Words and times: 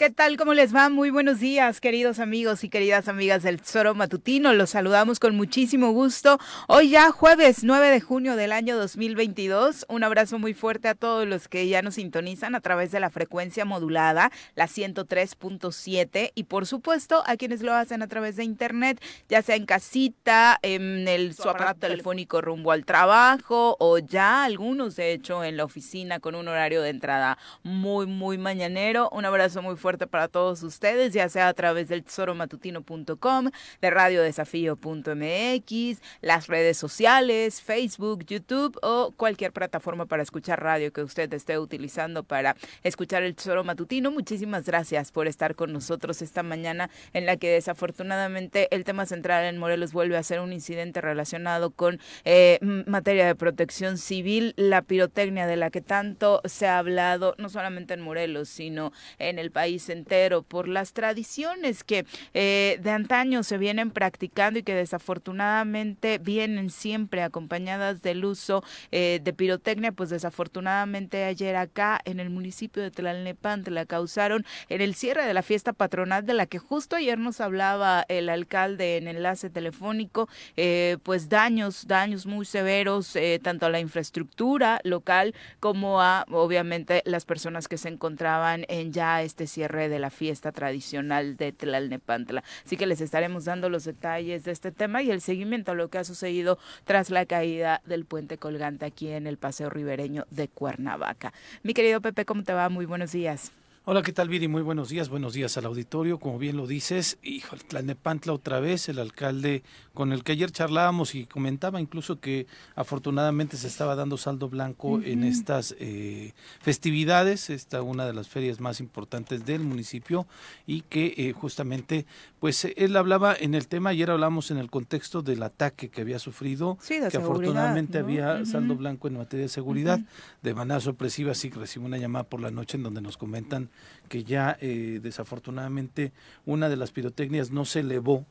¿Qué 0.00 0.08
tal? 0.08 0.38
¿Cómo 0.38 0.54
les 0.54 0.74
va? 0.74 0.88
Muy 0.88 1.10
buenos 1.10 1.40
días, 1.40 1.78
queridos 1.78 2.20
amigos 2.20 2.64
y 2.64 2.70
queridas 2.70 3.06
amigas 3.06 3.42
del 3.42 3.60
Tesoro 3.60 3.94
Matutino. 3.94 4.54
Los 4.54 4.70
saludamos 4.70 5.20
con 5.20 5.36
muchísimo 5.36 5.90
gusto. 5.90 6.38
Hoy 6.68 6.88
ya 6.88 7.10
jueves 7.10 7.64
9 7.64 7.90
de 7.90 8.00
junio 8.00 8.34
del 8.34 8.52
año 8.52 8.78
2022. 8.78 9.84
Un 9.90 10.02
abrazo 10.02 10.38
muy 10.38 10.54
fuerte 10.54 10.88
a 10.88 10.94
todos 10.94 11.28
los 11.28 11.48
que 11.48 11.68
ya 11.68 11.82
nos 11.82 11.96
sintonizan 11.96 12.54
a 12.54 12.62
través 12.62 12.92
de 12.92 13.00
la 13.00 13.10
frecuencia 13.10 13.66
modulada, 13.66 14.32
la 14.54 14.68
103.7 14.68 16.32
y 16.34 16.44
por 16.44 16.64
supuesto 16.64 17.22
a 17.26 17.36
quienes 17.36 17.60
lo 17.60 17.74
hacen 17.74 18.00
a 18.00 18.08
través 18.08 18.36
de 18.36 18.44
internet, 18.44 19.02
ya 19.28 19.42
sea 19.42 19.56
en 19.56 19.66
casita, 19.66 20.58
en 20.62 21.08
el 21.08 21.34
su 21.34 21.46
aparato 21.46 21.80
telefónico 21.80 22.40
rumbo 22.40 22.72
al 22.72 22.86
trabajo 22.86 23.76
o 23.78 23.98
ya 23.98 24.44
algunos 24.44 24.96
de 24.96 25.12
hecho 25.12 25.44
en 25.44 25.58
la 25.58 25.64
oficina 25.64 26.20
con 26.20 26.36
un 26.36 26.48
horario 26.48 26.80
de 26.80 26.88
entrada 26.88 27.36
muy 27.62 28.06
muy 28.06 28.38
mañanero. 28.38 29.10
Un 29.12 29.26
abrazo 29.26 29.60
muy 29.60 29.76
fuerte 29.76 29.89
para 29.98 30.28
todos 30.28 30.62
ustedes, 30.62 31.12
ya 31.12 31.28
sea 31.28 31.48
a 31.48 31.54
través 31.54 31.88
del 31.88 32.04
tesoromatutino.com, 32.04 33.50
de 33.80 33.90
radiodesafío.mx, 33.90 36.00
las 36.20 36.46
redes 36.46 36.76
sociales, 36.76 37.62
Facebook, 37.62 38.24
YouTube 38.26 38.78
o 38.82 39.12
cualquier 39.16 39.52
plataforma 39.52 40.06
para 40.06 40.22
escuchar 40.22 40.62
radio 40.62 40.92
que 40.92 41.02
usted 41.02 41.32
esté 41.34 41.58
utilizando 41.58 42.24
para 42.24 42.56
escuchar 42.82 43.22
el 43.22 43.34
Tesoro 43.34 43.64
Matutino. 43.64 44.10
Muchísimas 44.10 44.64
gracias 44.64 45.12
por 45.12 45.26
estar 45.26 45.54
con 45.54 45.72
nosotros 45.72 46.22
esta 46.22 46.42
mañana 46.42 46.90
en 47.12 47.26
la 47.26 47.36
que 47.36 47.50
desafortunadamente 47.50 48.74
el 48.74 48.84
tema 48.84 49.06
central 49.06 49.44
en 49.44 49.58
Morelos 49.58 49.92
vuelve 49.92 50.16
a 50.16 50.22
ser 50.22 50.40
un 50.40 50.52
incidente 50.52 51.00
relacionado 51.00 51.70
con 51.70 52.00
eh, 52.24 52.58
materia 52.86 53.26
de 53.26 53.34
protección 53.34 53.98
civil, 53.98 54.54
la 54.56 54.82
pirotecnia 54.82 55.46
de 55.46 55.56
la 55.56 55.70
que 55.70 55.80
tanto 55.80 56.40
se 56.44 56.66
ha 56.66 56.78
hablado, 56.78 57.34
no 57.38 57.48
solamente 57.48 57.94
en 57.94 58.00
Morelos, 58.00 58.48
sino 58.48 58.92
en 59.18 59.38
el 59.38 59.50
país 59.50 59.79
entero, 59.88 60.42
por 60.42 60.68
las 60.68 60.92
tradiciones 60.92 61.84
que 61.84 62.04
eh, 62.34 62.78
de 62.82 62.90
antaño 62.90 63.42
se 63.42 63.58
vienen 63.58 63.90
practicando 63.90 64.58
y 64.58 64.62
que 64.62 64.74
desafortunadamente 64.74 66.18
vienen 66.18 66.70
siempre 66.70 67.22
acompañadas 67.22 68.02
del 68.02 68.24
uso 68.24 68.62
eh, 68.90 69.20
de 69.22 69.32
pirotecnia, 69.32 69.92
pues 69.92 70.10
desafortunadamente 70.10 71.24
ayer 71.24 71.56
acá 71.56 72.00
en 72.04 72.20
el 72.20 72.30
municipio 72.30 72.82
de 72.82 72.90
Tlalnepantla 72.90 73.86
causaron 73.86 74.44
en 74.68 74.80
el 74.80 74.94
cierre 74.94 75.24
de 75.24 75.34
la 75.34 75.42
fiesta 75.42 75.72
patronal 75.72 76.26
de 76.26 76.34
la 76.34 76.46
que 76.46 76.58
justo 76.58 76.96
ayer 76.96 77.18
nos 77.18 77.40
hablaba 77.40 78.04
el 78.08 78.28
alcalde 78.28 78.96
en 78.96 79.08
enlace 79.08 79.50
telefónico, 79.50 80.28
eh, 80.56 80.98
pues 81.02 81.28
daños, 81.28 81.86
daños 81.86 82.26
muy 82.26 82.44
severos 82.44 83.16
tanto 83.42 83.66
a 83.66 83.70
la 83.70 83.80
infraestructura 83.80 84.80
local 84.84 85.34
como 85.60 86.00
a 86.00 86.24
obviamente 86.30 87.02
las 87.04 87.24
personas 87.24 87.68
que 87.68 87.78
se 87.78 87.88
encontraban 87.88 88.64
en 88.68 88.92
ya 88.92 89.22
este 89.22 89.46
cierre 89.46 89.69
de 89.70 89.98
la 89.98 90.10
fiesta 90.10 90.52
tradicional 90.52 91.36
de 91.36 91.52
Tlalnepantla. 91.52 92.42
Así 92.64 92.76
que 92.76 92.86
les 92.86 93.00
estaremos 93.00 93.44
dando 93.44 93.68
los 93.68 93.84
detalles 93.84 94.44
de 94.44 94.52
este 94.52 94.72
tema 94.72 95.02
y 95.02 95.10
el 95.10 95.20
seguimiento 95.20 95.72
a 95.72 95.74
lo 95.74 95.88
que 95.88 95.98
ha 95.98 96.04
sucedido 96.04 96.58
tras 96.84 97.10
la 97.10 97.26
caída 97.26 97.82
del 97.86 98.04
puente 98.04 98.38
colgante 98.38 98.84
aquí 98.84 99.08
en 99.08 99.26
el 99.26 99.36
Paseo 99.36 99.70
Ribereño 99.70 100.26
de 100.30 100.48
Cuernavaca. 100.48 101.32
Mi 101.62 101.74
querido 101.74 102.00
Pepe, 102.00 102.24
¿cómo 102.24 102.42
te 102.42 102.52
va? 102.52 102.68
Muy 102.68 102.86
buenos 102.86 103.12
días. 103.12 103.52
Hola, 103.86 104.02
¿qué 104.02 104.12
tal, 104.12 104.28
Viri? 104.28 104.46
Muy 104.46 104.60
buenos 104.60 104.90
días. 104.90 105.08
Buenos 105.08 105.32
días 105.32 105.56
al 105.56 105.64
auditorio. 105.64 106.18
Como 106.18 106.38
bien 106.38 106.58
lo 106.58 106.66
dices, 106.66 107.16
hijo, 107.22 107.56
el 107.56 107.64
Tlalnepantla 107.64 108.34
otra 108.34 108.60
vez, 108.60 108.90
el 108.90 108.98
alcalde 108.98 109.62
con 109.94 110.12
el 110.12 110.22
que 110.22 110.32
ayer 110.32 110.52
charlábamos 110.52 111.14
y 111.14 111.24
comentaba 111.24 111.80
incluso 111.80 112.20
que 112.20 112.46
afortunadamente 112.76 113.56
se 113.56 113.66
estaba 113.66 113.96
dando 113.96 114.18
saldo 114.18 114.50
blanco 114.50 115.00
en 115.00 115.24
estas 115.24 115.74
eh, 115.78 116.34
festividades, 116.60 117.48
esta 117.48 117.80
una 117.80 118.04
de 118.04 118.12
las 118.12 118.28
ferias 118.28 118.60
más 118.60 118.80
importantes 118.80 119.46
del 119.46 119.62
municipio 119.62 120.26
y 120.66 120.82
que 120.82 121.14
eh, 121.16 121.32
justamente, 121.32 122.04
pues 122.38 122.66
él 122.76 122.94
hablaba 122.98 123.34
en 123.34 123.54
el 123.54 123.66
tema, 123.66 123.90
ayer 123.90 124.10
hablamos 124.10 124.50
en 124.50 124.58
el 124.58 124.70
contexto 124.70 125.22
del 125.22 125.42
ataque 125.42 125.88
que 125.88 126.02
había 126.02 126.18
sufrido, 126.18 126.76
que 126.86 127.16
afortunadamente 127.16 127.98
había 127.98 128.44
saldo 128.44 128.76
blanco 128.76 129.08
en 129.08 129.16
materia 129.16 129.46
de 129.46 129.48
seguridad, 129.48 130.00
de 130.42 130.54
manera 130.54 130.80
sorpresiva, 130.80 131.34
sí 131.34 131.48
recibo 131.48 131.86
una 131.86 131.96
llamada 131.96 132.24
por 132.24 132.40
la 132.40 132.50
noche 132.50 132.76
en 132.76 132.82
donde 132.82 133.00
nos 133.00 133.16
comentan 133.16 133.69
que 134.08 134.24
ya 134.24 134.56
eh, 134.60 135.00
desafortunadamente 135.02 136.12
una 136.44 136.68
de 136.68 136.76
las 136.76 136.90
pirotecnias 136.90 137.50
no 137.50 137.64
se 137.64 137.80
elevó. 137.80 138.26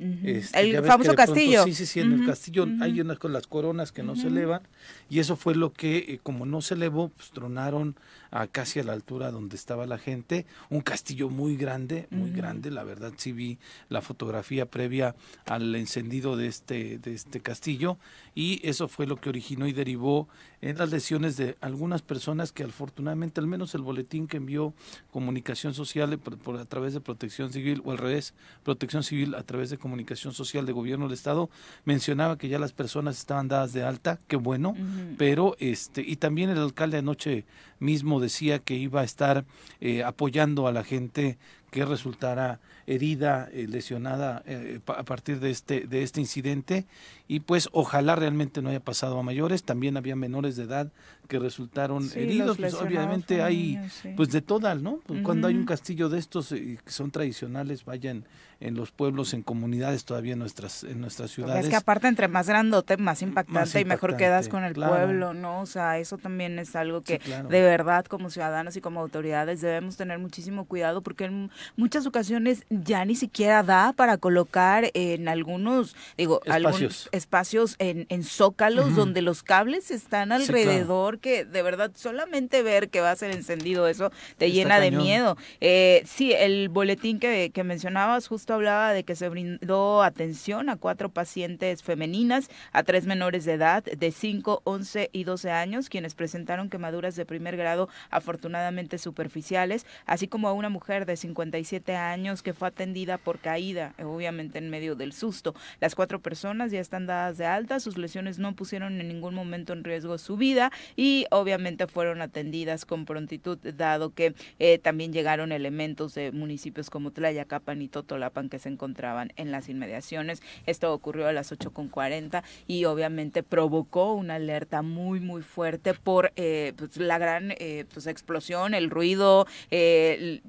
Este, 0.00 0.60
el 0.60 0.84
famoso 0.84 1.12
castillo. 1.16 1.64
sí, 1.64 1.74
sí, 1.74 1.84
sí, 1.84 1.98
en 1.98 2.12
el 2.12 2.24
castillo 2.24 2.68
hay 2.80 3.00
unas 3.00 3.18
con 3.18 3.32
las 3.32 3.48
coronas 3.48 3.90
que 3.90 4.04
no 4.04 4.14
se 4.14 4.28
elevan 4.28 4.62
y 5.10 5.18
eso 5.18 5.34
fue 5.34 5.56
lo 5.56 5.72
que, 5.72 5.96
eh, 5.96 6.20
como 6.22 6.46
no 6.46 6.60
se 6.60 6.74
elevó, 6.74 7.08
pues 7.08 7.30
tronaron 7.30 7.96
a 8.30 8.46
casi 8.46 8.80
a 8.80 8.84
la 8.84 8.92
altura 8.92 9.30
donde 9.30 9.56
estaba 9.56 9.86
la 9.86 9.98
gente, 9.98 10.46
un 10.70 10.80
castillo 10.80 11.28
muy 11.30 11.56
grande, 11.56 12.06
muy 12.10 12.30
grande, 12.30 12.70
la 12.70 12.84
verdad 12.84 13.12
sí 13.16 13.32
vi 13.32 13.58
la 13.88 14.02
fotografía 14.02 14.66
previa 14.66 15.14
al 15.46 15.74
encendido 15.74 16.36
de 16.36 16.46
este, 16.46 16.98
de 16.98 17.14
este 17.14 17.40
castillo 17.40 17.98
y 18.34 18.60
eso 18.66 18.88
fue 18.88 19.06
lo 19.06 19.16
que 19.16 19.28
originó 19.28 19.66
y 19.66 19.72
derivó 19.72 20.28
en 20.60 20.76
las 20.76 20.90
lesiones 20.90 21.36
de 21.36 21.56
algunas 21.60 22.02
personas 22.02 22.52
que 22.52 22.64
afortunadamente, 22.64 23.40
al 23.40 23.46
menos 23.46 23.74
el 23.74 23.82
boletín 23.82 24.26
que 24.26 24.38
envió 24.38 24.74
Comunicación 25.12 25.74
Social 25.74 26.18
por, 26.18 26.56
a 26.58 26.64
través 26.64 26.94
de 26.94 27.00
Protección 27.00 27.52
Civil 27.52 27.82
o 27.84 27.92
al 27.92 27.98
revés, 27.98 28.34
Protección 28.64 29.02
Civil 29.02 29.34
a 29.34 29.42
través 29.42 29.70
de 29.70 29.78
Comunicación 29.78 30.32
Social 30.32 30.66
de 30.66 30.72
Gobierno 30.72 31.06
del 31.06 31.14
Estado 31.14 31.50
mencionaba 31.84 32.38
que 32.38 32.48
ya 32.48 32.58
las 32.58 32.72
personas 32.72 33.18
estaban 33.18 33.48
dadas 33.48 33.72
de 33.72 33.82
alta, 33.82 34.20
qué 34.26 34.36
bueno, 34.36 34.74
pero 35.16 35.56
este 35.58 36.02
y 36.02 36.16
también 36.16 36.50
el 36.50 36.58
alcalde 36.58 36.98
anoche 36.98 37.44
mismo 37.78 38.17
decía 38.20 38.58
que 38.58 38.74
iba 38.74 39.00
a 39.00 39.04
estar 39.04 39.44
eh, 39.80 40.02
apoyando 40.04 40.66
a 40.66 40.72
la 40.72 40.84
gente 40.84 41.38
que 41.70 41.84
resultara 41.84 42.60
herida, 42.88 43.50
eh, 43.52 43.66
lesionada 43.68 44.42
eh, 44.46 44.80
a 44.86 45.02
partir 45.04 45.40
de 45.40 45.50
este, 45.50 45.82
de 45.82 46.02
este 46.02 46.20
incidente 46.20 46.86
y 47.28 47.40
pues 47.40 47.68
ojalá 47.72 48.16
realmente 48.16 48.62
no 48.62 48.70
haya 48.70 48.80
pasado 48.80 49.18
a 49.18 49.22
mayores. 49.22 49.62
También 49.62 49.98
había 49.98 50.16
menores 50.16 50.56
de 50.56 50.64
edad 50.64 50.90
que 51.28 51.38
resultaron 51.38 52.08
heridos. 52.14 52.56
Pues 52.56 52.72
obviamente 52.74 53.42
hay 53.42 53.78
pues 54.16 54.30
de 54.30 54.40
todas, 54.40 54.80
¿no? 54.80 55.00
Pues, 55.06 55.20
cuando 55.22 55.48
hay 55.48 55.54
un 55.54 55.66
castillo 55.66 56.08
de 56.08 56.18
estos 56.18 56.48
que 56.48 56.78
son 56.86 57.10
tradicionales, 57.10 57.84
vayan 57.84 58.24
en 58.60 58.74
los 58.74 58.90
pueblos, 58.90 59.34
en 59.34 59.42
comunidades 59.42 60.04
todavía 60.04 60.32
en 60.32 60.40
nuestras, 60.40 60.82
en 60.82 61.00
nuestras 61.00 61.30
ciudades. 61.30 61.64
Es 61.64 61.70
que 61.70 61.76
aparte 61.76 62.08
entre 62.08 62.26
más 62.26 62.48
grandote, 62.48 62.96
más 62.96 63.22
impactante, 63.22 63.80
y 63.80 63.84
mejor 63.84 64.16
quedas 64.16 64.48
con 64.48 64.64
el 64.64 64.74
pueblo, 64.74 65.32
¿no? 65.32 65.60
O 65.60 65.66
sea, 65.66 65.98
eso 65.98 66.18
también 66.18 66.58
es 66.58 66.74
algo 66.74 67.02
que 67.02 67.18
de 67.18 67.62
verdad 67.62 68.06
como 68.06 68.30
ciudadanos 68.30 68.76
y 68.76 68.80
como 68.80 69.00
autoridades 69.00 69.60
debemos 69.60 69.96
tener 69.96 70.18
muchísimo 70.18 70.64
cuidado 70.64 71.02
porque 71.02 71.26
en 71.26 71.50
muchas 71.76 72.06
ocasiones 72.06 72.64
ya 72.84 73.04
ni 73.04 73.14
siquiera 73.14 73.62
da 73.62 73.92
para 73.92 74.18
colocar 74.18 74.90
en 74.94 75.28
algunos, 75.28 75.96
digo, 76.16 76.40
espacios, 76.44 76.66
algunos 76.66 77.08
espacios 77.12 77.76
en, 77.78 78.06
en 78.08 78.24
zócalos 78.24 78.94
donde 78.94 79.22
los 79.22 79.42
cables 79.42 79.90
están 79.90 80.32
alrededor, 80.32 81.18
que 81.18 81.44
de 81.44 81.62
verdad 81.62 81.90
solamente 81.94 82.62
ver 82.62 82.88
que 82.90 83.00
va 83.00 83.10
a 83.10 83.16
ser 83.16 83.30
encendido 83.30 83.88
eso 83.88 84.10
te 84.36 84.50
llena 84.50 84.80
de 84.80 84.90
miedo. 84.90 85.36
Eh, 85.60 86.02
sí, 86.06 86.32
el 86.32 86.68
boletín 86.68 87.18
que, 87.18 87.50
que 87.52 87.64
mencionabas 87.64 88.28
justo 88.28 88.54
hablaba 88.54 88.92
de 88.92 89.04
que 89.04 89.16
se 89.16 89.28
brindó 89.28 90.02
atención 90.02 90.68
a 90.68 90.76
cuatro 90.76 91.08
pacientes 91.08 91.82
femeninas, 91.82 92.50
a 92.72 92.82
tres 92.82 93.06
menores 93.06 93.44
de 93.44 93.54
edad 93.54 93.82
de 93.84 94.10
5, 94.10 94.62
11 94.64 95.10
y 95.12 95.24
12 95.24 95.50
años, 95.50 95.88
quienes 95.88 96.14
presentaron 96.14 96.70
quemaduras 96.70 97.16
de 97.16 97.26
primer 97.26 97.56
grado 97.56 97.88
afortunadamente 98.10 98.98
superficiales, 98.98 99.86
así 100.06 100.28
como 100.28 100.48
a 100.48 100.52
una 100.52 100.68
mujer 100.68 101.06
de 101.06 101.16
57 101.16 101.96
años 101.96 102.42
que 102.42 102.54
fue 102.54 102.67
atendida 102.68 103.18
por 103.18 103.38
caída, 103.38 103.94
obviamente 104.02 104.58
en 104.58 104.70
medio 104.70 104.94
del 104.94 105.12
susto. 105.12 105.54
Las 105.80 105.94
cuatro 105.94 106.20
personas 106.20 106.72
ya 106.72 106.80
están 106.80 107.06
dadas 107.06 107.38
de 107.38 107.46
alta, 107.46 107.80
sus 107.80 107.98
lesiones 107.98 108.38
no 108.38 108.54
pusieron 108.54 109.00
en 109.00 109.08
ningún 109.08 109.34
momento 109.34 109.72
en 109.72 109.84
riesgo 109.84 110.16
su 110.18 110.36
vida 110.36 110.72
y 110.96 111.26
obviamente 111.30 111.86
fueron 111.86 112.22
atendidas 112.22 112.84
con 112.84 113.04
prontitud, 113.04 113.58
dado 113.58 114.14
que 114.14 114.34
eh, 114.58 114.78
también 114.78 115.12
llegaron 115.12 115.52
elementos 115.52 116.14
de 116.14 116.32
municipios 116.32 116.90
como 116.90 117.10
Tlayacapan 117.10 117.82
y 117.82 117.88
Totolapa 117.88 118.38
que 118.48 118.58
se 118.58 118.68
encontraban 118.68 119.32
en 119.36 119.50
las 119.50 119.68
inmediaciones. 119.68 120.42
Esto 120.66 120.92
ocurrió 120.92 121.26
a 121.26 121.32
las 121.32 121.50
8.40 121.50 122.44
y 122.68 122.84
obviamente 122.84 123.42
provocó 123.42 124.12
una 124.12 124.36
alerta 124.36 124.82
muy, 124.82 125.18
muy 125.18 125.42
fuerte 125.42 125.94
por 125.94 126.32
eh, 126.36 126.72
pues, 126.76 126.96
la 126.98 127.18
gran 127.18 127.52
eh, 127.58 127.84
pues, 127.92 128.06
explosión, 128.06 128.74
el 128.74 128.90
ruido, 128.90 129.46
el, 129.70 130.42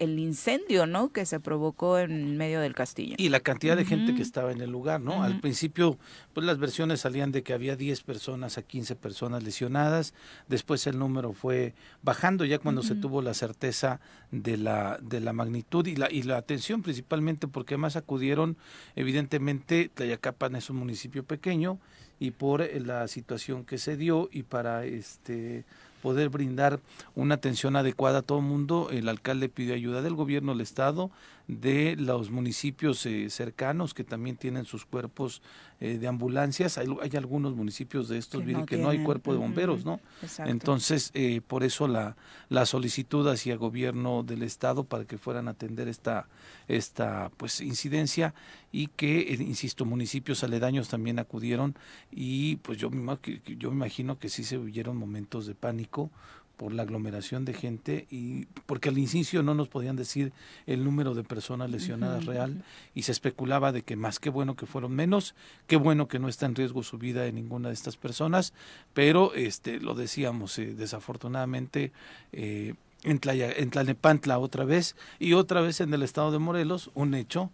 incendio 0.00 0.86
¿no? 0.86 1.12
que 1.12 1.24
se 1.24 1.38
provocó 1.38 1.65
en 1.98 2.36
medio 2.36 2.60
del 2.60 2.74
castillo. 2.74 3.14
Y 3.18 3.28
la 3.28 3.40
cantidad 3.40 3.76
de 3.76 3.84
gente 3.84 4.14
que 4.14 4.22
estaba 4.22 4.52
en 4.52 4.60
el 4.60 4.70
lugar, 4.70 5.00
¿no? 5.00 5.22
Al 5.22 5.40
principio, 5.40 5.98
pues 6.34 6.46
las 6.46 6.58
versiones 6.58 7.00
salían 7.00 7.32
de 7.32 7.42
que 7.42 7.52
había 7.52 7.76
10 7.76 8.02
personas 8.02 8.58
a 8.58 8.62
15 8.62 8.96
personas 8.96 9.42
lesionadas, 9.42 10.14
después 10.48 10.86
el 10.86 10.98
número 10.98 11.32
fue 11.32 11.74
bajando 12.02 12.44
ya 12.44 12.58
cuando 12.58 12.82
se 12.82 12.94
tuvo 12.94 13.22
la 13.22 13.34
certeza 13.34 14.00
de 14.30 14.56
la, 14.56 14.98
de 15.00 15.20
la 15.20 15.32
magnitud 15.32 15.86
y 15.86 15.96
la, 15.96 16.10
y 16.10 16.22
la 16.22 16.36
atención 16.36 16.82
principalmente 16.82 17.48
porque 17.48 17.76
más 17.76 17.96
acudieron, 17.96 18.56
evidentemente, 18.94 19.90
Tlayacapan 19.92 20.56
es 20.56 20.70
un 20.70 20.76
municipio 20.76 21.24
pequeño 21.24 21.78
y 22.18 22.30
por 22.30 22.62
eh, 22.62 22.80
la 22.80 23.08
situación 23.08 23.64
que 23.64 23.78
se 23.78 23.96
dio 23.96 24.28
y 24.32 24.42
para 24.42 24.84
este 24.84 25.64
poder 26.02 26.28
brindar 26.28 26.80
una 27.14 27.34
atención 27.34 27.74
adecuada 27.74 28.20
a 28.20 28.22
todo 28.22 28.38
el 28.38 28.44
mundo. 28.44 28.88
El 28.92 29.08
alcalde 29.08 29.48
pidió 29.48 29.74
ayuda 29.74 30.02
del 30.02 30.14
gobierno 30.14 30.52
del 30.52 30.60
estado, 30.60 31.10
de 31.48 31.94
los 31.96 32.30
municipios 32.30 33.06
eh, 33.06 33.30
cercanos 33.30 33.94
que 33.94 34.02
también 34.02 34.36
tienen 34.36 34.64
sus 34.64 34.84
cuerpos 34.84 35.42
eh, 35.78 35.98
de 35.98 36.08
ambulancias. 36.08 36.76
Hay, 36.76 36.88
algunos 37.16 37.54
municipios 37.54 38.08
de 38.08 38.18
estos, 38.18 38.42
que, 38.42 38.66
que 38.66 38.76
no 38.76 38.88
hay 38.88 39.04
cuerpo 39.04 39.32
de 39.32 39.38
bomberos, 39.38 39.84
¿no? 39.84 40.00
Entonces, 40.38 41.12
eh, 41.14 41.40
por 41.46 41.62
eso 41.62 41.86
la, 41.86 42.16
la 42.48 42.66
solicitud 42.66 43.28
hacia 43.28 43.52
el 43.52 43.58
gobierno 43.58 44.24
del 44.24 44.42
estado 44.42 44.84
para 44.84 45.04
que 45.04 45.18
fueran 45.18 45.46
a 45.46 45.52
atender 45.52 45.86
esta, 45.86 46.28
esta 46.66 47.30
pues 47.36 47.60
incidencia 47.60 48.34
y 48.72 48.88
que, 48.88 49.36
insisto, 49.38 49.84
municipios 49.84 50.42
aledaños 50.42 50.88
también 50.88 51.18
acudieron 51.18 51.76
y 52.10 52.56
pues 52.56 52.78
yo, 52.78 52.90
yo 52.90 53.70
me 53.70 53.76
imagino 53.76 54.18
que 54.18 54.28
sí 54.28 54.42
se 54.42 54.58
huyeron 54.58 54.96
momentos 54.96 55.46
de 55.46 55.54
pánico 55.54 56.10
por 56.56 56.72
la 56.72 56.82
aglomeración 56.82 57.44
de 57.44 57.54
gente 57.54 58.06
y 58.10 58.46
porque 58.66 58.88
al 58.88 58.98
inicio 58.98 59.42
no 59.42 59.54
nos 59.54 59.68
podían 59.68 59.96
decir 59.96 60.32
el 60.66 60.84
número 60.84 61.14
de 61.14 61.22
personas 61.22 61.70
lesionadas 61.70 62.24
real 62.24 62.64
y 62.94 63.02
se 63.02 63.12
especulaba 63.12 63.72
de 63.72 63.82
que 63.82 63.96
más 63.96 64.18
que 64.18 64.30
bueno 64.30 64.56
que 64.56 64.66
fueron 64.66 64.92
menos, 64.92 65.34
qué 65.66 65.76
bueno 65.76 66.08
que 66.08 66.18
no 66.18 66.28
está 66.28 66.46
en 66.46 66.54
riesgo 66.54 66.82
su 66.82 66.98
vida 66.98 67.22
de 67.22 67.32
ninguna 67.32 67.68
de 67.68 67.74
estas 67.74 67.96
personas, 67.96 68.52
pero 68.94 69.34
este 69.34 69.80
lo 69.80 69.94
decíamos 69.94 70.58
eh, 70.58 70.74
desafortunadamente 70.74 71.92
eh, 72.32 72.74
en, 73.02 73.20
en 73.22 73.70
Tlalnepantla 73.70 74.38
otra 74.38 74.64
vez 74.64 74.96
y 75.18 75.34
otra 75.34 75.60
vez 75.60 75.80
en 75.80 75.92
el 75.92 76.02
estado 76.02 76.32
de 76.32 76.38
Morelos 76.38 76.90
un 76.94 77.14
hecho 77.14 77.50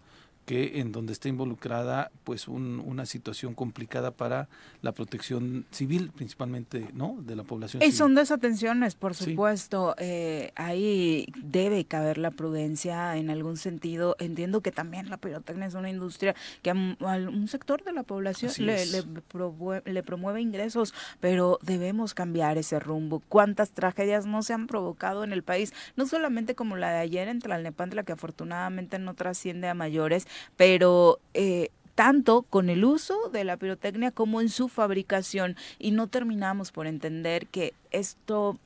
que 0.47 0.81
en 0.81 0.93
donde 0.93 1.13
está 1.13 1.29
involucrada 1.29 2.11
pues 2.25 2.49
una 2.49 3.07
situación 3.07 3.55
complicada 3.55 4.11
para 4.11 4.49
la 4.81 4.93
protección 4.93 5.67
civil 5.71 6.11
principalmente 6.15 6.89
no 6.95 7.17
de 7.21 7.37
la 7.37 7.45
población 7.45 7.83
y 7.83 7.93
son 7.93 8.15
desatenciones 8.15 8.95
por 8.95 9.15
supuesto. 9.15 9.95
Eh, 9.99 10.53
ahí 10.55 11.27
debe 11.43 11.85
caber 11.85 12.19
la 12.19 12.31
prudencia 12.31 13.17
en 13.17 13.31
algún 13.31 13.57
sentido. 13.57 14.17
Entiendo 14.19 14.61
que 14.61 14.73
también 14.73 15.09
la 15.11 15.17
pirotecnia 15.17 15.67
es 15.67 15.75
una 15.75 15.91
industria 15.91 16.35
que 16.63 16.71
a, 16.71 16.75
un 16.75 17.49
sector 17.49 17.85
de 17.85 17.93
la 17.93 18.03
población 18.03 18.53
le, 18.59 18.87
le, 18.87 19.03
le, 19.85 20.03
promueve 20.03 20.41
ingresos 20.41 20.95
pero 21.21 21.59
debemos 21.63 22.15
cambiar 22.15 22.59
ese 22.59 22.79
rumbo. 22.79 23.23
Cuántas 23.29 23.71
tragedias 23.71 24.27
no 24.27 24.43
se 24.43 24.53
han 24.53 24.67
provocado 24.67 25.25
en 25.25 25.33
el 25.33 25.43
país 25.43 25.73
no 25.97 26.07
solamente 26.07 26.55
como 26.55 26.77
la 26.77 26.91
de 26.91 26.99
ayer 26.99 27.29
en 27.29 27.41
Tlalnepantla 27.41 28.03
que 28.05 28.13
afortunadamente 28.13 28.99
no 28.99 29.15
trasciende 29.15 29.69
a 29.69 29.75
mayores 29.75 30.27
pero 30.57 31.19
eh, 31.35 31.71
tanto 31.95 32.43
con 32.43 32.69
el 32.69 32.85
uso 32.85 33.29
de 33.33 33.45
la 33.45 33.57
pirotecnia 33.57 34.11
como 34.11 34.41
en 34.41 34.49
su 34.49 34.69
fabricación. 34.69 35.57
Y 35.79 35.91
no 35.91 36.09
terminamos 36.09 36.73
por 36.73 36.87
entender 36.87 37.47
que 37.47 37.75
esto 37.91 38.59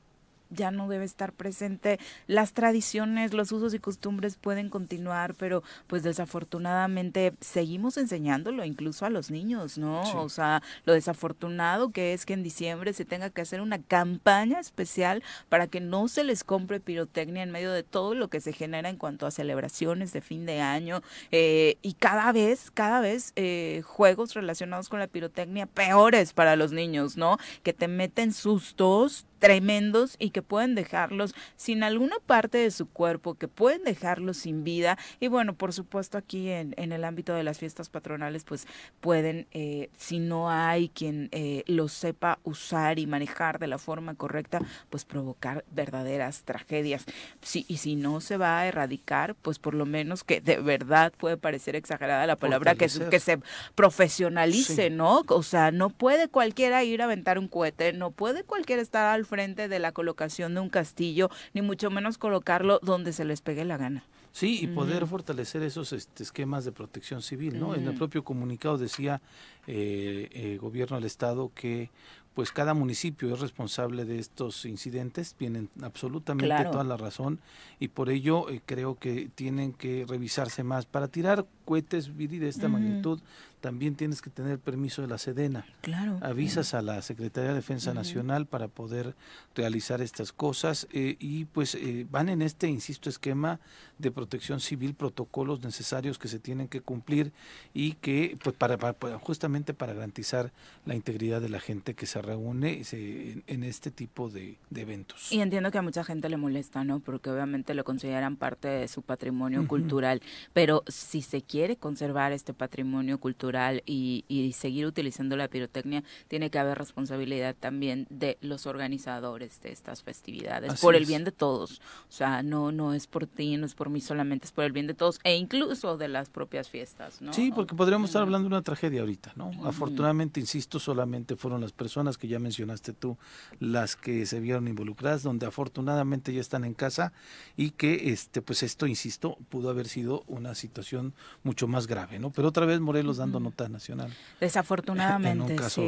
ya 0.51 0.71
no 0.71 0.89
debe 0.89 1.05
estar 1.05 1.33
presente. 1.33 1.99
Las 2.27 2.53
tradiciones, 2.53 3.35
los 3.35 3.53
usos 3.53 3.75
y 3.75 3.79
costumbres 3.79 4.37
pueden 4.37 4.69
continuar, 4.71 5.35
pero 5.35 5.63
pues 5.87 6.03
desafortunadamente 6.03 7.35
seguimos 7.41 7.97
enseñándolo 7.97 8.65
incluso 8.65 9.07
a 9.07 9.11
los 9.11 9.31
niños, 9.31 9.79
¿no? 9.79 10.03
O 10.21 10.29
sea, 10.29 10.63
lo 10.85 10.93
desafortunado 10.93 11.91
que 11.91 12.13
es 12.13 12.27
que 12.27 12.35
en 12.35 12.43
diciembre 12.43 12.93
se 12.93 13.05
tenga 13.05 13.31
que 13.31 13.41
hacer 13.41 13.61
una 13.61 13.81
campaña 13.81 14.61
especial 14.61 15.23
para 15.49 15.67
que 15.67 15.81
no 15.81 16.09
se 16.09 16.25
les 16.25 16.45
compre 16.45 16.81
pirotecnia 16.81 17.43
en 17.43 17.51
medio 17.51 17.73
de 17.73 17.83
todo 17.83 18.15
lo 18.15 18.29
que 18.29 18.41
se 18.41 18.53
genera 18.53 18.89
en 18.89 18.97
cuanto 18.97 19.27
a 19.27 19.31
celebraciones 19.31 20.13
de 20.13 20.21
fin 20.21 20.47
de 20.47 20.61
año 20.61 21.03
eh, 21.31 21.77
y 21.83 21.95
cada 21.95 22.33
vez, 22.33 22.71
cada 22.71 23.01
vez 23.01 23.33
eh, 23.37 23.83
juegos 23.85 24.35
relacionados 24.35 24.89
con 24.89 25.01
la 25.01 25.07
pirotecnia 25.07 25.67
peores 25.67 26.33
para 26.33 26.57
los 26.57 26.73
niños, 26.73 27.17
¿no? 27.17 27.39
Que 27.63 27.73
te 27.73 27.89
meten 27.89 28.33
sustos 28.33 29.27
tremendos 29.47 30.17
y 30.19 30.31
que 30.31 30.43
pueden 30.43 30.75
dejarlos 30.75 31.33
sin 31.55 31.85
alguna 31.85 32.17
parte 32.27 32.59
de 32.59 32.73
su 32.73 32.89
cuerpo, 32.89 33.35
que 33.35 33.47
pueden 33.47 33.85
dejarlos 33.85 34.39
sin 34.39 34.65
vida. 34.65 34.99
Y 35.21 35.29
bueno, 35.29 35.55
por 35.55 35.73
supuesto 35.73 36.19
aquí 36.19 36.51
en, 36.51 36.75
en 36.77 36.91
el 36.91 37.05
ámbito 37.05 37.33
de 37.33 37.45
las 37.45 37.59
fiestas 37.59 37.89
patronales, 37.89 38.43
pues 38.43 38.67
pueden, 39.01 39.47
eh, 39.53 39.89
si 39.97 40.19
no 40.19 40.51
hay 40.51 40.89
quien 40.89 41.29
eh, 41.31 41.63
los 41.69 41.93
sepa 41.93 42.41
usar 42.43 42.99
y 42.99 43.07
manejar 43.07 43.61
de 43.61 43.69
la 43.69 43.79
forma 43.79 44.17
correcta, 44.17 44.61
pues 44.91 45.05
provocar 45.05 45.65
verdaderas 45.71 46.43
tragedias. 46.43 47.05
Sí, 47.41 47.65
y 47.69 47.77
si 47.77 47.95
no 47.95 48.21
se 48.21 48.39
va 48.39 48.59
a 48.59 48.67
erradicar, 48.67 49.37
pues 49.37 49.61
por 49.61 49.75
lo 49.75 49.87
menos 49.87 50.25
que 50.25 50.41
de 50.41 50.59
verdad 50.59 51.13
puede 51.17 51.37
parecer 51.37 51.77
exagerada 51.77 52.27
la 52.27 52.35
palabra, 52.35 52.75
que, 52.75 52.89
que 53.11 53.21
se 53.21 53.39
profesionalice, 53.77 54.91
¿no? 54.91 55.23
O 55.29 55.45
sea, 55.45 55.71
no 55.71 55.91
puede 55.91 56.27
cualquiera 56.27 56.83
ir 56.83 57.01
a 57.01 57.05
aventar 57.05 57.39
un 57.39 57.47
cohete, 57.47 57.93
no 57.93 58.11
puede 58.11 58.43
cualquiera 58.43 58.83
estar 58.83 59.15
al 59.15 59.25
frente 59.25 59.36
de 59.37 59.79
la 59.79 59.93
colocación 59.93 60.55
de 60.55 60.61
un 60.61 60.71
castillo, 60.71 61.31
ni 61.53 61.61
mucho 61.61 61.91
menos 61.91 62.17
colocarlo 62.17 62.81
donde 62.83 63.13
se 63.13 63.27
les 63.27 63.43
pegue 63.43 63.65
la 63.67 63.77
gana. 63.77 64.03
Sí, 64.33 64.59
y 64.63 64.67
poder 64.67 65.07
fortalecer 65.07 65.63
esos 65.63 65.93
este, 65.93 66.23
esquemas 66.23 66.65
de 66.65 66.73
protección 66.73 67.23
civil, 67.23 67.59
¿no? 67.59 67.75
En 67.75 67.87
el 67.87 67.95
propio 67.95 68.23
comunicado 68.25 68.77
decía 68.77 69.21
eh, 69.67 70.29
el 70.33 70.43
eh, 70.53 70.59
gobierno 70.59 70.97
del 70.97 71.05
estado 71.05 71.53
que 71.55 71.91
pues 72.35 72.53
cada 72.53 72.75
municipio 72.75 73.33
es 73.33 73.41
responsable 73.41 74.05
de 74.05 74.19
estos 74.19 74.67
incidentes, 74.67 75.35
tienen 75.35 75.71
absolutamente 75.81 76.67
toda 76.71 76.85
la 76.85 76.99
razón 76.99 77.41
y 77.81 77.89
por 77.89 78.11
ello 78.11 78.51
eh, 78.51 78.61
creo 78.67 78.99
que 78.99 79.31
tienen 79.35 79.73
que 79.73 80.05
revisarse 80.07 80.63
más. 80.63 80.85
Para 80.85 81.09
tirar 81.09 81.47
cohetes 81.65 82.15
de 82.15 82.47
esta 82.47 82.69
magnitud, 82.69 83.21
también 83.67 83.97
tienes 83.97 84.23
que 84.23 84.31
tener 84.31 84.61
permiso 84.61 85.03
de 85.03 85.09
la 85.09 85.19
Sedena. 85.19 85.67
Claro. 85.81 86.21
Avisas 86.23 86.73
a 86.73 86.83
la 86.83 87.03
Secretaría 87.03 87.49
de 87.49 87.57
Defensa 87.57 87.93
Nacional 87.93 88.47
para 88.47 88.69
poder 88.69 89.17
realizar 89.57 90.01
estas 90.01 90.31
cosas 90.31 90.87
eh, 90.93 91.17
y 91.19 91.47
pues 91.47 91.75
eh, 91.75 92.07
van 92.09 92.29
en 92.29 92.43
este, 92.43 92.69
insisto, 92.69 93.11
esquema 93.11 93.59
de 93.99 94.13
protección 94.13 94.61
civil, 94.61 94.95
protocolos 94.95 95.65
necesarios 95.65 96.17
que 96.17 96.29
se 96.29 96.39
tienen 96.39 96.69
que 96.69 96.81
cumplir 96.81 97.33
y 97.75 97.95
que 97.95 98.39
pues 98.41 98.55
para, 98.55 98.79
justamente 99.19 99.75
para 99.75 99.95
garantizar 99.95 100.53
la 100.85 100.95
integridad 100.95 101.41
de 101.41 101.49
la 101.49 101.59
gente 101.59 101.95
que 101.95 102.07
se 102.07 102.23
reúne 102.23 102.83
en, 102.93 103.65
este 103.65 103.91
tipo 103.91 104.29
de, 104.29 104.59
eventos. 104.73 105.33
Y 105.33 105.41
entiendo 105.41 105.73
que 105.73 105.79
a 105.79 105.83
mucha 105.83 106.05
gente 106.05 106.29
le 106.29 106.37
molesta, 106.37 106.85
¿no? 106.85 107.01
Porque 107.01 107.31
obviamente 107.31 107.75
lo 107.75 107.83
consideran 107.83 108.37
parte 108.37 108.69
de 108.69 108.87
su 108.87 109.03
patrimonio 109.03 109.67
cultural, 109.67 110.23
pero 110.53 110.85
si 110.87 111.23
se 111.23 111.43
quiere 111.43 111.77
conservar 111.77 112.31
este 112.31 112.55
patrimonio 112.55 113.19
cultural 113.19 113.56
y, 113.85 114.53
seguir 114.57 114.87
utilizando 114.87 115.37
la 115.37 115.49
pirotecnia, 115.49 116.03
tiene 116.29 116.51
que 116.51 116.59
haber 116.59 116.79
responsabilidad 116.79 117.55
también 117.59 118.07
de 118.11 118.39
los 118.41 118.67
organizadores 118.67 119.61
de 119.61 119.73
estas 119.73 120.03
festividades, 120.03 120.81
por 120.81 120.95
el 120.95 121.05
bien 121.05 121.25
de 121.25 121.33
todos. 121.33 121.81
O 122.09 122.13
sea, 122.13 122.43
no, 122.43 122.73
no 122.73 122.95
es 122.95 123.07
por 123.07 123.27
ti, 123.27 123.57
no 123.57 123.67
es 123.67 123.75
por 123.75 123.91
mí 123.91 124.01
solamente, 124.01 124.47
es 124.47 124.53
por 124.53 124.65
el 124.65 124.73
bien 124.73 124.87
de 124.87 124.95
todos 124.95 125.21
e 125.25 125.37
incluso 125.37 125.97
de 125.97 126.09
las 126.09 126.31
propias 126.31 126.69
fiestas. 126.69 127.21
¿no? 127.21 127.33
Sí, 127.33 127.53
porque 127.55 127.75
podríamos 127.75 128.11
estar 128.11 128.23
hablando 128.23 128.49
de 128.49 128.55
una 128.55 128.63
tragedia 128.63 129.01
ahorita, 129.01 129.33
¿no? 129.37 129.51
Afortunadamente, 129.65 130.41
insisto, 130.41 130.79
solamente 130.79 131.37
fueron 131.37 131.61
las 131.61 131.73
personas 131.73 132.19
que 132.19 132.29
ya 132.29 132.39
mencionaste 132.39 132.93
tú 132.93 133.17
las 133.61 133.97
que 133.97 134.27
se 134.27 134.41
vieron 134.41 134.69
involucradas, 134.69 135.23
donde 135.23 135.47
afortunadamente 135.47 136.33
ya 136.33 136.41
están 136.41 136.65
en 136.65 136.75
casa 136.75 137.13
y 137.57 137.71
que, 137.71 138.11
este, 138.13 138.43
pues 138.43 138.63
esto, 138.63 138.87
insisto, 138.87 139.39
pudo 139.49 139.71
haber 139.71 139.89
sido 139.89 140.25
una 140.27 140.55
situación 140.55 141.15
mucho 141.43 141.69
más 141.69 141.87
grave, 141.87 142.19
¿no? 142.19 142.31
Pero 142.31 142.49
otra 142.49 142.67
vez 142.67 142.81
Morelos 142.81 143.17
dando 143.17 143.41
nota 143.47 143.69
nacional. 143.69 144.13
Desafortunadamente. 144.41 145.31
En 145.31 145.51
un 145.53 145.57
caso 145.57 145.83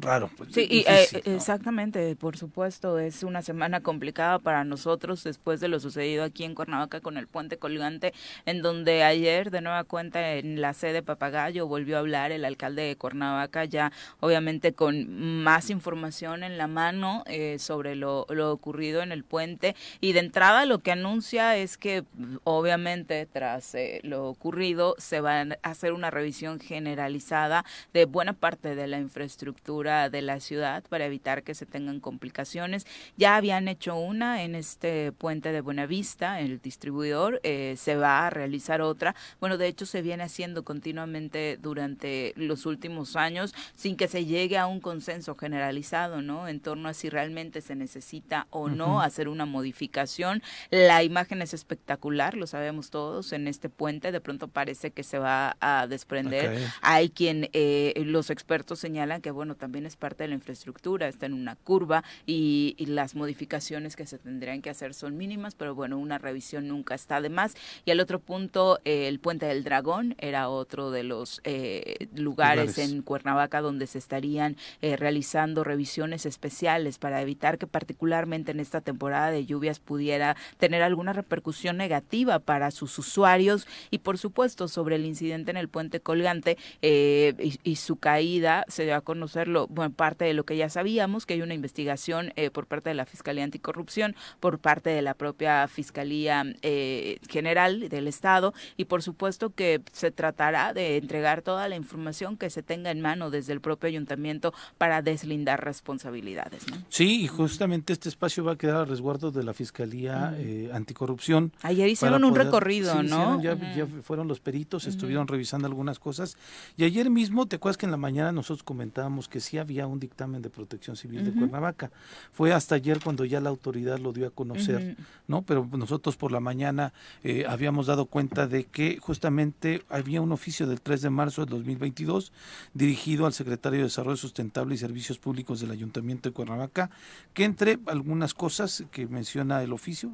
raro. 0.00 0.30
Pues, 0.36 0.50
sí, 0.52 0.66
y, 0.70 0.84
eh, 0.86 1.08
exactamente, 1.24 2.14
por 2.16 2.36
supuesto, 2.36 2.98
es 2.98 3.22
una 3.22 3.42
semana 3.42 3.80
complicada 3.80 4.38
para 4.38 4.64
nosotros 4.64 5.24
después 5.24 5.60
de 5.60 5.68
lo 5.68 5.80
sucedido 5.80 6.24
aquí 6.24 6.44
en 6.44 6.54
Cuernavaca 6.54 7.00
con 7.00 7.16
el 7.16 7.26
puente 7.26 7.58
colgante, 7.58 8.12
en 8.46 8.62
donde 8.62 9.02
ayer 9.02 9.50
de 9.50 9.60
nueva 9.60 9.84
cuenta 9.84 10.34
en 10.34 10.60
la 10.60 10.74
sede 10.74 11.02
Papagayo 11.02 11.66
volvió 11.66 11.96
a 11.96 12.00
hablar 12.00 12.32
el 12.32 12.44
alcalde 12.44 12.82
de 12.82 12.96
Cuernavaca, 12.96 13.64
ya 13.64 13.92
obviamente 14.20 14.72
con 14.72 15.42
más 15.42 15.70
información 15.70 16.42
en 16.44 16.58
la 16.58 16.66
mano 16.66 17.24
eh, 17.26 17.58
sobre 17.58 17.94
lo, 17.94 18.26
lo 18.28 18.52
ocurrido 18.52 19.02
en 19.02 19.12
el 19.12 19.24
puente 19.24 19.74
y 20.00 20.12
de 20.12 20.20
entrada 20.20 20.66
lo 20.66 20.80
que 20.80 20.92
anuncia 20.92 21.56
es 21.56 21.76
que 21.76 22.04
obviamente 22.44 23.26
tras 23.26 23.74
eh, 23.74 24.00
lo 24.02 24.28
ocurrido 24.28 24.94
se 24.98 25.20
va 25.20 25.40
a 25.40 25.46
hacer 25.62 25.92
una 25.92 26.10
revisión 26.10 26.60
general 26.60 26.87
generalizada 26.88 27.64
de 27.92 28.06
buena 28.06 28.32
parte 28.32 28.74
de 28.74 28.86
la 28.86 28.98
infraestructura 28.98 30.08
de 30.08 30.22
la 30.22 30.40
ciudad 30.40 30.82
para 30.88 31.04
evitar 31.04 31.42
que 31.42 31.54
se 31.54 31.66
tengan 31.66 32.00
complicaciones. 32.00 32.86
Ya 33.16 33.36
habían 33.36 33.68
hecho 33.68 33.96
una 33.96 34.42
en 34.42 34.54
este 34.54 35.12
puente 35.12 35.52
de 35.52 35.60
Buenavista, 35.60 36.40
el 36.40 36.60
distribuidor, 36.60 37.40
eh, 37.42 37.74
se 37.76 37.96
va 37.96 38.26
a 38.26 38.30
realizar 38.30 38.80
otra. 38.80 39.14
Bueno, 39.40 39.58
de 39.58 39.66
hecho 39.66 39.84
se 39.84 40.02
viene 40.02 40.22
haciendo 40.22 40.64
continuamente 40.64 41.58
durante 41.60 42.32
los 42.36 42.64
últimos 42.64 43.16
años 43.16 43.54
sin 43.76 43.96
que 43.96 44.08
se 44.08 44.24
llegue 44.24 44.56
a 44.56 44.66
un 44.66 44.80
consenso 44.80 45.34
generalizado, 45.34 46.22
¿no? 46.22 46.48
En 46.48 46.60
torno 46.60 46.88
a 46.88 46.94
si 46.94 47.10
realmente 47.10 47.60
se 47.60 47.74
necesita 47.74 48.46
o 48.50 48.68
no 48.68 49.02
hacer 49.02 49.28
una 49.28 49.44
modificación. 49.44 50.42
La 50.70 51.02
imagen 51.02 51.42
es 51.42 51.52
espectacular, 51.52 52.34
lo 52.34 52.46
sabemos 52.46 52.90
todos, 52.90 53.32
en 53.32 53.46
este 53.46 53.68
puente 53.68 54.10
de 54.12 54.20
pronto 54.20 54.48
parece 54.48 54.68
parece 54.68 54.90
que 54.90 55.02
se 55.02 55.18
va 55.18 55.56
a 55.60 55.86
desprender. 55.86 56.58
Hay 56.80 57.10
quien, 57.10 57.48
eh, 57.52 57.94
los 58.04 58.30
expertos 58.30 58.78
señalan 58.78 59.20
que, 59.20 59.30
bueno, 59.30 59.54
también 59.54 59.86
es 59.86 59.96
parte 59.96 60.24
de 60.24 60.28
la 60.28 60.34
infraestructura, 60.34 61.08
está 61.08 61.26
en 61.26 61.34
una 61.34 61.56
curva 61.56 62.04
y, 62.26 62.76
las 62.88 63.14
modificaciones 63.14 63.96
que 63.96 64.06
se 64.06 64.18
tendrían 64.18 64.62
que 64.62 64.70
hacer 64.70 64.94
son 64.94 65.16
mínimas, 65.16 65.54
pero 65.54 65.74
bueno, 65.74 65.98
una 65.98 66.16
revisión 66.16 66.68
nunca 66.68 66.94
está 66.94 67.20
de 67.20 67.28
más. 67.28 67.54
Y 67.84 67.90
al 67.90 68.00
otro 68.00 68.18
punto, 68.18 68.80
el 68.84 69.18
Puente 69.18 69.46
del 69.46 69.62
Dragón 69.62 70.14
era 70.18 70.48
otro 70.48 70.90
de 70.90 71.02
los 71.02 71.40
eh, 71.44 72.08
lugares, 72.14 72.78
en 72.78 73.02
Cuernavaca 73.02 73.60
donde 73.60 73.86
se 73.86 73.98
estarían 73.98 74.56
eh, 74.80 74.96
realizando 74.96 75.64
revisiones 75.64 76.26
especiales 76.26 76.98
para 76.98 77.20
evitar 77.20 77.58
que 77.58 77.66
particularmente 77.66 78.52
en 78.52 78.60
esta 78.60 78.80
temporada 78.80 79.30
de 79.30 79.44
lluvias 79.44 79.80
pudiera 79.80 80.36
tener 80.58 80.82
alguna 80.82 81.12
repercusión 81.12 81.76
negativa 81.76 82.38
para 82.38 82.70
sus 82.70 82.98
usuarios 82.98 83.66
y 83.90 83.98
por 83.98 84.18
supuesto 84.18 84.68
sobre 84.68 84.96
el 84.96 85.04
incidente 85.04 85.50
en 85.50 85.56
el 85.56 85.68
puente 85.68 86.00
colgante 86.00 86.58
eh, 86.82 87.34
y, 87.62 87.76
su 87.76 87.96
caída 87.96 88.64
se 88.68 88.84
dio 88.84 88.96
a 88.96 89.00
conocer 89.00 89.48
lo, 89.48 89.66
bueno, 89.68 89.94
parte 89.94 90.24
de 90.24 90.34
lo 90.34 90.44
que 90.44 90.56
ya 90.56 90.68
sabíamos, 90.68 91.26
que 91.26 91.34
hay 91.34 91.42
una 91.42 91.54
investigación 91.54 92.32
eh, 92.36 92.50
por 92.50 92.66
parte 92.66 92.90
de 92.90 92.94
la 92.94 93.06
Fiscalía 93.06 93.44
Anticorrupción, 93.44 94.16
por 94.40 94.58
parte 94.58 94.90
de 94.90 95.00
la 95.02 95.14
propia 95.14 95.68
Fiscalía 95.68 96.44
eh, 96.62 97.18
General 97.28 97.88
del 97.88 98.08
Estado 98.08 98.52
y 98.76 98.86
por 98.86 99.02
supuesto 99.02 99.50
que 99.50 99.80
se 99.92 100.10
tratará 100.10 100.72
de 100.72 100.96
entregar 100.96 101.42
toda 101.42 101.68
la 101.68 101.76
información 101.76 102.36
que 102.36 102.50
se 102.50 102.62
tenga 102.62 102.90
en 102.90 103.00
mano 103.00 103.30
desde 103.30 103.52
el 103.52 103.60
propio 103.60 103.88
ayuntamiento 103.88 104.52
para 104.76 105.02
deslindar 105.02 105.64
responsabilidades. 105.64 106.64
Sí, 106.88 107.22
y 107.22 107.28
justamente 107.28 107.92
este 107.92 108.08
espacio 108.08 108.44
va 108.44 108.52
a 108.52 108.56
quedar 108.56 108.82
a 108.82 108.84
resguardo 108.84 109.30
de 109.30 109.44
la 109.44 109.54
Fiscalía 109.54 110.34
Anticorrupción. 110.72 111.52
Ayer 111.62 111.88
hicieron 111.88 112.24
un 112.24 112.34
recorrido, 112.34 113.02
¿no? 113.02 113.40
ya, 113.42 113.56
fueron 114.02 114.28
los 114.28 114.40
peritos, 114.40 114.86
estuvieron 114.86 115.28
revisando 115.28 115.66
algunas 115.66 115.98
cosas. 115.98 116.36
Y 116.76 116.84
ayer 116.84 117.10
mismo, 117.10 117.46
¿te 117.46 117.56
acuerdas 117.56 117.76
que 117.76 117.86
en 117.86 117.92
la 117.92 117.96
mañana 117.96 118.32
nosotros 118.32 118.62
comentábamos 118.62 119.28
que 119.28 119.40
sí 119.40 119.58
había 119.58 119.86
un 119.86 119.98
dictamen 119.98 120.42
de 120.42 120.50
protección 120.50 120.96
civil 120.96 121.24
de 121.24 121.32
Cuernavaca? 121.32 121.90
Fue 122.32 122.52
hasta 122.52 122.74
ayer 122.74 123.00
cuando 123.02 123.24
ya 123.24 123.40
la 123.40 123.50
autoridad 123.50 123.98
lo 123.98 124.12
dio 124.12 124.26
a 124.26 124.30
conocer, 124.30 124.96
¿no? 125.26 125.42
Pero 125.42 125.68
nosotros 125.72 126.16
por 126.16 126.32
la 126.32 126.40
mañana 126.40 126.92
eh, 127.22 127.44
habíamos 127.48 127.86
dado 127.86 128.06
cuenta 128.06 128.46
de 128.46 128.64
que 128.64 128.98
justamente 128.98 129.82
había 129.88 130.20
un 130.20 130.32
oficio 130.32 130.66
del 130.66 130.80
3 130.80 131.02
de 131.02 131.10
marzo 131.10 131.44
de 131.44 131.50
2022 131.50 132.32
dirigido 132.74 133.26
al 133.26 133.32
secretario 133.32 133.80
de 133.80 133.84
Desarrollo 133.84 134.16
Sustentable 134.16 134.74
y 134.74 134.78
Servicios 134.78 135.18
Públicos 135.18 135.60
del 135.60 135.70
Ayuntamiento 135.70 136.28
de 136.28 136.34
Cuernavaca, 136.34 136.90
que 137.34 137.44
entre 137.44 137.78
algunas 137.86 138.34
cosas 138.34 138.84
que 138.90 139.06
menciona 139.06 139.62
el 139.62 139.72
oficio, 139.72 140.10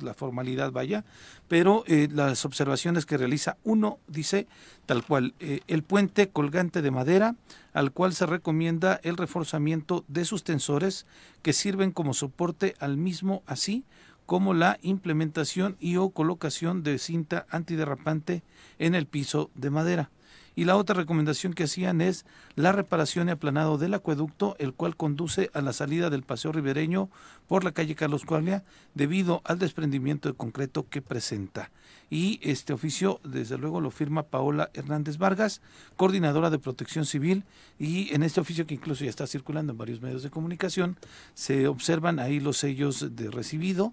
la 0.00 0.14
formalidad 0.14 0.72
vaya, 0.72 1.04
pero 1.48 1.84
eh, 1.86 2.08
las 2.10 2.44
observaciones 2.44 3.06
que 3.06 3.16
realiza 3.16 3.56
uno 3.64 3.98
dice 4.06 4.46
tal 4.86 5.04
cual, 5.04 5.34
eh, 5.40 5.60
el 5.66 5.82
puente 5.82 6.28
colgante 6.28 6.82
de 6.82 6.90
madera 6.90 7.36
al 7.72 7.92
cual 7.92 8.14
se 8.14 8.26
recomienda 8.26 9.00
el 9.02 9.16
reforzamiento 9.16 10.04
de 10.08 10.24
sus 10.24 10.44
tensores 10.44 11.06
que 11.42 11.52
sirven 11.52 11.90
como 11.90 12.14
soporte 12.14 12.74
al 12.78 12.96
mismo, 12.96 13.42
así 13.46 13.84
como 14.26 14.54
la 14.54 14.78
implementación 14.82 15.76
y 15.80 15.96
o 15.96 16.10
colocación 16.10 16.82
de 16.82 16.98
cinta 16.98 17.46
antiderrapante 17.50 18.42
en 18.78 18.94
el 18.94 19.06
piso 19.06 19.50
de 19.54 19.70
madera. 19.70 20.10
Y 20.56 20.64
la 20.64 20.76
otra 20.76 20.94
recomendación 20.94 21.52
que 21.52 21.64
hacían 21.64 22.00
es 22.00 22.24
la 22.54 22.72
reparación 22.72 23.28
y 23.28 23.32
aplanado 23.32 23.78
del 23.78 23.94
acueducto, 23.94 24.56
el 24.58 24.72
cual 24.72 24.96
conduce 24.96 25.50
a 25.52 25.60
la 25.60 25.72
salida 25.72 26.10
del 26.10 26.22
paseo 26.22 26.52
ribereño 26.52 27.10
por 27.48 27.64
la 27.64 27.72
calle 27.72 27.94
Carlos 27.94 28.24
Cuaglia, 28.24 28.62
debido 28.94 29.42
al 29.44 29.58
desprendimiento 29.58 30.28
de 30.28 30.36
concreto 30.36 30.88
que 30.88 31.02
presenta. 31.02 31.70
Y 32.10 32.38
este 32.42 32.72
oficio, 32.72 33.20
desde 33.24 33.58
luego, 33.58 33.80
lo 33.80 33.90
firma 33.90 34.24
Paola 34.24 34.70
Hernández 34.74 35.18
Vargas, 35.18 35.60
coordinadora 35.96 36.50
de 36.50 36.58
protección 36.58 37.06
civil, 37.06 37.44
y 37.78 38.14
en 38.14 38.22
este 38.22 38.40
oficio 38.40 38.66
que 38.66 38.74
incluso 38.74 39.04
ya 39.04 39.10
está 39.10 39.26
circulando 39.26 39.72
en 39.72 39.78
varios 39.78 40.00
medios 40.00 40.22
de 40.22 40.30
comunicación, 40.30 40.96
se 41.34 41.66
observan 41.66 42.18
ahí 42.20 42.38
los 42.38 42.58
sellos 42.58 43.16
de 43.16 43.30
recibido, 43.30 43.92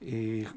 eh, 0.00 0.48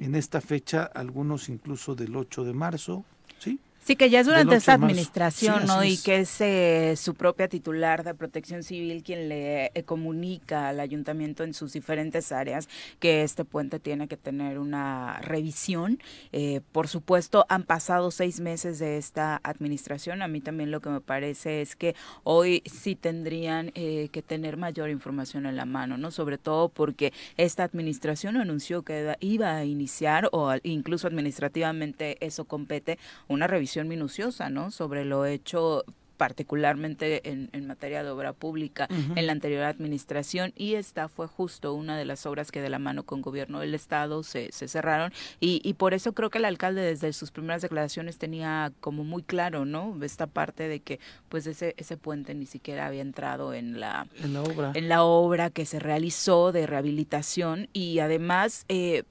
en 0.00 0.14
esta 0.14 0.40
fecha, 0.40 0.84
algunos 0.84 1.48
incluso 1.48 1.94
del 1.94 2.16
8 2.16 2.44
de 2.44 2.52
marzo, 2.52 3.04
¿sí? 3.38 3.60
Sí, 3.84 3.96
que 3.96 4.08
ya 4.08 4.20
es 4.20 4.26
durante 4.26 4.56
esta 4.56 4.72
administración, 4.72 5.66
¿no? 5.66 5.84
Y 5.84 5.98
que 5.98 6.20
es 6.20 6.40
eh, 6.40 6.94
su 6.96 7.12
propia 7.12 7.48
titular 7.48 8.02
de 8.02 8.14
protección 8.14 8.62
civil 8.62 9.02
quien 9.02 9.28
le 9.28 9.66
eh, 9.74 9.82
comunica 9.84 10.70
al 10.70 10.80
ayuntamiento 10.80 11.44
en 11.44 11.52
sus 11.52 11.74
diferentes 11.74 12.32
áreas 12.32 12.66
que 12.98 13.22
este 13.22 13.44
puente 13.44 13.80
tiene 13.80 14.08
que 14.08 14.16
tener 14.16 14.58
una 14.58 15.20
revisión. 15.20 15.98
Eh, 16.32 16.62
por 16.72 16.88
supuesto, 16.88 17.44
han 17.50 17.64
pasado 17.64 18.10
seis 18.10 18.40
meses 18.40 18.78
de 18.78 18.96
esta 18.96 19.38
administración. 19.42 20.22
A 20.22 20.28
mí 20.28 20.40
también 20.40 20.70
lo 20.70 20.80
que 20.80 20.88
me 20.88 21.02
parece 21.02 21.60
es 21.60 21.76
que 21.76 21.94
hoy 22.22 22.62
sí 22.64 22.94
tendrían 22.94 23.70
que 23.70 24.24
tener 24.26 24.56
mayor 24.56 24.88
información 24.88 25.44
en 25.44 25.56
la 25.56 25.66
mano, 25.66 25.98
¿no? 25.98 26.10
Sobre 26.10 26.38
todo 26.38 26.70
porque 26.70 27.12
esta 27.36 27.64
administración 27.64 28.38
anunció 28.38 28.82
que 28.82 29.14
iba 29.20 29.56
a 29.56 29.64
iniciar, 29.66 30.30
o 30.32 30.54
incluso 30.62 31.06
administrativamente 31.06 32.16
eso 32.24 32.46
compete, 32.46 32.98
una 33.28 33.46
revisión 33.46 33.73
minuciosa, 33.82 34.50
¿no? 34.50 34.70
Sobre 34.70 35.04
lo 35.04 35.24
hecho 35.26 35.84
particularmente 36.16 37.28
en, 37.28 37.50
en, 37.52 37.66
materia 37.66 38.02
de 38.02 38.10
obra 38.10 38.32
pública 38.32 38.86
en 38.90 39.26
la 39.26 39.32
anterior 39.32 39.64
administración 39.64 40.52
y 40.56 40.74
esta 40.74 41.08
fue 41.08 41.26
justo 41.26 41.74
una 41.74 41.96
de 41.96 42.04
las 42.04 42.26
obras 42.26 42.52
que 42.52 42.60
de 42.60 42.68
la 42.68 42.78
mano 42.78 43.04
con 43.04 43.22
gobierno 43.22 43.60
del 43.60 43.74
estado 43.74 44.22
se, 44.22 44.52
se 44.52 44.68
cerraron 44.68 45.12
y, 45.40 45.60
y, 45.64 45.74
por 45.74 45.94
eso 45.94 46.12
creo 46.12 46.30
que 46.30 46.38
el 46.38 46.44
alcalde 46.44 46.82
desde 46.82 47.12
sus 47.12 47.30
primeras 47.30 47.62
declaraciones 47.62 48.18
tenía 48.18 48.72
como 48.80 49.02
muy 49.04 49.22
claro 49.22 49.64
no 49.64 49.96
esta 50.02 50.26
parte 50.26 50.68
de 50.68 50.80
que 50.80 51.00
pues 51.28 51.46
ese 51.46 51.74
ese 51.76 51.96
puente 51.96 52.34
ni 52.34 52.46
siquiera 52.46 52.86
había 52.86 53.02
entrado 53.02 53.54
en 53.54 53.80
la 53.80 54.06
en 54.22 54.34
la 54.34 54.42
obra. 54.42 54.72
en 54.74 54.88
la 54.88 55.02
obra 55.02 55.50
que 55.50 55.66
se 55.66 55.78
realizó 55.78 56.52
de 56.52 56.66
rehabilitación 56.66 57.68
y 57.72 57.98
además 57.98 58.64
eh, 58.68 59.04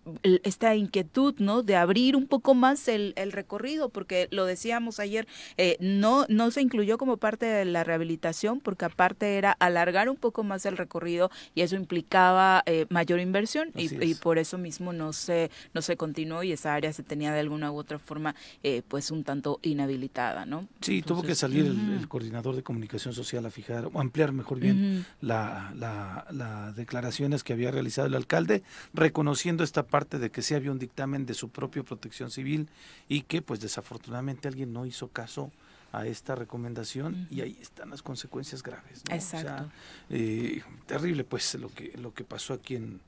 esta 0.43 0.75
inquietud 0.75 1.35
no 1.39 1.63
de 1.63 1.75
abrir 1.75 2.15
un 2.15 2.27
poco 2.27 2.53
más 2.53 2.87
el, 2.87 3.13
el 3.15 3.31
recorrido 3.31 3.89
porque 3.89 4.27
lo 4.31 4.45
decíamos 4.45 4.99
ayer 4.99 5.27
eh, 5.57 5.77
no 5.79 6.25
no 6.29 6.51
se 6.51 6.61
incluyó 6.61 6.92
como 6.97 7.17
parte 7.17 7.45
de 7.45 7.65
la 7.65 7.83
rehabilitación 7.83 8.59
porque 8.59 8.85
aparte 8.85 9.37
era 9.37 9.51
alargar 9.59 10.09
un 10.09 10.17
poco 10.17 10.43
más 10.43 10.65
el 10.65 10.77
recorrido 10.77 11.29
y 11.55 11.61
eso 11.61 11.75
implicaba 11.75 12.63
eh, 12.65 12.85
mayor 12.89 13.19
inversión 13.19 13.71
y, 13.75 14.13
por 14.15 14.37
eso 14.37 14.57
mismo 14.57 14.93
no 14.93 15.11
se 15.11 15.49
no 15.73 15.81
se 15.81 15.97
continuó 15.97 16.43
y 16.43 16.51
esa 16.51 16.73
área 16.73 16.93
se 16.93 17.03
tenía 17.03 17.33
de 17.33 17.39
alguna 17.39 17.71
u 17.71 17.77
otra 17.77 17.99
forma 17.99 18.35
eh, 18.61 18.83
pues 18.87 19.11
un 19.11 19.23
tanto 19.23 19.59
inhabilitada, 19.63 20.45
¿no? 20.45 20.67
Sí, 20.81 21.01
tuvo 21.01 21.23
que 21.23 21.35
salir 21.35 21.65
el, 21.65 22.07
coordinador 22.07 22.55
de 22.55 22.63
comunicación 22.63 23.13
social 23.13 23.45
a 23.45 23.49
fijar 23.49 23.89
o 23.91 23.99
ampliar 23.99 24.31
mejor 24.31 24.59
bien 24.59 25.05
la, 25.21 25.73
la, 25.75 26.73
declaraciones 26.75 27.43
que 27.43 27.53
había 27.53 27.71
realizado 27.71 28.07
el 28.07 28.15
alcalde 28.15 28.63
reconociendo 28.93 29.63
esta 29.63 29.83
parte 29.83 30.19
de 30.19 30.29
que 30.29 30.41
sí 30.41 30.53
había 30.53 30.71
un 30.71 30.79
dictamen 30.79 31.25
de 31.25 31.33
su 31.33 31.49
propia 31.49 31.83
protección 31.83 32.31
civil 32.31 32.69
y 33.07 33.21
que 33.21 33.41
pues 33.41 33.59
desafortunadamente 33.59 34.47
alguien 34.47 34.73
no 34.73 34.85
hizo 34.85 35.07
caso 35.07 35.51
a 35.93 36.07
esta 36.07 36.33
recomendación 36.33 37.27
y 37.29 37.41
ahí 37.41 37.57
están 37.61 37.91
las 37.91 38.01
consecuencias 38.01 38.63
graves. 38.63 39.03
Exacto. 39.09 39.71
Eh, 40.09 40.61
terrible 40.87 41.23
pues 41.23 41.53
lo 41.55 41.69
que, 41.69 41.95
lo 41.97 42.13
que 42.15 42.23
pasó 42.23 42.55
aquí 42.55 42.75
en, 42.75 42.99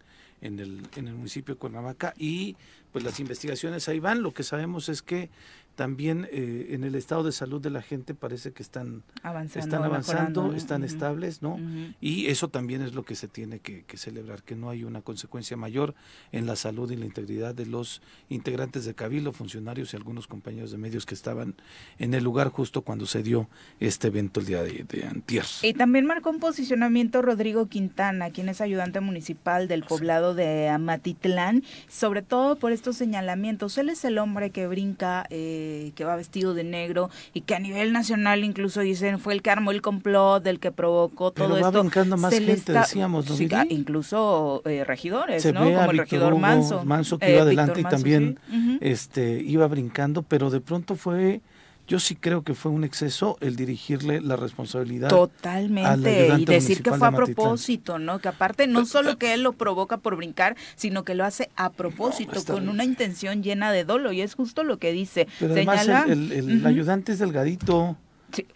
en, 0.41 0.59
el, 0.59 0.87
en 0.95 1.07
el 1.07 1.15
municipio 1.15 1.55
de 1.55 1.59
Cuernavaca 1.59 2.13
y 2.15 2.55
pues 2.91 3.03
las 3.03 3.19
investigaciones 3.19 3.89
ahí 3.89 3.99
van. 3.99 4.21
Lo 4.21 4.33
que 4.35 4.43
sabemos 4.43 4.87
es 4.87 5.01
que 5.01 5.31
también 5.75 6.27
eh, 6.31 6.67
en 6.71 6.83
el 6.83 6.95
estado 6.95 7.23
de 7.23 7.31
salud 7.31 7.61
de 7.61 7.69
la 7.69 7.81
gente 7.81 8.13
parece 8.13 8.53
que 8.53 8.63
están 8.63 9.03
avanzando, 9.23 9.65
están, 9.65 9.83
avanzando, 9.83 10.53
están 10.53 10.83
estables, 10.83 11.41
¿no? 11.41 11.59
Y 11.99 12.27
eso 12.27 12.47
también 12.47 12.81
es 12.81 12.93
lo 12.93 13.03
que 13.03 13.15
se 13.15 13.27
tiene 13.27 13.59
que, 13.59 13.83
celebrar, 13.97 14.43
que 14.43 14.55
no 14.55 14.69
hay 14.69 14.83
una 14.83 15.01
consecuencia 15.01 15.57
mayor 15.57 15.93
en 16.31 16.45
la 16.45 16.55
salud 16.55 16.89
y 16.91 16.95
la 16.95 17.05
integridad 17.05 17.53
de 17.53 17.65
los 17.65 18.01
integrantes 18.29 18.85
de 18.85 18.93
Cabildo, 18.93 19.33
funcionarios 19.33 19.93
y 19.93 19.97
algunos 19.97 20.27
compañeros 20.27 20.71
de 20.71 20.77
medios 20.77 21.05
que 21.05 21.13
estaban 21.13 21.55
en 21.99 22.13
el 22.13 22.23
lugar 22.23 22.49
justo 22.49 22.81
cuando 22.81 23.05
se 23.05 23.21
dio 23.21 23.49
este 23.79 24.07
evento 24.07 24.39
el 24.39 24.45
día 24.45 24.63
de, 24.63 24.85
de 24.87 25.05
antier. 25.05 25.45
Y 25.61 25.73
también 25.73 26.05
marcó 26.05 26.29
un 26.29 26.39
posicionamiento 26.39 27.21
Rodrigo 27.21 27.67
Quintana, 27.67 28.29
quien 28.31 28.49
es 28.49 28.61
ayudante 28.61 29.01
municipal 29.01 29.67
del 29.67 29.83
poblado 29.83 30.35
de 30.35 30.69
Amatitlán, 30.69 31.63
sobre 31.89 32.21
todo 32.21 32.55
por 32.57 32.71
estos 32.71 32.95
señalamientos. 32.95 33.77
Él 33.77 33.89
es 33.89 34.05
el 34.05 34.17
hombre 34.17 34.51
que 34.51 34.67
brinca... 34.67 35.25
Eh, 35.29 35.64
que 35.95 36.05
va 36.05 36.15
vestido 36.15 36.53
de 36.53 36.63
negro 36.63 37.09
y 37.33 37.41
que 37.41 37.55
a 37.55 37.59
nivel 37.59 37.93
nacional 37.93 38.43
incluso 38.43 38.81
dicen 38.81 39.19
fue 39.19 39.33
el 39.33 39.41
que 39.41 39.51
armó 39.51 39.71
el 39.71 39.81
complot, 39.81 40.43
del 40.43 40.59
que 40.59 40.71
provocó 40.71 41.31
todo 41.31 41.47
Pero 41.47 41.61
va 41.61 41.89
esto. 41.89 42.17
más 42.17 42.33
gente, 42.33 42.73
decíamos, 42.73 43.25
incluso 43.69 44.61
eh, 44.65 44.83
regidores, 44.83 45.45
¿no? 45.53 45.63
Como 45.63 45.91
el 45.91 45.97
regidor 45.97 46.37
Manso. 46.37 46.83
Manso 46.85 47.17
que 47.17 47.29
iba 47.29 47.39
eh, 47.39 47.41
adelante 47.41 47.81
y 47.81 47.83
también 47.83 48.39
este 48.81 49.41
iba 49.41 49.67
brincando, 49.67 50.23
pero 50.23 50.49
de 50.49 50.61
pronto 50.61 50.95
fue 50.95 51.41
yo 51.87 51.99
sí 51.99 52.15
creo 52.15 52.43
que 52.43 52.53
fue 52.53 52.71
un 52.71 52.83
exceso 52.83 53.37
el 53.41 53.55
dirigirle 53.55 54.21
la 54.21 54.35
responsabilidad. 54.35 55.09
Totalmente, 55.09 56.35
y 56.37 56.45
decir 56.45 56.81
que 56.81 56.91
fue 56.91 57.07
a 57.07 57.11
propósito, 57.11 57.99
¿no? 57.99 58.19
Que 58.19 58.29
aparte 58.29 58.67
no 58.67 58.85
solo 58.85 59.17
que 59.17 59.33
él 59.33 59.43
lo 59.43 59.53
provoca 59.53 59.97
por 59.97 60.15
brincar, 60.15 60.55
sino 60.75 61.03
que 61.03 61.15
lo 61.15 61.25
hace 61.25 61.49
a 61.55 61.71
propósito, 61.71 62.43
con 62.45 62.69
una 62.69 62.83
intención 62.83 63.43
llena 63.43 63.71
de 63.71 63.83
dolo, 63.83 64.11
y 64.11 64.21
es 64.21 64.35
justo 64.35 64.63
lo 64.63 64.77
que 64.77 64.91
dice. 64.91 65.27
Pero 65.39 65.53
Señala, 65.53 66.05
el, 66.07 66.65
ayudante 66.65 67.11
es 67.11 67.19
delgadito 67.19 67.97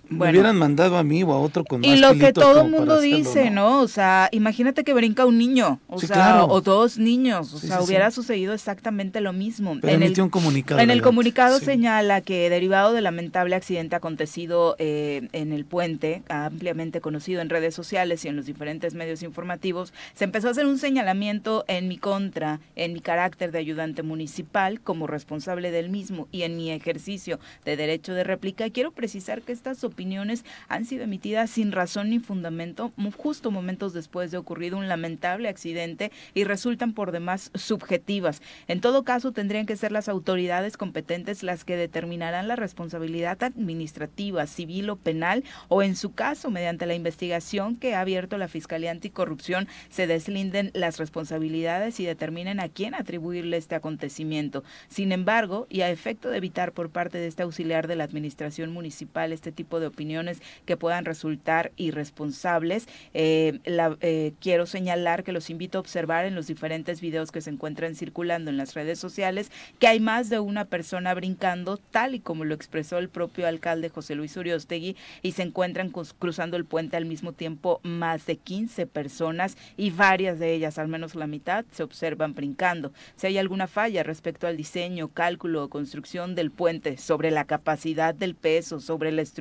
me 0.10 0.30
hubieran 0.30 0.58
mandado 0.58 0.98
a 0.98 1.04
mí 1.04 1.24
o 1.24 1.32
a 1.32 1.40
otro 1.40 1.64
con 1.64 1.82
más 1.82 1.90
Y 1.90 1.98
lo 1.98 2.14
que 2.16 2.34
todo 2.34 2.64
el 2.64 2.72
mundo 2.72 3.00
dice, 3.00 3.50
¿no? 3.50 3.80
O 3.82 3.88
sea, 3.88 4.30
imagínate 4.32 4.84
que 4.84 4.94
brinca 4.94 5.26
un 5.26 5.38
niño, 5.38 5.80
o 5.88 6.00
sea, 6.00 6.46
o 6.46 6.62
dos 6.62 6.98
niños, 6.98 7.54
o 7.54 7.60
sea, 7.60 7.82
hubiera 7.82 8.12
sucedido 8.12 8.54
exactamente 8.54 9.22
lo 9.22 9.34
mismo. 9.34 9.78
en 9.84 10.04
el, 10.04 10.20
un 10.20 10.30
comunicado. 10.30 10.82
En 10.82 10.90
el 10.90 11.02
comunicado 11.02 11.60
señala 11.60 12.22
que 12.22 12.50
derivado 12.50 12.94
del 12.94 13.04
lamentable 13.04 13.56
accidente 13.56 13.96
acontecido 13.96 14.76
eh, 14.80 15.28
en 15.32 15.54
el 15.54 15.66
puente, 15.66 16.24
ampliamente 16.28 17.02
conocido 17.02 17.42
en 17.42 17.50
redes 17.50 17.76
sociales 17.76 18.26
y 18.26 18.28
en 18.28 18.36
los 18.36 18.46
diferentes 18.46 18.96
medios 18.96 19.24
informativos, 19.24 19.94
se 20.14 20.24
empezó 20.24 20.48
a 20.48 20.52
hacer 20.52 20.66
un 20.66 20.78
señalamiento 20.78 21.66
en 21.68 21.88
mi 21.88 21.98
contra, 21.98 22.60
en 22.76 22.94
mi 22.94 23.00
carácter 23.00 23.52
de 23.52 23.60
ayudante 23.60 24.04
municipal 24.04 24.82
como 24.82 25.08
responsable 25.08 25.72
del 25.72 25.90
mismo 25.90 26.28
y 26.32 26.44
en 26.44 26.58
mi 26.58 26.72
ejercicio 26.72 27.40
de 27.66 27.78
derecho 27.78 28.14
de 28.14 28.24
réplica. 28.24 28.70
Quiero 28.70 28.92
precisar 28.92 29.42
que 29.42 29.52
esta 29.52 29.69
opiniones 29.84 30.44
han 30.68 30.86
sido 30.86 31.04
emitidas 31.04 31.50
sin 31.50 31.72
razón 31.72 32.10
ni 32.10 32.20
fundamento, 32.20 32.92
justo 33.18 33.52
momentos 33.52 33.94
después 33.94 34.32
de 34.32 34.38
ocurrido 34.38 34.78
un 34.78 34.88
lamentable 34.88 35.50
accidente 35.50 36.12
y 36.34 36.44
resultan 36.44 36.94
por 36.94 37.12
demás 37.12 37.52
subjetivas. 37.54 38.42
En 38.68 38.82
todo 38.82 39.04
caso, 39.04 39.32
tendrían 39.32 39.66
que 39.66 39.78
ser 39.78 39.92
las 39.92 40.10
autoridades 40.10 40.78
competentes 40.78 41.44
las 41.44 41.64
que 41.64 41.78
determinarán 41.78 42.48
la 42.48 42.56
responsabilidad 42.56 43.42
administrativa, 43.44 44.48
civil 44.48 44.90
o 44.90 44.96
penal, 44.96 45.44
o 45.68 45.84
en 45.84 45.96
su 45.96 46.14
caso, 46.14 46.50
mediante 46.50 46.86
la 46.86 46.96
investigación 46.96 47.76
que 47.76 47.96
ha 47.96 48.02
abierto 48.02 48.38
la 48.38 48.48
Fiscalía 48.48 48.92
Anticorrupción, 48.92 49.68
se 49.90 50.08
deslinden 50.08 50.72
las 50.74 50.98
responsabilidades 50.98 52.00
y 52.00 52.06
determinen 52.06 52.60
a 52.60 52.70
quién 52.70 52.96
atribuirle 52.96 53.58
este 53.58 53.76
acontecimiento. 53.76 54.64
Sin 54.88 55.12
embargo, 55.12 55.68
y 55.70 55.82
a 55.82 55.90
efecto 55.90 56.30
de 56.30 56.38
evitar 56.38 56.72
por 56.72 56.90
parte 56.90 57.18
de 57.18 57.28
este 57.28 57.44
auxiliar 57.44 57.88
de 57.88 57.96
la 57.96 58.04
Administración 58.04 58.72
Municipal 58.72 59.32
este 59.32 59.49
tipo 59.52 59.80
de 59.80 59.88
opiniones 59.88 60.42
que 60.66 60.78
puedan 60.78 61.06
resultar 61.06 61.72
irresponsables. 61.78 62.88
Eh, 63.14 63.60
eh, 63.66 64.34
quiero 64.40 64.66
señalar 64.66 65.24
que 65.24 65.32
los 65.32 65.50
invito 65.50 65.78
a 65.78 65.82
observar 65.82 66.26
en 66.26 66.36
los 66.36 66.48
diferentes 66.48 67.02
videos 67.02 67.32
que 67.32 67.42
se 67.42 67.50
encuentran 67.50 67.96
circulando 67.96 68.50
en 68.50 68.58
las 68.58 68.74
redes 68.74 69.00
sociales 69.00 69.52
que 69.80 69.88
hay 69.88 70.00
más 70.00 70.30
de 70.30 70.40
una 70.40 70.66
persona 70.66 71.14
brincando, 71.14 71.78
tal 71.78 72.16
y 72.16 72.20
como 72.20 72.46
lo 72.46 72.54
expresó 72.54 72.98
el 72.98 73.10
propio 73.10 73.48
alcalde 73.48 73.90
José 73.90 74.16
Luis 74.16 74.36
Uriostegui, 74.38 74.96
y 75.22 75.32
se 75.34 75.44
encuentran 75.44 75.92
cruzando 76.20 76.58
el 76.58 76.66
puente 76.66 76.98
al 76.98 77.06
mismo 77.06 77.34
tiempo 77.34 77.80
más 77.84 78.26
de 78.26 78.38
15 78.38 78.86
personas 78.88 79.58
y 79.78 79.92
varias 79.92 80.40
de 80.40 80.54
ellas, 80.54 80.78
al 80.78 80.88
menos 80.88 81.16
la 81.16 81.28
mitad, 81.28 81.66
se 81.72 81.84
observan 81.84 82.34
brincando. 82.34 82.92
Si 83.16 83.28
hay 83.28 83.38
alguna 83.38 83.68
falla 83.68 84.04
respecto 84.04 84.48
al 84.48 84.58
diseño, 84.58 85.10
cálculo 85.10 85.64
o 85.64 85.70
construcción 85.70 86.36
del 86.36 86.52
puente 86.52 86.98
sobre 86.98 87.32
la 87.32 87.46
capacidad 87.46 88.14
del 88.14 88.36
peso, 88.36 88.80
sobre 88.80 89.12
la 89.12 89.22
estructura, 89.22 89.39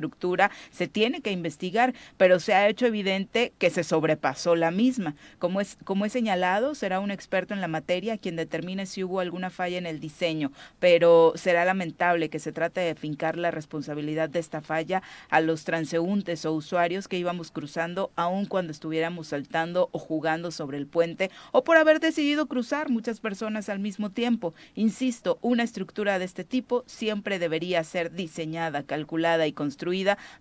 se 0.71 0.87
tiene 0.87 1.21
que 1.21 1.31
investigar, 1.31 1.93
pero 2.17 2.39
se 2.39 2.53
ha 2.53 2.67
hecho 2.67 2.85
evidente 2.85 3.53
que 3.57 3.69
se 3.69 3.83
sobrepasó 3.83 4.55
la 4.55 4.71
misma. 4.71 5.15
Como 5.39 5.61
es, 5.61 5.77
como 5.83 6.05
he 6.05 6.09
señalado, 6.09 6.75
será 6.75 6.99
un 6.99 7.11
experto 7.11 7.53
en 7.53 7.61
la 7.61 7.67
materia 7.67 8.17
quien 8.17 8.35
determine 8.35 8.85
si 8.85 9.03
hubo 9.03 9.19
alguna 9.19 9.49
falla 9.49 9.77
en 9.77 9.85
el 9.85 9.99
diseño, 9.99 10.51
pero 10.79 11.33
será 11.35 11.65
lamentable 11.65 12.29
que 12.29 12.39
se 12.39 12.51
trate 12.51 12.81
de 12.81 12.95
fincar 12.95 13.37
la 13.37 13.51
responsabilidad 13.51 14.29
de 14.29 14.39
esta 14.39 14.61
falla 14.61 15.01
a 15.29 15.41
los 15.41 15.63
transeúntes 15.63 16.45
o 16.45 16.53
usuarios 16.53 17.07
que 17.07 17.17
íbamos 17.17 17.51
cruzando 17.51 18.11
aun 18.15 18.45
cuando 18.45 18.71
estuviéramos 18.71 19.27
saltando 19.27 19.89
o 19.91 19.99
jugando 19.99 20.51
sobre 20.51 20.77
el 20.77 20.87
puente 20.87 21.29
o 21.51 21.63
por 21.63 21.77
haber 21.77 21.99
decidido 21.99 22.47
cruzar 22.47 22.89
muchas 22.89 23.19
personas 23.19 23.69
al 23.69 23.79
mismo 23.79 24.11
tiempo. 24.11 24.53
Insisto, 24.75 25.39
una 25.41 25.63
estructura 25.63 26.19
de 26.19 26.25
este 26.25 26.43
tipo 26.43 26.83
siempre 26.87 27.39
debería 27.39 27.83
ser 27.83 28.11
diseñada, 28.11 28.83
calculada 28.83 29.47
y 29.47 29.53
construida 29.53 29.88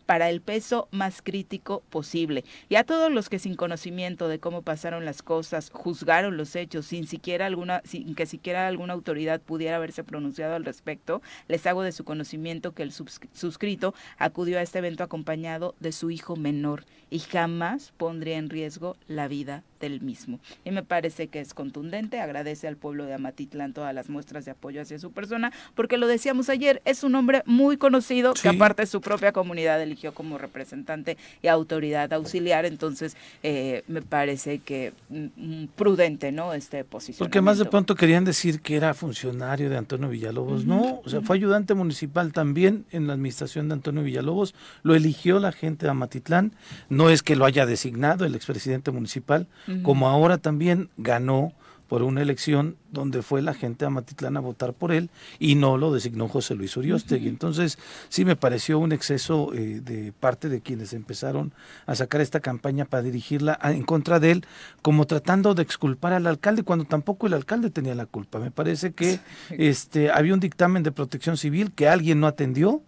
para 0.06 0.30
el 0.30 0.40
peso 0.40 0.88
más 0.90 1.22
crítico 1.22 1.82
posible. 1.90 2.44
Y 2.68 2.76
a 2.76 2.84
todos 2.84 3.10
los 3.10 3.28
que 3.28 3.38
sin 3.38 3.54
conocimiento 3.54 4.28
de 4.28 4.38
cómo 4.38 4.62
pasaron 4.62 5.04
las 5.04 5.22
cosas 5.22 5.70
juzgaron 5.72 6.36
los 6.36 6.56
hechos 6.56 6.86
sin 6.86 7.06
siquiera 7.06 7.46
alguna 7.46 7.82
sin 7.84 8.14
que 8.14 8.26
siquiera 8.26 8.66
alguna 8.66 8.92
autoridad 8.92 9.40
pudiera 9.40 9.76
haberse 9.76 10.04
pronunciado 10.04 10.54
al 10.54 10.64
respecto, 10.64 11.22
les 11.48 11.66
hago 11.66 11.82
de 11.82 11.92
su 11.92 12.04
conocimiento 12.04 12.72
que 12.72 12.82
el 12.82 12.92
suscrito 12.92 13.94
acudió 14.18 14.58
a 14.58 14.62
este 14.62 14.78
evento 14.78 15.04
acompañado 15.04 15.74
de 15.80 15.92
su 15.92 16.10
hijo 16.10 16.36
menor 16.36 16.84
y 17.10 17.20
jamás 17.20 17.92
pondría 17.96 18.38
en 18.38 18.50
riesgo 18.50 18.96
la 19.06 19.28
vida 19.28 19.64
del 19.80 20.00
mismo. 20.00 20.40
Y 20.64 20.70
me 20.70 20.82
parece 20.82 21.28
que 21.28 21.40
es 21.40 21.54
contundente, 21.54 22.20
agradece 22.20 22.68
al 22.68 22.76
pueblo 22.76 23.04
de 23.04 23.14
Amatitlán 23.14 23.72
todas 23.72 23.94
las 23.94 24.08
muestras 24.08 24.44
de 24.44 24.52
apoyo 24.52 24.82
hacia 24.82 24.98
su 24.98 25.12
persona, 25.12 25.52
porque 25.74 25.96
lo 25.96 26.06
decíamos 26.06 26.48
ayer, 26.48 26.82
es 26.84 27.04
un 27.04 27.14
hombre 27.14 27.42
muy 27.46 27.76
conocido 27.76 28.34
que 28.34 28.48
aparte 28.48 28.86
su 28.86 29.00
propia 29.00 29.32
comunidad 29.32 29.80
eligió 29.82 30.14
como 30.14 30.38
representante 30.38 31.16
y 31.42 31.48
autoridad 31.48 32.12
auxiliar, 32.12 32.64
entonces 32.64 33.16
eh, 33.42 33.82
me 33.88 34.02
parece 34.02 34.58
que 34.58 34.92
mm, 35.08 35.26
mm, 35.36 35.68
prudente, 35.76 36.32
¿no? 36.32 36.52
Este 36.52 36.84
posición. 36.84 37.26
Porque 37.26 37.40
más 37.40 37.58
de 37.58 37.64
pronto 37.64 37.94
querían 37.94 38.24
decir 38.24 38.60
que 38.60 38.76
era 38.76 38.94
funcionario 38.94 39.70
de 39.70 39.76
Antonio 39.76 40.08
Villalobos, 40.08 40.64
no, 40.64 41.00
o 41.04 41.08
sea, 41.08 41.20
fue 41.20 41.36
ayudante 41.36 41.74
municipal 41.74 42.32
también 42.32 42.84
en 42.90 43.06
la 43.06 43.14
administración 43.14 43.68
de 43.68 43.74
Antonio 43.74 44.02
Villalobos, 44.02 44.54
lo 44.82 44.94
eligió 44.94 45.38
la 45.38 45.52
gente 45.52 45.86
de 45.86 45.90
Amatitlán, 45.90 46.52
no 46.88 47.10
es 47.10 47.22
que 47.22 47.36
lo 47.36 47.44
haya 47.44 47.66
designado 47.66 48.24
el 48.24 48.34
expresidente 48.34 48.90
municipal, 48.90 49.46
como 49.82 50.08
ahora 50.08 50.38
también 50.38 50.90
ganó 50.96 51.52
por 51.88 52.02
una 52.02 52.20
elección 52.20 52.76
donde 52.92 53.22
fue 53.22 53.40
la 53.40 53.54
gente 53.54 53.86
a 53.86 53.90
Matitlán 53.90 54.36
a 54.36 54.40
votar 54.40 54.74
por 54.74 54.92
él 54.92 55.08
y 55.38 55.54
no 55.54 55.78
lo 55.78 55.92
designó 55.92 56.28
José 56.28 56.54
Luis 56.54 56.76
Uriostegui. 56.76 57.28
Entonces, 57.28 57.78
sí 58.10 58.26
me 58.26 58.36
pareció 58.36 58.78
un 58.78 58.92
exceso 58.92 59.54
eh, 59.54 59.80
de 59.82 60.12
parte 60.12 60.50
de 60.50 60.60
quienes 60.60 60.92
empezaron 60.92 61.52
a 61.86 61.94
sacar 61.94 62.20
esta 62.20 62.40
campaña 62.40 62.84
para 62.84 63.02
dirigirla 63.02 63.58
en 63.62 63.84
contra 63.84 64.20
de 64.20 64.32
él, 64.32 64.46
como 64.82 65.06
tratando 65.06 65.54
de 65.54 65.62
exculpar 65.62 66.12
al 66.12 66.26
alcalde, 66.26 66.62
cuando 66.62 66.84
tampoco 66.84 67.26
el 67.26 67.34
alcalde 67.34 67.70
tenía 67.70 67.94
la 67.94 68.06
culpa. 68.06 68.38
Me 68.38 68.50
parece 68.50 68.92
que 68.92 69.18
este 69.50 70.10
había 70.10 70.34
un 70.34 70.40
dictamen 70.40 70.82
de 70.82 70.92
protección 70.92 71.38
civil 71.38 71.72
que 71.72 71.88
alguien 71.88 72.20
no 72.20 72.26
atendió 72.26 72.82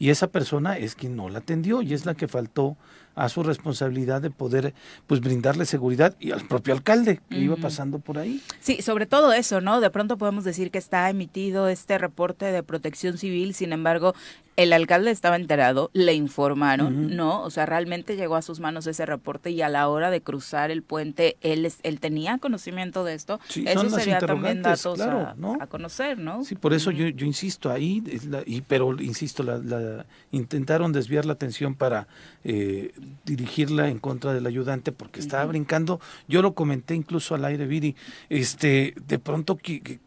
y 0.00 0.10
esa 0.10 0.26
persona 0.28 0.76
es 0.76 0.96
quien 0.96 1.14
no 1.14 1.28
la 1.28 1.38
atendió 1.38 1.82
y 1.82 1.94
es 1.94 2.04
la 2.04 2.14
que 2.14 2.26
faltó 2.26 2.76
a 3.20 3.28
su 3.28 3.42
responsabilidad 3.42 4.22
de 4.22 4.30
poder 4.30 4.72
pues 5.06 5.20
brindarle 5.20 5.66
seguridad 5.66 6.16
y 6.18 6.30
al 6.30 6.46
propio 6.46 6.72
alcalde 6.72 7.20
que 7.28 7.38
iba 7.38 7.56
pasando 7.56 7.98
por 7.98 8.18
ahí. 8.18 8.40
Sí, 8.60 8.80
sobre 8.80 9.04
todo 9.04 9.34
eso, 9.34 9.60
¿no? 9.60 9.80
De 9.80 9.90
pronto 9.90 10.16
podemos 10.16 10.42
decir 10.44 10.70
que 10.70 10.78
está 10.78 11.08
emitido 11.10 11.68
este 11.68 11.98
reporte 11.98 12.46
de 12.46 12.62
protección 12.62 13.18
civil, 13.18 13.52
sin 13.52 13.72
embargo, 13.72 14.14
el 14.56 14.72
alcalde 14.72 15.10
estaba 15.10 15.36
enterado, 15.36 15.90
le 15.94 16.12
informaron, 16.14 17.16
¿no? 17.16 17.42
O 17.42 17.50
sea, 17.50 17.64
realmente 17.66 18.16
llegó 18.16 18.36
a 18.36 18.42
sus 18.42 18.60
manos 18.60 18.86
ese 18.86 19.06
reporte 19.06 19.50
y 19.50 19.62
a 19.62 19.68
la 19.68 19.88
hora 19.88 20.10
de 20.10 20.20
cruzar 20.20 20.70
el 20.70 20.82
puente, 20.82 21.36
él, 21.40 21.70
él 21.82 22.00
tenía 22.00 22.38
conocimiento 22.38 23.04
de 23.04 23.14
esto. 23.14 23.40
eso 23.48 23.88
sería 23.90 24.18
también 24.18 24.60
datos 24.60 25.00
a, 25.00 25.34
a, 25.60 25.66
conocer, 25.66 26.18
¿no? 26.18 26.44
Sí, 26.44 26.56
por 26.56 26.74
eso 26.74 26.90
yo, 26.90 27.08
yo 27.08 27.26
insisto 27.26 27.70
ahí, 27.70 28.02
y, 28.44 28.60
pero 28.62 29.00
insisto, 29.00 29.42
la, 29.42 30.04
intentaron 30.30 30.92
desviar 30.92 31.24
la 31.24 31.32
atención 31.32 31.74
para 31.74 32.06
eh, 32.44 32.92
dirigirla 33.24 33.88
en 33.88 33.98
contra 33.98 34.32
del 34.32 34.46
ayudante 34.46 34.92
porque 34.92 35.20
estaba 35.20 35.44
brincando. 35.46 36.00
Yo 36.28 36.42
lo 36.42 36.54
comenté 36.54 36.94
incluso 36.94 37.34
al 37.34 37.44
aire, 37.44 37.66
Viri, 37.66 37.96
este, 38.28 38.94
de 39.06 39.18
pronto 39.18 39.56
que 39.56 40.00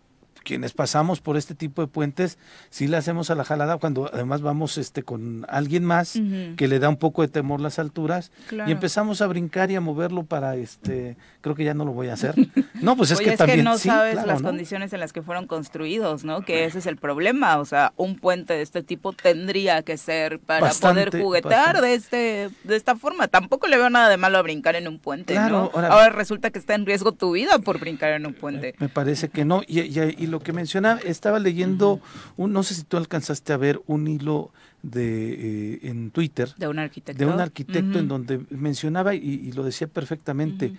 quienes 0.43 0.73
pasamos 0.73 1.21
por 1.21 1.37
este 1.37 1.55
tipo 1.55 1.81
de 1.81 1.87
puentes, 1.87 2.37
sí 2.69 2.87
le 2.87 2.97
hacemos 2.97 3.29
a 3.29 3.35
la 3.35 3.43
jalada 3.43 3.77
cuando 3.77 4.09
además 4.13 4.41
vamos 4.41 4.77
este 4.77 5.03
con 5.03 5.45
alguien 5.49 5.83
más 5.83 6.19
que 6.57 6.67
le 6.67 6.79
da 6.79 6.89
un 6.89 6.97
poco 6.97 7.21
de 7.21 7.27
temor 7.27 7.61
las 7.61 7.79
alturas 7.79 8.31
y 8.51 8.71
empezamos 8.71 9.21
a 9.21 9.27
brincar 9.27 9.71
y 9.71 9.75
a 9.75 9.81
moverlo 9.81 10.23
para 10.23 10.55
este, 10.55 11.17
creo 11.41 11.55
que 11.55 11.63
ya 11.63 11.73
no 11.73 11.85
lo 11.85 11.91
voy 11.91 12.09
a 12.09 12.13
hacer. 12.13 12.35
No, 12.81 12.95
pues 12.95 13.11
es 13.11 13.19
que 13.21 13.37
también 13.37 13.59
que 13.59 13.63
no 13.63 13.77
sabes 13.77 14.23
las 14.25 14.41
condiciones 14.41 14.93
en 14.93 14.99
las 14.99 15.13
que 15.13 15.21
fueron 15.21 15.47
construidos, 15.47 16.23
¿no? 16.23 16.41
Que 16.41 16.65
ese 16.65 16.79
es 16.79 16.85
el 16.85 16.97
problema, 16.97 17.57
o 17.57 17.65
sea, 17.65 17.93
un 17.97 18.17
puente 18.17 18.53
de 18.53 18.61
este 18.61 18.83
tipo 18.83 19.13
tendría 19.13 19.81
que 19.83 19.97
ser 19.97 20.39
para 20.39 20.71
poder 20.71 21.09
juguetear 21.17 21.81
de 21.81 21.93
este 21.93 22.49
de 22.63 22.75
esta 22.75 22.95
forma. 22.95 23.27
Tampoco 23.27 23.67
le 23.67 23.77
veo 23.77 23.89
nada 23.89 24.09
de 24.09 24.17
malo 24.17 24.37
a 24.37 24.41
brincar 24.41 24.75
en 24.75 24.87
un 24.87 24.99
puente, 24.99 25.35
¿no? 25.35 25.71
Ahora, 25.73 26.09
resulta 26.09 26.51
que 26.51 26.59
está 26.59 26.75
en 26.75 26.85
riesgo 26.85 27.11
tu 27.11 27.31
vida 27.31 27.59
por 27.59 27.79
brincar 27.79 28.11
en 28.13 28.25
un 28.25 28.33
puente. 28.33 28.75
Me, 28.79 28.89
parece 28.89 29.29
que 29.29 29.45
no 29.45 29.61
y, 29.67 29.79
y 29.79 30.27
lo 30.33 30.39
que 30.39 30.51
mencionaba, 30.51 30.99
estaba 31.01 31.37
leyendo, 31.37 32.01
un, 32.37 32.51
no 32.53 32.63
sé 32.63 32.73
si 32.73 32.83
tú 32.83 32.97
alcanzaste 32.97 33.53
a 33.53 33.57
ver 33.57 33.81
un 33.85 34.07
hilo 34.07 34.51
de 34.81 35.75
eh, 35.75 35.79
en 35.83 36.09
Twitter 36.09 36.53
de 36.57 36.67
un 36.67 36.79
arquitecto, 36.79 37.23
de 37.23 37.31
un 37.31 37.39
arquitecto 37.39 37.99
en 37.99 38.07
donde 38.07 38.41
mencionaba 38.49 39.13
y, 39.13 39.51
lo 39.51 39.63
decía 39.63 39.87
perfectamente, 39.87 40.73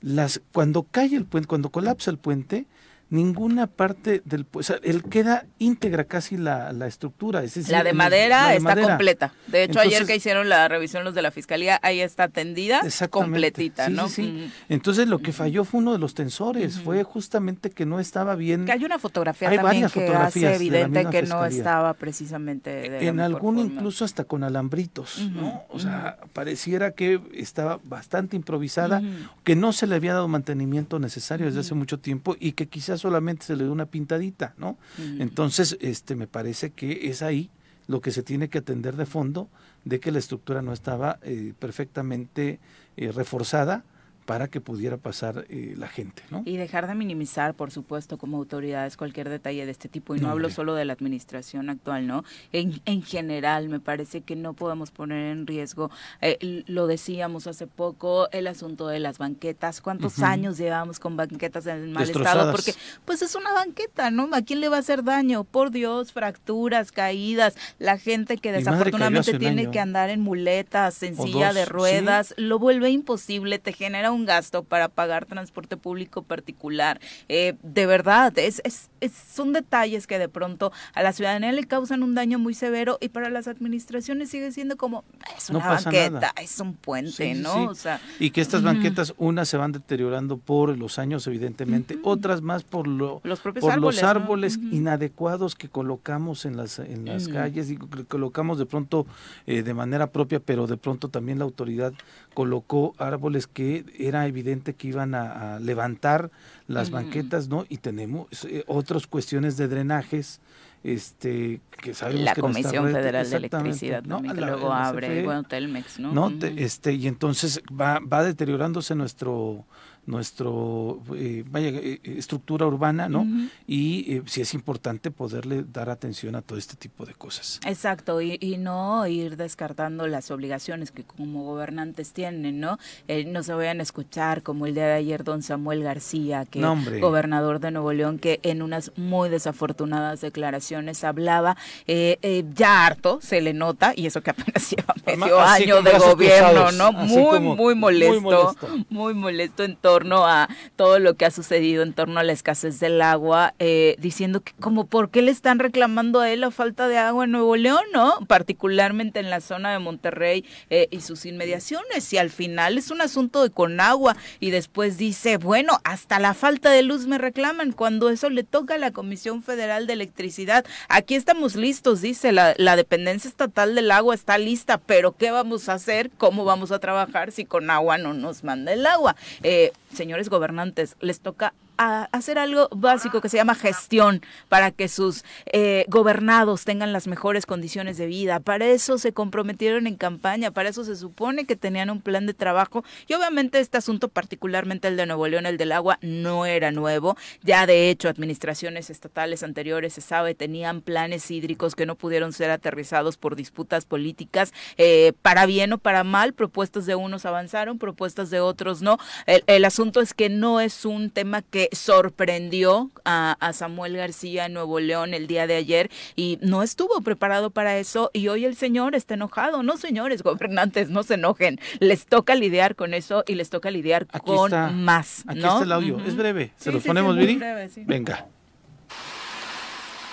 las 0.00 0.40
cuando 0.52 0.84
cae 0.84 1.14
el 1.16 1.24
puente, 1.24 1.48
cuando 1.48 1.70
colapsa 1.70 2.12
el 2.12 2.18
puente, 2.18 2.66
ninguna 3.10 3.66
parte 3.66 4.22
del 4.24 4.46
o 4.52 4.62
sea, 4.62 4.78
él 4.84 5.02
queda 5.02 5.44
íntegra 5.58 6.04
casi 6.04 6.36
la, 6.36 6.70
estructura 6.86 7.42
es 7.42 7.68
la 7.68 7.82
de 7.82 7.92
madera 7.92 8.54
está 8.54 8.80
completa. 8.80 9.32
De 9.48 9.64
hecho 9.64 9.80
ayer 9.80 10.06
que 10.06 10.14
hicieron 10.14 10.48
la 10.48 10.68
revisión 10.68 11.02
los 11.04 11.14
de 11.14 11.22
la 11.22 11.32
fiscalía 11.32 11.78
ahí 11.82 12.00
está 12.00 12.28
tendida 12.28 12.82
completita 13.10 13.88
no 13.88 14.08
sí, 14.08 14.50
entonces 14.68 15.08
lo 15.08 15.18
que 15.18 15.32
falló 15.32 15.64
fue 15.64 15.80
uno 15.80 15.92
de 15.92 15.98
los 15.98 16.14
tensores 16.14 16.80
fue 16.80 17.02
justamente 17.02 17.70
que 17.70 17.84
no 17.84 17.98
estaba 17.98 18.36
bien. 18.36 18.64
Que 18.64 18.72
hay 18.72 18.84
una 18.84 18.98
fotografía 18.98 19.54
también 19.54 19.88
que 19.90 20.06
hace 20.14 20.54
evidente 20.54 21.06
que 21.10 21.22
no 21.22 21.44
estaba 21.44 21.94
precisamente 21.94 23.06
en 23.06 23.18
algún 23.18 23.58
incluso 23.58 24.04
hasta 24.04 24.24
con 24.24 24.44
alambritos 24.44 25.18
no 25.32 25.64
o 25.68 25.80
sea 25.80 26.18
pareciera 26.32 26.92
que 26.92 27.20
estaba 27.34 27.80
bastante 27.82 28.36
improvisada 28.36 29.02
que 29.42 29.56
no 29.56 29.72
se 29.72 29.88
le 29.88 29.96
había 29.96 30.14
dado 30.14 30.28
mantenimiento 30.28 31.00
necesario 31.00 31.46
desde 31.46 31.60
hace 31.60 31.74
mucho 31.74 31.98
tiempo 31.98 32.36
y 32.38 32.52
que 32.52 32.68
quizás 32.68 32.99
solamente 33.00 33.46
se 33.46 33.56
le 33.56 33.64
dio 33.64 33.72
una 33.72 33.86
pintadita, 33.86 34.54
¿no? 34.58 34.78
Entonces, 35.18 35.76
este, 35.80 36.14
me 36.14 36.26
parece 36.26 36.70
que 36.70 37.08
es 37.08 37.22
ahí 37.22 37.50
lo 37.86 38.00
que 38.00 38.12
se 38.12 38.22
tiene 38.22 38.48
que 38.48 38.58
atender 38.58 38.96
de 38.96 39.06
fondo, 39.06 39.48
de 39.84 39.98
que 39.98 40.12
la 40.12 40.18
estructura 40.18 40.62
no 40.62 40.72
estaba 40.72 41.18
eh, 41.22 41.54
perfectamente 41.58 42.60
eh, 42.96 43.10
reforzada 43.12 43.84
para 44.30 44.46
que 44.46 44.60
pudiera 44.60 44.96
pasar 44.96 45.44
eh, 45.48 45.74
la 45.76 45.88
gente. 45.88 46.22
¿no? 46.30 46.42
Y 46.44 46.56
dejar 46.56 46.86
de 46.86 46.94
minimizar, 46.94 47.54
por 47.54 47.72
supuesto, 47.72 48.16
como 48.16 48.36
autoridades 48.36 48.96
cualquier 48.96 49.28
detalle 49.28 49.66
de 49.66 49.72
este 49.72 49.88
tipo. 49.88 50.14
Y 50.14 50.20
no, 50.20 50.30
hablo 50.30 50.50
solo 50.50 50.76
de 50.76 50.84
la 50.84 50.92
administración 50.92 51.68
actual, 51.68 52.06
¿no? 52.06 52.22
En, 52.52 52.80
en, 52.84 53.02
general, 53.02 53.68
me 53.68 53.80
parece 53.80 54.20
que 54.20 54.36
no 54.36 54.52
podemos 54.52 54.92
poner 54.92 55.32
en 55.32 55.48
riesgo, 55.48 55.90
eh, 56.20 56.62
lo 56.68 56.86
decíamos 56.86 57.48
hace 57.48 57.66
poco, 57.66 58.30
el 58.30 58.46
asunto 58.46 58.86
de 58.86 59.00
las 59.00 59.18
banquetas. 59.18 59.80
¿Cuántos 59.80 60.20
años 60.20 60.58
llevamos 60.58 61.00
con 61.00 61.16
banquetas 61.16 61.66
en 61.66 61.90
mal 61.90 62.08
estado? 62.08 62.52
Porque, 62.52 62.72
pues 63.04 63.22
es 63.22 63.34
una 63.34 63.52
banqueta, 63.52 64.12
¿no? 64.12 64.28
¿A 64.32 64.42
quién 64.42 64.60
le 64.60 64.68
va 64.68 64.76
a 64.76 64.78
hacer 64.78 65.02
daño? 65.02 65.42
Por 65.42 65.72
Dios, 65.72 66.12
fracturas, 66.12 66.92
caídas, 66.92 67.56
la 67.80 67.98
gente 67.98 68.36
que 68.36 68.52
desafortunadamente 68.52 69.36
tiene 69.40 69.72
que 69.72 69.80
andar 69.80 70.08
en 70.08 70.20
muletas, 70.20 71.02
en 71.02 71.16
silla 71.16 71.52
de 71.52 71.64
ruedas, 71.64 72.32
lo 72.36 72.60
vuelve 72.60 72.90
imposible, 72.90 73.58
te 73.58 73.72
genera 73.72 74.12
un 74.12 74.19
gasto 74.26 74.64
para 74.64 74.88
pagar 74.88 75.26
transporte 75.26 75.76
público 75.76 76.22
particular. 76.22 77.00
Eh, 77.28 77.54
de 77.62 77.86
verdad, 77.86 78.36
es, 78.38 78.60
es, 78.64 78.88
son 79.32 79.52
detalles 79.52 80.06
que 80.06 80.18
de 80.18 80.28
pronto 80.28 80.72
a 80.94 81.02
la 81.02 81.12
ciudadanía 81.12 81.52
le 81.52 81.64
causan 81.64 82.02
un 82.02 82.14
daño 82.14 82.38
muy 82.38 82.54
severo 82.54 82.98
y 83.00 83.08
para 83.08 83.30
las 83.30 83.48
administraciones 83.48 84.30
sigue 84.30 84.52
siendo 84.52 84.76
como, 84.76 85.04
es 85.36 85.50
una 85.50 85.60
banqueta, 85.60 86.32
es 86.40 86.58
un 86.60 86.74
puente, 86.74 87.34
¿no? 87.34 87.72
y 88.18 88.30
que 88.30 88.40
estas 88.40 88.62
banquetas, 88.62 89.14
unas 89.18 89.48
se 89.48 89.56
van 89.56 89.72
deteriorando 89.72 90.36
por 90.38 90.76
los 90.76 90.98
años, 90.98 91.26
evidentemente, 91.26 91.98
otras 92.02 92.42
más 92.42 92.62
por, 92.62 92.86
lo, 92.86 93.20
los 93.24 93.40
por 93.40 93.52
árboles, 93.70 93.96
los 93.96 94.02
árboles 94.02 94.58
inadecuados 94.70 95.54
que 95.54 95.68
colocamos 95.68 96.44
en 96.44 96.56
las, 96.56 96.78
en 96.78 97.06
las 97.06 97.28
calles 97.28 97.70
y 97.70 97.76
que 97.76 98.04
colocamos 98.04 98.58
de 98.58 98.66
pronto 98.66 99.06
eh, 99.46 99.62
de 99.62 99.74
manera 99.74 100.08
propia, 100.08 100.40
pero 100.40 100.66
de 100.66 100.76
pronto 100.76 101.08
también 101.08 101.38
la 101.38 101.44
autoridad 101.44 101.92
colocó 102.34 102.94
árboles 102.98 103.46
que 103.46 103.84
era 103.98 104.26
evidente 104.26 104.74
que 104.74 104.88
iban 104.88 105.14
a, 105.14 105.58
levantar 105.60 106.30
las 106.66 106.90
banquetas, 106.90 107.48
¿no? 107.48 107.66
Y 107.68 107.78
tenemos 107.78 108.26
eh, 108.44 108.64
otras 108.66 109.06
cuestiones 109.06 109.56
de 109.56 109.68
drenajes, 109.68 110.40
este 110.82 111.60
que 111.82 111.92
sabemos 111.92 112.24
la 112.24 112.34
que 112.34 112.40
Comisión 112.40 112.90
Federal 112.90 113.28
de 113.28 113.36
Electricidad 113.36 114.02
¿no? 114.02 114.22
que 114.22 114.40
luego 114.40 114.72
abre, 114.72 115.22
bueno, 115.22 115.42
Telmex, 115.42 116.00
¿no? 116.00 116.12
¿no? 116.12 116.32
este, 116.56 116.94
y 116.94 117.06
entonces 117.06 117.60
va, 117.70 118.00
va 118.00 118.22
deteriorándose 118.24 118.94
nuestro 118.94 119.66
nuestro 120.06 121.02
eh, 121.14 121.44
vaya 121.46 121.68
eh, 121.68 122.00
estructura 122.04 122.66
urbana, 122.66 123.08
¿no? 123.08 123.26
Y 123.66 124.16
eh, 124.16 124.22
sí 124.26 124.40
es 124.40 124.54
importante 124.54 125.10
poderle 125.10 125.64
dar 125.70 125.90
atención 125.90 126.34
a 126.34 126.42
todo 126.42 126.58
este 126.58 126.76
tipo 126.76 127.06
de 127.06 127.14
cosas. 127.14 127.60
Exacto, 127.66 128.20
y, 128.20 128.38
no 128.60 129.06
ir 129.06 129.36
descartando 129.36 130.06
las 130.06 130.30
obligaciones 130.30 130.90
que 130.90 131.04
como 131.04 131.44
gobernantes 131.44 132.12
tienen, 132.12 132.60
¿no? 132.60 132.78
no 133.26 133.42
se 133.42 133.54
vayan 133.54 133.80
a 133.80 133.82
escuchar 133.82 134.42
como 134.42 134.66
el 134.66 134.74
día 134.74 134.86
de 134.86 134.92
ayer 134.94 135.24
don 135.24 135.42
Samuel 135.42 135.82
García, 135.82 136.44
que 136.44 136.60
gobernador 137.00 137.60
de 137.60 137.70
Nuevo 137.70 137.92
León, 137.92 138.18
que 138.18 138.40
en 138.42 138.60
unas 138.60 138.92
muy 138.96 139.30
desafortunadas 139.30 140.20
declaraciones 140.20 141.04
hablaba 141.04 141.56
ya 141.86 142.86
harto, 142.86 143.20
se 143.22 143.40
le 143.40 143.54
nota, 143.54 143.94
y 143.96 144.06
eso 144.06 144.20
que 144.20 144.30
apenas 144.30 144.68
lleva 144.76 144.94
medio 145.06 145.40
año 145.40 145.80
de 145.82 145.98
gobierno, 145.98 146.72
¿no? 146.72 146.92
Muy, 146.92 147.40
muy 147.40 147.74
molesto, 147.74 148.12
muy 148.12 148.20
molesto, 148.20 148.68
muy 148.90 149.14
molesto 149.14 149.64
en 149.64 149.76
todo 149.76 149.89
torno 149.90 150.24
a 150.24 150.48
todo 150.76 151.00
lo 151.00 151.14
que 151.14 151.24
ha 151.24 151.32
sucedido 151.32 151.82
en 151.82 151.92
torno 151.92 152.20
a 152.20 152.22
la 152.22 152.32
escasez 152.32 152.78
del 152.78 153.02
agua, 153.02 153.54
eh, 153.58 153.96
diciendo 153.98 154.40
que 154.40 154.52
como 154.60 154.86
por 154.86 155.10
qué 155.10 155.20
le 155.20 155.32
están 155.32 155.58
reclamando 155.58 156.20
a 156.20 156.30
él 156.30 156.40
la 156.42 156.52
falta 156.52 156.86
de 156.86 156.96
agua 156.96 157.24
en 157.24 157.32
Nuevo 157.32 157.56
León, 157.56 157.82
¿no? 157.92 158.20
Particularmente 158.28 159.18
en 159.18 159.30
la 159.30 159.40
zona 159.40 159.72
de 159.72 159.80
Monterrey 159.80 160.44
eh, 160.70 160.86
y 160.92 161.00
sus 161.00 161.26
inmediaciones. 161.26 162.12
Y 162.12 162.18
al 162.18 162.30
final 162.30 162.78
es 162.78 162.92
un 162.92 163.00
asunto 163.00 163.42
de 163.42 163.50
con 163.50 163.80
agua. 163.80 164.16
Y 164.38 164.50
después 164.50 164.96
dice, 164.96 165.38
bueno, 165.38 165.80
hasta 165.82 166.20
la 166.20 166.34
falta 166.34 166.70
de 166.70 166.82
luz 166.82 167.06
me 167.06 167.18
reclaman 167.18 167.72
cuando 167.72 168.10
eso 168.10 168.30
le 168.30 168.44
toca 168.44 168.74
a 168.74 168.78
la 168.78 168.92
Comisión 168.92 169.42
Federal 169.42 169.86
de 169.88 169.94
Electricidad. 169.94 170.64
Aquí 170.88 171.16
estamos 171.16 171.56
listos, 171.56 172.00
dice, 172.00 172.30
la, 172.32 172.54
dependencia 172.76 173.28
estatal 173.28 173.74
del 173.74 173.90
agua 173.90 174.14
está 174.14 174.38
lista, 174.38 174.78
pero 174.78 175.12
¿qué 175.12 175.32
vamos 175.32 175.68
a 175.68 175.74
hacer? 175.74 176.10
¿Cómo 176.16 176.44
vamos 176.44 176.70
a 176.70 176.78
trabajar 176.78 177.32
si 177.32 177.44
con 177.44 177.70
agua 177.70 177.98
no 177.98 178.14
nos 178.14 178.44
manda 178.44 178.72
el 178.72 178.86
agua? 178.86 179.16
Eh, 179.42 179.72
señores 179.92 180.28
gobernantes, 180.28 180.96
les 181.00 181.20
toca 181.20 181.54
a 181.82 182.10
hacer 182.12 182.38
algo 182.38 182.68
básico 182.76 183.22
que 183.22 183.30
se 183.30 183.38
llama 183.38 183.54
gestión 183.54 184.20
para 184.50 184.70
que 184.70 184.86
sus 184.86 185.24
eh, 185.46 185.86
gobernados 185.88 186.66
tengan 186.66 186.92
las 186.92 187.06
mejores 187.06 187.46
condiciones 187.46 187.96
de 187.96 188.04
vida. 188.04 188.38
Para 188.38 188.66
eso 188.66 188.98
se 188.98 189.14
comprometieron 189.14 189.86
en 189.86 189.96
campaña, 189.96 190.50
para 190.50 190.68
eso 190.68 190.84
se 190.84 190.94
supone 190.94 191.46
que 191.46 191.56
tenían 191.56 191.88
un 191.88 192.02
plan 192.02 192.26
de 192.26 192.34
trabajo 192.34 192.84
y 193.08 193.14
obviamente 193.14 193.60
este 193.60 193.78
asunto, 193.78 194.08
particularmente 194.08 194.88
el 194.88 194.98
de 194.98 195.06
Nuevo 195.06 195.26
León, 195.26 195.46
el 195.46 195.56
del 195.56 195.72
agua, 195.72 195.98
no 196.02 196.44
era 196.44 196.70
nuevo. 196.70 197.16
Ya 197.42 197.64
de 197.64 197.88
hecho, 197.88 198.10
administraciones 198.10 198.90
estatales 198.90 199.42
anteriores, 199.42 199.94
se 199.94 200.02
sabe, 200.02 200.34
tenían 200.34 200.82
planes 200.82 201.30
hídricos 201.30 201.74
que 201.74 201.86
no 201.86 201.94
pudieron 201.94 202.34
ser 202.34 202.50
aterrizados 202.50 203.16
por 203.16 203.36
disputas 203.36 203.86
políticas, 203.86 204.52
eh, 204.76 205.14
para 205.22 205.46
bien 205.46 205.72
o 205.72 205.78
para 205.78 206.04
mal, 206.04 206.34
propuestas 206.34 206.84
de 206.84 206.94
unos 206.94 207.24
avanzaron, 207.24 207.78
propuestas 207.78 208.28
de 208.28 208.40
otros 208.40 208.82
no. 208.82 208.98
el 209.24 209.64
asunto 209.64 210.02
es 210.02 210.12
que 210.12 210.28
no 210.28 210.60
es 210.60 210.84
un 210.84 211.08
tema 211.08 211.40
que 211.40 211.69
sorprendió 211.72 212.90
a, 213.04 213.36
Samuel 213.52 213.96
García 213.96 214.46
en 214.46 214.52
Nuevo 214.54 214.80
León 214.80 215.14
el 215.14 215.26
día 215.26 215.46
de 215.46 215.56
ayer 215.56 215.90
y 216.16 216.38
no 216.40 216.62
estuvo 216.62 217.00
preparado 217.00 217.50
para 217.50 217.76
eso 217.78 218.10
y 218.12 218.28
hoy 218.28 218.44
el 218.44 218.56
señor 218.56 218.94
está 218.94 219.14
enojado. 219.14 219.62
No, 219.62 219.76
señores 219.76 220.22
gobernantes, 220.22 220.88
no 220.88 221.02
se 221.02 221.14
enojen. 221.14 221.60
Les 221.80 222.06
toca 222.06 222.34
lidiar 222.34 222.76
con 222.76 222.94
eso 222.94 223.24
y 223.26 223.34
les 223.34 223.50
toca 223.50 223.70
lidiar 223.70 224.06
con 224.06 224.52
más. 224.82 225.24
Aquí 225.26 225.38
está 225.38 225.62
el 225.62 225.72
audio. 225.72 226.00
Es 226.06 226.16
breve. 226.16 226.52
¿Se 226.56 226.72
los 226.72 226.82
ponemos, 226.82 227.16
Viri? 227.16 227.40
Venga. 227.86 228.26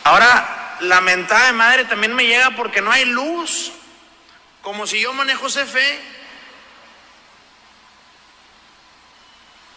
Ahora, 0.03 0.77
la 0.81 1.01
mentada 1.01 1.47
de 1.47 1.53
madre 1.53 1.85
también 1.85 2.15
me 2.15 2.25
llega 2.25 2.55
porque 2.55 2.81
no 2.81 2.91
hay 2.91 3.05
luz. 3.05 3.73
Como 4.61 4.87
si 4.87 5.01
yo 5.01 5.13
manejo 5.13 5.47
CFE 5.47 6.16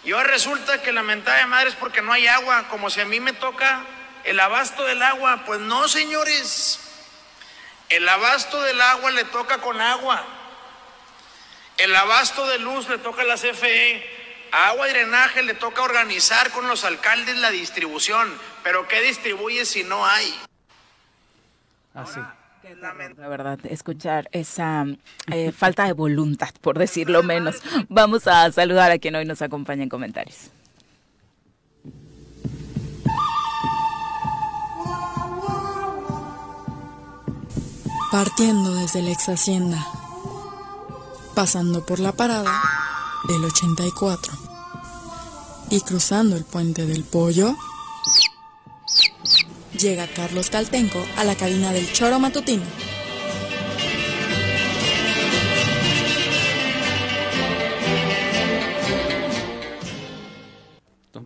Y 0.03 0.13
ahora 0.13 0.29
resulta 0.29 0.81
que 0.83 0.93
la 0.93 1.03
mentada 1.03 1.39
de 1.39 1.47
madre 1.47 1.69
es 1.69 1.77
porque 1.77 2.01
no 2.01 2.13
hay 2.13 2.27
agua, 2.27 2.69
como 2.69 2.89
si 2.89 3.01
a 3.01 3.05
mí 3.05 3.21
me 3.21 3.33
toca 3.33 3.85
el 4.25 4.41
abasto 4.41 4.85
del 4.85 5.03
agua. 5.03 5.43
Pues 5.45 5.61
no, 5.61 5.89
señores. 5.89 6.81
El 7.89 8.09
abasto 8.09 8.63
del 8.63 8.81
agua 8.81 9.11
le 9.11 9.25
toca 9.25 9.59
con 9.59 9.81
agua. 9.81 10.25
El 11.77 11.95
abasto 11.95 12.47
de 12.47 12.59
luz 12.59 12.89
le 12.89 12.99
toca 12.99 13.23
a 13.23 13.25
la 13.25 13.37
CFE. 13.37 14.19
agua 14.53 14.89
y 14.89 14.93
drenaje 14.93 15.43
le 15.43 15.55
toca 15.55 15.83
organizar 15.83 16.51
con 16.51 16.67
los 16.67 16.85
alcaldes 16.85 17.37
la 17.37 17.51
distribución. 17.51 18.39
Pero 18.63 18.89
¿qué 18.89 19.01
distribuye 19.03 19.65
si 19.65 19.85
no 19.85 20.07
hay? 20.07 20.41
Así. 21.95 22.21
La 23.17 23.29
verdad, 23.29 23.59
escuchar 23.65 24.29
esa 24.33 24.85
eh, 25.33 25.51
falta 25.51 25.87
de 25.87 25.95
voluntad, 25.95 26.51
por 26.61 26.79
decirlo 26.79 27.23
menos. 27.23 27.57
Vamos 27.89 28.27
a 28.27 28.53
saludar 28.53 28.91
a 28.91 28.99
quien 28.99 29.15
hoy 29.15 29.25
nos 29.25 29.41
acompaña 29.41 29.83
en 29.83 29.89
comentarios. 29.89 30.51
Partiendo 38.13 38.75
desde 38.75 39.03
la 39.03 39.11
ex 39.11 39.29
hacienda, 39.29 39.87
pasando 41.35 41.87
por 41.87 41.99
la 41.99 42.13
parada 42.13 42.61
del 43.29 43.45
84 43.45 44.33
y 45.71 45.81
cruzando 45.81 46.37
el 46.37 46.45
puente 46.45 46.85
del 46.85 47.05
pollo 47.05 47.57
llega 49.81 50.07
Carlos 50.09 50.51
Caltenco 50.51 51.05
a 51.17 51.25
la 51.25 51.35
cabina 51.35 51.73
del 51.73 51.91
Choro 51.93 52.19
Matutino. 52.19 52.65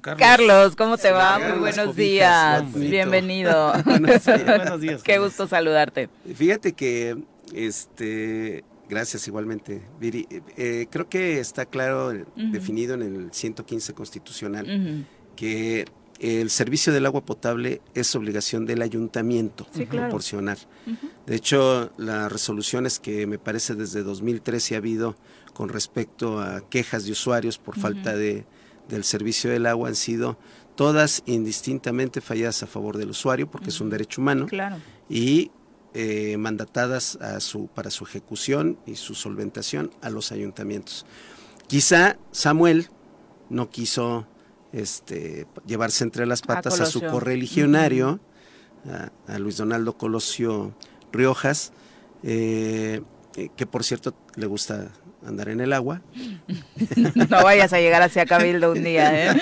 Carlos. 0.00 0.20
Carlos, 0.20 0.76
¿cómo 0.76 0.98
te 0.98 1.10
va? 1.12 1.38
Muy 1.38 1.58
buenos 1.60 1.96
días. 1.96 2.62
Bienvenido. 2.74 3.72
buenos 3.86 4.80
días. 4.80 5.02
Qué 5.04 5.18
gusto 5.18 5.48
saludarte. 5.48 6.10
Fíjate 6.34 6.74
que, 6.74 7.16
este, 7.54 8.64
gracias 8.86 9.26
igualmente, 9.28 9.80
Viri. 9.98 10.28
Eh, 10.58 10.88
creo 10.90 11.08
que 11.08 11.40
está 11.40 11.64
claro, 11.64 12.12
definido 12.36 12.94
en 12.94 13.02
el 13.02 13.32
115 13.32 13.94
constitucional, 13.94 15.06
que 15.36 15.86
el 16.20 16.50
servicio 16.50 16.92
del 16.92 17.06
agua 17.06 17.24
potable 17.24 17.80
es 17.94 18.14
obligación 18.14 18.66
del 18.66 18.82
ayuntamiento 18.82 19.66
proporcionar. 19.88 20.58
De 21.26 21.36
hecho, 21.36 21.90
las 21.96 22.30
resoluciones 22.30 22.98
que 22.98 23.26
me 23.26 23.38
parece 23.38 23.74
desde 23.74 24.02
2013 24.02 24.74
ha 24.74 24.78
habido 24.78 25.16
con 25.52 25.68
respecto 25.68 26.40
a 26.40 26.60
quejas 26.68 27.04
de 27.04 27.12
usuarios 27.12 27.58
por 27.58 27.78
falta 27.78 28.16
de, 28.16 28.44
del 28.88 29.04
servicio 29.04 29.50
del 29.50 29.66
agua 29.66 29.88
han 29.88 29.94
sido 29.94 30.38
todas 30.76 31.22
indistintamente 31.26 32.20
falladas 32.20 32.62
a 32.62 32.66
favor 32.66 32.96
del 32.96 33.10
usuario 33.10 33.50
porque 33.50 33.70
es 33.70 33.80
un 33.80 33.90
derecho 33.90 34.20
humano 34.20 34.46
y 35.08 35.50
eh, 35.94 36.36
mandatadas 36.36 37.16
a 37.16 37.38
su, 37.40 37.68
para 37.68 37.90
su 37.90 38.04
ejecución 38.04 38.78
y 38.84 38.96
su 38.96 39.14
solventación 39.14 39.92
a 40.02 40.10
los 40.10 40.32
ayuntamientos. 40.32 41.06
Quizá 41.68 42.18
Samuel 42.32 42.88
no 43.48 43.70
quiso 43.70 44.26
este, 44.74 45.46
llevarse 45.66 46.04
entre 46.04 46.26
las 46.26 46.42
patas 46.42 46.80
a, 46.80 46.86
su 46.86 47.00
correligionario, 47.00 48.20
a, 49.28 49.38
Luis 49.38 49.56
Donaldo 49.56 49.96
Colosio 49.96 50.74
Riojas, 51.12 51.72
eh, 52.22 53.00
eh, 53.36 53.48
que 53.56 53.66
por 53.66 53.84
cierto 53.84 54.14
le 54.34 54.46
gusta 54.46 54.90
andar 55.24 55.48
en 55.48 55.60
el 55.60 55.72
agua. 55.72 56.02
No 57.14 57.42
vayas 57.42 57.72
a 57.72 57.78
llegar 57.78 58.02
hacia 58.02 58.26
Cabildo 58.26 58.72
un 58.72 58.82
día, 58.82 59.32
¿eh? 59.32 59.40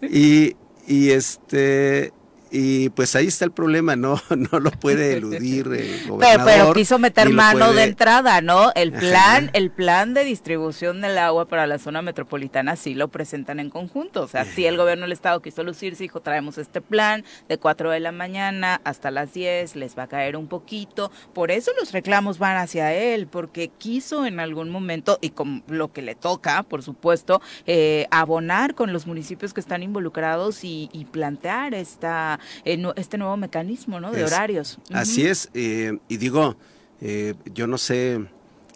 y, 0.02 0.56
y 0.86 1.10
este 1.10 2.12
y 2.58 2.88
pues 2.88 3.14
ahí 3.14 3.26
está 3.26 3.44
el 3.44 3.52
problema, 3.52 3.96
no, 3.96 4.18
no 4.50 4.60
lo 4.60 4.70
puede 4.70 5.12
eludir 5.18 5.66
el 5.66 6.08
gobernador. 6.08 6.46
Pero, 6.46 6.72
quiso 6.72 6.98
meter 6.98 7.28
mano 7.28 7.74
de 7.74 7.84
entrada, 7.84 8.40
¿no? 8.40 8.72
El 8.74 8.92
plan, 8.92 9.50
el 9.52 9.70
plan 9.70 10.14
de 10.14 10.24
distribución 10.24 11.02
del 11.02 11.18
agua 11.18 11.44
para 11.48 11.66
la 11.66 11.78
zona 11.78 12.00
metropolitana 12.00 12.76
sí 12.76 12.94
lo 12.94 13.08
presentan 13.08 13.60
en 13.60 13.68
conjunto. 13.68 14.22
O 14.22 14.28
sea, 14.28 14.46
sí 14.46 14.64
el 14.64 14.78
gobierno 14.78 15.02
del 15.02 15.12
estado 15.12 15.42
quiso 15.42 15.62
lucirse, 15.64 16.04
dijo, 16.04 16.20
traemos 16.20 16.56
este 16.56 16.80
plan 16.80 17.24
de 17.46 17.58
4 17.58 17.90
de 17.90 18.00
la 18.00 18.10
mañana 18.10 18.80
hasta 18.84 19.10
las 19.10 19.34
10, 19.34 19.76
les 19.76 19.98
va 19.98 20.04
a 20.04 20.08
caer 20.08 20.38
un 20.38 20.48
poquito. 20.48 21.10
Por 21.34 21.50
eso 21.50 21.72
los 21.78 21.92
reclamos 21.92 22.38
van 22.38 22.56
hacia 22.56 22.94
él, 22.94 23.26
porque 23.26 23.68
quiso 23.68 24.24
en 24.24 24.40
algún 24.40 24.70
momento, 24.70 25.18
y 25.20 25.30
con 25.30 25.62
lo 25.68 25.92
que 25.92 26.00
le 26.00 26.14
toca, 26.14 26.62
por 26.62 26.82
supuesto, 26.82 27.42
eh, 27.66 28.06
abonar 28.10 28.74
con 28.74 28.94
los 28.94 29.06
municipios 29.06 29.52
que 29.52 29.60
están 29.60 29.82
involucrados 29.82 30.64
y, 30.64 30.88
y 30.94 31.04
plantear 31.04 31.74
esta 31.74 32.40
este 32.64 33.18
nuevo 33.18 33.36
mecanismo 33.36 34.00
¿no? 34.00 34.12
de 34.12 34.24
horarios. 34.24 34.78
Así 34.92 35.26
es, 35.26 35.50
eh, 35.54 35.98
y 36.08 36.16
digo, 36.16 36.56
eh, 37.00 37.34
yo 37.54 37.66
no 37.66 37.78
sé 37.78 38.14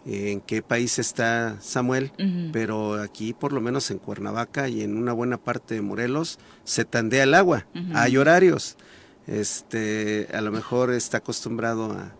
eh, 0.05 0.31
en 0.31 0.41
qué 0.41 0.61
país 0.61 0.99
está 0.99 1.57
Samuel, 1.61 2.11
pero 2.51 2.95
aquí 3.01 3.33
por 3.33 3.53
lo 3.53 3.61
menos 3.61 3.91
en 3.91 3.99
Cuernavaca 3.99 4.67
y 4.67 4.81
en 4.81 4.97
una 4.97 5.13
buena 5.13 5.37
parte 5.37 5.75
de 5.75 5.81
Morelos 5.81 6.39
se 6.63 6.85
tandea 6.85 7.23
el 7.23 7.33
agua, 7.33 7.65
hay 7.93 8.17
horarios. 8.17 8.77
Este, 9.27 10.27
a 10.33 10.41
lo 10.41 10.51
mejor 10.51 10.91
está 10.91 11.17
acostumbrado 11.17 11.91
a, 11.91 12.15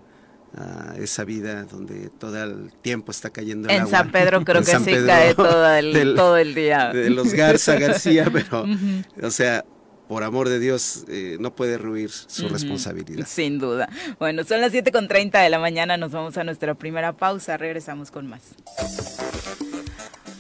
esa 0.98 1.24
vida 1.24 1.64
donde 1.64 2.10
todo 2.10 2.44
el 2.44 2.74
tiempo 2.82 3.12
está 3.12 3.30
cayendo 3.30 3.70
el 3.70 3.76
en 3.76 3.82
agua. 3.84 3.92
San 3.92 4.12
Pedro 4.12 4.44
creo 4.44 4.62
que 4.66 4.80
sí 4.80 4.94
cae 5.06 5.34
todo 5.34 5.74
el, 5.74 6.14
todo 6.16 6.38
el 6.38 6.54
día. 6.54 6.90
De 6.90 7.10
los 7.10 7.34
Garza 7.34 7.80
García, 7.80 8.30
pero, 8.32 8.66
o 9.24 9.32
sea, 9.32 9.64
por 10.12 10.26
amor 10.26 10.50
de 10.50 10.60
Dios, 10.60 11.06
eh, 11.08 11.38
no 11.40 11.56
puede 11.56 11.78
ruir 11.78 12.10
su 12.10 12.50
responsabilidad. 12.50 13.26
Sin 13.26 13.60
duda. 13.60 13.88
Bueno, 14.20 14.44
son 14.44 14.60
las 14.60 14.74
7.30 14.74 15.42
de 15.42 15.50
la 15.50 15.58
mañana, 15.58 15.96
nos 15.96 16.12
vamos 16.12 16.38
a 16.38 16.44
nuestra 16.44 16.74
primera 16.74 17.14
pausa, 17.14 17.56
regresamos 17.56 18.12
con 18.12 18.28
más. 18.28 18.42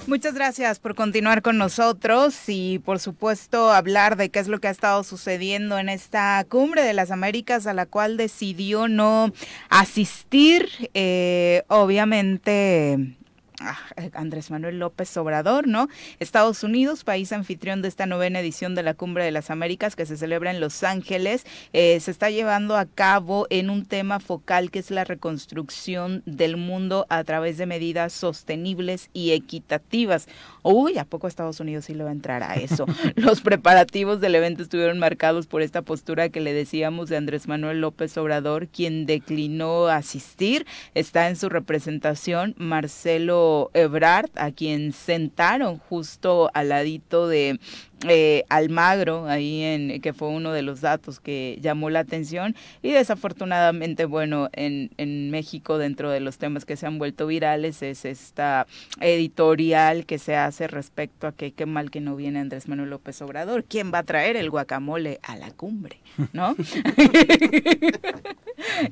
Muchas 0.07 0.33
gracias 0.33 0.79
por 0.79 0.93
continuar 0.93 1.41
con 1.41 1.57
nosotros 1.57 2.35
y 2.47 2.79
por 2.79 2.99
supuesto 2.99 3.71
hablar 3.71 4.17
de 4.17 4.27
qué 4.27 4.39
es 4.39 4.49
lo 4.49 4.59
que 4.59 4.67
ha 4.67 4.71
estado 4.71 5.05
sucediendo 5.05 5.79
en 5.79 5.87
esta 5.87 6.45
cumbre 6.49 6.83
de 6.83 6.91
las 6.91 7.09
Américas 7.09 7.65
a 7.65 7.73
la 7.73 7.85
cual 7.85 8.17
decidió 8.17 8.89
no 8.89 9.31
asistir. 9.69 10.67
Eh, 10.93 11.63
obviamente 11.69 13.15
Andrés 14.13 14.51
Manuel 14.51 14.79
López 14.79 15.15
Obrador, 15.17 15.67
¿no? 15.67 15.87
Estados 16.19 16.63
Unidos, 16.63 17.03
país 17.03 17.31
anfitrión 17.31 17.81
de 17.81 17.87
esta 17.87 18.05
novena 18.05 18.39
edición 18.39 18.75
de 18.75 18.83
la 18.83 18.93
Cumbre 18.93 19.23
de 19.23 19.31
las 19.31 19.49
Américas 19.49 19.95
que 19.95 20.05
se 20.05 20.17
celebra 20.17 20.51
en 20.51 20.59
Los 20.59 20.83
Ángeles, 20.83 21.45
eh, 21.73 21.99
se 21.99 22.11
está 22.11 22.29
llevando 22.29 22.75
a 22.77 22.85
cabo 22.85 23.47
en 23.49 23.69
un 23.69 23.85
tema 23.85 24.19
focal 24.19 24.71
que 24.71 24.79
es 24.79 24.91
la 24.91 25.03
reconstrucción 25.03 26.23
del 26.25 26.57
mundo 26.57 27.05
a 27.09 27.23
través 27.23 27.57
de 27.57 27.65
medidas 27.65 28.13
sostenibles 28.13 29.09
y 29.13 29.31
equitativas. 29.31 30.27
Uy, 30.63 30.97
¿a 30.97 31.05
poco 31.05 31.27
Estados 31.27 31.59
Unidos 31.59 31.85
sí 31.85 31.93
le 31.93 32.03
va 32.03 32.09
a 32.09 32.13
entrar 32.13 32.43
a 32.43 32.55
eso? 32.55 32.85
Los 33.15 33.41
preparativos 33.41 34.21
del 34.21 34.35
evento 34.35 34.63
estuvieron 34.63 34.99
marcados 34.99 35.47
por 35.47 35.61
esta 35.61 35.81
postura 35.81 36.29
que 36.29 36.41
le 36.41 36.53
decíamos 36.53 37.09
de 37.09 37.17
Andrés 37.17 37.47
Manuel 37.47 37.81
López 37.81 38.17
Obrador, 38.17 38.67
quien 38.67 39.05
declinó 39.05 39.87
asistir. 39.87 40.65
Está 40.93 41.29
en 41.29 41.35
su 41.35 41.49
representación 41.49 42.55
Marcelo 42.57 43.50
Ebrard, 43.73 44.29
a 44.35 44.51
quien 44.51 44.93
sentaron 44.93 45.77
justo 45.77 46.49
al 46.53 46.69
ladito 46.69 47.27
de 47.27 47.59
eh, 48.07 48.45
Almagro, 48.49 49.27
ahí 49.27 49.63
en 49.63 50.01
que 50.01 50.13
fue 50.13 50.29
uno 50.29 50.51
de 50.51 50.61
los 50.61 50.81
datos 50.81 51.19
que 51.19 51.57
llamó 51.61 51.89
la 51.89 51.99
atención 51.99 52.55
y 52.81 52.91
desafortunadamente, 52.91 54.05
bueno, 54.05 54.49
en, 54.53 54.91
en 54.97 55.31
México 55.31 55.77
dentro 55.77 56.09
de 56.09 56.19
los 56.19 56.37
temas 56.37 56.65
que 56.65 56.77
se 56.77 56.87
han 56.87 56.97
vuelto 56.97 57.27
virales 57.27 57.81
es 57.81 58.05
esta 58.05 58.65
editorial 58.99 60.05
que 60.05 60.17
se 60.19 60.35
hace 60.35 60.67
respecto 60.67 61.27
a 61.27 61.31
que 61.31 61.51
qué 61.51 61.65
mal 61.65 61.91
que 61.91 62.01
no 62.01 62.15
viene 62.15 62.39
Andrés 62.39 62.67
Manuel 62.67 62.89
López 62.89 63.21
Obrador, 63.21 63.63
¿quién 63.63 63.91
va 63.93 63.99
a 63.99 64.03
traer 64.03 64.35
el 64.35 64.49
guacamole 64.49 65.19
a 65.23 65.35
la 65.35 65.51
cumbre? 65.51 65.99
¿No? 66.33 66.55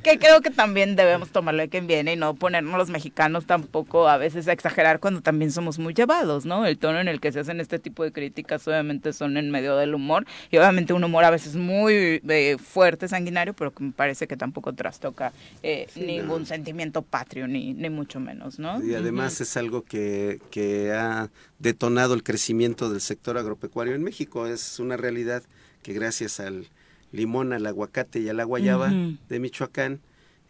que 0.04 0.20
creo 0.20 0.42
que 0.42 0.50
también 0.52 0.96
debemos 0.96 1.30
tomarlo 1.30 1.62
de 1.62 1.70
quien 1.70 1.88
viene 1.88 2.14
y 2.14 2.16
no 2.16 2.36
ponernos 2.36 2.78
los 2.78 2.90
mexicanos 2.90 3.46
tampoco 3.46 4.08
a 4.08 4.18
veces 4.18 4.48
a 4.48 4.52
exagerar 4.52 5.00
cuando 5.00 5.22
también 5.22 5.52
somos 5.52 5.80
muy 5.80 5.94
llevados, 5.94 6.46
¿no? 6.46 6.66
El 6.66 6.78
tono 6.78 7.00
en 7.00 7.08
el 7.08 7.20
que 7.20 7.32
se 7.32 7.40
hacen 7.40 7.60
este 7.60 7.80
tipo 7.80 8.04
de 8.04 8.12
críticas 8.12 8.68
obviamente 8.68 8.99
son 9.14 9.38
en 9.38 9.50
medio 9.52 9.76
del 9.76 9.96
humor 9.96 10.26
y 10.52 10.58
obviamente 10.58 10.94
un 10.94 11.04
humor 11.04 11.24
a 11.24 11.30
veces 11.30 11.56
muy 11.56 12.22
eh, 12.28 12.58
fuerte, 12.58 13.08
sanguinario, 13.08 13.54
pero 13.54 13.72
que 13.72 13.84
me 13.84 13.92
parece 13.92 14.28
que 14.28 14.38
tampoco 14.38 14.74
trastoca 14.74 15.34
eh, 15.64 15.88
ningún 15.96 16.46
sentimiento 16.46 17.02
patrio, 17.02 17.48
ni, 17.48 17.74
ni 17.74 17.90
mucho 17.90 18.20
menos, 18.20 18.60
¿no? 18.60 18.84
Y 18.84 18.96
además 18.96 19.42
es 19.42 19.58
algo 19.58 19.84
que, 19.84 20.40
que 20.52 20.92
ha 20.92 21.30
detonado 21.60 22.14
el 22.14 22.24
crecimiento 22.24 22.90
del 22.90 23.02
sector 23.02 23.38
agropecuario 23.38 23.96
en 23.96 24.04
México, 24.04 24.48
es 24.48 24.80
una 24.80 24.98
realidad 24.98 25.44
que 25.84 25.94
gracias 25.94 26.40
al 26.40 26.68
limón, 27.12 27.54
al 27.54 27.66
aguacate 27.66 28.20
y 28.20 28.30
a 28.30 28.34
la 28.34 28.44
guayaba 28.44 28.90
de 28.90 29.40
Michoacán, 29.40 30.00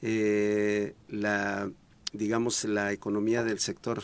eh, 0.02 0.94
la 1.10 1.70
digamos 2.14 2.64
la 2.66 2.92
economía 2.92 3.44
del 3.44 3.60
sector 3.60 4.02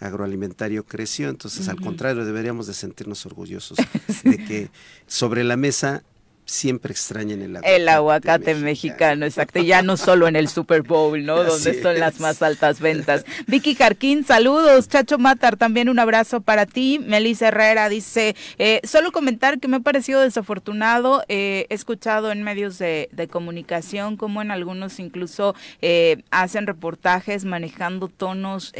agroalimentario 0.00 0.84
creció. 0.84 1.28
Entonces, 1.28 1.68
al 1.68 1.80
contrario, 1.80 2.24
deberíamos 2.24 2.66
de 2.66 2.74
sentirnos 2.74 3.24
orgullosos 3.26 3.78
de 4.24 4.38
que 4.38 4.70
sobre 5.06 5.44
la 5.44 5.56
mesa 5.56 6.02
siempre 6.46 6.92
extrañen 6.92 7.42
el 7.42 7.56
aguacate. 7.56 7.76
El 7.76 7.88
aguacate 7.88 8.54
mexicano, 8.54 9.26
exacto. 9.26 9.58
Y 9.58 9.66
ya 9.66 9.82
no 9.82 9.96
solo 9.96 10.28
en 10.28 10.36
el 10.36 10.48
Super 10.48 10.82
Bowl, 10.82 11.24
¿no? 11.26 11.42
Donde 11.42 11.82
son 11.82 11.98
las 11.98 12.20
más 12.20 12.40
altas 12.40 12.80
ventas. 12.80 13.26
Vicky 13.48 13.74
Jarquín, 13.74 14.24
saludos. 14.24 14.88
Chacho 14.88 15.18
Matar, 15.18 15.56
también 15.56 15.88
un 15.88 15.98
abrazo 15.98 16.40
para 16.40 16.64
ti. 16.64 17.00
Melissa 17.04 17.48
Herrera 17.48 17.88
dice, 17.88 18.36
eh, 18.58 18.80
solo 18.84 19.10
comentar 19.10 19.58
que 19.58 19.66
me 19.66 19.78
ha 19.78 19.80
parecido 19.80 20.20
desafortunado. 20.20 21.24
Eh, 21.28 21.66
he 21.68 21.74
escuchado 21.74 22.30
en 22.30 22.42
medios 22.42 22.78
de, 22.78 23.10
comunicación 23.26 24.16
como 24.16 24.40
en 24.40 24.52
algunos 24.52 25.00
incluso 25.00 25.56
eh, 25.82 26.22
hacen 26.30 26.68
reportajes 26.68 27.44
manejando 27.44 28.06
tonos 28.06 28.72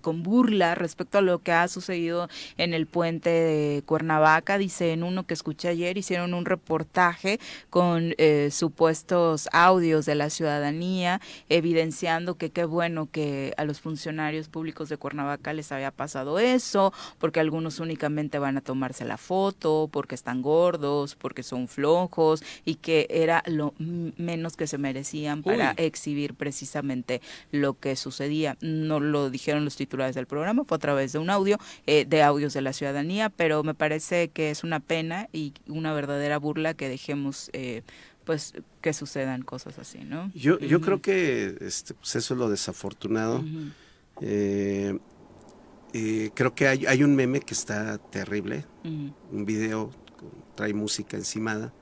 con 0.00 0.22
burla 0.22 0.74
respecto 0.74 1.18
a 1.18 1.20
lo 1.20 1.40
que 1.40 1.52
ha 1.52 1.68
sucedido 1.68 2.30
en 2.56 2.72
el 2.72 2.86
puente 2.86 3.28
de 3.28 3.82
Cuernavaca. 3.84 4.56
Dice 4.56 4.92
en 4.92 5.02
uno 5.02 5.26
que 5.26 5.34
escuché 5.34 5.68
ayer, 5.68 5.98
hicieron 5.98 6.32
un 6.32 6.46
reportaje 6.46 7.01
con 7.70 8.14
eh, 8.18 8.50
supuestos 8.52 9.48
audios 9.52 10.06
de 10.06 10.14
la 10.14 10.30
ciudadanía, 10.30 11.20
evidenciando 11.48 12.36
que 12.36 12.50
qué 12.50 12.64
bueno 12.64 13.08
que 13.10 13.54
a 13.56 13.64
los 13.64 13.80
funcionarios 13.80 14.48
públicos 14.48 14.88
de 14.88 14.96
Cuernavaca 14.96 15.52
les 15.52 15.72
había 15.72 15.90
pasado 15.90 16.38
eso, 16.38 16.92
porque 17.18 17.40
algunos 17.40 17.80
únicamente 17.80 18.38
van 18.38 18.56
a 18.56 18.60
tomarse 18.60 19.04
la 19.04 19.16
foto, 19.16 19.88
porque 19.92 20.14
están 20.14 20.42
gordos, 20.42 21.16
porque 21.16 21.42
son 21.42 21.68
flojos 21.68 22.42
y 22.64 22.76
que 22.76 23.06
era 23.10 23.42
lo 23.46 23.74
menos 23.78 24.56
que 24.56 24.66
se 24.66 24.78
merecían 24.78 25.42
para 25.42 25.72
exhibir 25.72 26.34
precisamente 26.34 27.20
lo 27.50 27.74
que 27.74 27.96
sucedía. 27.96 28.56
No 28.60 29.00
lo 29.00 29.30
dijeron 29.30 29.64
los 29.64 29.76
titulares 29.76 30.14
del 30.14 30.26
programa, 30.26 30.64
fue 30.64 30.76
a 30.76 30.80
través 30.80 31.12
de 31.12 31.18
un 31.18 31.30
audio, 31.30 31.58
eh, 31.86 32.04
de 32.04 32.22
audios 32.22 32.52
de 32.54 32.62
la 32.62 32.72
ciudadanía, 32.72 33.28
pero 33.28 33.62
me 33.62 33.74
parece 33.74 34.28
que 34.28 34.50
es 34.50 34.64
una 34.64 34.80
pena 34.80 35.28
y 35.32 35.52
una 35.66 35.92
verdadera 35.92 36.38
burla 36.38 36.74
que 36.74 36.88
dejemos 36.92 37.50
eh, 37.52 37.82
pues 38.24 38.54
que 38.80 38.92
sucedan 38.92 39.42
cosas 39.42 39.78
así, 39.78 39.98
¿no? 40.04 40.30
Yo, 40.34 40.58
yo 40.58 40.80
creo 40.80 41.02
que 41.02 41.56
este, 41.60 41.94
pues 41.94 42.14
eso 42.16 42.34
es 42.34 42.38
lo 42.38 42.48
desafortunado. 42.48 43.44
Eh, 44.20 44.98
creo 46.34 46.54
que 46.54 46.68
hay, 46.68 46.86
hay, 46.86 47.02
un 47.02 47.14
meme 47.16 47.40
que 47.40 47.54
está 47.54 47.98
terrible, 47.98 48.64
un 48.84 49.44
video 49.44 49.90
trae 50.54 50.74
música 50.74 51.16
encimada 51.16 51.72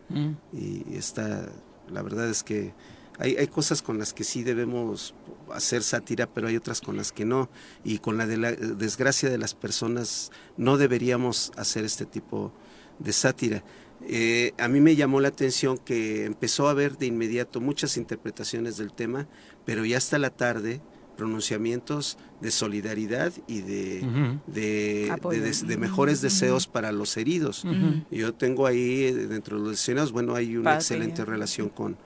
y 0.52 0.96
está, 0.96 1.48
la 1.88 2.02
verdad 2.02 2.28
es 2.28 2.42
que 2.42 2.72
hay, 3.18 3.36
hay, 3.36 3.48
cosas 3.48 3.82
con 3.82 3.98
las 3.98 4.14
que 4.14 4.24
sí 4.24 4.42
debemos 4.42 5.14
hacer 5.52 5.82
sátira, 5.82 6.26
pero 6.26 6.48
hay 6.48 6.56
otras 6.56 6.80
con 6.80 6.96
las 6.96 7.12
que 7.12 7.24
no. 7.24 7.50
Y 7.84 7.98
con 7.98 8.16
la, 8.16 8.26
de 8.26 8.38
la 8.38 8.52
desgracia 8.52 9.28
de 9.28 9.36
las 9.38 9.54
personas 9.54 10.30
no 10.56 10.78
deberíamos 10.78 11.52
hacer 11.56 11.84
este 11.84 12.06
tipo 12.06 12.52
de 12.98 13.12
sátira. 13.12 13.62
Eh, 14.08 14.52
a 14.58 14.68
mí 14.68 14.80
me 14.80 14.96
llamó 14.96 15.20
la 15.20 15.28
atención 15.28 15.78
que 15.78 16.24
empezó 16.24 16.68
a 16.68 16.70
haber 16.70 16.96
de 16.96 17.06
inmediato 17.06 17.60
muchas 17.60 17.96
interpretaciones 17.96 18.76
del 18.76 18.92
tema, 18.92 19.28
pero 19.64 19.84
ya 19.84 19.98
hasta 19.98 20.18
la 20.18 20.30
tarde 20.30 20.80
pronunciamientos 21.16 22.16
de 22.40 22.50
solidaridad 22.50 23.30
y 23.46 23.60
de, 23.60 24.38
de, 24.46 25.76
mejores 25.76 26.22
deseos 26.22 26.66
para 26.66 26.92
los 26.92 27.14
heridos. 27.18 27.64
Yo 28.10 28.32
tengo 28.32 28.66
ahí 28.66 29.12
dentro 29.12 29.58
de 29.58 29.68
los 29.68 29.74
escenarios, 29.74 30.12
bueno, 30.12 30.34
hay 30.34 30.56
una 30.56 30.76
excelente 30.76 31.26
relación 31.26 31.68
con, 31.68 31.98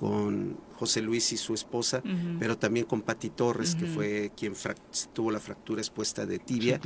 con 0.00 0.56
José 0.76 1.02
Luis 1.02 1.30
y 1.32 1.36
su 1.36 1.52
esposa, 1.52 2.02
pero 2.38 2.56
también 2.56 2.86
con 2.86 3.02
Pati 3.02 3.28
Torres, 3.28 3.74
que 3.74 3.84
fue 3.84 4.32
quien 4.34 4.54
tuvo 5.12 5.30
la 5.30 5.38
fractura 5.38 5.82
expuesta 5.82 6.24
de 6.24 6.38
tibia, 6.38 6.80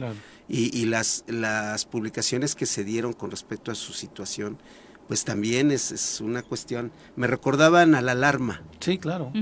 y, 0.48 0.85
las, 0.87 1.24
las 1.29 1.85
publicaciones 1.85 2.57
que 2.57 2.66
se 2.66 2.83
dieron 2.83 3.12
con 3.12 3.31
respecto 3.31 3.70
a 3.70 3.77
su 3.77 3.92
situación, 3.92 4.59
pues 5.07 5.24
también 5.24 5.70
es, 5.70 6.20
una 6.20 6.42
cuestión, 6.42 6.90
me 7.14 7.29
recordaban 7.29 7.94
a 7.94 8.03
la 8.03 8.12
alarma. 8.12 8.62
Sí, 8.81 8.98
claro. 8.98 9.33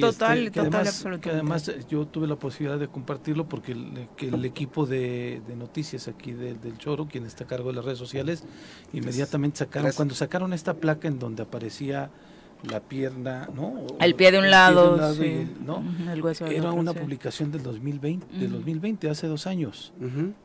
total, 0.00 0.46
este, 0.46 0.50
total, 0.62 0.86
además, 0.86 1.06
que 1.20 1.30
además 1.30 1.68
eh, 1.68 1.84
yo 1.90 2.06
tuve 2.06 2.26
la 2.26 2.36
posibilidad 2.36 2.78
de 2.78 2.88
compartirlo 2.88 3.46
porque 3.46 3.72
el, 3.72 4.08
que 4.16 4.28
el 4.28 4.42
equipo 4.46 4.86
de, 4.86 5.42
noticias 5.54 6.08
aquí 6.08 6.32
del 6.32 6.78
Choro, 6.78 7.08
quien 7.08 7.26
está 7.26 7.44
a 7.44 7.46
cargo 7.46 7.68
de 7.68 7.76
las 7.76 7.84
redes 7.84 7.98
sociales, 7.98 8.42
inmediatamente 8.94 9.58
sacaron, 9.58 9.92
cuando 9.92 10.14
sacaron 10.14 10.54
esta 10.54 10.72
placa 10.72 11.08
en 11.08 11.18
donde 11.18 11.42
aparecía 11.42 12.10
la 12.62 12.80
pierna, 12.80 13.48
¿no? 13.54 13.86
El 14.00 14.14
pie 14.14 14.32
de 14.32 14.38
un 14.38 14.50
lado, 14.50 14.96
¿no? 15.64 15.82
Era 16.48 16.72
una 16.72 16.92
publicación 16.92 17.52
del 17.52 17.62
2020, 17.62 18.38
del 18.38 18.52
2020, 18.52 19.10
hace 19.10 19.26
dos 19.26 19.46
años, 19.46 19.92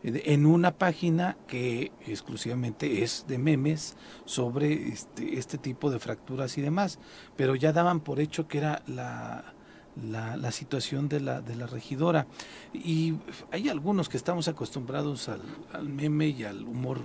en 0.03 0.45
una 0.45 0.71
página 0.71 1.37
que 1.47 1.91
exclusivamente 2.05 3.03
es 3.03 3.25
de 3.27 3.37
memes 3.37 3.95
sobre 4.25 4.89
este, 4.89 5.37
este 5.37 5.57
tipo 5.57 5.89
de 5.89 5.99
fracturas 5.99 6.57
y 6.57 6.61
demás, 6.61 6.99
pero 7.35 7.55
ya 7.55 7.73
daban 7.73 7.99
por 8.01 8.19
hecho 8.19 8.47
que 8.47 8.57
era 8.59 8.83
la, 8.87 9.53
la, 10.01 10.51
situación 10.51 11.09
de 11.09 11.19
la, 11.19 11.41
de 11.41 11.55
la 11.55 11.67
regidora. 11.67 12.27
Y 12.73 13.15
hay 13.51 13.69
algunos 13.69 14.09
que 14.09 14.17
estamos 14.17 14.47
acostumbrados 14.47 15.29
al, 15.29 15.41
al 15.73 15.89
meme 15.89 16.27
y 16.27 16.43
al 16.43 16.63
humor 16.63 16.99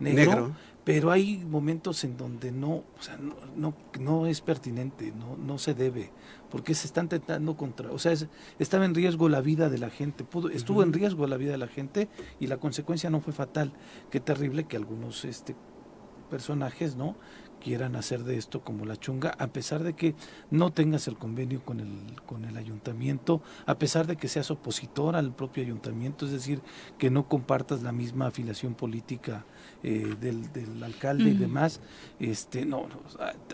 negro, 0.00 0.52
pero 0.88 1.10
hay 1.10 1.44
momentos 1.44 2.02
en 2.04 2.16
donde 2.16 2.50
no, 2.50 2.76
o 2.76 3.02
sea, 3.02 3.18
no, 3.18 3.74
no, 4.00 4.26
es 4.26 4.40
pertinente, 4.40 5.12
no, 5.12 5.36
no 5.36 5.58
se 5.58 5.74
debe, 5.74 6.12
porque 6.50 6.72
se 6.72 6.86
están 6.86 7.10
tentando 7.10 7.58
contra, 7.58 7.92
o 7.92 7.98
sea, 7.98 8.14
estaba 8.58 8.86
en 8.86 8.94
riesgo 8.94 9.28
la 9.28 9.42
vida 9.42 9.68
de 9.68 9.76
la 9.76 9.90
gente, 9.90 10.24
pudo, 10.24 10.48
estuvo 10.48 10.82
en 10.82 10.94
riesgo 10.94 11.26
la 11.26 11.36
vida 11.36 11.52
de 11.52 11.58
la 11.58 11.68
gente 11.68 12.08
y 12.40 12.46
la 12.46 12.56
consecuencia 12.56 13.10
no 13.10 13.20
fue 13.20 13.34
fatal. 13.34 13.74
Qué 14.10 14.18
terrible 14.18 14.64
que 14.64 14.78
algunos 14.78 15.26
este 15.26 15.54
personajes, 16.30 16.96
¿no? 16.96 17.16
quieran 17.58 17.96
hacer 17.96 18.24
de 18.24 18.36
esto 18.36 18.62
como 18.62 18.84
la 18.84 18.96
chunga, 18.96 19.34
a 19.38 19.48
pesar 19.48 19.82
de 19.82 19.94
que 19.94 20.14
no 20.50 20.72
tengas 20.72 21.08
el 21.08 21.18
convenio 21.18 21.64
con 21.64 21.80
el, 21.80 22.20
con 22.24 22.44
el 22.44 22.56
ayuntamiento, 22.56 23.42
a 23.66 23.78
pesar 23.78 24.06
de 24.06 24.16
que 24.16 24.28
seas 24.28 24.50
opositor 24.50 25.16
al 25.16 25.34
propio 25.34 25.64
ayuntamiento, 25.64 26.26
es 26.26 26.32
decir, 26.32 26.62
que 26.98 27.10
no 27.10 27.28
compartas 27.28 27.82
la 27.82 27.92
misma 27.92 28.28
afiliación 28.28 28.74
política 28.74 29.44
eh, 29.82 30.16
del, 30.20 30.52
del, 30.52 30.82
alcalde 30.82 31.30
y 31.30 31.34
demás, 31.34 31.80
este, 32.18 32.64
no, 32.64 32.88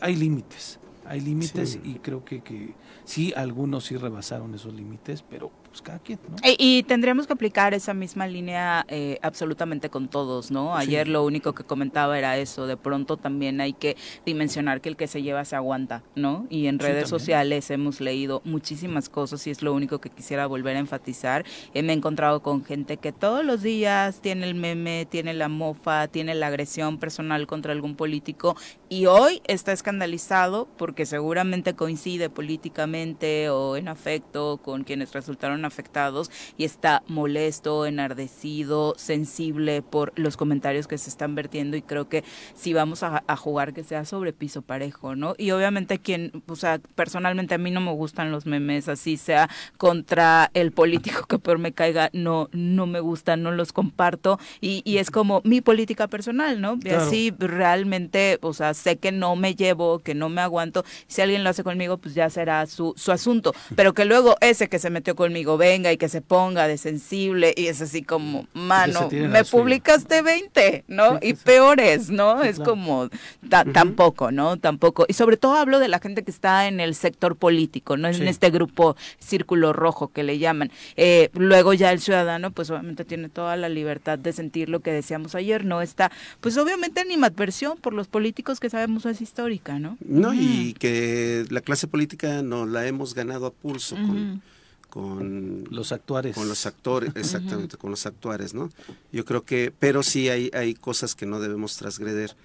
hay 0.00 0.16
límites, 0.16 0.78
hay 1.04 1.20
límites 1.20 1.78
y 1.84 1.94
creo 1.96 2.24
que, 2.24 2.42
que 2.42 2.74
sí, 3.04 3.32
algunos 3.37 3.84
sí 3.84 3.96
rebasaron 3.96 4.54
esos 4.54 4.74
límites, 4.74 5.22
pero 5.22 5.50
pues, 5.82 6.18
e, 6.42 6.56
y, 6.58 6.82
tendríamos 6.84 7.26
que 7.26 7.32
aplicar 7.32 7.74
esa 7.74 7.94
misma 7.94 8.26
línea 8.26 8.84
eh, 8.88 9.18
absolutamente 9.22 9.88
con 9.90 10.08
todos, 10.08 10.50
¿no? 10.50 10.76
Ayer 10.76 11.08
lo 11.08 11.24
único 11.24 11.54
que 11.54 11.64
comentaba 11.64 12.18
era 12.18 12.37
eso, 12.38 12.66
de 12.66 12.76
pronto 12.76 13.16
también 13.16 13.60
hay 13.60 13.72
que 13.72 13.96
dimensionar 14.24 14.80
que 14.80 14.88
el 14.88 14.96
que 14.96 15.06
se 15.06 15.22
lleva 15.22 15.44
se 15.44 15.56
aguanta, 15.56 16.02
¿no? 16.14 16.46
Y 16.50 16.66
en 16.66 16.78
redes 16.78 17.08
sociales 17.08 17.70
hemos 17.70 18.00
leído 18.00 18.42
muchísimas 18.44 19.08
cosas 19.08 19.46
y 19.46 19.50
es 19.50 19.62
lo 19.62 19.72
único 19.74 20.00
que 20.00 20.10
quisiera 20.10 20.46
volver 20.46 20.76
a 20.76 20.80
enfatizar. 20.80 21.44
Eh, 21.72 21.82
me 21.82 21.92
he 21.92 21.96
encontrado 21.96 22.42
con 22.42 22.64
gente 22.64 22.96
que 22.96 23.12
todos 23.12 23.44
los 23.44 23.62
días 23.62 24.20
tiene 24.20 24.46
el 24.46 24.54
meme, 24.54 25.06
tiene 25.10 25.34
la 25.34 25.48
mofa, 25.48 26.08
tiene 26.08 26.34
la 26.34 26.48
agresión 26.48 26.98
personal 26.98 27.46
contra 27.46 27.72
algún 27.72 27.96
político 27.96 28.56
y 28.94 29.07
hoy 29.07 29.42
está 29.48 29.72
escandalizado 29.72 30.68
porque 30.78 31.04
seguramente 31.04 31.74
coincide 31.74 32.30
políticamente 32.30 33.50
o 33.50 33.76
en 33.76 33.88
afecto 33.88 34.59
con 34.59 34.85
quienes 34.85 35.12
resultaron 35.12 35.64
afectados 35.64 36.30
y 36.57 36.62
está 36.62 37.02
molesto, 37.09 37.87
enardecido, 37.87 38.94
sensible 38.96 39.83
por 39.83 40.12
los 40.14 40.37
comentarios 40.37 40.87
que 40.87 40.96
se 40.96 41.11
están 41.11 41.35
vertiendo 41.35 41.76
y 41.76 41.83
creo 41.83 42.09
que 42.09 42.22
si 42.54 42.72
vamos 42.72 43.02
a, 43.02 43.24
jugar 43.37 43.74
que 43.74 43.83
sea 43.83 44.04
sobre 44.04 44.33
piso 44.33 44.62
parejo, 44.62 45.16
¿no? 45.16 45.35
Y 45.38 45.50
obviamente 45.50 45.98
quien, 45.98 46.44
o 46.46 46.54
sea, 46.54 46.78
personalmente 46.94 47.57
a 47.57 47.59
mí 47.59 47.72
no 47.72 47.80
me 47.80 47.90
gustan 47.90 48.30
los 48.30 48.46
memes, 48.46 48.88
así 48.88 49.16
sea 49.16 49.50
contra 49.76 50.52
el 50.54 50.70
político 50.70 51.26
que 51.26 51.40
peor 51.40 51.59
me 51.59 51.72
caiga, 51.72 52.11
no, 52.12 52.48
no 52.52 52.87
me 52.87 53.00
gustan, 53.00 53.42
no 53.42 53.50
los 53.50 53.72
comparto 53.72 54.38
y, 54.61 54.83
y 54.85 54.98
es 54.98 55.11
como 55.11 55.40
mi 55.42 55.61
política 55.61 56.07
personal, 56.07 56.61
¿no? 56.61 56.78
Y 56.85 56.90
así 56.90 57.35
realmente, 57.40 58.38
o 58.40 58.52
sea, 58.52 58.72
sé 58.84 58.96
que 58.98 59.12
no 59.12 59.34
me 59.34 59.54
llevo, 59.54 59.98
que 60.00 60.14
no 60.14 60.28
me 60.28 60.42
aguanto, 60.42 60.84
si 61.06 61.22
alguien 61.22 61.42
lo 61.42 61.50
hace 61.50 61.64
conmigo, 61.64 61.96
pues 61.96 62.14
ya 62.14 62.28
será 62.28 62.66
su, 62.66 62.92
su 62.96 63.12
asunto, 63.12 63.54
pero 63.74 63.94
que 63.94 64.04
luego 64.04 64.36
ese 64.40 64.68
que 64.68 64.78
se 64.78 64.90
metió 64.90 65.16
conmigo 65.16 65.56
venga 65.56 65.90
y 65.90 65.96
que 65.96 66.08
se 66.08 66.20
ponga 66.20 66.68
de 66.68 66.76
sensible 66.76 67.54
y 67.56 67.68
es 67.68 67.80
así 67.80 68.02
como, 68.02 68.46
mano, 68.52 69.08
me 69.10 69.44
publicaste 69.44 70.20
20, 70.20 70.84
¿no? 70.88 71.18
y 71.22 71.32
peores, 71.32 72.10
¿no? 72.10 72.42
es 72.42 72.60
como, 72.60 73.08
tampoco, 73.48 74.30
¿no? 74.30 74.58
Tampoco. 74.58 75.06
Y 75.08 75.14
sobre 75.14 75.36
todo 75.36 75.54
hablo 75.54 75.78
de 75.78 75.88
la 75.88 75.98
gente 75.98 76.22
que 76.22 76.30
está 76.30 76.68
en 76.68 76.80
el 76.80 76.94
sector 76.94 77.36
político, 77.36 77.96
¿no? 77.96 78.08
En 78.08 78.28
este 78.28 78.50
grupo 78.50 78.96
círculo 79.18 79.72
rojo 79.72 80.08
que 80.08 80.22
le 80.22 80.38
llaman. 80.38 80.70
Eh, 80.96 81.30
luego 81.34 81.72
ya 81.72 81.90
el 81.90 82.00
ciudadano, 82.00 82.50
pues 82.50 82.70
obviamente 82.70 83.04
tiene 83.04 83.28
toda 83.28 83.56
la 83.56 83.68
libertad 83.68 84.18
de 84.18 84.32
sentir 84.32 84.68
lo 84.68 84.80
que 84.80 84.92
decíamos 84.92 85.34
ayer, 85.34 85.64
no 85.64 85.80
está, 85.80 86.12
pues 86.40 86.56
obviamente 86.58 87.00
animadversión 87.00 87.78
por 87.78 87.94
los 87.94 88.08
políticos 88.08 88.60
que 88.64 88.70
sabemos 88.70 89.05
es 89.05 89.20
histórica, 89.20 89.79
¿no? 89.79 89.98
No, 90.00 90.33
y 90.33 90.72
que 90.79 91.44
la 91.50 91.61
clase 91.61 91.87
política 91.87 92.40
no 92.40 92.64
la 92.64 92.87
hemos 92.87 93.12
ganado 93.12 93.44
a 93.44 93.53
pulso 93.53 93.94
con 93.94 94.42
con 94.88 95.64
los 95.70 95.92
actuales 95.92 96.35
con 96.35 96.48
los 96.48 96.64
actores 96.66 97.11
exactamente 97.16 97.77
con 97.77 97.90
los 97.90 98.07
actuales 98.07 98.55
no 98.55 98.70
yo 99.12 99.24
creo 99.24 99.44
que 99.44 99.72
pero 99.77 100.05
sí 100.05 100.29
hay 100.29 100.50
hay 100.55 100.74
cosas 100.74 101.16
que 101.16 101.27
no 101.27 101.40
debemos 101.40 101.77
transgreder 101.77 102.37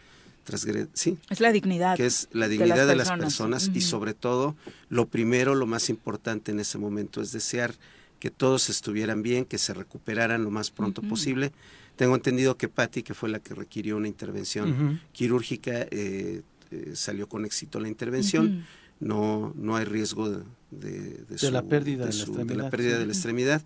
sí. 0.94 1.18
Es 1.30 1.40
la 1.40 1.52
dignidad 1.52 1.96
que 1.96 2.08
es 2.08 2.28
la 2.32 2.48
dignidad 2.48 2.88
de 2.88 2.96
las 2.96 3.12
personas, 3.12 3.70
y 3.74 3.82
sobre 3.82 4.16
todo 4.16 4.56
lo 4.90 5.06
primero 5.06 5.54
lo 5.54 5.68
más 5.68 5.90
importante 5.90 6.52
en 6.52 6.60
ese 6.60 6.80
momento 6.80 7.22
es 7.22 7.32
desear 7.32 7.76
que 8.20 8.32
todos 8.32 8.70
estuvieran 8.70 9.22
bien 9.22 9.46
que 9.46 9.60
se 9.60 9.74
recuperaran 9.74 10.44
lo 10.44 10.50
más 10.50 10.72
pronto 10.72 11.02
posible 11.04 11.54
tengo 12.00 12.16
entendido 12.16 12.56
que 12.56 12.70
Patti 12.70 13.04
que 13.04 13.14
fue 13.14 13.28
la 13.28 13.40
que 13.40 13.54
requirió 13.54 13.98
una 13.98 14.08
intervención 14.08 15.02
quirúrgica 15.12 15.86
eh, 15.92 16.44
eh, 16.72 16.92
salió 16.94 17.28
con 17.28 17.44
éxito 17.44 17.82
la 17.82 17.90
intervención. 17.90 18.66
No, 19.02 19.54
no 19.58 19.76
hay 19.76 19.84
riesgo 19.84 20.30
de, 20.30 20.46
de, 20.72 21.52
la 21.52 21.62
pérdida 21.64 22.06
de, 22.06 22.56
la 22.56 22.70
pérdida 22.70 23.00
de 23.00 23.06
la 23.06 23.12
extremidad. 23.12 23.64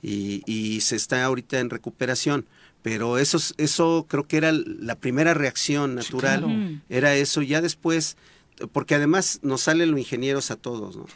Y, 0.00 0.78
se 0.80 0.94
está 0.94 1.24
ahorita 1.24 1.58
en 1.58 1.70
recuperación. 1.70 2.46
Pero 2.82 3.18
eso, 3.18 3.38
eso 3.58 4.06
creo 4.08 4.28
que 4.28 4.36
era 4.36 4.52
la 4.52 4.94
primera 4.94 5.34
reacción 5.34 5.96
natural, 5.96 6.80
era 6.88 7.16
eso. 7.16 7.42
Ya 7.42 7.60
después, 7.60 8.16
porque 8.70 8.94
además 8.94 9.40
nos 9.42 9.62
salen 9.62 9.90
los 9.90 9.98
ingenieros 9.98 10.52
a 10.52 10.56
todos, 10.56 10.96
¿no? 10.96 11.06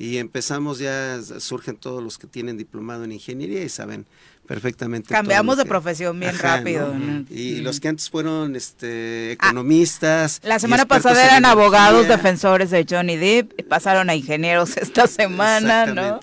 Y 0.00 0.18
empezamos 0.18 0.78
ya, 0.78 1.20
surgen 1.38 1.76
todos 1.76 2.02
los 2.02 2.18
que 2.18 2.28
tienen 2.28 2.56
diplomado 2.56 3.02
en 3.02 3.10
ingeniería 3.10 3.64
y 3.64 3.68
saben 3.68 4.06
perfectamente. 4.48 5.10
Cambiamos 5.10 5.58
de 5.58 5.66
profesión 5.66 6.18
bien 6.18 6.36
rápido. 6.36 6.96
Y 7.28 7.60
los 7.60 7.78
que 7.78 7.88
antes 7.88 8.08
fueron 8.08 8.56
este, 8.56 9.36
ah, 9.38 9.48
economistas. 9.48 10.40
la 10.42 10.58
semana 10.58 10.86
pasada 10.86 11.24
eran 11.24 11.44
abogados 11.44 12.08
defensores 12.08 12.70
de 12.70 12.86
Johnny 12.88 13.16
Depp, 13.16 13.68
pasaron 13.68 14.08
a 14.08 14.14
ingenieros 14.14 14.76
esta 14.78 15.06
semana, 15.06 15.86
¿no? 15.86 16.18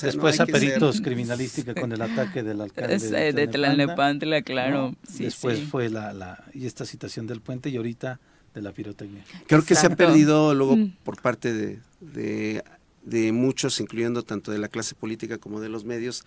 Después 0.00 0.38
a 0.38 0.46
peritos 0.46 1.00
criminalística 1.00 1.74
con 1.74 1.90
el 1.92 2.02
ataque 2.02 2.42
del 2.42 2.60
alcalde. 2.60 2.98
de, 2.98 3.32
de 3.32 3.48
Tlalnepantla, 3.48 4.42
claro. 4.42 4.94
Después 5.18 5.60
fue 5.70 5.88
la, 5.88 6.12
la, 6.12 6.44
y 6.52 6.66
esta 6.66 6.84
citación 6.84 7.26
del 7.26 7.40
puente 7.40 7.70
y 7.70 7.78
ahorita 7.78 8.20
de 8.54 8.60
la 8.60 8.72
pirotecnia. 8.72 9.24
Creo 9.46 9.64
que 9.64 9.74
se 9.74 9.86
ha 9.86 9.96
perdido 9.96 10.54
luego 10.54 10.76
mm. 10.76 10.96
por 11.02 11.22
parte 11.22 11.54
de, 11.54 11.78
de, 12.00 12.62
de 13.04 13.32
muchos, 13.32 13.80
incluyendo 13.80 14.22
tanto 14.22 14.52
de 14.52 14.58
la 14.58 14.68
clase 14.68 14.94
política 14.94 15.38
como 15.38 15.60
de 15.60 15.70
los 15.70 15.84
medios, 15.84 16.24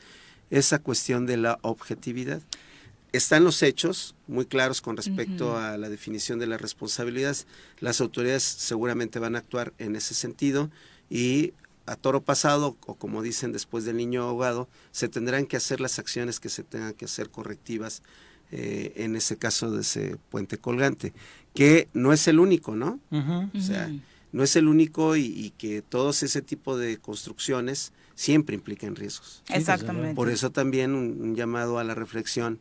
esa 0.53 0.77
cuestión 0.77 1.25
de 1.25 1.37
la 1.37 1.57
objetividad. 1.63 2.39
Están 3.11 3.43
los 3.43 3.63
hechos 3.63 4.15
muy 4.27 4.45
claros 4.45 4.81
con 4.81 4.95
respecto 4.95 5.57
a 5.57 5.77
la 5.77 5.89
definición 5.89 6.37
de 6.37 6.45
las 6.45 6.61
responsabilidades. 6.61 7.47
Las 7.79 8.01
autoridades 8.01 8.43
seguramente 8.43 9.17
van 9.17 9.35
a 9.35 9.39
actuar 9.39 9.73
en 9.79 9.95
ese 9.95 10.13
sentido 10.13 10.69
y 11.09 11.53
a 11.87 11.95
toro 11.95 12.21
pasado, 12.21 12.77
o 12.85 12.93
como 12.93 13.23
dicen 13.23 13.51
después 13.51 13.83
del 13.83 13.97
niño 13.97 14.23
ahogado, 14.23 14.69
se 14.91 15.09
tendrán 15.09 15.47
que 15.47 15.57
hacer 15.57 15.81
las 15.81 15.97
acciones 15.97 16.39
que 16.39 16.49
se 16.49 16.63
tengan 16.63 16.93
que 16.93 17.05
hacer 17.05 17.31
correctivas 17.31 18.03
eh, 18.51 18.93
en 18.97 19.15
ese 19.15 19.37
caso 19.37 19.71
de 19.71 19.81
ese 19.81 20.17
puente 20.29 20.59
colgante, 20.59 21.13
que 21.55 21.89
no 21.93 22.13
es 22.13 22.27
el 22.27 22.39
único, 22.39 22.75
¿no? 22.75 22.99
O 23.11 23.59
sea, 23.59 23.91
no 24.31 24.43
es 24.43 24.55
el 24.55 24.67
único 24.67 25.15
y, 25.15 25.51
que 25.57 25.81
todos 25.81 26.21
ese 26.21 26.43
tipo 26.43 26.77
de 26.77 26.97
construcciones 26.97 27.91
siempre 28.23 28.55
implican 28.55 28.95
riesgos. 28.95 29.43
Exactamente. 29.49 30.15
Por 30.15 30.29
eso 30.29 30.49
también 30.49 30.95
un 30.95 31.35
llamado 31.35 31.77
a 31.77 31.83
la 31.83 31.93
reflexión 31.93 32.59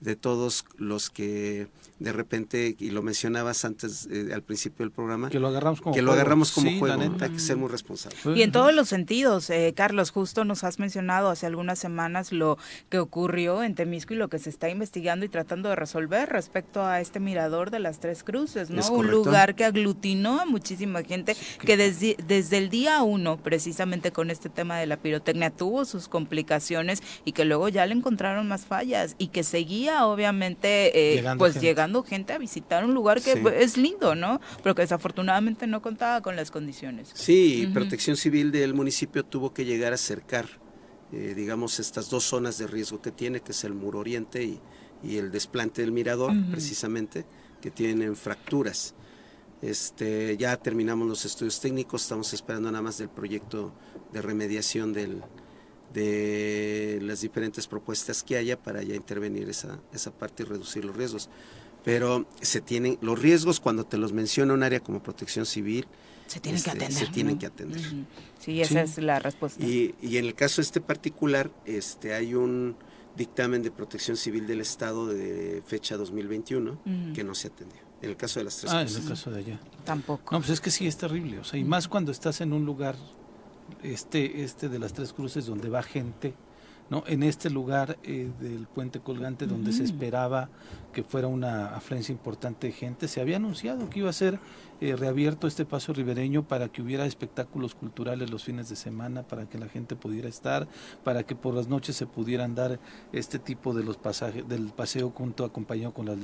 de 0.00 0.16
todos 0.16 0.64
los 0.76 1.10
que 1.10 1.68
de 2.00 2.12
repente, 2.12 2.74
y 2.78 2.90
lo 2.90 3.02
mencionabas 3.02 3.64
antes 3.64 4.08
eh, 4.10 4.30
al 4.34 4.42
principio 4.42 4.84
del 4.84 4.90
programa, 4.90 5.30
que 5.30 5.38
lo 5.38 5.48
agarramos 5.48 5.80
como 5.80 5.94
que 5.94 6.00
juego. 6.00 6.06
lo 6.06 6.12
agarramos 6.12 6.50
como 6.50 6.76
juego, 6.78 7.00
hay 7.20 7.30
que 7.30 7.38
ser 7.38 7.56
muy 7.56 7.68
responsables. 7.68 8.20
Y 8.36 8.42
en 8.42 8.50
todos 8.50 8.74
los 8.74 8.88
sentidos, 8.88 9.48
eh, 9.50 9.72
Carlos, 9.76 10.10
justo 10.10 10.44
nos 10.44 10.64
has 10.64 10.80
mencionado 10.80 11.30
hace 11.30 11.46
algunas 11.46 11.78
semanas 11.78 12.32
lo 12.32 12.58
que 12.88 12.98
ocurrió 12.98 13.62
en 13.62 13.76
Temisco 13.76 14.12
y 14.12 14.16
lo 14.16 14.28
que 14.28 14.40
se 14.40 14.50
está 14.50 14.68
investigando 14.68 15.24
y 15.24 15.28
tratando 15.28 15.68
de 15.68 15.76
resolver 15.76 16.28
respecto 16.28 16.84
a 16.84 17.00
este 17.00 17.20
mirador 17.20 17.70
de 17.70 17.78
las 17.78 18.00
Tres 18.00 18.24
Cruces, 18.24 18.70
¿no? 18.70 18.86
Un 18.90 19.10
lugar 19.10 19.54
que 19.54 19.64
aglutinó 19.64 20.40
a 20.40 20.46
muchísima 20.46 21.02
gente 21.04 21.36
que 21.60 21.76
desde, 21.76 22.16
desde 22.26 22.58
el 22.58 22.70
día 22.70 23.02
uno, 23.02 23.36
precisamente 23.36 24.10
con 24.10 24.30
este 24.30 24.48
tema 24.48 24.78
de 24.78 24.86
la 24.86 24.96
pirotecnia, 24.96 25.50
tuvo 25.50 25.84
sus 25.84 26.08
complicaciones 26.08 27.02
y 27.24 27.32
que 27.32 27.44
luego 27.44 27.68
ya 27.68 27.86
le 27.86 27.94
encontraron 27.94 28.48
más 28.48 28.66
fallas 28.66 29.14
y 29.18 29.28
que 29.28 29.44
seguía 29.44 29.83
obviamente 29.88 31.18
eh, 31.18 31.24
pues 31.38 31.60
llegando 31.60 32.02
gente 32.02 32.32
a 32.32 32.38
visitar 32.38 32.84
un 32.84 32.94
lugar 32.94 33.20
que 33.20 33.42
es 33.58 33.76
lindo, 33.76 34.14
¿no? 34.14 34.40
Pero 34.62 34.74
que 34.74 34.82
desafortunadamente 34.82 35.66
no 35.66 35.82
contaba 35.82 36.20
con 36.20 36.36
las 36.36 36.50
condiciones. 36.50 37.10
Sí, 37.14 37.70
Protección 37.72 38.16
Civil 38.16 38.50
del 38.52 38.74
municipio 38.74 39.24
tuvo 39.24 39.52
que 39.52 39.64
llegar 39.64 39.92
a 39.92 39.94
acercar, 39.96 40.46
eh, 41.12 41.34
digamos, 41.36 41.80
estas 41.80 42.10
dos 42.10 42.24
zonas 42.24 42.58
de 42.58 42.66
riesgo 42.66 43.00
que 43.00 43.10
tiene, 43.10 43.40
que 43.40 43.52
es 43.52 43.64
el 43.64 43.74
muro 43.74 44.00
oriente 44.00 44.44
y, 44.44 44.60
el 45.02 45.30
desplante 45.30 45.82
del 45.82 45.92
mirador, 45.92 46.32
precisamente, 46.50 47.26
que 47.60 47.70
tienen 47.70 48.16
fracturas. 48.16 48.94
Este, 49.60 50.34
ya 50.38 50.56
terminamos 50.56 51.06
los 51.06 51.26
estudios 51.26 51.60
técnicos, 51.60 52.02
estamos 52.02 52.32
esperando 52.32 52.70
nada 52.70 52.80
más 52.80 52.96
del 52.96 53.10
proyecto 53.10 53.74
de 54.14 54.22
remediación 54.22 54.94
del, 54.94 55.22
de 55.92 56.98
las 57.02 57.20
diferentes 57.20 57.66
propuestas 57.66 58.22
que 58.22 58.36
haya 58.36 58.60
para 58.60 58.82
ya 58.82 58.94
intervenir 58.94 59.48
esa, 59.48 59.78
esa 59.92 60.10
parte 60.10 60.42
y 60.42 60.46
reducir 60.46 60.84
los 60.84 60.96
riesgos. 60.96 61.28
Pero 61.84 62.26
se 62.40 62.60
tienen 62.60 62.98
los 63.00 63.18
riesgos 63.20 63.60
cuando 63.60 63.84
te 63.84 63.98
los 63.98 64.12
menciona 64.12 64.54
un 64.54 64.62
área 64.62 64.80
como 64.80 65.02
protección 65.02 65.46
civil 65.46 65.86
se 66.26 66.40
tienen 66.40 66.62
que 66.62 66.70
este, 66.70 66.84
atender 66.84 67.06
se 67.06 67.12
tienen 67.12 67.38
que 67.38 67.46
atender. 67.46 67.80
Sí 68.38 68.60
esa 68.60 68.82
es 68.82 68.98
la 68.98 69.18
respuesta. 69.18 69.64
Y, 69.64 69.94
y, 70.00 70.16
en 70.16 70.26
el 70.26 70.34
caso 70.34 70.60
este 70.60 70.80
particular 70.80 71.50
este 71.64 72.14
hay 72.14 72.34
un 72.34 72.76
dictamen 73.16 73.62
de 73.62 73.70
protección 73.70 74.16
civil 74.16 74.46
del 74.46 74.60
estado 74.60 75.06
de 75.06 75.62
fecha 75.66 75.96
2021 75.96 76.78
que 77.14 77.24
no 77.24 77.34
se 77.34 77.48
atendió 77.48 77.78
en 78.02 78.10
el 78.10 78.16
caso 78.16 78.40
de 78.40 78.44
las 78.44 78.56
tres 78.58 78.72
ah, 78.72 78.82
en 78.82 78.88
el 78.88 79.08
caso 79.08 79.30
de 79.30 79.38
allá. 79.38 79.60
Tampoco. 79.84 80.34
No 80.34 80.40
pues 80.40 80.50
es 80.50 80.60
que 80.60 80.70
sí 80.70 80.86
es 80.86 80.96
terrible 80.96 81.38
o 81.38 81.44
sea 81.44 81.58
y 81.58 81.64
más 81.64 81.88
cuando 81.88 82.10
estás 82.10 82.40
en 82.40 82.52
un 82.52 82.64
lugar 82.64 82.96
este 83.84 84.42
este 84.42 84.68
de 84.68 84.78
las 84.78 84.92
tres 84.92 85.12
cruces 85.12 85.46
donde 85.46 85.68
va 85.68 85.82
gente 85.82 86.34
¿no? 86.90 87.02
En 87.06 87.22
este 87.22 87.50
lugar 87.50 87.98
eh, 88.02 88.30
del 88.40 88.66
puente 88.66 89.00
colgante 89.00 89.46
donde 89.46 89.72
se 89.72 89.84
esperaba 89.84 90.48
que 90.92 91.02
fuera 91.02 91.28
una 91.28 91.74
afluencia 91.74 92.12
importante 92.12 92.66
de 92.68 92.72
gente, 92.72 93.08
se 93.08 93.20
había 93.20 93.36
anunciado 93.36 93.88
que 93.88 94.00
iba 94.00 94.10
a 94.10 94.12
ser 94.12 94.38
eh, 94.84 94.96
reabierto 94.96 95.46
este 95.46 95.64
paso 95.64 95.94
ribereño 95.94 96.46
para 96.46 96.68
que 96.68 96.82
hubiera 96.82 97.06
espectáculos 97.06 97.74
culturales 97.74 98.30
los 98.30 98.44
fines 98.44 98.68
de 98.68 98.76
semana, 98.76 99.22
para 99.22 99.48
que 99.48 99.58
la 99.58 99.68
gente 99.68 99.96
pudiera 99.96 100.28
estar, 100.28 100.68
para 101.02 101.22
que 101.22 101.34
por 101.34 101.54
las 101.54 101.68
noches 101.68 101.96
se 101.96 102.06
pudieran 102.06 102.54
dar 102.54 102.78
este 103.12 103.38
tipo 103.38 103.72
de 103.72 103.82
los 103.82 103.96
pasajes, 103.96 104.46
del 104.46 104.72
paseo 104.72 105.10
junto 105.10 105.46
acompañado 105.46 105.94
con 105.94 106.04
las 106.04 106.18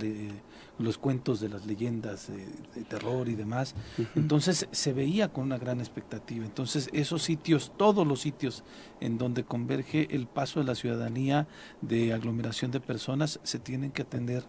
los 0.79 0.99
cuentos 0.99 1.41
de 1.41 1.49
las 1.49 1.65
leyendas 1.67 2.29
de, 2.29 2.83
terror 2.85 3.29
y 3.29 3.35
demás. 3.35 3.75
Entonces 4.15 4.67
se 4.71 4.93
veía 4.93 5.33
con 5.33 5.45
una 5.45 5.59
gran 5.59 5.81
expectativa. 5.81 6.45
Entonces 6.45 6.91
esos 6.93 7.23
sitios, 7.23 7.73
todos 7.77 8.07
los 8.07 8.21
sitios 8.21 8.63
en 9.01 9.17
donde 9.17 9.45
converge 9.45 10.09
el 10.11 10.27
paso 10.27 10.61
de 10.61 10.67
la 10.67 10.75
ciudadanía 10.75 11.49
de 11.81 12.13
aglomeración 12.13 12.71
de 12.71 12.81
personas, 12.81 13.41
se 13.43 13.59
tienen 13.59 13.91
que 13.91 14.03
atender 14.03 14.45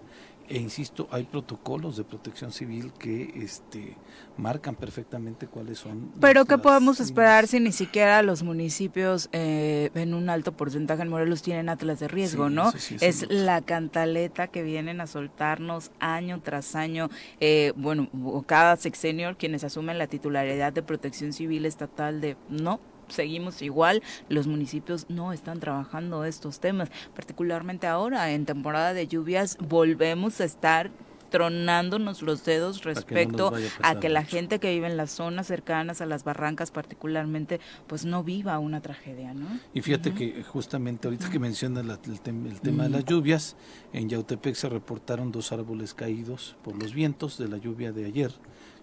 e 0.51 0.57
insisto, 0.57 1.07
hay 1.11 1.23
protocolos 1.23 1.95
de 1.95 2.03
protección 2.03 2.51
civil 2.51 2.91
que 2.99 3.31
este, 3.35 3.95
marcan 4.35 4.75
perfectamente 4.75 5.47
cuáles 5.47 5.79
son. 5.79 6.11
Pero 6.19 6.43
¿qué 6.43 6.57
podemos 6.57 6.99
esperar 6.99 7.47
si 7.47 7.61
ni 7.61 7.71
siquiera 7.71 8.21
los 8.21 8.43
municipios 8.43 9.29
eh, 9.31 9.91
en 9.95 10.13
un 10.13 10.29
alto 10.29 10.51
porcentaje 10.51 11.03
en 11.03 11.07
Morelos 11.07 11.41
tienen 11.41 11.69
atlas 11.69 12.01
de 12.01 12.09
riesgo, 12.09 12.49
no? 12.49 12.73
es 12.99 13.25
la 13.29 13.61
cantaleta 13.61 14.47
que 14.47 14.61
vienen 14.61 14.99
a 14.99 15.07
soltarnos 15.07 15.91
año 16.01 16.41
tras 16.41 16.75
año, 16.75 17.09
eh, 17.39 17.71
bueno, 17.77 18.09
cada 18.45 18.75
sexenio 18.75 19.37
quienes 19.37 19.63
asumen 19.63 19.97
la 19.97 20.07
titularidad 20.07 20.73
de 20.73 20.83
protección 20.83 21.31
civil 21.31 21.65
estatal 21.65 22.19
de 22.19 22.35
no, 22.49 22.81
seguimos 23.11 23.61
igual, 23.61 24.01
los 24.29 24.47
municipios 24.47 25.05
no 25.09 25.33
están 25.33 25.59
trabajando 25.59 26.25
estos 26.25 26.59
temas, 26.59 26.89
particularmente 27.15 27.87
ahora 27.87 28.31
en 28.31 28.45
temporada 28.45 28.93
de 28.93 29.07
lluvias 29.07 29.57
volvemos 29.59 30.41
a 30.41 30.45
estar 30.45 30.91
tronándonos 31.31 32.21
los 32.21 32.45
dedos 32.45 32.83
respecto 32.83 33.53
a 33.81 33.99
que 33.99 34.09
la 34.09 34.23
gente 34.23 34.59
que 34.59 34.71
vive 34.71 34.87
en 34.87 34.97
las 34.97 35.11
zonas 35.11 35.47
cercanas 35.47 36.01
a 36.01 36.05
las 36.05 36.23
barrancas 36.23 36.69
particularmente 36.69 37.59
pues 37.87 38.05
no 38.05 38.23
viva 38.23 38.59
una 38.59 38.81
tragedia, 38.81 39.33
¿no? 39.33 39.47
Y 39.73 39.81
fíjate 39.81 40.13
que 40.13 40.43
justamente 40.43 41.07
ahorita 41.07 41.29
que 41.29 41.39
mencionas 41.39 41.99
el, 42.05 42.19
tema 42.59 42.83
de 42.83 42.89
las 42.89 43.05
lluvias, 43.05 43.55
en 43.93 44.09
Yautepec 44.09 44.55
se 44.55 44.69
reportaron 44.69 45.31
dos 45.31 45.51
árboles 45.51 45.93
caídos 45.93 46.57
por 46.63 46.75
los 46.75 46.93
vientos 46.93 47.37
de 47.37 47.47
la 47.47 47.57
lluvia 47.57 47.91
de 47.93 48.05
ayer 48.05 48.31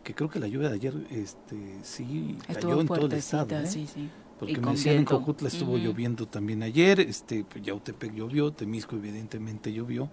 que 0.02 0.14
creo 0.14 0.28
que 0.30 0.38
la 0.38 0.48
lluvia 0.48 0.68
de 0.68 0.74
ayer 0.76 0.94
este 1.10 1.78
sí 1.82 2.38
cayó 2.46 2.80
en 2.80 2.86
todo 2.86 3.06
el 3.06 3.12
estado. 3.12 3.58
¿eh? 3.58 3.66
Sí, 3.66 3.86
sí. 3.86 4.08
Porque 4.38 4.60
me 4.60 4.70
decían 4.70 4.96
en 4.96 5.04
Cojutla 5.04 5.48
estuvo 5.48 5.76
lloviendo 5.76 6.26
también 6.26 6.62
ayer, 6.62 7.00
este 7.00 7.44
pues, 7.44 7.64
Yautepec 7.64 8.14
llovió, 8.14 8.52
Temisco 8.52 8.94
evidentemente 8.94 9.72
llovió, 9.72 10.10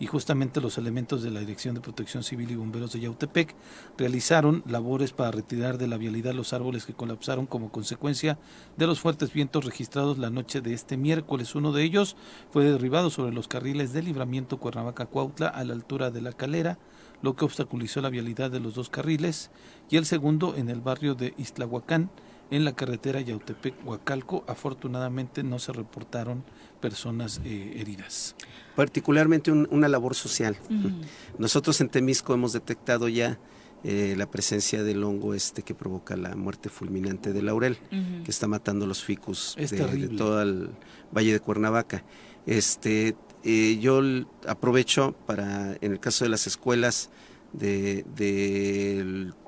y 0.00 0.06
justamente 0.06 0.60
los 0.60 0.78
elementos 0.78 1.22
de 1.22 1.30
la 1.30 1.40
Dirección 1.40 1.76
de 1.76 1.80
Protección 1.80 2.24
Civil 2.24 2.50
y 2.50 2.56
Bomberos 2.56 2.92
de 2.92 3.00
Yautepec 3.00 3.54
realizaron 3.96 4.64
labores 4.66 5.12
para 5.12 5.30
retirar 5.30 5.78
de 5.78 5.86
la 5.86 5.96
vialidad 5.96 6.34
los 6.34 6.52
árboles 6.52 6.86
que 6.86 6.94
colapsaron 6.94 7.46
como 7.46 7.70
consecuencia 7.70 8.38
de 8.76 8.86
los 8.88 8.98
fuertes 8.98 9.32
vientos 9.32 9.64
registrados 9.64 10.18
la 10.18 10.30
noche 10.30 10.60
de 10.60 10.74
este 10.74 10.96
miércoles. 10.96 11.54
Uno 11.54 11.70
de 11.70 11.84
ellos 11.84 12.16
fue 12.50 12.64
derribado 12.64 13.10
sobre 13.10 13.32
los 13.32 13.46
carriles 13.46 13.92
de 13.92 14.02
libramiento 14.02 14.58
Cuernavaca-Cuautla 14.58 15.46
a 15.46 15.62
la 15.62 15.74
altura 15.74 16.10
de 16.10 16.20
la 16.20 16.32
calera 16.32 16.78
lo 17.22 17.36
que 17.36 17.44
obstaculizó 17.44 18.00
la 18.00 18.10
vialidad 18.10 18.50
de 18.50 18.60
los 18.60 18.74
dos 18.74 18.90
carriles, 18.90 19.50
y 19.90 19.96
el 19.96 20.06
segundo 20.06 20.54
en 20.56 20.68
el 20.68 20.80
barrio 20.80 21.14
de 21.14 21.34
Istlahuacán, 21.36 22.10
en 22.50 22.64
la 22.64 22.74
carretera 22.74 23.20
Yautepec-Huacalco. 23.20 24.44
Afortunadamente 24.46 25.42
no 25.42 25.58
se 25.58 25.72
reportaron 25.72 26.44
personas 26.80 27.40
eh, 27.44 27.74
heridas. 27.76 28.36
Particularmente 28.76 29.50
una 29.50 29.88
labor 29.88 30.14
social. 30.14 30.56
Nosotros 31.38 31.80
en 31.80 31.88
Temisco 31.88 32.34
hemos 32.34 32.52
detectado 32.52 33.08
ya 33.08 33.38
eh, 33.84 34.14
la 34.16 34.30
presencia 34.30 34.82
del 34.82 35.04
hongo 35.04 35.34
este 35.34 35.62
que 35.62 35.74
provoca 35.74 36.16
la 36.16 36.34
muerte 36.34 36.68
fulminante 36.68 37.32
del 37.32 37.46
laurel, 37.46 37.78
que 38.24 38.30
está 38.30 38.48
matando 38.48 38.86
los 38.86 39.04
ficus 39.04 39.54
de, 39.56 40.08
todo 40.16 40.42
el 40.42 40.70
valle 41.14 41.32
de 41.32 41.40
Cuernavaca. 41.40 42.02
Este, 42.44 43.14
eh, 43.44 43.78
yo 43.80 44.00
aprovecho 44.46 45.14
para, 45.26 45.76
en 45.80 45.92
el 45.92 46.00
caso 46.00 46.24
de 46.24 46.30
las 46.30 46.46
escuelas 46.46 47.10
de, 47.52 48.04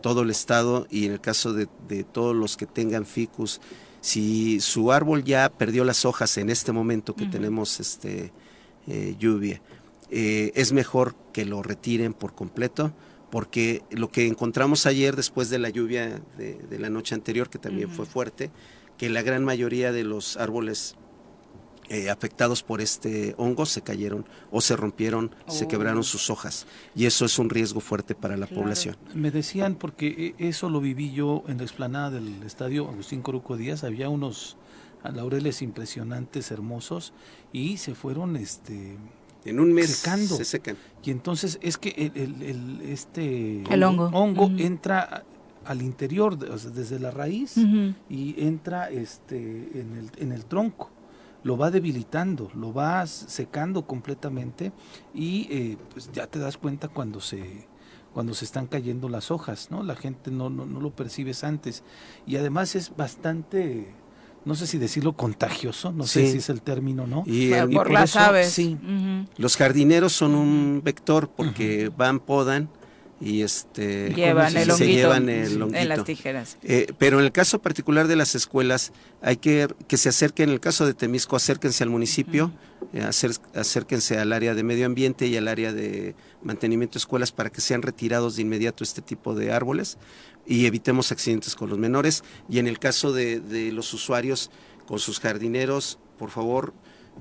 todo 0.02 0.22
el 0.22 0.30
estado 0.30 0.86
y 0.90 1.06
en 1.06 1.12
el 1.12 1.20
caso 1.20 1.52
de, 1.52 1.66
todos 2.04 2.34
los 2.34 2.56
que 2.56 2.66
tengan 2.66 3.06
ficus, 3.06 3.60
si 4.00 4.60
su 4.60 4.92
árbol 4.92 5.24
ya 5.24 5.50
perdió 5.50 5.84
las 5.84 6.04
hojas 6.04 6.38
en 6.38 6.48
este 6.50 6.72
momento 6.72 7.14
que 7.14 7.26
tenemos 7.26 7.80
este, 7.80 8.32
eh, 8.86 9.16
lluvia, 9.18 9.60
es 10.10 10.72
mejor 10.72 11.14
que 11.32 11.44
lo 11.44 11.62
retiren 11.62 12.14
por 12.14 12.34
completo 12.34 12.92
porque 13.30 13.82
lo 13.90 14.10
que 14.10 14.26
encontramos 14.26 14.86
ayer 14.86 15.16
después 15.16 15.50
de 15.50 15.58
la 15.58 15.70
lluvia 15.70 16.20
de, 16.36 16.78
la 16.78 16.90
noche 16.90 17.14
anterior, 17.14 17.48
que 17.48 17.58
también 17.58 17.88
fue 17.88 18.04
fuerte, 18.04 18.50
que 18.98 19.08
la 19.08 19.22
gran 19.22 19.44
mayoría 19.44 19.92
de 19.92 20.04
los 20.04 20.36
árboles 20.36 20.96
eh, 21.92 22.08
afectados 22.08 22.62
por 22.62 22.80
este 22.80 23.34
hongo 23.36 23.66
se 23.66 23.82
cayeron 23.82 24.24
o 24.52 24.60
se 24.60 24.76
rompieron, 24.76 25.34
se 25.48 25.66
quebraron 25.66 25.98
oh. 25.98 26.04
sus 26.04 26.30
hojas. 26.30 26.68
Y 26.94 27.06
eso 27.06 27.24
es 27.24 27.36
un 27.40 27.50
riesgo 27.50 27.80
fuerte 27.80 28.14
para 28.14 28.36
la 28.36 28.46
población. 28.46 28.96
Me 29.12 29.32
decían, 29.32 29.74
porque 29.74 30.34
e, 30.38 30.48
eso 30.48 30.70
lo 30.70 30.80
viví 30.80 31.10
yo 31.10 31.42
en 31.48 31.58
la 31.58 31.64
explanada 31.64 32.10
del 32.10 32.44
estadio 32.44 32.88
Agustín 32.88 33.22
Coruco 33.22 33.56
Díaz, 33.56 33.82
había 33.82 34.08
unos 34.08 34.56
laureles 35.02 35.62
impresionantes, 35.62 36.52
hermosos, 36.52 37.12
y 37.52 37.78
se 37.78 37.96
fueron 37.96 38.36
este 38.36 38.96
en 39.44 39.58
un 39.58 39.72
mes 39.72 39.90
se 39.90 40.44
secan. 40.44 40.76
Y 41.02 41.10
entonces 41.10 41.58
es 41.60 41.76
que 41.76 42.12
el, 42.14 42.40
el, 42.40 42.80
este 42.82 43.64
hongo, 43.68 44.48
entra 44.58 45.24
al 45.64 45.82
interior, 45.82 46.38
desde 46.38 47.00
la 47.00 47.10
raíz, 47.10 47.56
y 48.08 48.40
entra 48.44 48.90
este 48.90 49.36
en 49.36 49.96
el, 49.96 50.10
en 50.22 50.30
el 50.30 50.44
tronco. 50.44 50.90
Lo 51.42 51.56
va 51.56 51.70
debilitando, 51.70 52.50
lo 52.54 52.72
va 52.72 53.06
secando 53.06 53.86
completamente 53.86 54.72
y 55.14 55.48
eh, 55.50 55.76
pues 55.92 56.10
ya 56.12 56.26
te 56.26 56.38
das 56.38 56.58
cuenta 56.58 56.88
cuando 56.88 57.20
se 57.20 57.68
cuando 58.12 58.34
se 58.34 58.44
están 58.44 58.66
cayendo 58.66 59.08
las 59.08 59.30
hojas, 59.30 59.70
¿no? 59.70 59.84
La 59.84 59.94
gente 59.94 60.32
no, 60.32 60.50
no, 60.50 60.66
no 60.66 60.80
lo 60.80 60.90
percibes 60.90 61.44
antes. 61.44 61.84
Y 62.26 62.36
además 62.36 62.74
es 62.74 62.96
bastante 62.96 63.94
no 64.44 64.54
sé 64.54 64.66
si 64.66 64.78
decirlo 64.78 65.12
contagioso, 65.12 65.92
no 65.92 66.04
sé 66.04 66.30
si 66.30 66.38
es 66.38 66.48
el 66.48 66.62
término, 66.62 67.06
¿no? 67.06 67.24
Y, 67.26 67.52
por, 67.74 67.90
las 67.90 68.16
aves. 68.16 68.50
Sí. 68.50 68.78
Los 69.36 69.56
jardineros 69.56 70.12
son 70.12 70.34
un 70.34 70.80
vector 70.82 71.28
porque 71.28 71.90
van, 71.94 72.20
podan 72.20 72.70
y 73.20 73.42
este 73.42 74.12
llevan 74.14 74.56
el 74.56 74.72
se 74.72 74.86
llevan 74.86 75.28
el 75.28 75.74
en 75.74 75.88
las 75.88 76.04
tijeras. 76.04 76.56
Eh, 76.62 76.86
pero 76.98 77.18
en 77.18 77.26
el 77.26 77.32
caso 77.32 77.60
particular 77.60 78.08
de 78.08 78.16
las 78.16 78.34
escuelas, 78.34 78.92
hay 79.20 79.36
que 79.36 79.68
que 79.86 79.98
se 79.98 80.08
acerquen, 80.08 80.48
en 80.48 80.54
el 80.54 80.60
caso 80.60 80.86
de 80.86 80.94
Temisco, 80.94 81.36
acérquense 81.36 81.84
al 81.84 81.90
municipio, 81.90 82.50
eh, 82.94 83.02
acérquense 83.54 84.18
al 84.18 84.32
área 84.32 84.54
de 84.54 84.62
medio 84.62 84.86
ambiente 84.86 85.26
y 85.26 85.36
al 85.36 85.48
área 85.48 85.72
de 85.72 86.14
mantenimiento 86.42 86.94
de 86.94 87.00
escuelas 87.00 87.30
para 87.30 87.50
que 87.50 87.60
sean 87.60 87.82
retirados 87.82 88.36
de 88.36 88.42
inmediato 88.42 88.82
este 88.82 89.02
tipo 89.02 89.34
de 89.34 89.52
árboles 89.52 89.98
y 90.46 90.64
evitemos 90.64 91.12
accidentes 91.12 91.54
con 91.54 91.68
los 91.68 91.78
menores. 91.78 92.24
Y 92.48 92.58
en 92.58 92.66
el 92.66 92.78
caso 92.78 93.12
de, 93.12 93.40
de 93.40 93.70
los 93.70 93.92
usuarios 93.92 94.50
con 94.86 94.98
sus 94.98 95.20
jardineros, 95.20 95.98
por 96.18 96.30
favor, 96.30 96.72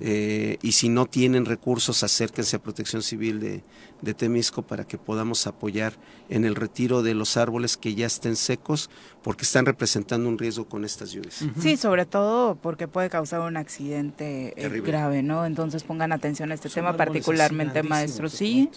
eh, 0.02 0.58
y 0.62 0.72
si 0.74 0.88
no 0.88 1.06
tienen 1.08 1.45
recursos, 1.45 2.04
acérquense 2.04 2.56
a 2.56 2.62
Protección 2.62 3.02
Civil 3.02 3.39
de, 3.39 3.64
de, 4.02 4.14
Temisco 4.14 4.62
para 4.62 4.86
que 4.86 4.97
podamos 4.97 5.47
apoyar 5.47 5.93
en 6.30 6.45
el 6.45 6.56
retiro 6.56 7.04
de 7.04 7.14
los 7.14 7.38
árboles 7.38 7.78
que 7.78 7.95
ya 7.95 8.06
estén 8.06 8.36
secos, 8.36 8.89
porque 9.24 9.43
están 9.43 9.66
representando 9.66 10.28
un 10.28 10.38
riesgo 10.38 10.66
con 10.66 10.86
estas 10.86 11.12
lluvias. 11.12 11.43
Sí, 11.60 11.78
sobre 11.78 12.06
todo 12.06 12.56
porque 12.56 12.88
puede 12.88 13.10
causar 13.10 13.41
un 13.41 13.58
accidente 13.58 14.54
eh, 14.58 14.82
grave, 14.82 15.24
¿no? 15.24 15.45
Entonces 15.45 15.84
pongan 15.84 16.12
atención 16.12 16.52
a 16.52 16.56
este 16.56 16.70
tema, 16.70 16.95
particularmente 16.95 17.84
maestros. 17.84 18.34
Sí, 18.34 18.70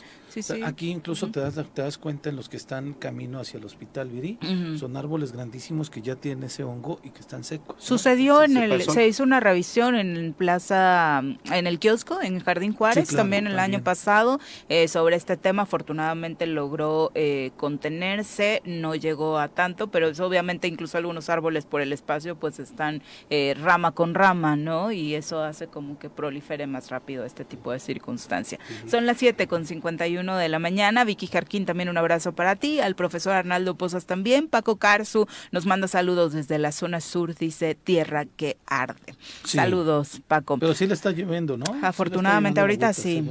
Aquí 0.64 0.90
incluso 0.90 1.30
te, 1.30 1.40
das, 1.40 1.54
te 1.74 1.82
das 1.82 1.98
cuenta 1.98 2.30
en 2.30 2.36
los 2.36 2.48
que 2.48 2.56
están 2.56 2.94
camino 2.94 3.38
hacia 3.38 3.58
el 3.58 3.64
hospital 3.64 4.08
Viri, 4.08 4.38
son 4.78 4.96
árboles 4.96 5.32
grandísimos 5.32 5.90
que 5.90 6.00
ya 6.00 6.16
tienen 6.16 6.44
ese 6.44 6.64
hongo 6.64 7.00
y 7.02 7.10
que 7.10 7.20
están 7.20 7.44
secos. 7.44 7.76
Sucedió 7.78 8.42
en 8.42 8.56
el, 8.56 8.82
se 8.82 9.06
hizo 9.06 9.22
una 9.22 9.40
revisión 9.40 9.94
en 9.94 10.32
Plaza, 10.32 11.20
en 11.20 11.66
el 11.66 11.78
kiosco, 11.78 12.20
en 12.22 12.40
Jardín 12.40 12.72
Juárez, 12.72 13.08
también 13.08 13.46
el 13.46 13.58
año 13.58 13.82
pasado, 13.82 14.40
eh, 14.68 14.88
sobre 14.88 15.11
este 15.12 15.36
tema. 15.36 15.62
Afortunadamente 15.62 16.46
logró 16.46 17.10
eh, 17.14 17.50
contenerse, 17.56 18.62
no 18.64 18.94
llegó 18.94 19.38
a 19.38 19.48
tanto, 19.48 19.88
pero 19.88 20.08
es 20.08 20.20
obviamente 20.20 20.68
incluso 20.68 20.98
algunos 20.98 21.28
árboles 21.28 21.66
por 21.66 21.80
el 21.80 21.92
espacio 21.92 22.36
pues 22.36 22.58
están 22.58 23.02
eh, 23.30 23.54
rama 23.60 23.92
con 23.92 24.14
rama, 24.14 24.56
¿no? 24.56 24.92
Y 24.92 25.14
eso 25.14 25.42
hace 25.42 25.66
como 25.66 25.98
que 25.98 26.10
prolifere 26.10 26.66
más 26.66 26.90
rápido 26.90 27.24
este 27.24 27.44
tipo 27.44 27.72
de 27.72 27.80
circunstancia. 27.80 28.58
Son 28.86 29.06
las 29.06 29.18
7 29.18 29.46
con 29.46 29.66
51 29.66 30.36
de 30.36 30.48
la 30.48 30.58
mañana. 30.58 31.04
Vicky 31.04 31.26
Jarquín, 31.26 31.66
también 31.66 31.88
un 31.88 31.98
abrazo 31.98 32.32
para 32.32 32.56
ti. 32.56 32.80
Al 32.80 32.94
profesor 32.94 33.34
Arnaldo 33.34 33.74
Pozas 33.76 34.06
también. 34.06 34.48
Paco 34.48 34.76
Carzu 34.76 35.26
nos 35.50 35.66
manda 35.66 35.88
saludos 35.88 36.32
desde 36.32 36.58
la 36.58 36.72
zona 36.72 37.00
sur, 37.00 37.34
dice 37.34 37.74
Tierra 37.74 38.24
que 38.24 38.56
arde. 38.66 39.14
Saludos, 39.44 40.20
Paco. 40.26 40.58
Pero 40.58 40.74
sí 40.74 40.86
le 40.86 40.94
está 40.94 41.10
lloviendo, 41.10 41.56
¿no? 41.56 41.64
Afortunadamente, 41.82 42.60
ahorita 42.60 42.92
sí. 42.92 43.24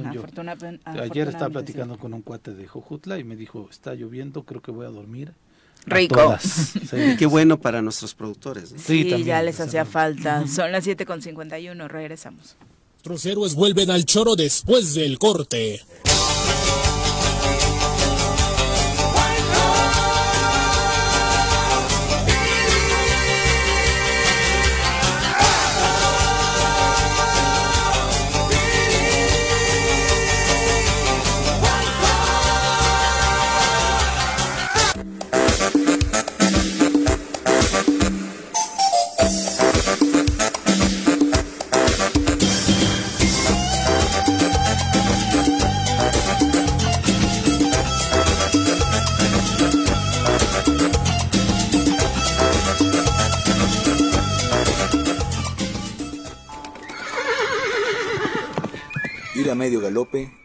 Ayer 0.84 1.28
estaba 1.28 1.50
platicando 1.50 1.71
con 1.98 2.14
un 2.14 2.22
cuate 2.22 2.54
de 2.54 2.66
Jojutla 2.66 3.18
y 3.18 3.24
me 3.24 3.36
dijo, 3.36 3.68
está 3.70 3.94
lloviendo, 3.94 4.44
creo 4.44 4.62
que 4.62 4.70
voy 4.70 4.86
a 4.86 4.90
dormir. 4.90 5.32
Rico. 5.86 6.36
Qué 7.18 7.26
bueno 7.26 7.60
para 7.60 7.82
nuestros 7.82 8.14
productores. 8.14 8.74
Sí, 8.76 9.24
ya 9.24 9.42
les 9.42 9.58
hacía 9.60 9.84
falta. 9.84 10.46
Son 10.46 10.70
las 10.70 10.86
7.51, 10.86 11.88
regresamos. 11.88 12.56
Nuestros 13.04 13.26
héroes 13.26 13.54
vuelven 13.54 13.90
al 13.90 14.04
choro 14.04 14.36
después 14.36 14.94
del 14.94 15.18
corte. 15.18 15.80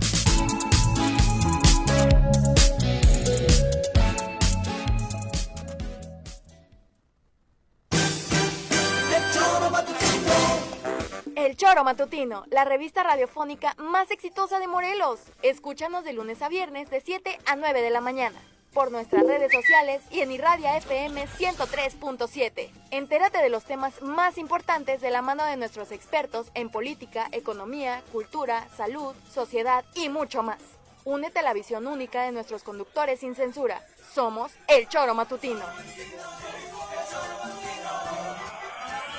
El 11.36 11.56
Choro 11.56 11.84
Matutino, 11.84 12.44
la 12.50 12.66
revista 12.66 13.04
radiofónica 13.04 13.74
más 13.78 14.12
exitosa 14.12 14.60
de 14.60 14.68
Morelos. 14.68 15.20
Escúchanos 15.42 16.04
de 16.04 16.14
lunes 16.14 16.42
a 16.42 16.50
viernes 16.50 16.90
de 16.90 17.00
7 17.00 17.40
a 17.46 17.56
9 17.56 17.82
de 17.82 17.90
la 17.90 18.02
mañana. 18.02 18.38
Por 18.74 18.92
nuestras 18.92 19.26
redes 19.26 19.52
sociales 19.52 20.02
y 20.12 20.22
en 20.22 20.32
Irradia 20.32 20.78
FM 20.78 21.28
103.7. 21.28 22.72
Entérate 22.92 23.38
de 23.40 23.50
los 23.50 23.66
temas 23.66 24.02
más 24.02 24.38
importantes 24.38 25.02
de 25.02 25.12
la 25.12 25.22
mano 25.22 25.46
de 25.46 25.58
nuestros 25.58 25.92
expertos 25.92 26.48
en 26.54 26.70
política, 26.70 27.28
economía, 27.32 28.02
cultura, 28.12 28.68
salud, 28.76 29.14
sociedad 29.32 29.86
y 29.96 30.10
mucho 30.10 30.44
más. 30.44 30.60
Únete 31.04 31.40
a 31.40 31.44
la 31.44 31.54
visión 31.54 31.88
única 31.88 32.24
de 32.24 32.32
nuestros 32.32 32.64
conductores 32.64 33.20
sin 33.20 33.36
censura. 33.36 33.82
Somos 34.14 34.52
El 34.68 34.88
Choro 34.88 35.16
Matutino. 35.16 35.66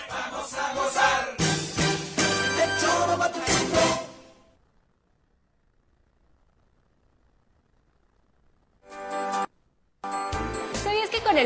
Vamos 0.09 0.55
a 0.55 0.75
gozar. 0.75 1.72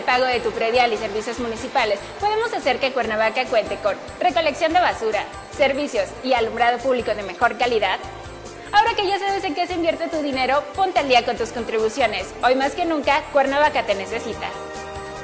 Pago 0.06 0.24
de 0.24 0.40
tu 0.40 0.50
predial 0.52 0.92
y 0.92 0.96
servicios 0.96 1.38
municipales 1.40 1.98
podemos 2.20 2.52
hacer 2.54 2.78
que 2.78 2.92
Cuernavaca 2.92 3.44
cuente 3.46 3.76
con 3.76 3.96
recolección 4.20 4.72
de 4.72 4.80
basura, 4.80 5.24
servicios 5.54 6.08
y 6.24 6.32
alumbrado 6.32 6.78
público 6.78 7.14
de 7.14 7.22
mejor 7.22 7.58
calidad? 7.58 7.98
Ahora 8.72 8.94
que 8.94 9.06
ya 9.06 9.18
sabes 9.18 9.44
en 9.44 9.54
qué 9.54 9.66
se 9.66 9.74
invierte 9.74 10.08
tu 10.08 10.22
dinero, 10.22 10.62
ponte 10.74 11.00
al 11.00 11.08
día 11.08 11.24
con 11.24 11.36
tus 11.36 11.50
contribuciones. 11.50 12.32
Hoy 12.42 12.54
más 12.54 12.72
que 12.72 12.84
nunca, 12.84 13.22
Cuernavaca 13.32 13.84
te 13.84 13.94
necesita. 13.94 14.48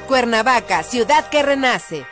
Cuernavaca, 0.07 0.83
ciudad 0.83 1.29
que 1.29 1.43
renace. 1.43 2.07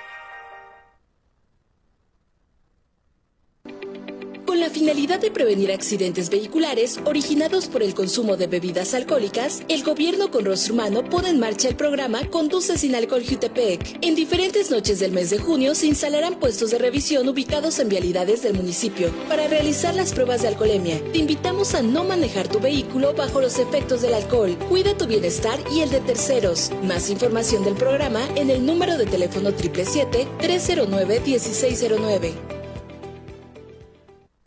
Con 4.61 4.69
la 4.69 4.75
finalidad 4.75 5.19
de 5.19 5.31
prevenir 5.31 5.73
accidentes 5.73 6.29
vehiculares 6.29 7.01
originados 7.07 7.67
por 7.67 7.83
el 7.83 7.95
consumo 7.95 8.37
de 8.37 8.47
bebidas 8.47 8.93
alcohólicas, 8.93 9.63
el 9.69 9.83
gobierno 9.83 10.31
con 10.31 10.45
rostro 10.45 10.75
humano 10.75 11.03
pone 11.03 11.31
en 11.31 11.41
marcha 11.41 11.69
el 11.69 11.77
programa 11.77 12.29
Conduce 12.29 12.77
sin 12.77 12.95
alcohol 12.95 13.25
Jutepec. 13.27 13.97
En 14.03 14.15
diferentes 14.15 14.71
noches 14.71 15.01
del 15.01 15.13
mes 15.13 15.31
de 15.31 15.39
junio 15.39 15.75
se 15.75 15.87
instalarán 15.87 16.39
puestos 16.39 16.73
de 16.73 16.77
revisión 16.77 17.27
ubicados 17.27 17.79
en 17.79 17.89
vialidades 17.89 18.43
del 18.43 18.53
municipio 18.53 19.11
para 19.31 19.49
realizar 19.49 19.95
las 19.95 20.13
pruebas 20.13 20.43
de 20.43 20.49
alcoholemia. 20.49 21.01
Te 21.11 21.21
invitamos 21.21 21.75
a 21.75 21.81
no 21.81 22.05
manejar 22.05 22.47
tu 22.47 22.61
vehículo 22.61 23.15
bajo 23.15 23.41
los 23.41 23.59
efectos 23.59 24.03
del 24.03 24.13
alcohol. 24.13 24.59
Cuida 24.69 24.95
tu 24.95 25.07
bienestar 25.07 25.59
y 25.75 25.81
el 25.81 25.89
de 25.89 26.01
terceros. 26.01 26.71
Más 26.83 27.09
información 27.09 27.65
del 27.65 27.77
programa 27.77 28.29
en 28.37 28.51
el 28.51 28.67
número 28.67 28.99
de 28.99 29.07
teléfono 29.07 29.53
777-309-1609. 29.53 32.50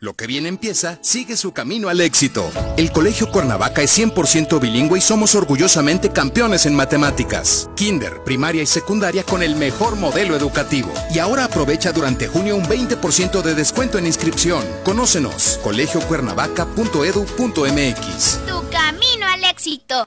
Lo 0.04 0.12
que 0.12 0.26
bien 0.26 0.44
empieza, 0.44 0.98
sigue 1.00 1.34
su 1.34 1.52
camino 1.52 1.88
al 1.88 2.02
éxito. 2.02 2.52
El 2.76 2.92
Colegio 2.92 3.30
Cuernavaca 3.30 3.80
es 3.80 3.98
100% 3.98 4.60
bilingüe 4.60 4.98
y 4.98 5.00
somos 5.00 5.34
orgullosamente 5.34 6.10
campeones 6.10 6.66
en 6.66 6.74
matemáticas. 6.74 7.70
Kinder, 7.74 8.22
primaria 8.22 8.62
y 8.62 8.66
secundaria 8.66 9.22
con 9.22 9.42
el 9.42 9.56
mejor 9.56 9.96
modelo 9.96 10.36
educativo. 10.36 10.92
Y 11.10 11.20
ahora 11.20 11.44
aprovecha 11.44 11.92
durante 11.92 12.28
junio 12.28 12.54
un 12.54 12.66
20% 12.66 13.40
de 13.40 13.54
descuento 13.54 13.96
en 13.96 14.04
inscripción. 14.04 14.62
Conócenos, 14.84 15.58
colegiocuernavaca.edu.mx. 15.62 18.46
Tu 18.46 18.70
camino 18.70 19.26
al 19.26 19.44
éxito. 19.44 20.06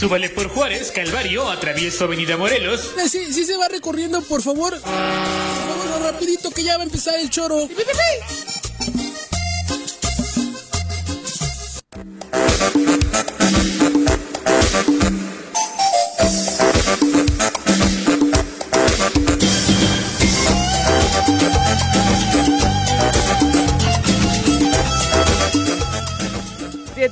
Súbale 0.00 0.30
por 0.30 0.48
Juárez, 0.48 0.92
Calvario, 0.92 1.50
atravieso 1.50 2.04
Avenida 2.04 2.38
Morelos. 2.38 2.94
Eh, 2.96 3.06
sí, 3.06 3.34
sí 3.34 3.44
se 3.44 3.54
va 3.58 3.68
recorriendo, 3.68 4.22
por 4.22 4.40
favor. 4.40 4.72
Por 4.80 4.80
favor, 4.80 6.02
rapidito 6.02 6.50
que 6.50 6.64
ya 6.64 6.78
va 6.78 6.84
a 6.84 6.86
empezar 6.86 7.20
el 7.20 7.28
choro. 7.28 7.68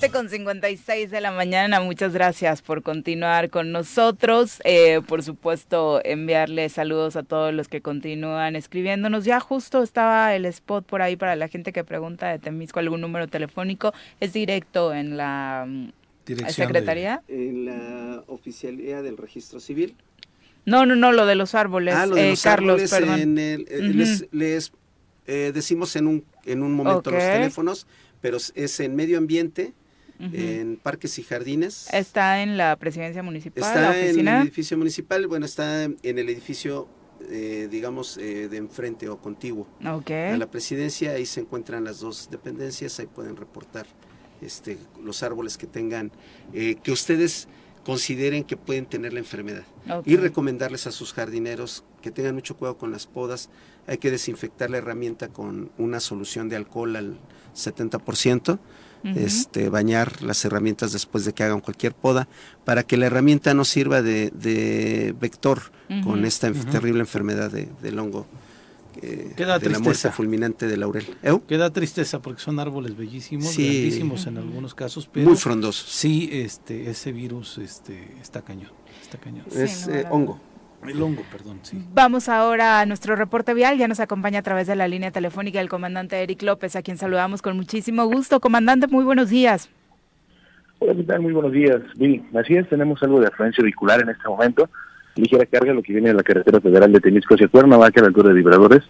Con 0.06 0.28
56 0.28 1.10
de 1.10 1.20
la 1.20 1.32
mañana. 1.32 1.80
Muchas 1.80 2.12
gracias 2.12 2.62
por 2.62 2.84
continuar 2.84 3.50
con 3.50 3.72
nosotros. 3.72 4.60
Eh, 4.64 5.00
por 5.06 5.24
supuesto, 5.24 6.00
enviarle 6.04 6.68
saludos 6.68 7.16
a 7.16 7.24
todos 7.24 7.52
los 7.52 7.66
que 7.66 7.80
continúan 7.80 8.54
escribiéndonos. 8.54 9.24
Ya 9.24 9.40
justo 9.40 9.82
estaba 9.82 10.36
el 10.36 10.44
spot 10.44 10.86
por 10.86 11.02
ahí 11.02 11.16
para 11.16 11.34
la 11.34 11.48
gente 11.48 11.72
que 11.72 11.82
pregunta 11.82 12.28
de 12.28 12.38
Temisco 12.38 12.78
algún 12.78 13.00
número 13.00 13.26
telefónico. 13.26 13.92
Es 14.20 14.32
directo 14.32 14.94
en 14.94 15.16
la 15.16 15.66
mm, 15.66 15.90
secretaría. 16.48 17.22
En 17.26 17.64
la 17.64 18.22
oficialía 18.28 19.02
del 19.02 19.16
registro 19.16 19.58
civil. 19.58 19.96
No, 20.64 20.86
no, 20.86 20.94
no, 20.94 21.10
lo 21.10 21.26
de 21.26 21.34
los 21.34 21.56
árboles. 21.56 21.94
Ah, 21.96 22.06
lo 22.06 22.14
de 22.14 22.28
eh, 22.28 22.30
los 22.30 22.42
Carlos, 22.42 22.92
árboles 22.92 23.16
perdón. 23.16 23.38
Eh, 23.38 24.26
les, 24.30 24.72
decimos 25.26 25.96
en 25.96 26.06
un, 26.06 26.24
en 26.44 26.62
un 26.62 26.72
momento 26.72 27.10
los 27.10 27.20
teléfonos, 27.20 27.88
pero 28.20 28.38
es 28.54 28.80
en 28.80 28.94
medio 28.94 29.18
ambiente 29.18 29.72
en 30.18 30.76
parques 30.76 31.18
y 31.18 31.22
jardines. 31.22 31.88
¿Está 31.92 32.42
en 32.42 32.56
la 32.56 32.76
presidencia 32.76 33.22
municipal? 33.22 33.62
Está 33.62 33.98
en 33.98 34.26
el 34.26 34.42
edificio 34.42 34.76
municipal, 34.76 35.26
bueno, 35.26 35.46
está 35.46 35.84
en 35.84 35.98
el 36.02 36.28
edificio, 36.28 36.88
eh, 37.30 37.68
digamos, 37.70 38.18
eh, 38.18 38.48
de 38.48 38.56
enfrente 38.56 39.08
o 39.08 39.18
contiguo. 39.18 39.66
A 39.82 40.36
la 40.36 40.50
presidencia, 40.50 41.12
ahí 41.12 41.26
se 41.26 41.40
encuentran 41.40 41.84
las 41.84 42.00
dos 42.00 42.28
dependencias, 42.30 42.98
ahí 43.00 43.06
pueden 43.06 43.36
reportar 43.36 43.86
este, 44.40 44.78
los 45.02 45.22
árboles 45.22 45.56
que 45.56 45.66
tengan, 45.66 46.10
eh, 46.52 46.76
que 46.82 46.92
ustedes 46.92 47.48
consideren 47.84 48.44
que 48.44 48.56
pueden 48.56 48.86
tener 48.86 49.12
la 49.12 49.20
enfermedad. 49.20 49.64
Y 50.04 50.16
recomendarles 50.16 50.86
a 50.86 50.92
sus 50.92 51.14
jardineros 51.14 51.84
que 52.02 52.10
tengan 52.10 52.34
mucho 52.34 52.56
cuidado 52.56 52.76
con 52.76 52.92
las 52.92 53.06
podas. 53.06 53.48
Hay 53.86 53.96
que 53.96 54.10
desinfectar 54.10 54.68
la 54.68 54.76
herramienta 54.76 55.28
con 55.28 55.70
una 55.78 55.98
solución 56.00 56.50
de 56.50 56.56
alcohol 56.56 56.96
al 56.96 57.18
70% 57.54 58.58
este, 59.04 59.68
bañar 59.68 60.22
las 60.22 60.44
herramientas 60.44 60.92
después 60.92 61.24
de 61.24 61.32
que 61.32 61.42
hagan 61.42 61.60
cualquier 61.60 61.94
poda, 61.94 62.28
para 62.64 62.82
que 62.82 62.96
la 62.96 63.06
herramienta 63.06 63.54
no 63.54 63.64
sirva 63.64 64.02
de, 64.02 65.14
vector 65.20 65.60
con 66.04 66.24
esta 66.24 66.52
terrible 66.52 67.00
enfermedad 67.00 67.50
de, 67.50 67.68
del 67.82 67.98
hongo. 67.98 68.26
Eh, 69.00 69.32
de 69.36 69.70
la 69.70 69.78
muerte 69.78 70.10
fulminante 70.10 70.66
de 70.66 70.76
laurel. 70.76 71.06
Queda 71.46 71.70
tristeza 71.72 72.20
porque 72.20 72.40
son 72.40 72.58
árboles 72.58 72.96
bellísimos, 72.96 73.56
grandísimos 73.56 74.26
en 74.26 74.38
algunos 74.38 74.74
casos, 74.74 75.08
pero 75.12 75.28
muy 75.28 75.36
frondosos. 75.36 75.88
Sí, 75.88 76.28
este, 76.32 76.90
ese 76.90 77.12
virus 77.12 77.58
este, 77.58 78.16
está 78.20 78.42
cañón, 78.42 78.72
está 79.00 79.18
cañón. 79.18 79.44
es 79.54 79.86
eh, 79.86 80.04
hongo. 80.10 80.40
El 80.86 81.02
hongo, 81.02 81.22
perdón, 81.30 81.58
sí. 81.62 81.84
Vamos 81.92 82.28
ahora 82.28 82.80
a 82.80 82.86
nuestro 82.86 83.16
reporte 83.16 83.52
vial. 83.52 83.76
Ya 83.78 83.88
nos 83.88 84.00
acompaña 84.00 84.38
a 84.38 84.42
través 84.42 84.66
de 84.66 84.76
la 84.76 84.88
línea 84.88 85.10
telefónica 85.10 85.60
el 85.60 85.68
comandante 85.68 86.22
Eric 86.22 86.42
López, 86.42 86.76
a 86.76 86.82
quien 86.82 86.96
saludamos 86.96 87.42
con 87.42 87.56
muchísimo 87.56 88.06
gusto. 88.06 88.40
Comandante, 88.40 88.86
muy 88.86 89.04
buenos 89.04 89.28
días. 89.28 89.68
Hola, 90.78 90.94
¿qué 90.94 91.02
tal? 91.02 91.20
Muy 91.20 91.32
buenos 91.32 91.52
días. 91.52 91.80
Bien, 91.96 92.24
así 92.38 92.54
es, 92.54 92.68
tenemos 92.68 93.02
algo 93.02 93.20
de 93.20 93.26
afluencia 93.26 93.62
vehicular 93.62 94.00
en 94.00 94.10
este 94.10 94.28
momento. 94.28 94.68
Ligera 95.16 95.44
carga, 95.46 95.72
lo 95.72 95.82
que 95.82 95.92
viene 95.92 96.08
de 96.08 96.14
la 96.14 96.22
carretera 96.22 96.60
federal 96.60 96.92
de 96.92 97.00
Temisco 97.00 97.34
hacia 97.34 97.48
Cuernavaca, 97.48 98.00
a 98.00 98.02
la 98.02 98.08
altura 98.08 98.28
de 98.28 98.36
Vibradores. 98.36 98.84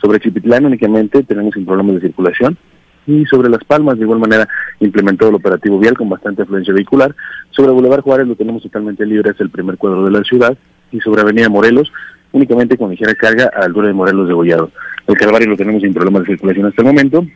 Sobre 0.00 0.18
Chipitlán 0.18 0.66
únicamente 0.66 1.22
tenemos 1.22 1.56
un 1.56 1.64
problema 1.64 1.92
de 1.92 2.00
circulación. 2.00 2.58
y 3.04 3.24
sobre 3.26 3.48
Las 3.48 3.64
Palmas 3.64 3.96
de 3.96 4.02
igual 4.02 4.20
manera 4.20 4.48
implementado 4.78 5.30
el 5.30 5.34
operativo 5.36 5.76
vial 5.78 5.96
con 5.96 6.08
bastante 6.08 6.42
afluencia 6.42 6.74
vehicular. 6.74 7.14
Sobre 7.50 7.72
Boulevard 7.72 8.02
Juárez 8.02 8.26
lo 8.26 8.36
tenemos 8.36 8.62
totalmente 8.62 9.06
libre, 9.06 9.30
es 9.30 9.40
el 9.40 9.50
primer 9.50 9.76
cuadro 9.76 10.04
de 10.04 10.10
la 10.10 10.22
ciudad 10.22 10.56
y 10.92 11.00
sobre 11.00 11.22
Avenida 11.22 11.48
Morelos 11.48 11.92
únicamente 12.32 12.76
con 12.76 12.90
ligera 12.90 13.14
carga 13.14 13.50
a 13.54 13.64
altura 13.64 13.88
de 13.88 13.94
Morelos 13.94 14.28
de 14.28 14.34
Gollado. 14.34 14.70
El 15.06 15.16
Calvario 15.16 15.48
lo 15.48 15.56
tenemos 15.56 15.82
sin 15.82 15.92
problemas 15.94 16.22
de 16.22 16.28
circulación 16.28 16.66
hasta 16.66 16.82
el 16.82 16.88
momento, 16.88 17.26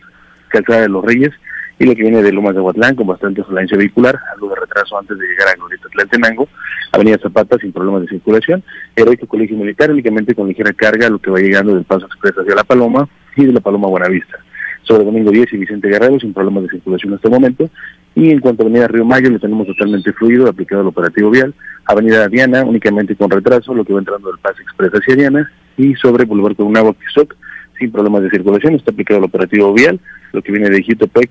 Calzada 0.48 0.82
de 0.82 0.88
los 0.88 1.04
Reyes 1.04 1.32
y 1.78 1.84
lo 1.84 1.94
que 1.94 2.02
viene 2.02 2.22
de 2.22 2.32
Lomas 2.32 2.54
de 2.54 2.60
Aguatlán 2.60 2.96
con 2.96 3.06
bastante 3.06 3.42
afluencia 3.42 3.76
vehicular, 3.76 4.18
algo 4.32 4.48
de 4.48 4.56
retraso 4.56 4.98
antes 4.98 5.18
de 5.18 5.26
llegar 5.26 5.48
a 5.48 5.54
Glorieta 5.54 5.88
Tlaltenango, 5.90 6.48
Avenida 6.92 7.18
Zapata 7.18 7.58
sin 7.58 7.72
problemas 7.72 8.02
de 8.02 8.08
circulación, 8.08 8.62
Heroico 8.94 9.26
Colegio 9.26 9.56
Militar 9.56 9.90
únicamente 9.90 10.34
con 10.34 10.48
ligera 10.48 10.72
carga 10.72 11.10
lo 11.10 11.18
que 11.18 11.30
va 11.30 11.38
llegando 11.38 11.74
del 11.74 11.84
Paso 11.84 12.06
Express 12.06 12.38
hacia 12.38 12.54
La 12.54 12.64
Paloma 12.64 13.08
y 13.36 13.44
de 13.44 13.52
La 13.52 13.60
Paloma 13.60 13.88
a 13.88 13.90
Buenavista. 13.90 14.38
Sobre 14.82 15.04
Domingo 15.04 15.30
10 15.30 15.52
y 15.52 15.56
Vicente 15.58 15.88
Guerrero 15.88 16.18
sin 16.20 16.32
problemas 16.32 16.62
de 16.62 16.70
circulación 16.70 17.14
hasta 17.14 17.28
el 17.28 17.34
momento. 17.34 17.68
Y 18.16 18.30
en 18.30 18.40
cuanto 18.40 18.62
a 18.62 18.66
Avenida 18.66 18.88
Río 18.88 19.04
Mayo 19.04 19.30
lo 19.30 19.38
tenemos 19.38 19.68
totalmente 19.68 20.12
fluido, 20.12 20.48
aplicado 20.48 20.82
el 20.82 20.88
operativo 20.88 21.30
vial. 21.30 21.54
Avenida 21.84 22.26
Diana 22.28 22.64
únicamente 22.64 23.14
con 23.14 23.30
retraso, 23.30 23.72
lo 23.72 23.84
que 23.84 23.92
va 23.92 24.00
entrando 24.00 24.28
del 24.28 24.38
Paso 24.40 24.60
Express 24.62 24.90
hacia 24.92 25.14
Diana. 25.14 25.52
Y 25.76 25.94
sobre 25.94 26.24
Boulevard 26.24 26.56
Comunagua 26.56 26.94
Tizoc 26.94 27.36
sin 27.78 27.92
problemas 27.92 28.22
de 28.22 28.30
circulación, 28.30 28.74
está 28.74 28.90
aplicado 28.90 29.18
el 29.18 29.26
operativo 29.26 29.72
vial, 29.72 30.00
lo 30.32 30.42
que 30.42 30.52
viene 30.52 30.70
de 30.70 30.82
Jutepec 30.82 31.30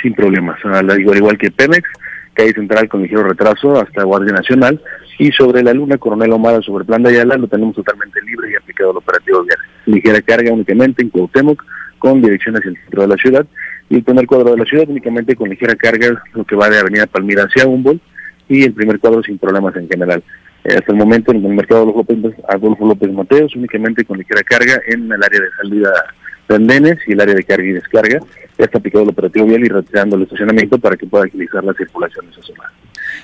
sin 0.00 0.14
problemas, 0.14 0.58
al 0.64 0.98
igual, 0.98 1.18
igual 1.18 1.38
que 1.38 1.50
Pemex, 1.50 1.88
calle 2.34 2.54
central 2.54 2.88
con 2.88 3.02
ligero 3.02 3.22
retraso 3.22 3.80
hasta 3.80 4.02
Guardia 4.02 4.32
Nacional, 4.32 4.80
y 5.18 5.30
sobre 5.32 5.62
la 5.62 5.72
Luna 5.72 5.98
Coronel 5.98 6.32
Omar 6.32 6.62
sobre 6.64 6.84
Plan 6.84 7.02
de 7.02 7.10
Ayala 7.10 7.36
lo 7.36 7.46
tenemos 7.46 7.76
totalmente 7.76 8.20
libre 8.22 8.50
y 8.50 8.56
aplicado 8.56 8.90
el 8.92 8.96
operativo 8.96 9.44
vial. 9.44 9.58
Ligera 9.86 10.20
carga 10.22 10.52
únicamente 10.52 11.02
en 11.02 11.10
Cuauhtémoc 11.10 11.62
con 11.98 12.20
dirección 12.20 12.56
hacia 12.56 12.70
el 12.70 12.76
centro 12.78 13.02
de 13.02 13.08
la 13.08 13.16
ciudad, 13.16 13.46
y 13.92 13.96
el 13.96 14.04
primer 14.04 14.26
cuadro 14.26 14.52
de 14.52 14.56
la 14.56 14.64
ciudad 14.64 14.88
únicamente 14.88 15.36
con 15.36 15.50
ligera 15.50 15.74
carga 15.74 16.22
lo 16.32 16.44
que 16.44 16.56
va 16.56 16.70
de 16.70 16.78
Avenida 16.78 17.06
Palmira 17.06 17.44
hacia 17.44 17.66
Humboldt, 17.66 18.00
y 18.48 18.64
el 18.64 18.72
primer 18.72 18.98
cuadro 18.98 19.22
sin 19.22 19.36
problemas 19.36 19.76
en 19.76 19.86
general. 19.86 20.22
Eh, 20.64 20.76
hasta 20.78 20.92
el 20.92 20.96
momento 20.96 21.30
en 21.30 21.44
el 21.44 21.52
mercado 21.52 21.82
Adolfo 21.82 21.98
López, 21.98 22.34
Adolfo 22.48 22.86
López 22.86 23.12
Mateos 23.12 23.54
únicamente 23.54 24.06
con 24.06 24.16
ligera 24.16 24.42
carga 24.44 24.80
en 24.86 25.12
el 25.12 25.22
área 25.22 25.40
de 25.40 25.50
salida 25.60 25.92
de 26.48 26.54
andenes 26.54 26.98
y 27.06 27.12
el 27.12 27.20
área 27.20 27.34
de 27.34 27.44
carga 27.44 27.66
y 27.66 27.72
descarga. 27.72 28.20
Ya 28.58 28.64
está 28.64 28.78
aplicado 28.78 29.04
el 29.04 29.10
operativo 29.10 29.44
vial 29.44 29.62
y 29.62 29.68
retirando 29.68 30.16
el 30.16 30.22
estacionamiento 30.22 30.78
para 30.78 30.96
que 30.96 31.06
pueda 31.06 31.24
agilizar 31.24 31.62
la 31.62 31.74
circulación 31.74 32.24
de 32.24 32.32
esa 32.32 32.42
zona. 32.42 32.72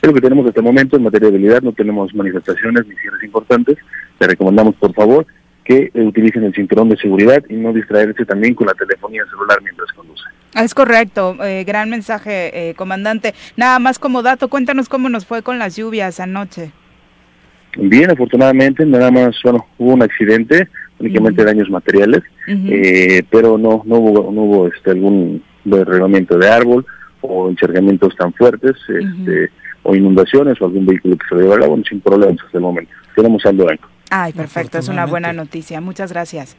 Es 0.02 0.06
lo 0.06 0.12
que 0.12 0.20
tenemos 0.20 0.46
hasta 0.46 0.60
el 0.60 0.66
momento 0.66 0.98
en 0.98 1.02
materia 1.04 1.30
de 1.30 1.34
habilidad, 1.34 1.62
no 1.62 1.72
tenemos 1.72 2.14
manifestaciones 2.14 2.86
ni 2.86 2.94
cierres 2.96 3.24
importantes. 3.24 3.78
Le 4.20 4.26
recomendamos, 4.26 4.74
por 4.74 4.92
favor, 4.92 5.26
que 5.68 5.90
utilicen 5.92 6.44
el 6.44 6.54
cinturón 6.54 6.88
de 6.88 6.96
seguridad 6.96 7.44
y 7.46 7.54
no 7.54 7.74
distraerse 7.74 8.24
también 8.24 8.54
con 8.54 8.66
la 8.66 8.72
telefonía 8.72 9.22
celular 9.26 9.58
mientras 9.62 9.92
conduce. 9.92 10.24
Es 10.54 10.74
correcto, 10.74 11.36
eh, 11.44 11.62
gran 11.64 11.90
mensaje, 11.90 12.70
eh, 12.70 12.74
comandante. 12.74 13.34
Nada 13.54 13.78
más 13.78 13.98
como 13.98 14.22
dato, 14.22 14.48
cuéntanos 14.48 14.88
cómo 14.88 15.10
nos 15.10 15.26
fue 15.26 15.42
con 15.42 15.58
las 15.58 15.76
lluvias 15.76 16.20
anoche. 16.20 16.72
Bien, 17.76 18.10
afortunadamente, 18.10 18.86
nada 18.86 19.10
más, 19.10 19.36
bueno, 19.44 19.66
hubo 19.76 19.92
un 19.92 20.02
accidente, 20.02 20.68
únicamente 20.98 21.44
daños 21.44 21.68
materiales, 21.68 22.22
eh, 22.46 23.22
pero 23.30 23.58
no 23.58 23.82
no 23.84 23.96
hubo, 23.96 24.32
no 24.32 24.42
hubo 24.42 24.68
este, 24.68 24.92
algún 24.92 25.42
derribamiento 25.64 26.38
de 26.38 26.48
árbol 26.48 26.86
o 27.20 27.50
enchargamientos 27.50 28.16
tan 28.16 28.32
fuertes 28.32 28.74
este, 28.88 29.50
o 29.82 29.94
inundaciones 29.94 30.58
o 30.62 30.64
algún 30.64 30.86
vehículo 30.86 31.18
que 31.18 31.26
se 31.28 31.34
le 31.34 31.42
llevó 31.42 31.54
al 31.54 31.64
agua, 31.64 31.78
sin 31.86 32.00
problemas 32.00 32.42
hasta 32.42 32.56
el 32.56 32.64
momento. 32.64 32.92
Tenemos 33.14 33.42
saldo 33.42 33.66
blanco. 33.66 33.86
Ay, 34.10 34.32
perfecto, 34.32 34.78
es 34.78 34.88
una 34.88 35.06
buena 35.06 35.32
noticia. 35.32 35.80
Muchas 35.80 36.12
gracias. 36.12 36.56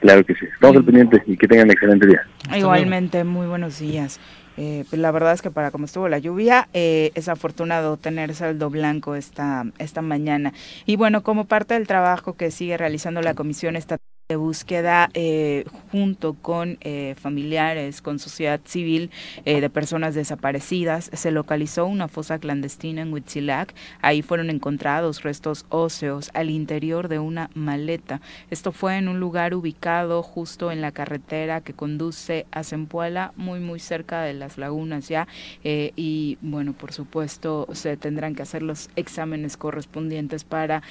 Claro 0.00 0.24
que 0.24 0.34
sí. 0.34 0.46
Estamos 0.52 0.76
al 0.76 0.84
pendiente 0.84 1.22
y 1.26 1.36
que 1.36 1.48
tengan 1.48 1.66
un 1.66 1.72
excelente 1.72 2.06
día. 2.06 2.26
Igualmente, 2.54 3.24
muy 3.24 3.46
buenos 3.46 3.78
días. 3.78 4.20
Eh, 4.58 4.84
pues 4.88 5.00
la 5.00 5.10
verdad 5.10 5.32
es 5.32 5.42
que 5.42 5.50
para 5.50 5.70
como 5.70 5.84
estuvo 5.84 6.08
la 6.08 6.18
lluvia, 6.18 6.68
eh, 6.72 7.10
es 7.14 7.28
afortunado 7.28 7.96
tener 7.96 8.34
saldo 8.34 8.70
blanco 8.70 9.14
esta, 9.14 9.66
esta 9.78 10.02
mañana. 10.02 10.52
Y 10.86 10.96
bueno, 10.96 11.22
como 11.22 11.46
parte 11.46 11.74
del 11.74 11.86
trabajo 11.86 12.36
que 12.36 12.50
sigue 12.50 12.76
realizando 12.76 13.20
la 13.20 13.34
Comisión 13.34 13.76
Estatal 13.76 14.15
de 14.28 14.34
búsqueda 14.34 15.08
eh, 15.14 15.64
junto 15.92 16.34
con 16.34 16.78
eh, 16.80 17.14
familiares, 17.16 18.02
con 18.02 18.18
sociedad 18.18 18.60
civil 18.64 19.12
eh, 19.44 19.60
de 19.60 19.70
personas 19.70 20.16
desaparecidas. 20.16 21.10
Se 21.12 21.30
localizó 21.30 21.86
una 21.86 22.08
fosa 22.08 22.40
clandestina 22.40 23.02
en 23.02 23.12
Huitzilac. 23.12 23.72
Ahí 24.02 24.22
fueron 24.22 24.50
encontrados 24.50 25.22
restos 25.22 25.64
óseos 25.68 26.30
al 26.34 26.50
interior 26.50 27.06
de 27.06 27.20
una 27.20 27.50
maleta. 27.54 28.20
Esto 28.50 28.72
fue 28.72 28.96
en 28.96 29.06
un 29.06 29.20
lugar 29.20 29.54
ubicado 29.54 30.24
justo 30.24 30.72
en 30.72 30.80
la 30.80 30.90
carretera 30.90 31.60
que 31.60 31.72
conduce 31.72 32.46
a 32.50 32.64
Zempuela, 32.64 33.32
muy 33.36 33.60
muy 33.60 33.78
cerca 33.78 34.22
de 34.22 34.34
las 34.34 34.58
lagunas 34.58 35.08
ya. 35.08 35.28
y 35.62 36.38
bueno, 36.40 36.72
por 36.72 36.92
supuesto, 36.92 37.68
se 37.72 37.96
tendrán 37.96 38.34
que 38.34 38.42
hacer 38.42 38.62
los 38.62 38.90
exámenes 38.96 39.56
correspondientes 39.56 40.42
para 40.42 40.82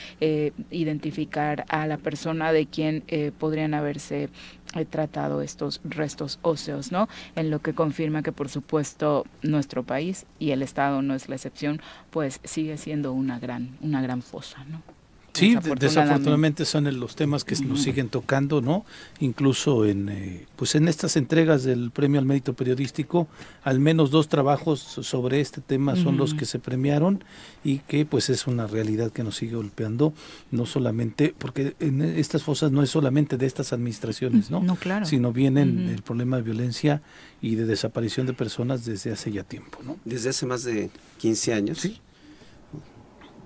identificar 0.72 1.66
a 1.68 1.86
la 1.86 1.98
persona 1.98 2.54
de 2.54 2.68
quien 2.68 3.04
podrían 3.32 3.74
haberse 3.74 4.30
eh, 4.76 4.86
tratado 4.86 5.42
estos 5.42 5.82
restos 5.84 6.40
óseos, 6.42 6.92
¿no? 6.92 7.08
En 7.36 7.50
lo 7.50 7.60
que 7.60 7.74
confirma 7.74 8.24
que, 8.24 8.32
por 8.32 8.50
supuesto, 8.50 9.26
nuestro 9.42 9.84
país 9.84 10.26
y 10.40 10.52
el 10.52 10.62
Estado 10.62 11.02
no 11.02 11.16
es 11.16 11.30
la 11.30 11.36
excepción, 11.36 11.82
pues 12.12 12.40
sigue 12.44 12.78
siendo 12.78 13.14
una 13.14 13.40
gran, 13.40 13.78
una 13.82 14.02
gran 14.02 14.22
fosa, 14.22 14.64
¿no? 14.66 14.95
Sí, 15.36 15.58
desafortunadamente 15.78 16.64
son 16.64 17.00
los 17.00 17.16
temas 17.16 17.44
que 17.44 17.56
nos 17.58 17.82
siguen 17.82 18.08
tocando, 18.10 18.62
¿no? 18.62 18.86
Incluso 19.20 19.86
en, 19.86 20.08
eh, 20.10 20.46
pues 20.56 20.76
en 20.76 20.88
estas 20.88 21.18
entregas 21.18 21.64
del 21.64 21.92
Premio 21.92 22.20
al 22.20 22.26
Mérito 22.26 22.54
Periodístico, 22.54 23.28
al 23.64 23.80
menos 23.80 24.12
dos 24.12 24.30
trabajos 24.30 24.80
sobre 24.80 25.42
este 25.42 25.60
tema 25.60 25.96
son 25.96 26.18
los 26.18 26.34
que 26.34 26.46
se 26.46 26.60
premiaron 26.60 27.24
y 27.64 27.80
que 27.80 28.06
pues 28.06 28.30
es 28.30 28.48
una 28.48 28.66
realidad 28.66 29.12
que 29.12 29.24
nos 29.24 29.36
sigue 29.36 29.56
golpeando, 29.56 30.14
no 30.52 30.66
solamente, 30.66 31.36
porque 31.38 31.76
en 31.80 32.02
estas 32.02 32.44
fosas 32.44 32.72
no 32.72 32.82
es 32.82 32.90
solamente 32.90 33.38
de 33.38 33.46
estas 33.46 33.74
administraciones, 33.74 34.50
¿no? 34.50 34.62
No, 34.62 34.76
claro. 34.76 35.06
Sino 35.06 35.34
vienen 35.34 35.90
el 35.90 36.02
problema 36.02 36.38
de 36.38 36.44
violencia 36.44 37.02
y 37.42 37.56
de 37.56 37.66
desaparición 37.66 38.26
de 38.26 38.34
personas 38.34 38.86
desde 38.86 39.12
hace 39.12 39.32
ya 39.32 39.44
tiempo, 39.44 39.80
¿no? 39.84 39.98
Desde 40.06 40.30
hace 40.30 40.46
más 40.46 40.64
de 40.64 40.90
15 41.18 41.54
años. 41.54 41.80
Sí 41.80 42.00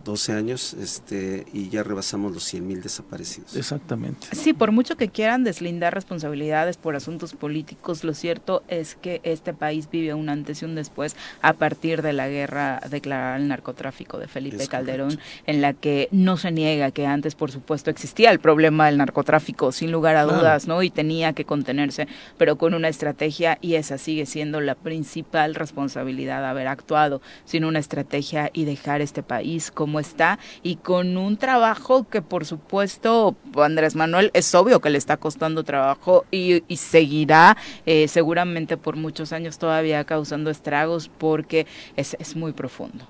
12 0.04 0.34
años 0.34 0.74
este, 0.74 1.46
y 1.54 1.70
ya 1.70 1.84
rebasamos 1.84 2.34
los 2.34 2.44
100 2.44 2.68
mil 2.68 2.82
desaparecidos. 2.82 3.56
Exactamente. 3.56 4.28
Sí, 4.32 4.54
por 4.54 4.72
mucho 4.72 4.98
que 4.98 5.10
quieran 5.10 5.44
deslindar 5.44 5.94
responsabilidades 5.94 6.78
por 6.78 6.96
asuntos 6.96 7.34
políticos, 7.34 8.04
lo 8.04 8.14
cierto 8.14 8.64
es 8.68 8.96
que 8.96 9.22
este 9.24 9.54
país 9.54 9.90
vive 9.92 10.14
un 10.14 10.30
antes 10.30 10.62
y 10.62 10.66
un 10.66 10.76
después 10.76 11.16
a 11.42 11.54
partir 11.54 12.02
de 12.02 12.14
la 12.14 12.28
guerra 12.28 12.82
declarada 12.90 13.36
al 13.36 13.48
narcotráfico 13.48 14.18
de 14.18 14.28
Felipe 14.28 14.68
Calderón, 14.68 15.20
en 15.46 15.62
la 15.62 15.74
que 15.74 16.08
no 16.12 16.38
se 16.38 16.52
niega 16.52 16.92
que 16.92 17.06
antes, 17.06 17.36
por 17.36 17.52
supuesto, 17.52 17.90
existía 17.90 18.32
el 18.32 18.40
problema 18.40 18.88
del 18.88 18.98
narcotráfico, 18.98 19.72
sin 19.72 19.92
lugar 19.92 20.16
a 20.16 20.24
dudas, 20.24 20.68
¿no? 20.68 20.84
Y 20.84 20.90
tenía 20.90 21.34
que 21.34 21.46
contenerse, 21.46 22.08
pero 22.38 22.58
con 22.58 22.74
una 22.74 22.88
estrategia 22.88 23.58
y 23.62 23.76
esa 23.76 23.98
sigue 23.98 24.26
siendo 24.26 24.62
la 24.62 24.76
principal 24.76 25.56
responsabilidad 25.56 26.46
haber 26.46 26.68
actuado 26.68 27.22
sin 27.46 27.66
una 27.66 27.80
estrategia 27.80 28.50
y 28.54 28.66
dejar 28.66 29.02
este 29.02 29.24
país 29.24 29.72
como 29.72 29.89
está 29.98 30.38
y 30.62 30.76
con 30.76 31.16
un 31.16 31.38
trabajo 31.38 32.08
que 32.10 32.22
por 32.22 32.46
supuesto 32.46 33.38
Andrés 33.56 33.96
Manuel 33.96 34.30
es 34.34 34.54
obvio 34.54 34.82
que 34.82 34.90
le 34.90 34.98
está 34.98 35.16
costando 35.16 35.64
trabajo 35.64 36.26
y, 36.32 36.62
seguirá 36.76 37.56
eh, 37.86 38.10
seguramente 38.10 38.76
por 38.76 38.98
muchos 38.98 39.32
años 39.32 39.58
todavía 39.58 40.04
causando 40.04 40.50
estragos 40.50 41.10
porque 41.18 41.66
es, 41.96 42.18
es 42.20 42.36
muy 42.36 42.52
profundo. 42.52 43.08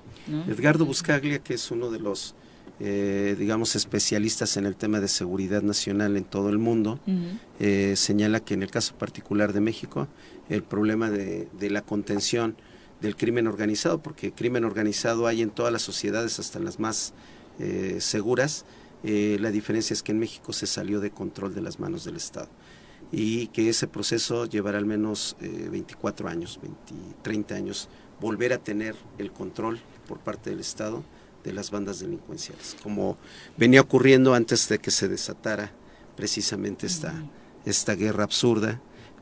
Edgardo 0.48 0.84
Buscaglia, 0.84 1.40
que 1.40 1.54
es 1.54 1.70
uno 1.70 1.90
de 1.90 1.98
los 1.98 2.34
eh, 2.82 3.36
digamos, 3.38 3.76
especialistas 3.76 4.56
en 4.56 4.64
el 4.64 4.74
tema 4.74 5.00
de 5.00 5.08
seguridad 5.08 5.60
nacional 5.60 6.16
en 6.16 6.24
todo 6.24 6.48
el 6.48 6.56
mundo, 6.56 6.98
eh, 7.58 7.92
señala 7.94 8.40
que 8.40 8.54
en 8.54 8.62
el 8.62 8.70
caso 8.70 8.94
particular 8.94 9.52
de 9.52 9.60
México, 9.60 10.08
el 10.48 10.62
problema 10.62 11.10
de, 11.10 11.46
de 11.58 11.68
la 11.68 11.82
contención 11.82 12.56
del 13.00 13.16
crimen 13.16 13.46
organizado, 13.46 14.02
porque 14.02 14.32
crimen 14.32 14.64
organizado 14.64 15.26
hay 15.26 15.42
en 15.42 15.50
todas 15.50 15.72
las 15.72 15.82
sociedades, 15.82 16.38
hasta 16.38 16.58
en 16.58 16.64
las 16.64 16.78
más 16.78 17.12
eh, 17.58 17.96
seguras. 18.00 18.64
Eh, 19.02 19.38
la 19.40 19.50
diferencia 19.50 19.94
es 19.94 20.02
que 20.02 20.12
en 20.12 20.18
México 20.18 20.52
se 20.52 20.66
salió 20.66 21.00
de 21.00 21.10
control 21.10 21.54
de 21.54 21.62
las 21.62 21.80
manos 21.80 22.04
del 22.04 22.16
Estado 22.16 22.48
y 23.12 23.48
que 23.48 23.68
ese 23.68 23.88
proceso 23.88 24.44
llevará 24.44 24.78
al 24.78 24.86
menos 24.86 25.36
24 25.40 26.28
eh, 26.28 26.32
años, 26.32 26.60
20, 26.62 27.16
30 27.22 27.54
años, 27.54 27.88
volver 28.20 28.52
a 28.52 28.58
tener 28.58 28.94
el 29.18 29.32
control 29.32 29.80
por 30.06 30.18
parte 30.18 30.50
del 30.50 30.60
Estado 30.60 31.02
de 31.42 31.52
las 31.54 31.70
bandas 31.70 32.00
delincuenciales, 32.00 32.76
como 32.82 33.16
venía 33.56 33.80
ocurriendo 33.80 34.34
antes 34.34 34.68
de 34.68 34.78
que 34.78 34.90
se 34.90 35.08
desatara 35.08 35.72
precisamente 36.16 36.86
esta, 36.86 37.14
esta 37.64 37.94
guerra 37.94 38.24
absurda 38.24 38.80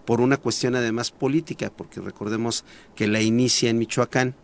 por 0.09 0.22
una 0.22 0.38
cuestión 0.38 0.74
además 0.74 1.11
política, 1.11 1.70
porque 1.70 2.00
recordemos 2.00 2.64
que 2.96 3.06
la 3.06 3.20
inicia 3.20 3.68
en 3.68 3.76
Michoacán. 3.76 4.34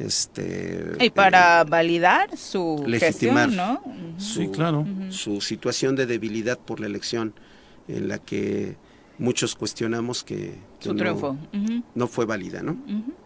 Este, 0.00 0.96
y 0.98 1.10
para 1.10 1.60
eh, 1.60 1.64
validar 1.68 2.36
su 2.36 2.82
legitimar 2.84 3.50
gestión, 3.50 3.54
¿no? 3.54 4.18
su, 4.18 4.50
claro. 4.50 4.84
su 5.10 5.40
situación 5.40 5.94
de 5.94 6.06
debilidad 6.06 6.58
por 6.58 6.80
la 6.80 6.86
elección 6.86 7.34
en 7.86 8.08
la 8.08 8.18
que 8.18 8.74
muchos 9.18 9.54
cuestionamos 9.54 10.24
que, 10.24 10.54
su 10.80 10.94
triunfo 10.94 11.36
no, 11.94 12.06
fue 12.08 12.26
válida, 12.26 12.62
¿no? 12.62 12.76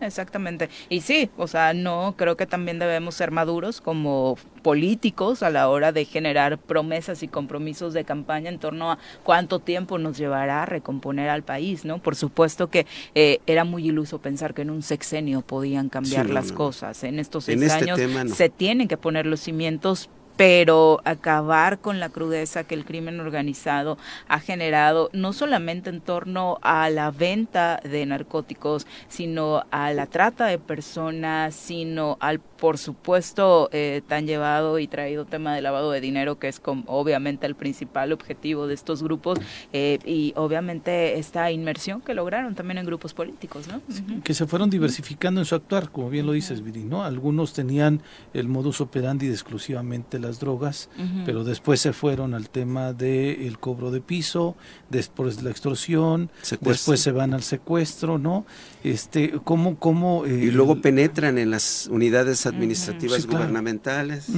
Exactamente. 0.00 0.68
Y 0.88 1.00
sí, 1.00 1.28
o 1.36 1.48
sea, 1.48 1.74
no 1.74 2.14
creo 2.16 2.36
que 2.36 2.46
también 2.46 2.78
debemos 2.78 3.16
ser 3.16 3.32
maduros 3.32 3.80
como 3.80 4.36
políticos 4.62 5.42
a 5.42 5.50
la 5.50 5.68
hora 5.68 5.90
de 5.90 6.04
generar 6.04 6.58
promesas 6.58 7.22
y 7.24 7.28
compromisos 7.28 7.94
de 7.94 8.04
campaña 8.04 8.48
en 8.48 8.60
torno 8.60 8.92
a 8.92 8.98
cuánto 9.24 9.58
tiempo 9.58 9.98
nos 9.98 10.18
llevará 10.18 10.62
a 10.62 10.66
recomponer 10.66 11.30
al 11.30 11.42
país, 11.42 11.84
¿no? 11.84 11.98
Por 11.98 12.14
supuesto 12.14 12.68
que 12.68 12.86
eh, 13.16 13.40
era 13.46 13.64
muy 13.64 13.88
iluso 13.88 14.20
pensar 14.20 14.54
que 14.54 14.62
en 14.62 14.70
un 14.70 14.82
sexenio 14.82 15.42
podían 15.42 15.88
cambiar 15.88 16.30
las 16.30 16.52
cosas. 16.52 17.02
En 17.02 17.18
estos 17.18 17.44
seis 17.44 17.60
este 17.60 17.90
años 17.90 17.98
se 18.36 18.48
tienen 18.48 18.86
que 18.86 18.96
poner 18.96 19.26
los 19.26 19.40
cimientos 19.40 20.10
pero 20.38 21.00
acabar 21.04 21.80
con 21.80 21.98
la 21.98 22.10
crudeza 22.10 22.62
que 22.62 22.76
el 22.76 22.84
crimen 22.84 23.18
organizado 23.18 23.98
ha 24.28 24.38
generado, 24.38 25.10
no 25.12 25.32
solamente 25.32 25.90
en 25.90 26.00
torno 26.00 26.60
a 26.62 26.88
la 26.90 27.10
venta 27.10 27.80
de 27.82 28.06
narcóticos, 28.06 28.86
sino 29.08 29.64
a 29.72 29.92
la 29.92 30.06
trata 30.06 30.46
de 30.46 30.60
personas, 30.60 31.56
sino 31.56 32.18
al 32.20 32.40
por 32.58 32.76
supuesto, 32.76 33.70
eh, 33.72 34.02
tan 34.06 34.26
llevado 34.26 34.78
y 34.78 34.88
traído 34.88 35.24
tema 35.24 35.54
de 35.54 35.62
lavado 35.62 35.92
de 35.92 36.00
dinero, 36.00 36.38
que 36.38 36.48
es 36.48 36.60
obviamente 36.86 37.46
el 37.46 37.54
principal 37.54 38.12
objetivo 38.12 38.66
de 38.66 38.74
estos 38.74 39.02
grupos, 39.02 39.38
eh, 39.72 39.98
y 40.04 40.32
obviamente 40.36 41.18
esta 41.18 41.50
inmersión 41.52 42.00
que 42.00 42.14
lograron 42.14 42.54
también 42.54 42.78
en 42.78 42.86
grupos 42.86 43.14
políticos, 43.14 43.68
¿no? 43.68 43.80
Que 44.22 44.34
se 44.34 44.46
fueron 44.46 44.70
diversificando 44.70 45.40
en 45.40 45.44
su 45.44 45.54
actuar, 45.54 45.90
como 45.90 46.10
bien 46.10 46.26
lo 46.26 46.32
dices, 46.32 46.62
Viri, 46.62 46.82
¿no? 46.82 47.04
Algunos 47.04 47.52
tenían 47.52 48.02
el 48.34 48.48
modus 48.48 48.80
operandi 48.80 49.28
de 49.28 49.34
exclusivamente 49.34 50.18
las 50.28 50.40
drogas, 50.40 50.88
pero 51.24 51.42
después 51.42 51.80
se 51.80 51.92
fueron 51.92 52.34
al 52.34 52.50
tema 52.50 52.92
del 52.92 53.40
el 53.42 53.58
cobro 53.58 53.90
de 53.90 54.00
piso, 54.00 54.56
después 54.90 55.42
la 55.42 55.50
extorsión, 55.50 56.30
después 56.60 57.00
se 57.00 57.12
van 57.12 57.34
al 57.34 57.42
secuestro, 57.42 58.18
¿no? 58.18 58.44
Este, 58.84 59.32
¿cómo, 59.44 59.78
cómo, 59.78 60.26
y 60.26 60.50
luego 60.50 60.74
eh, 60.74 60.80
penetran 60.82 61.38
en 61.38 61.50
las 61.50 61.88
unidades 61.90 62.46
administrativas 62.46 63.26
gubernamentales. 63.26 64.28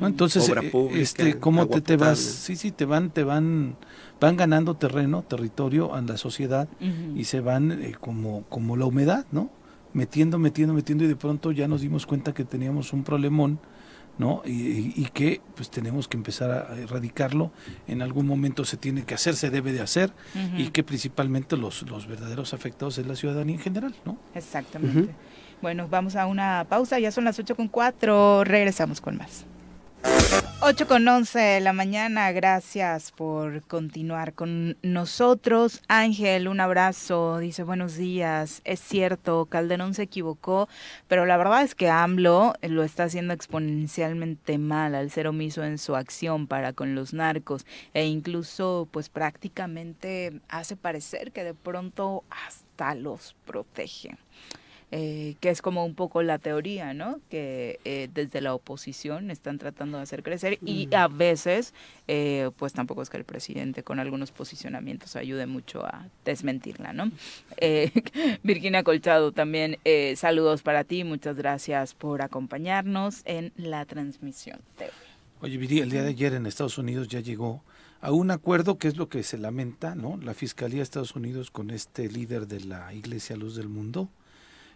entonces, 0.00 0.48
eh, 0.48 0.90
este, 0.94 1.38
¿cómo 1.38 1.68
te, 1.68 1.80
te, 1.80 1.96
vas? 1.96 2.18
Sí, 2.18 2.56
sí, 2.56 2.72
te 2.72 2.84
van, 2.84 3.10
te 3.10 3.22
van, 3.22 3.76
van 4.20 4.36
ganando 4.36 4.74
terreno, 4.74 5.22
territorio 5.22 5.94
a 5.94 6.00
la 6.00 6.16
sociedad 6.16 6.68
y 7.14 7.24
se 7.24 7.40
van 7.40 7.72
eh, 7.72 7.94
como, 8.00 8.42
como 8.48 8.76
la 8.76 8.86
humedad, 8.86 9.24
¿no? 9.30 9.50
Metiendo, 9.96 10.38
metiendo, 10.38 10.74
metiendo 10.74 11.04
y 11.04 11.06
de 11.06 11.16
pronto 11.16 11.52
ya 11.52 11.66
nos 11.66 11.80
dimos 11.80 12.04
cuenta 12.04 12.34
que 12.34 12.44
teníamos 12.44 12.92
un 12.92 13.02
problemón, 13.02 13.58
¿no? 14.18 14.42
Y, 14.44 15.06
que 15.14 15.40
pues 15.54 15.70
tenemos 15.70 16.06
que 16.06 16.18
empezar 16.18 16.50
a 16.50 16.76
erradicarlo. 16.76 17.50
En 17.88 18.02
algún 18.02 18.26
momento 18.26 18.66
se 18.66 18.76
tiene 18.76 19.04
que 19.04 19.14
hacer, 19.14 19.36
se 19.36 19.48
debe 19.48 19.72
de 19.72 19.80
hacer 19.80 20.12
y 20.58 20.68
que 20.68 20.82
principalmente 20.82 21.56
los, 21.56 21.88
los 21.88 22.06
verdaderos 22.06 22.52
afectados 22.52 22.98
es 22.98 23.06
la 23.06 23.16
ciudadanía 23.16 23.56
en 23.56 23.62
general, 23.62 23.94
¿no? 24.04 24.18
Exactamente. 24.34 25.14
Bueno, 25.62 25.88
vamos 25.88 26.14
a 26.14 26.26
una 26.26 26.66
pausa, 26.68 26.98
ya 26.98 27.10
son 27.10 27.24
las 27.24 27.38
8 27.38 27.56
con 27.56 27.68
4, 27.68 28.44
regresamos 28.44 29.00
con 29.00 29.16
más. 29.16 29.46
8 30.62 30.88
con 30.88 31.06
11 31.06 31.38
de 31.38 31.60
la 31.60 31.74
mañana, 31.74 32.32
gracias 32.32 33.12
por 33.12 33.62
continuar 33.62 34.32
con 34.32 34.78
nosotros. 34.82 35.82
Ángel, 35.86 36.48
un 36.48 36.60
abrazo, 36.60 37.38
dice 37.38 37.62
buenos 37.62 37.96
días. 37.96 38.62
Es 38.64 38.80
cierto, 38.80 39.44
Calderón 39.46 39.92
se 39.92 40.04
equivocó, 40.04 40.66
pero 41.08 41.26
la 41.26 41.36
verdad 41.36 41.62
es 41.62 41.74
que 41.74 41.90
AMLO 41.90 42.54
lo 42.62 42.82
está 42.84 43.04
haciendo 43.04 43.34
exponencialmente 43.34 44.56
mal 44.56 44.94
al 44.94 45.10
ser 45.10 45.28
omiso 45.28 45.62
en 45.62 45.76
su 45.76 45.94
acción 45.94 46.46
para 46.46 46.72
con 46.72 46.94
los 46.94 47.12
narcos 47.12 47.66
e 47.92 48.06
incluso 48.06 48.88
pues 48.90 49.10
prácticamente 49.10 50.40
hace 50.48 50.74
parecer 50.74 51.32
que 51.32 51.44
de 51.44 51.54
pronto 51.54 52.24
hasta 52.30 52.94
los 52.94 53.36
protege. 53.44 54.16
Eh, 54.92 55.34
que 55.40 55.50
es 55.50 55.62
como 55.62 55.84
un 55.84 55.96
poco 55.96 56.22
la 56.22 56.38
teoría, 56.38 56.94
¿no? 56.94 57.18
Que 57.28 57.80
eh, 57.84 58.08
desde 58.14 58.40
la 58.40 58.54
oposición 58.54 59.32
están 59.32 59.58
tratando 59.58 59.96
de 59.98 60.04
hacer 60.04 60.22
crecer 60.22 60.60
y 60.64 60.88
a 60.94 61.08
veces, 61.08 61.74
eh, 62.06 62.50
pues 62.56 62.72
tampoco 62.72 63.02
es 63.02 63.10
que 63.10 63.16
el 63.16 63.24
presidente 63.24 63.82
con 63.82 63.98
algunos 63.98 64.30
posicionamientos 64.30 65.16
ayude 65.16 65.46
mucho 65.46 65.84
a 65.84 66.06
desmentirla, 66.24 66.92
¿no? 66.92 67.10
Virginia 68.44 68.84
Colchado 68.84 69.32
también, 69.32 69.78
saludos 70.14 70.62
para 70.62 70.84
ti, 70.84 71.02
muchas 71.02 71.36
gracias 71.36 71.94
por 71.94 72.22
acompañarnos 72.22 73.22
en 73.24 73.52
la 73.56 73.84
transmisión 73.86 74.60
Oye, 75.40 75.58
Viri, 75.58 75.80
el 75.80 75.90
día 75.90 76.02
de 76.02 76.10
ayer 76.10 76.34
en 76.34 76.46
Estados 76.46 76.78
Unidos 76.78 77.08
ya 77.08 77.20
llegó 77.20 77.62
a 78.00 78.12
un 78.12 78.30
acuerdo 78.30 78.78
que 78.78 78.88
es 78.88 78.96
lo 78.96 79.08
que 79.08 79.22
se 79.22 79.36
lamenta, 79.36 79.94
¿no? 79.94 80.16
La 80.16 80.32
Fiscalía 80.32 80.78
de 80.78 80.82
Estados 80.84 81.16
Unidos 81.16 81.50
con 81.50 81.70
este 81.70 82.08
líder 82.08 82.46
de 82.46 82.60
la 82.60 82.94
Iglesia 82.94 83.36
Luz 83.36 83.56
del 83.56 83.68
Mundo, 83.68 84.08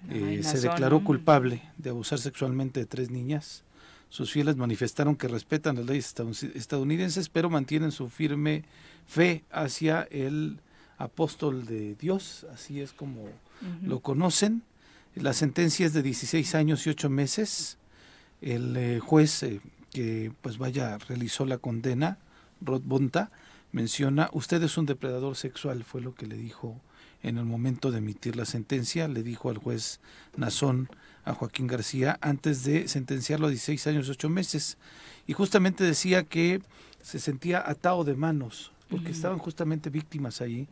eh, 0.09 0.41
se 0.43 0.61
declaró 0.61 1.05
culpable 1.05 1.63
de 1.77 1.91
abusar 1.91 2.19
sexualmente 2.19 2.81
de 2.81 2.87
tres 2.87 3.11
niñas. 3.11 3.65
Sus 4.09 4.33
fieles 4.33 4.57
manifestaron 4.57 5.15
que 5.15 5.29
respetan 5.29 5.77
las 5.77 5.87
leyes 5.87 6.15
estadounidenses, 6.55 7.29
pero 7.29 7.51
mantienen 7.51 7.93
su 7.93 8.09
firme 8.09 8.65
fe 9.07 9.45
hacia 9.51 10.03
el 10.11 10.61
apóstol 10.99 11.65
de 11.67 11.95
Dios, 11.95 12.47
así 12.53 12.81
es 12.81 12.93
como 12.93 13.29
lo 13.83 14.01
conocen. 14.01 14.63
La 15.15 15.33
sentencia 15.33 15.87
es 15.87 15.93
de 15.93 16.03
16 16.03 16.55
años 16.55 16.87
y 16.87 16.91
8 16.91 17.11
meses. 17.11 17.79
El 18.41 18.77
eh, 18.77 19.01
juez 19.01 19.43
eh, 19.43 19.61
que 19.93 20.33
pues 20.41 20.59
vaya 20.59 20.99
realizó 20.99 21.45
la 21.47 21.59
condena, 21.59 22.19
Rod 22.61 22.83
Bonta, 22.83 23.31
menciona, 23.73 24.31
usted 24.33 24.63
es 24.63 24.79
un 24.79 24.87
depredador 24.87 25.37
sexual, 25.37 25.85
fue 25.85 26.01
lo 26.01 26.15
que 26.15 26.27
le 26.27 26.37
dijo 26.37 26.81
en 27.23 27.39
el 27.39 27.45
momento 27.45 27.91
de 27.91 27.99
emitir 27.99 28.37
la 28.37 28.45
sentencia, 28.45 29.09
le 29.09 29.23
dijo 29.23 29.51
al 29.51 29.59
juez 29.59 30.01
Nazón 30.37 30.89
a 31.25 31.35
Joaquín 31.35 31.67
García 31.67 32.19
antes 32.23 32.65
de 32.65 32.89
sentenciarlo 32.89 33.47
a 33.47 33.51
16 33.51 33.87
años 33.89 34.09
y 34.09 34.13
8 34.13 34.29
meses. 34.29 34.79
Y 35.27 35.33
justamente 35.33 35.85
decía 35.85 36.25
que 36.25 36.63
se 37.03 37.19
sentía 37.19 37.69
atado 37.69 38.05
de 38.05 38.15
manos, 38.15 38.73
porque 38.89 39.11
estaban 39.11 39.39
justamente 39.39 39.91
víctimas 39.91 40.41
ahí, 40.41 40.67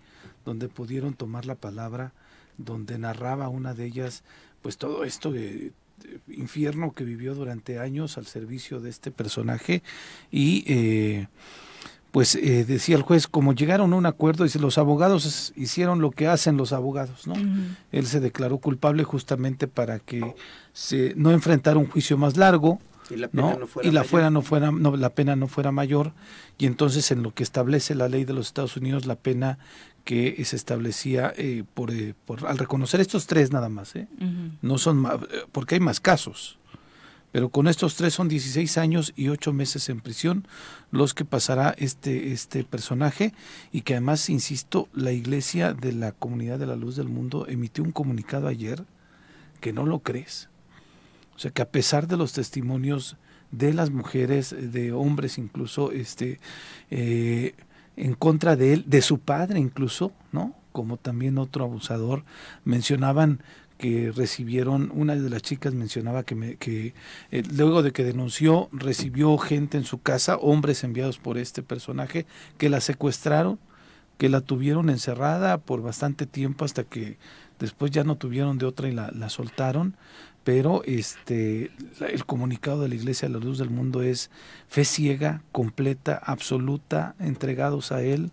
donde 0.45 0.69
pudieron 0.69 1.15
tomar 1.15 1.47
la 1.47 1.55
palabra, 1.55 2.13
donde 2.57 2.99
narraba 2.99 3.49
una 3.49 3.75
de 3.75 3.85
ellas, 3.85 4.25
pues 4.63 4.77
todo 4.79 5.05
esto 5.05 5.31
de, 5.31 5.73
infierno 6.29 6.93
que 6.93 7.05
vivió 7.05 7.35
durante 7.35 7.79
años 7.79 8.19
al 8.19 8.27
servicio 8.27 8.81
de 8.81 8.91
este 8.91 9.11
personaje 9.11 9.83
y 10.31 10.65
eh, 10.67 11.29
pues 12.19 12.35
eh, 12.35 12.64
decía 12.64 12.97
el 12.97 13.03
juez, 13.03 13.29
como 13.29 13.53
llegaron 13.53 13.93
a 13.93 13.97
un 13.97 14.05
acuerdo, 14.05 14.43
dice, 14.43 14.59
los 14.59 14.77
abogados 14.77 15.53
hicieron 15.55 16.01
lo 16.01 16.11
que 16.11 16.27
hacen 16.27 16.57
los 16.57 16.73
abogados, 16.73 17.29
¿no? 17.29 17.35
Él 17.93 18.07
se 18.09 18.19
declaró 18.19 18.59
culpable 18.59 19.05
justamente 19.05 19.69
para 19.69 20.01
que 20.01 20.35
se 20.73 21.14
no 21.14 21.31
enfrentara 21.31 21.79
un 21.79 21.87
juicio 21.87 22.19
más 22.19 22.37
largo, 22.37 22.81
y 23.09 23.14
la 23.19 23.29
pena 23.29 23.55
no, 23.55 23.66
fuera, 23.69 23.89
y 23.89 23.93
la, 23.93 24.03
fuera 24.03 24.31
no 24.31 24.43
fuera 24.43 24.73
no, 24.73 24.97
la 24.97 25.11
pena 25.11 25.37
no 25.37 25.47
fuera 25.47 25.71
mayor. 25.71 26.12
Y 26.59 26.66
entonces 26.66 27.09
en 27.12 27.23
lo 27.23 27.33
que 27.33 27.45
establece 27.45 27.95
la 27.95 28.09
ley 28.09 28.25
de 28.25 28.33
los 28.33 28.49
Estados 28.49 28.77
Unidos 28.77 29.07
la 29.07 29.14
pena 29.14 29.61
que 30.03 30.45
se 30.45 30.57
establecía 30.57 31.33
eh, 31.37 31.62
por, 31.73 31.93
eh, 31.93 32.16
por, 32.27 32.49
al 32.49 32.59
reconocer 32.59 33.01
estos 33.01 33.29
tres 33.29 33.53
nada 33.53 33.69
más 33.69 33.95
¿eh? 33.95 34.09
no 34.61 34.77
son 34.79 35.07
porque 35.53 35.77
hay 35.77 35.81
más 35.81 36.01
casos 36.01 36.59
pero 37.33 37.51
con 37.51 37.68
estos 37.68 37.95
tres 37.97 38.14
son 38.14 38.29
16 38.29 38.79
años 38.79 39.12
y 39.16 39.29
8 39.29 39.53
meses 39.53 39.89
en 39.89 40.01
prisión 40.01 40.47
los 40.91 41.14
que 41.14 41.24
pasará 41.24 41.74
este, 41.79 42.33
este 42.33 42.64
personaje 42.64 43.35
y 43.72 43.83
que 43.83 43.95
además, 43.95 44.31
insisto, 44.31 44.89
la 44.95 45.12
Iglesia 45.12 45.74
de 45.74 45.93
la 45.93 46.12
Comunidad 46.12 46.59
de 46.59 46.66
la 46.66 46.76
Luz 46.76 46.97
del 46.97 47.09
Mundo 47.09 47.47
emitió 47.49 47.85
un 47.85 47.93
comunicado 47.93 48.49
ayer 48.49 48.85
que 49.61 49.72
no 49.72 49.85
lo 49.85 50.01
crees. 50.01 50.49
O 51.37 51.39
sea 51.39 51.51
que 51.51 51.62
a 51.62 51.68
pesar 51.70 52.09
de 52.09 52.16
los 52.16 52.33
testimonios 52.33 53.16
de 53.51 53.72
las 53.72 53.91
mujeres, 53.91 54.55
de 54.59 54.93
hombres 54.93 55.39
incluso, 55.39 55.93
este, 55.93 56.41
eh, 56.91 57.55
en 57.97 58.14
contra 58.14 58.57
de 58.57 58.74
él, 58.74 58.85
de 58.87 59.03
su 59.03 59.18
padre 59.18 59.59
incluso, 59.59 60.12
¿no? 60.33 60.55
Como 60.72 60.97
también 60.97 61.39
otro 61.39 61.64
abusador, 61.64 62.24
mencionaban 62.64 63.41
que 63.79 64.12
recibieron, 64.14 64.91
una 64.95 65.14
de 65.14 65.31
las 65.31 65.41
chicas 65.41 65.72
mencionaba 65.72 66.24
que, 66.24 66.35
me, 66.35 66.57
que 66.57 66.95
eh, 67.31 67.43
luego 67.55 67.83
de 67.83 67.93
que 67.93 68.05
denunció, 68.05 68.68
recibió 68.72 69.39
gente 69.39 69.79
en 69.79 69.85
su 69.85 70.03
casa, 70.03 70.37
hombres 70.37 70.85
enviados 70.85 71.18
por 71.18 71.39
este 71.39 71.62
personaje, 71.62 72.26
que 72.59 72.68
la 72.68 72.81
secuestraron, 72.81 73.59
que 74.18 74.29
la 74.29 74.41
tuvieron 74.41 74.91
encerrada 74.91 75.59
por 75.59 75.81
bastante 75.81 76.26
tiempo 76.26 76.64
hasta 76.64 76.83
que 76.83 77.18
después 77.61 77.93
ya 77.93 78.05
no 78.05 78.16
tuvieron 78.16 78.59
de 78.59 78.66
otra 78.66 78.89
y 78.89 78.93
la, 78.93 79.11
la 79.12 79.31
soltaron. 79.31 79.97
Pero 80.45 80.83
este 80.85 81.70
el 82.01 82.24
comunicado 82.24 82.81
de 82.81 82.89
la 82.89 82.95
Iglesia 82.95 83.29
de 83.29 83.35
la 83.35 83.45
Luz 83.45 83.59
del 83.59 83.70
Mundo 83.70 84.03
es 84.03 84.31
fe 84.66 84.85
ciega, 84.85 85.43
completa, 85.53 86.18
absoluta, 86.24 87.14
entregados 87.18 87.93
a 87.93 88.03
Él, 88.03 88.31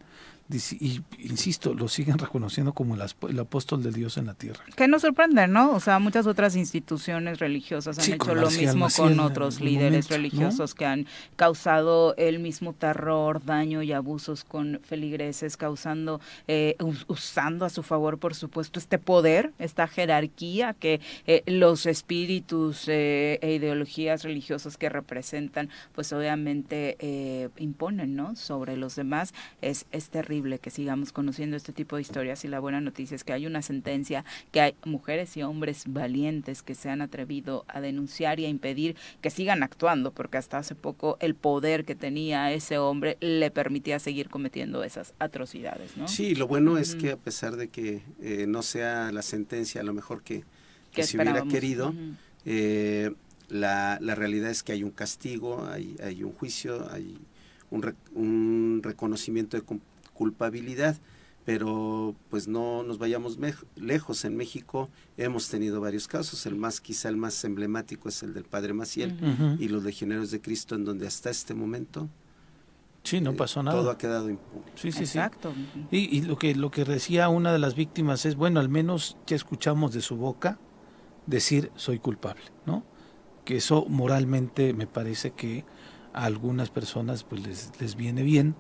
y 0.48 1.02
insisto, 1.18 1.74
lo 1.74 1.88
siguen 1.88 2.20
reconociendo 2.20 2.74
como 2.74 2.96
el, 2.96 3.40
apóstol 3.40 3.82
de 3.82 3.92
Dios 3.92 4.18
en 4.18 4.28
la 4.28 4.36
tierra. 4.36 4.64
Que 4.76 4.88
nos 4.88 5.02
sorprende, 5.02 5.48
¿no? 5.48 5.72
O 5.72 5.80
sea, 5.80 5.98
muchas 5.98 6.28
otras 6.28 6.56
instituciones 6.56 7.40
religiosas 7.40 7.98
han 7.98 8.14
hecho 8.14 8.36
lo 8.36 8.52
mismo 8.52 8.88
con 8.96 9.20
otros 9.20 9.60
líderes 9.60 10.10
religiosos 10.10 10.76
que 10.76 10.86
han 10.86 11.08
causado 11.36 12.14
el 12.18 12.38
mismo 12.38 12.74
terror, 12.74 13.44
daño 13.44 13.82
y 13.82 13.92
abusos 13.92 14.44
con 14.44 14.80
feligreses, 14.84 15.58
causando, 15.58 16.22
eh, 16.48 16.76
usando 17.08 17.66
a 17.66 17.70
su 17.70 17.82
favor, 17.82 18.20
por 18.20 18.36
supuesto, 18.36 18.78
este 18.78 19.00
poder, 19.00 19.52
esta 19.58 19.88
jerarquía 19.88 20.76
que 20.76 21.02
eh, 21.26 21.42
los 21.48 21.88
espíritus 21.88 22.88
eh, 22.88 23.40
e 23.42 23.56
ideologías 23.56 24.22
religiosas 24.22 24.78
que 24.78 24.90
representan, 24.90 25.70
pues 25.96 26.14
obviamente 26.14 27.50
imponen, 27.58 28.16
¿no? 28.16 28.36
Sobre 28.36 28.78
los 28.78 28.96
demás. 28.96 29.34
Es, 29.62 29.88
es 29.92 30.10
terrible 30.10 30.35
que 30.60 30.70
sigamos 30.70 31.12
conociendo 31.12 31.56
este 31.56 31.72
tipo 31.72 31.96
de 31.96 32.02
historias 32.02 32.44
y 32.46 32.48
la 32.48 32.60
buena 32.60 32.82
noticia 32.82 33.16
es 33.16 33.24
que 33.24 33.34
hay 33.34 33.46
una 33.46 33.62
sentencia, 33.62 34.26
que 34.52 34.62
hay 34.62 34.76
mujeres 34.86 35.36
y 35.38 35.44
hombres 35.44 35.84
valientes 35.88 36.62
que 36.62 36.76
se 36.76 36.90
han 36.90 37.02
atrevido 37.02 37.66
a 37.68 37.82
denunciar 37.82 38.40
y 38.40 38.46
a 38.46 38.50
impedir 38.50 38.96
que 39.22 39.30
sigan 39.30 39.64
actuando, 39.64 40.12
porque 40.12 40.38
hasta 40.38 40.58
hace 40.58 40.76
poco 40.76 41.18
el 41.20 41.36
poder 41.36 41.86
que 41.86 41.96
tenía 41.96 42.52
ese 42.52 42.78
hombre 42.78 43.18
le 43.22 43.50
permitía 43.52 44.00
seguir 44.00 44.30
cometiendo 44.30 44.84
esas 44.84 45.14
atrocidades, 45.20 45.96
¿no? 45.98 46.08
Sí, 46.08 46.36
lo 46.36 46.48
bueno 46.48 46.78
es 46.78 46.96
que 46.96 47.12
a 47.12 47.18
pesar 47.18 47.56
de 47.56 47.70
que 47.70 48.02
eh, 48.22 48.46
no 48.48 48.62
sea 48.62 49.12
la 49.12 49.22
sentencia 49.22 49.82
a 49.82 49.84
lo 49.84 49.94
mejor 49.94 50.22
que, 50.22 50.44
que 50.92 51.04
se 51.04 51.18
hubiera 51.18 51.44
querido, 51.44 51.94
eh, 52.46 53.12
la, 53.50 53.98
la 54.02 54.16
realidad 54.16 54.50
es 54.50 54.64
que 54.64 54.74
hay 54.74 54.84
un 54.84 54.92
castigo, 54.92 55.66
hay, 55.68 55.96
hay 56.04 56.24
un 56.24 56.34
juicio, 56.34 56.90
hay 56.92 57.18
un, 57.72 57.96
un 58.14 58.82
reconocimiento 58.84 59.58
de 59.58 59.64
culpabilidad, 60.16 60.98
pero 61.46 62.16
pues 62.32 62.48
no 62.48 62.82
nos 62.82 62.98
vayamos 62.98 63.38
lejos. 63.76 64.26
En 64.26 64.36
México 64.36 64.90
hemos 65.18 65.48
tenido 65.50 65.80
varios 65.80 66.08
casos, 66.08 66.46
el 66.48 66.56
más 66.56 66.82
quizá 66.82 67.10
el 67.10 67.18
más 67.18 67.44
emblemático 67.44 68.10
es 68.10 68.24
el 68.24 68.34
del 68.34 68.46
Padre 68.46 68.74
Maciel 68.74 69.16
y 69.60 69.68
los 69.68 69.84
legionarios 69.84 70.32
de 70.32 70.42
Cristo, 70.42 70.74
en 70.74 70.86
donde 70.86 71.06
hasta 71.06 71.30
este 71.30 71.54
momento 71.54 72.10
Sí, 73.06 73.22
no 73.22 73.32
eh, 73.32 73.36
pasó 73.36 73.62
nada. 73.62 73.78
Todo 73.78 73.92
ha 73.92 73.98
quedado 74.00 74.30
impune. 74.30 74.66
Sí, 74.74 74.92
sí, 74.92 75.04
Exacto. 75.04 75.54
Y, 75.92 76.18
y, 76.18 76.22
lo 76.24 76.38
que 76.38 76.56
lo 76.56 76.72
que 76.72 76.84
decía 76.84 77.30
una 77.30 77.54
de 77.54 77.60
las 77.60 77.76
víctimas 77.76 78.26
es, 78.26 78.36
bueno, 78.36 78.60
al 78.60 78.68
menos 78.68 79.16
ya 79.28 79.36
escuchamos 79.36 79.94
de 79.94 80.02
su 80.02 80.18
boca 80.18 80.58
decir 81.28 81.72
soy 81.76 82.00
culpable, 82.00 82.44
¿no? 82.66 82.84
Que 83.46 83.58
eso 83.58 83.86
moralmente 83.88 84.74
me 84.74 84.88
parece 84.88 85.32
que 85.32 85.66
a 86.14 86.26
algunas 86.26 86.72
personas 86.72 87.24
pues 87.24 87.46
les, 87.46 87.72
les 87.80 87.96
viene 87.96 88.24
bien, 88.24 88.56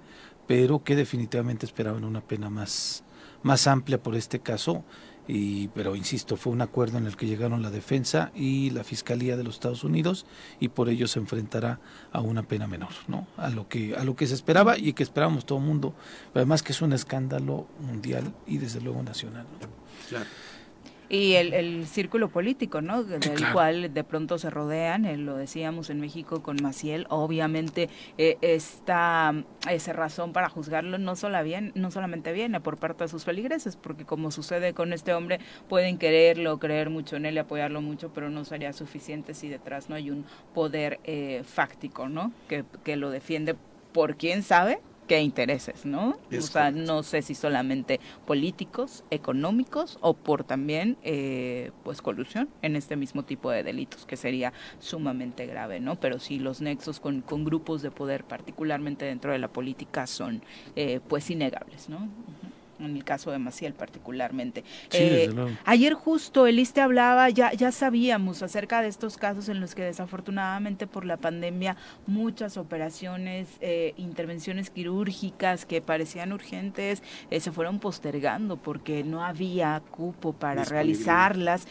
pero 0.47 0.83
que 0.83 0.95
definitivamente 0.95 1.65
esperaban 1.65 2.03
una 2.03 2.21
pena 2.21 2.49
más, 2.49 3.03
más 3.43 3.67
amplia 3.67 4.01
por 4.01 4.15
este 4.15 4.39
caso. 4.39 4.83
Y, 5.27 5.69
pero 5.69 5.95
insisto, 5.95 6.37
fue 6.37 6.53
un 6.53 6.61
acuerdo 6.61 6.99
en 6.99 7.07
el 7.07 7.17
que 7.17 7.25
llegaron 7.25 7.63
la 7.63 7.71
defensa 7.71 8.31
y 8.35 8.69
la 8.69 8.83
Fiscalía 8.83 9.35
de 9.35 9.43
los 9.43 9.55
Estados 9.55 9.83
Unidos 9.83 10.27
y 10.59 10.67
por 10.67 10.87
ello 10.87 11.07
se 11.07 11.17
enfrentará 11.17 11.79
a 12.11 12.21
una 12.21 12.43
pena 12.43 12.67
menor, 12.67 12.91
¿no? 13.07 13.25
A 13.35 13.49
lo 13.49 13.67
que, 13.67 13.95
a 13.95 14.03
lo 14.03 14.15
que 14.15 14.27
se 14.27 14.35
esperaba 14.35 14.77
y 14.77 14.93
que 14.93 15.01
esperábamos 15.01 15.47
todo 15.47 15.57
el 15.57 15.65
mundo, 15.65 15.95
además 16.35 16.61
que 16.61 16.73
es 16.73 16.81
un 16.83 16.93
escándalo 16.93 17.67
mundial 17.79 18.35
y 18.45 18.59
desde 18.59 18.81
luego 18.81 19.01
nacional. 19.01 19.47
Claro 20.09 20.27
y 21.09 21.33
el, 21.33 21.53
el, 21.53 21.87
círculo 21.87 22.29
político, 22.29 22.81
¿no? 22.81 23.03
Del 23.03 23.51
cual 23.51 23.93
de 23.93 24.03
pronto 24.03 24.37
se 24.37 24.49
rodean, 24.49 25.05
eh, 25.05 25.17
lo 25.17 25.35
decíamos 25.35 25.89
en 25.89 25.99
México 25.99 26.41
con 26.41 26.57
Maciel, 26.61 27.05
obviamente 27.09 27.89
eh, 28.17 28.37
esta 28.41 29.33
esa 29.69 29.93
razón 29.93 30.33
para 30.33 30.49
juzgarlo 30.49 30.97
no, 30.97 31.15
solo 31.15 31.41
bien, 31.43 31.71
no 31.75 31.91
solamente 31.91 32.33
viene 32.33 32.59
por 32.61 32.77
parte 32.77 33.03
de 33.03 33.07
sus 33.07 33.23
feligreses, 33.23 33.75
porque 33.75 34.05
como 34.05 34.31
sucede 34.31 34.73
con 34.73 34.93
este 34.93 35.13
hombre, 35.13 35.39
pueden 35.67 35.97
quererlo, 35.97 36.59
creer 36.59 36.89
mucho 36.89 37.15
en 37.15 37.25
él 37.25 37.35
y 37.35 37.39
apoyarlo 37.39 37.81
mucho, 37.81 38.11
pero 38.13 38.29
no 38.29 38.45
sería 38.45 38.73
suficiente 38.73 39.33
si 39.33 39.49
detrás 39.49 39.89
no 39.89 39.95
hay 39.95 40.11
un 40.11 40.25
poder 40.53 40.99
eh, 41.03 41.43
fáctico, 41.45 42.07
¿no? 42.09 42.31
Que, 42.47 42.63
que 42.83 42.95
lo 42.95 43.09
defiende 43.09 43.55
por 43.91 44.17
quién 44.17 44.43
sabe, 44.43 44.79
qué 45.07 45.21
intereses, 45.21 45.85
¿no? 45.85 46.17
o 46.37 46.41
sea, 46.41 46.71
no 46.71 47.03
sé 47.03 47.21
si 47.21 47.35
solamente 47.35 47.99
políticos, 48.25 49.03
económicos 49.11 49.97
o 50.01 50.13
por 50.13 50.43
también, 50.43 50.97
eh, 51.03 51.71
pues, 51.83 52.01
colusión 52.01 52.49
en 52.61 52.75
este 52.75 52.95
mismo 52.95 53.23
tipo 53.23 53.51
de 53.51 53.63
delitos, 53.63 54.05
que 54.05 54.17
sería 54.17 54.53
sumamente 54.79 55.45
grave, 55.45 55.79
¿no? 55.79 55.99
Pero 55.99 56.19
sí 56.19 56.39
los 56.39 56.61
nexos 56.61 56.99
con, 56.99 57.21
con 57.21 57.45
grupos 57.45 57.81
de 57.81 57.91
poder, 57.91 58.23
particularmente 58.23 59.05
dentro 59.05 59.31
de 59.31 59.39
la 59.39 59.47
política, 59.47 60.07
son, 60.07 60.41
eh, 60.75 60.99
pues, 61.07 61.29
innegables, 61.29 61.89
¿no? 61.89 62.09
En 62.79 62.95
el 62.95 63.03
caso 63.03 63.31
de 63.31 63.39
Maciel 63.39 63.73
particularmente. 63.73 64.63
Eh, 64.91 65.33
ayer 65.65 65.93
justo 65.93 66.47
el 66.47 66.59
ISTE 66.59 66.81
hablaba, 66.81 67.29
ya, 67.29 67.53
ya 67.53 67.71
sabíamos 67.71 68.43
acerca 68.43 68.81
de 68.81 68.87
estos 68.87 69.17
casos 69.17 69.49
en 69.49 69.59
los 69.61 69.75
que 69.75 69.83
desafortunadamente 69.83 70.87
por 70.87 71.05
la 71.05 71.17
pandemia 71.17 71.77
muchas 72.07 72.57
operaciones, 72.57 73.47
eh, 73.61 73.93
intervenciones 73.97 74.69
quirúrgicas 74.69 75.65
que 75.65 75.81
parecían 75.81 76.33
urgentes 76.33 77.03
eh, 77.29 77.39
se 77.39 77.51
fueron 77.51 77.79
postergando 77.79 78.57
porque 78.57 79.03
no 79.03 79.23
había 79.23 79.81
cupo 79.91 80.33
para 80.33 80.63
realizarlas. 80.63 81.67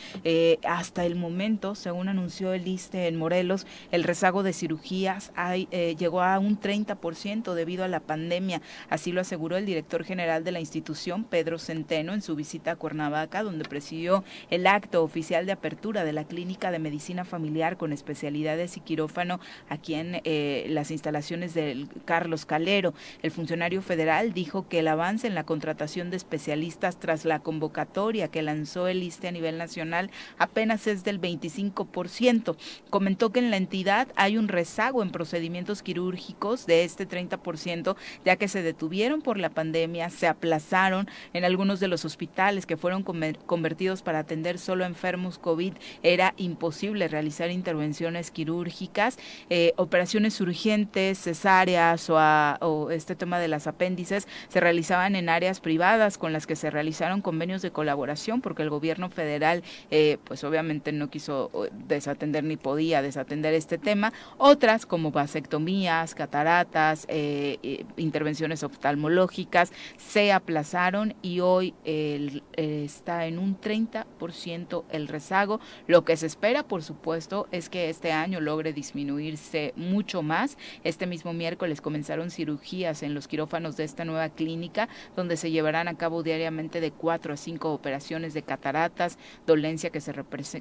hasta 0.66 1.04
el 1.04 1.16
momento, 1.16 1.74
según 1.74 2.08
anunció 2.08 2.52
el 2.52 2.66
ISTE 2.66 3.08
en 3.08 3.16
Morelos, 3.16 3.66
el 3.90 4.04
rezago 4.04 4.42
de 4.42 4.52
cirugías 4.52 5.32
hay, 5.36 5.66
llegó 5.98 6.22
a 6.22 6.38
un 6.38 6.58
30% 6.58 7.54
debido 7.54 7.84
a 7.84 7.88
la 7.88 8.00
pandemia. 8.00 8.62
Así 8.88 9.12
lo 9.12 9.20
aseguró 9.20 9.56
el 9.56 9.66
director 9.66 10.04
general 10.04 10.44
de 10.44 10.52
la 10.52 10.60
institución 10.60 10.93
Pedro 11.28 11.58
Centeno, 11.58 12.14
en 12.14 12.22
su 12.22 12.36
visita 12.36 12.72
a 12.72 12.76
Cuernavaca, 12.76 13.42
donde 13.42 13.64
presidió 13.64 14.24
el 14.50 14.66
acto 14.66 15.02
oficial 15.02 15.46
de 15.46 15.52
apertura 15.52 16.04
de 16.04 16.12
la 16.12 16.24
Clínica 16.24 16.70
de 16.70 16.78
Medicina 16.78 17.24
Familiar 17.24 17.76
con 17.76 17.92
especialidades 17.92 18.76
y 18.76 18.80
quirófano 18.80 19.40
aquí 19.68 19.94
en 19.94 20.20
eh, 20.24 20.66
las 20.68 20.90
instalaciones 20.90 21.54
del 21.54 21.88
Carlos 22.04 22.46
Calero. 22.46 22.94
El 23.22 23.30
funcionario 23.30 23.82
federal 23.82 24.32
dijo 24.32 24.68
que 24.68 24.80
el 24.80 24.88
avance 24.88 25.26
en 25.26 25.34
la 25.34 25.44
contratación 25.44 26.10
de 26.10 26.16
especialistas 26.16 26.98
tras 26.98 27.24
la 27.24 27.40
convocatoria 27.40 28.28
que 28.28 28.42
lanzó 28.42 28.88
el 28.88 29.02
ISTE 29.02 29.28
a 29.28 29.32
nivel 29.32 29.58
nacional 29.58 30.10
apenas 30.38 30.86
es 30.86 31.04
del 31.04 31.20
25%. 31.20 32.56
Comentó 32.90 33.30
que 33.32 33.40
en 33.40 33.50
la 33.50 33.56
entidad 33.56 34.08
hay 34.16 34.36
un 34.36 34.48
rezago 34.48 35.02
en 35.02 35.10
procedimientos 35.10 35.82
quirúrgicos 35.82 36.66
de 36.66 36.84
este 36.84 37.08
30%, 37.08 37.96
ya 38.24 38.36
que 38.36 38.48
se 38.48 38.62
detuvieron 38.62 39.22
por 39.22 39.38
la 39.38 39.50
pandemia, 39.50 40.10
se 40.10 40.26
aplazaron 40.26 40.83
en 41.32 41.44
algunos 41.44 41.80
de 41.80 41.88
los 41.88 42.04
hospitales 42.04 42.66
que 42.66 42.76
fueron 42.76 43.02
convertidos 43.02 44.02
para 44.02 44.20
atender 44.20 44.58
solo 44.58 44.84
enfermos 44.84 45.38
COVID. 45.38 45.74
Era 46.02 46.34
imposible 46.36 47.08
realizar 47.08 47.50
intervenciones 47.50 48.30
quirúrgicas, 48.30 49.18
eh, 49.50 49.72
operaciones 49.76 50.40
urgentes, 50.40 51.18
cesáreas 51.18 52.10
o, 52.10 52.90
este 52.90 53.14
tema 53.14 53.38
de 53.38 53.48
las 53.48 53.66
apéndices 53.66 54.28
se 54.48 54.60
realizaban 54.60 55.16
en 55.16 55.28
áreas 55.28 55.60
privadas 55.60 56.18
con 56.18 56.32
las 56.32 56.46
que 56.46 56.56
se 56.56 56.70
realizaron 56.70 57.22
convenios 57.22 57.62
de 57.62 57.70
colaboración 57.70 58.40
porque 58.40 58.62
el 58.62 58.70
gobierno 58.70 59.08
federal 59.08 59.62
eh, 59.90 60.18
pues 60.24 60.44
obviamente 60.44 60.92
no 60.92 61.08
quiso 61.08 61.50
desatender 61.86 62.44
ni 62.44 62.56
podía 62.56 63.02
desatender 63.02 63.54
este 63.54 63.78
tema. 63.78 64.12
Otras 64.36 64.86
como 64.86 65.10
vasectomías, 65.10 66.14
cataratas, 66.14 67.06
eh, 67.08 67.84
intervenciones 67.96 68.62
oftalmológicas 68.62 69.72
se 69.96 70.32
aplazaron 70.32 70.73
y 71.22 71.38
hoy 71.38 71.72
está 71.84 73.26
en 73.26 73.38
un 73.38 73.60
30% 73.60 74.84
el 74.90 75.06
rezago. 75.06 75.60
Lo 75.86 76.04
que 76.04 76.16
se 76.16 76.26
espera, 76.26 76.64
por 76.64 76.82
supuesto, 76.82 77.46
es 77.52 77.68
que 77.68 77.88
este 77.90 78.10
año 78.10 78.40
logre 78.40 78.72
disminuirse 78.72 79.72
mucho 79.76 80.22
más. 80.22 80.58
Este 80.82 81.06
mismo 81.06 81.32
miércoles 81.32 81.80
comenzaron 81.80 82.32
cirugías 82.32 83.04
en 83.04 83.14
los 83.14 83.28
quirófanos 83.28 83.76
de 83.76 83.84
esta 83.84 84.04
nueva 84.04 84.30
clínica, 84.30 84.88
donde 85.14 85.36
se 85.36 85.52
llevarán 85.52 85.86
a 85.86 85.96
cabo 85.96 86.24
diariamente 86.24 86.80
de 86.80 86.90
4 86.90 87.34
a 87.34 87.36
5 87.36 87.72
operaciones 87.72 88.34
de 88.34 88.42
cataratas, 88.42 89.16
dolencia 89.46 89.90
que, 89.90 90.00
se 90.00 90.12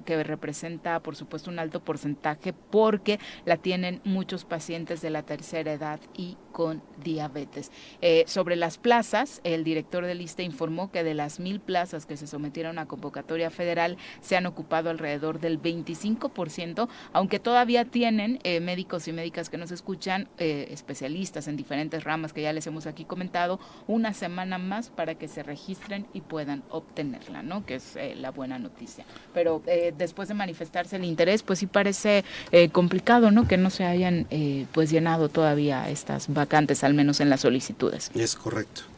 que 0.05 0.23
representa, 0.23 0.99
por 0.99 1.15
supuesto, 1.15 1.49
un 1.49 1.57
alto 1.57 1.83
porcentaje 1.83 2.53
porque 2.53 3.19
la 3.45 3.57
tienen 3.57 3.99
muchos 4.03 4.45
pacientes 4.45 5.01
de 5.01 5.09
la 5.09 5.23
tercera 5.23 5.73
edad 5.73 5.99
y 6.15 6.37
con 6.51 6.83
diabetes. 7.03 7.71
Eh, 8.01 8.23
sobre 8.27 8.55
las 8.55 8.77
plazas, 8.77 9.41
el 9.43 9.63
director 9.63 10.02
de 10.05 10.15
lista 10.15 10.43
informó 10.43 10.91
que 10.91 11.03
de 11.03 11.13
las 11.13 11.39
mil 11.39 11.59
plazas 11.59 12.05
que 12.05 12.17
se 12.17 12.27
sometieron 12.27 12.79
a 12.79 12.85
convocatoria 12.85 13.49
federal 13.49 13.97
se 14.21 14.35
han 14.35 14.45
ocupado 14.45 14.89
alrededor 14.89 15.39
del 15.39 15.61
25%, 15.61 16.87
aunque 17.11 17.39
todavía 17.39 17.85
tienen 17.85 18.39
eh, 18.43 18.59
médicos 18.59 19.07
y 19.07 19.13
médicas 19.13 19.49
que 19.49 19.57
nos 19.57 19.71
escuchan, 19.71 20.27
eh, 20.37 20.67
especialistas 20.71 21.47
en 21.47 21.57
diferentes 21.57 22.03
ramas 22.03 22.33
que 22.33 22.41
ya 22.41 22.53
les 22.53 22.67
hemos 22.67 22.85
aquí 22.85 23.05
comentado, 23.05 23.59
una 23.87 24.13
semana 24.13 24.57
más 24.57 24.89
para 24.89 25.15
que 25.15 25.27
se 25.27 25.43
registren 25.43 26.05
y 26.13 26.21
puedan 26.21 26.63
obtenerla, 26.69 27.43
¿no? 27.43 27.65
Que 27.65 27.75
es 27.75 27.95
eh, 27.95 28.15
la 28.15 28.31
buena 28.31 28.59
noticia. 28.59 29.05
Pero 29.33 29.61
después 29.97 30.27
de 30.27 30.33
manifestarse 30.33 30.95
el 30.95 31.05
interés, 31.05 31.43
pues 31.43 31.59
sí 31.59 31.67
parece 31.67 32.23
complicado, 32.71 33.31
¿no? 33.31 33.47
Que 33.47 33.57
no 33.57 33.69
se 33.69 33.85
hayan 33.85 34.27
pues 34.71 34.89
llenado 34.89 35.29
todavía 35.29 35.89
estas 35.89 36.31
vacantes, 36.31 36.83
al 36.83 36.93
menos 36.93 37.19
en 37.19 37.29
las 37.29 37.41
solicitudes. 37.41 38.11
Es 38.13 38.35
correcto. 38.35 38.92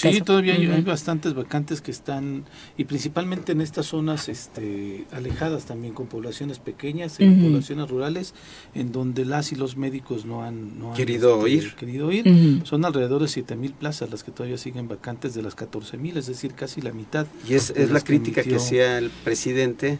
Sí, 0.00 0.20
todavía 0.20 0.54
hay, 0.54 0.82
bastantes 0.82 1.34
vacantes 1.34 1.80
que 1.80 1.90
están, 1.90 2.44
y 2.76 2.84
principalmente 2.84 3.52
en 3.52 3.60
estas 3.60 3.86
zonas 3.86 4.28
este, 4.28 5.06
alejadas 5.12 5.64
también, 5.64 5.94
con 5.94 6.06
poblaciones 6.06 6.58
pequeñas, 6.58 7.20
en 7.20 7.42
poblaciones 7.42 7.88
rurales, 7.88 8.34
en 8.74 8.92
donde 8.92 9.24
las 9.24 9.52
y 9.52 9.56
los 9.56 9.76
médicos 9.76 10.24
no 10.24 10.42
han, 10.42 10.78
no 10.78 10.92
querido 10.94 11.46
este, 11.46 11.50
ir. 11.50 11.74
Querido 11.74 12.12
ir. 12.12 12.62
Son 12.64 12.84
alrededor 12.84 13.22
de 13.22 13.28
7 13.28 13.56
mil 13.56 13.72
plazas 13.72 14.10
las 14.10 14.24
que 14.24 14.30
todavía 14.30 14.58
siguen 14.58 14.88
vacantes 14.88 15.34
de 15.34 15.42
las 15.42 15.54
14 15.54 15.96
mil, 15.96 16.16
es 16.16 16.26
decir, 16.26 16.54
casi 16.54 16.80
la 16.80 16.92
mitad. 16.92 17.26
Y 17.48 17.54
es, 17.54 17.70
es 17.70 17.90
la 17.90 18.00
crítica 18.00 18.42
que 18.42 18.56
hacía 18.56 18.98
el 18.98 19.10
presidente 19.10 19.98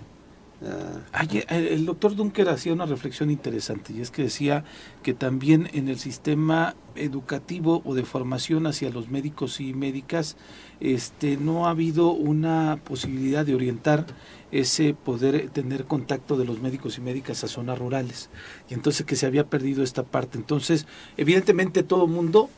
Ah, 0.62 1.24
el 1.48 1.86
doctor 1.86 2.14
Dunker 2.14 2.50
hacía 2.50 2.74
una 2.74 2.84
reflexión 2.84 3.30
interesante 3.30 3.94
y 3.94 4.02
es 4.02 4.10
que 4.10 4.24
decía 4.24 4.64
que 5.02 5.14
también 5.14 5.70
en 5.72 5.88
el 5.88 5.98
sistema 5.98 6.74
educativo 6.96 7.80
o 7.86 7.94
de 7.94 8.04
formación 8.04 8.66
hacia 8.66 8.90
los 8.90 9.08
médicos 9.08 9.58
y 9.60 9.72
médicas 9.72 10.36
este, 10.80 11.38
no 11.38 11.66
ha 11.66 11.70
habido 11.70 12.10
una 12.10 12.78
posibilidad 12.84 13.46
de 13.46 13.54
orientar 13.54 14.04
ese 14.52 14.92
poder 14.92 15.48
tener 15.48 15.86
contacto 15.86 16.36
de 16.36 16.44
los 16.44 16.60
médicos 16.60 16.98
y 16.98 17.00
médicas 17.00 17.42
a 17.42 17.48
zonas 17.48 17.78
rurales. 17.78 18.28
Y 18.68 18.74
entonces 18.74 19.06
que 19.06 19.16
se 19.16 19.24
había 19.24 19.48
perdido 19.48 19.82
esta 19.82 20.02
parte. 20.02 20.36
Entonces 20.36 20.86
evidentemente 21.16 21.82
todo 21.82 22.06
mundo 22.06 22.50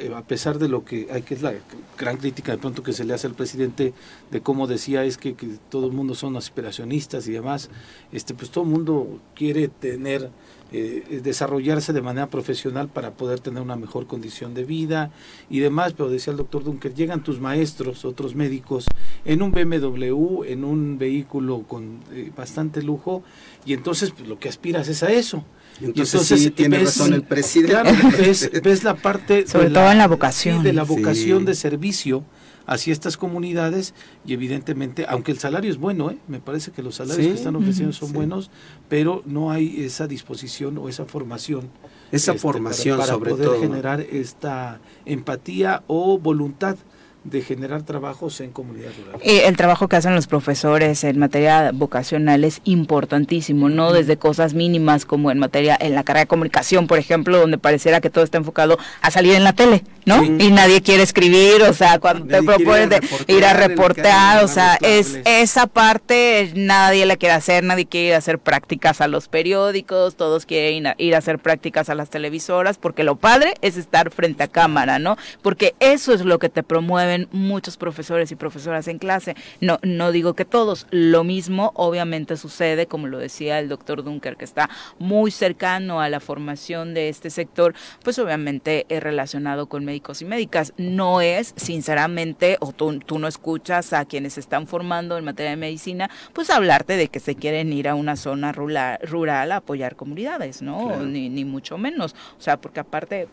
eh, 0.00 0.12
a 0.14 0.22
pesar 0.22 0.58
de 0.58 0.68
lo 0.68 0.84
que 0.84 1.08
hay 1.12 1.22
que 1.22 1.34
es 1.34 1.42
la 1.42 1.52
gran 1.98 2.16
crítica 2.16 2.52
de 2.52 2.58
pronto 2.58 2.82
que 2.82 2.92
se 2.92 3.04
le 3.04 3.12
hace 3.12 3.26
al 3.26 3.34
presidente 3.34 3.92
de 4.30 4.40
cómo 4.40 4.66
decía 4.66 5.04
es 5.04 5.18
que, 5.18 5.34
todo 5.68 5.86
el 5.86 5.92
mundo 5.92 6.14
son 6.14 6.36
aspiracionistas 6.36 7.28
y 7.28 7.32
demás, 7.32 7.70
este 8.12 8.34
pues 8.34 8.50
todo 8.50 8.64
el 8.64 8.70
mundo 8.70 9.20
quiere 9.34 9.68
tener 9.68 10.30
eh, 10.72 11.20
desarrollarse 11.22 11.92
de 11.92 12.00
manera 12.00 12.28
profesional 12.28 12.88
para 12.88 13.10
poder 13.10 13.40
tener 13.40 13.60
una 13.60 13.76
mejor 13.76 14.06
condición 14.06 14.54
de 14.54 14.64
vida 14.64 15.10
y 15.48 15.58
demás, 15.58 15.94
pero 15.94 16.08
decía 16.08 16.30
el 16.30 16.36
doctor 16.36 16.64
Dunker, 16.64 16.94
llegan 16.94 17.22
tus 17.22 17.40
maestros, 17.40 18.04
otros 18.04 18.34
médicos, 18.34 18.86
en 19.24 19.42
un 19.42 19.50
BMW, 19.50 20.44
en 20.44 20.64
un 20.64 20.96
vehículo 20.96 21.64
con 21.66 22.00
eh, 22.12 22.30
bastante 22.36 22.82
lujo, 22.82 23.22
y 23.66 23.74
entonces 23.74 24.12
pues, 24.12 24.28
lo 24.28 24.38
que 24.38 24.48
aspiras 24.48 24.88
es 24.88 25.02
a 25.02 25.10
eso. 25.10 25.44
Entonces, 25.80 26.26
sí 26.26 26.50
tiene 26.50 26.78
razón 26.78 27.12
el 27.12 27.22
presidente. 27.22 28.60
ves, 28.62 28.84
la 28.84 28.94
parte... 28.94 29.46
Sobre 29.48 29.70
todo 29.70 29.90
en 29.90 29.98
la 29.98 30.08
vocación. 30.08 30.62
de 30.62 30.72
la 30.72 30.84
vocación 30.84 31.44
de 31.44 31.54
servicio 31.54 32.24
hacia 32.66 32.92
estas 32.92 33.16
comunidades 33.16 33.94
y 34.24 34.32
evidentemente, 34.32 35.04
aunque 35.08 35.32
el 35.32 35.38
salario 35.38 35.70
es 35.70 35.76
bueno, 35.76 36.10
¿eh? 36.10 36.18
me 36.28 36.38
parece 36.38 36.70
que 36.70 36.82
los 36.82 36.94
salarios 36.94 37.26
que 37.26 37.34
están 37.34 37.56
ofreciendo 37.56 37.92
son 37.92 38.12
buenos, 38.12 38.50
pero 38.88 39.22
no 39.26 39.50
hay 39.50 39.82
esa 39.82 40.06
disposición 40.06 40.78
o 40.78 40.88
esa 40.88 41.04
formación. 41.04 41.68
Esa 42.12 42.32
este, 42.32 42.40
formación 42.40 42.98
para, 42.98 43.12
sobre 43.12 43.30
poder 43.30 43.60
generar 43.60 44.00
esta 44.00 44.80
empatía 45.04 45.82
o 45.88 46.18
voluntad 46.18 46.76
de 47.24 47.42
generar 47.42 47.82
trabajos 47.82 48.40
en 48.40 48.50
comunidades 48.50 48.96
rurales. 48.96 49.26
Y 49.26 49.40
el 49.40 49.56
trabajo 49.56 49.88
que 49.88 49.96
hacen 49.96 50.14
los 50.14 50.26
profesores 50.26 51.04
en 51.04 51.18
materia 51.18 51.70
vocacional 51.72 52.44
es 52.44 52.60
importantísimo, 52.64 53.68
no 53.68 53.92
desde 53.92 54.16
cosas 54.16 54.54
mínimas 54.54 55.04
como 55.04 55.30
en 55.30 55.38
materia 55.38 55.76
en 55.78 55.94
la 55.94 56.02
carrera 56.02 56.24
de 56.24 56.28
comunicación, 56.28 56.86
por 56.86 56.98
ejemplo, 56.98 57.38
donde 57.38 57.58
pareciera 57.58 58.00
que 58.00 58.08
todo 58.08 58.24
está 58.24 58.38
enfocado 58.38 58.78
a 59.02 59.10
salir 59.10 59.34
en 59.34 59.44
la 59.44 59.52
tele, 59.52 59.84
¿no? 60.06 60.24
Y 60.24 60.50
nadie 60.50 60.80
quiere 60.80 61.02
escribir, 61.02 61.62
o 61.62 61.74
sea, 61.74 61.98
cuando 61.98 62.26
te 62.26 62.42
propones 62.42 63.00
ir 63.26 63.44
a 63.44 63.52
reportar, 63.52 64.42
o 64.42 64.48
sea, 64.48 64.78
es 64.80 65.18
esa 65.26 65.66
parte 65.66 66.50
nadie 66.54 67.04
la 67.04 67.16
quiere 67.16 67.34
hacer, 67.34 67.64
nadie 67.64 67.86
quiere 67.86 68.08
ir 68.08 68.14
a 68.14 68.18
hacer 68.18 68.38
prácticas 68.38 69.00
a 69.02 69.08
los 69.08 69.28
periódicos, 69.28 70.16
todos 70.16 70.46
quieren 70.46 70.94
ir 70.96 71.14
a 71.14 71.18
hacer 71.18 71.38
prácticas 71.38 71.90
a 71.90 71.94
las 71.94 72.08
televisoras, 72.08 72.78
porque 72.78 73.04
lo 73.04 73.16
padre 73.16 73.54
es 73.60 73.76
estar 73.76 74.10
frente 74.10 74.42
a 74.42 74.48
cámara, 74.48 74.98
¿no? 74.98 75.18
Porque 75.42 75.74
eso 75.80 76.14
es 76.14 76.22
lo 76.22 76.38
que 76.38 76.48
te 76.48 76.62
promueve 76.62 77.09
muchos 77.32 77.76
profesores 77.76 78.30
y 78.32 78.36
profesoras 78.36 78.88
en 78.88 78.98
clase. 78.98 79.34
No, 79.60 79.78
no 79.82 80.12
digo 80.12 80.34
que 80.34 80.44
todos. 80.44 80.86
Lo 80.90 81.24
mismo 81.24 81.72
obviamente 81.74 82.36
sucede, 82.36 82.86
como 82.86 83.06
lo 83.06 83.18
decía 83.18 83.58
el 83.58 83.68
doctor 83.68 84.02
Dunker, 84.02 84.36
que 84.36 84.44
está 84.44 84.70
muy 84.98 85.30
cercano 85.30 86.00
a 86.00 86.08
la 86.08 86.20
formación 86.20 86.94
de 86.94 87.08
este 87.08 87.30
sector, 87.30 87.74
pues 88.02 88.18
obviamente 88.18 88.86
es 88.88 89.02
relacionado 89.02 89.68
con 89.68 89.84
médicos 89.84 90.22
y 90.22 90.24
médicas. 90.24 90.72
No 90.76 91.20
es, 91.20 91.54
sinceramente, 91.56 92.56
o 92.60 92.72
tú, 92.72 92.98
tú 93.00 93.18
no 93.18 93.28
escuchas 93.28 93.92
a 93.92 94.04
quienes 94.04 94.38
están 94.38 94.66
formando 94.66 95.18
en 95.18 95.24
materia 95.24 95.50
de 95.50 95.56
medicina, 95.56 96.10
pues 96.32 96.50
hablarte 96.50 96.96
de 96.96 97.08
que 97.08 97.20
se 97.20 97.34
quieren 97.34 97.72
ir 97.72 97.88
a 97.88 97.94
una 97.94 98.16
zona 98.16 98.52
rural, 98.52 98.98
rural 99.02 99.52
a 99.52 99.56
apoyar 99.56 99.96
comunidades, 99.96 100.62
¿no? 100.62 100.96
Ni, 101.04 101.28
ni 101.28 101.44
mucho 101.44 101.78
menos. 101.78 102.14
O 102.38 102.42
sea, 102.42 102.60
porque 102.60 102.80
aparte 102.80 103.28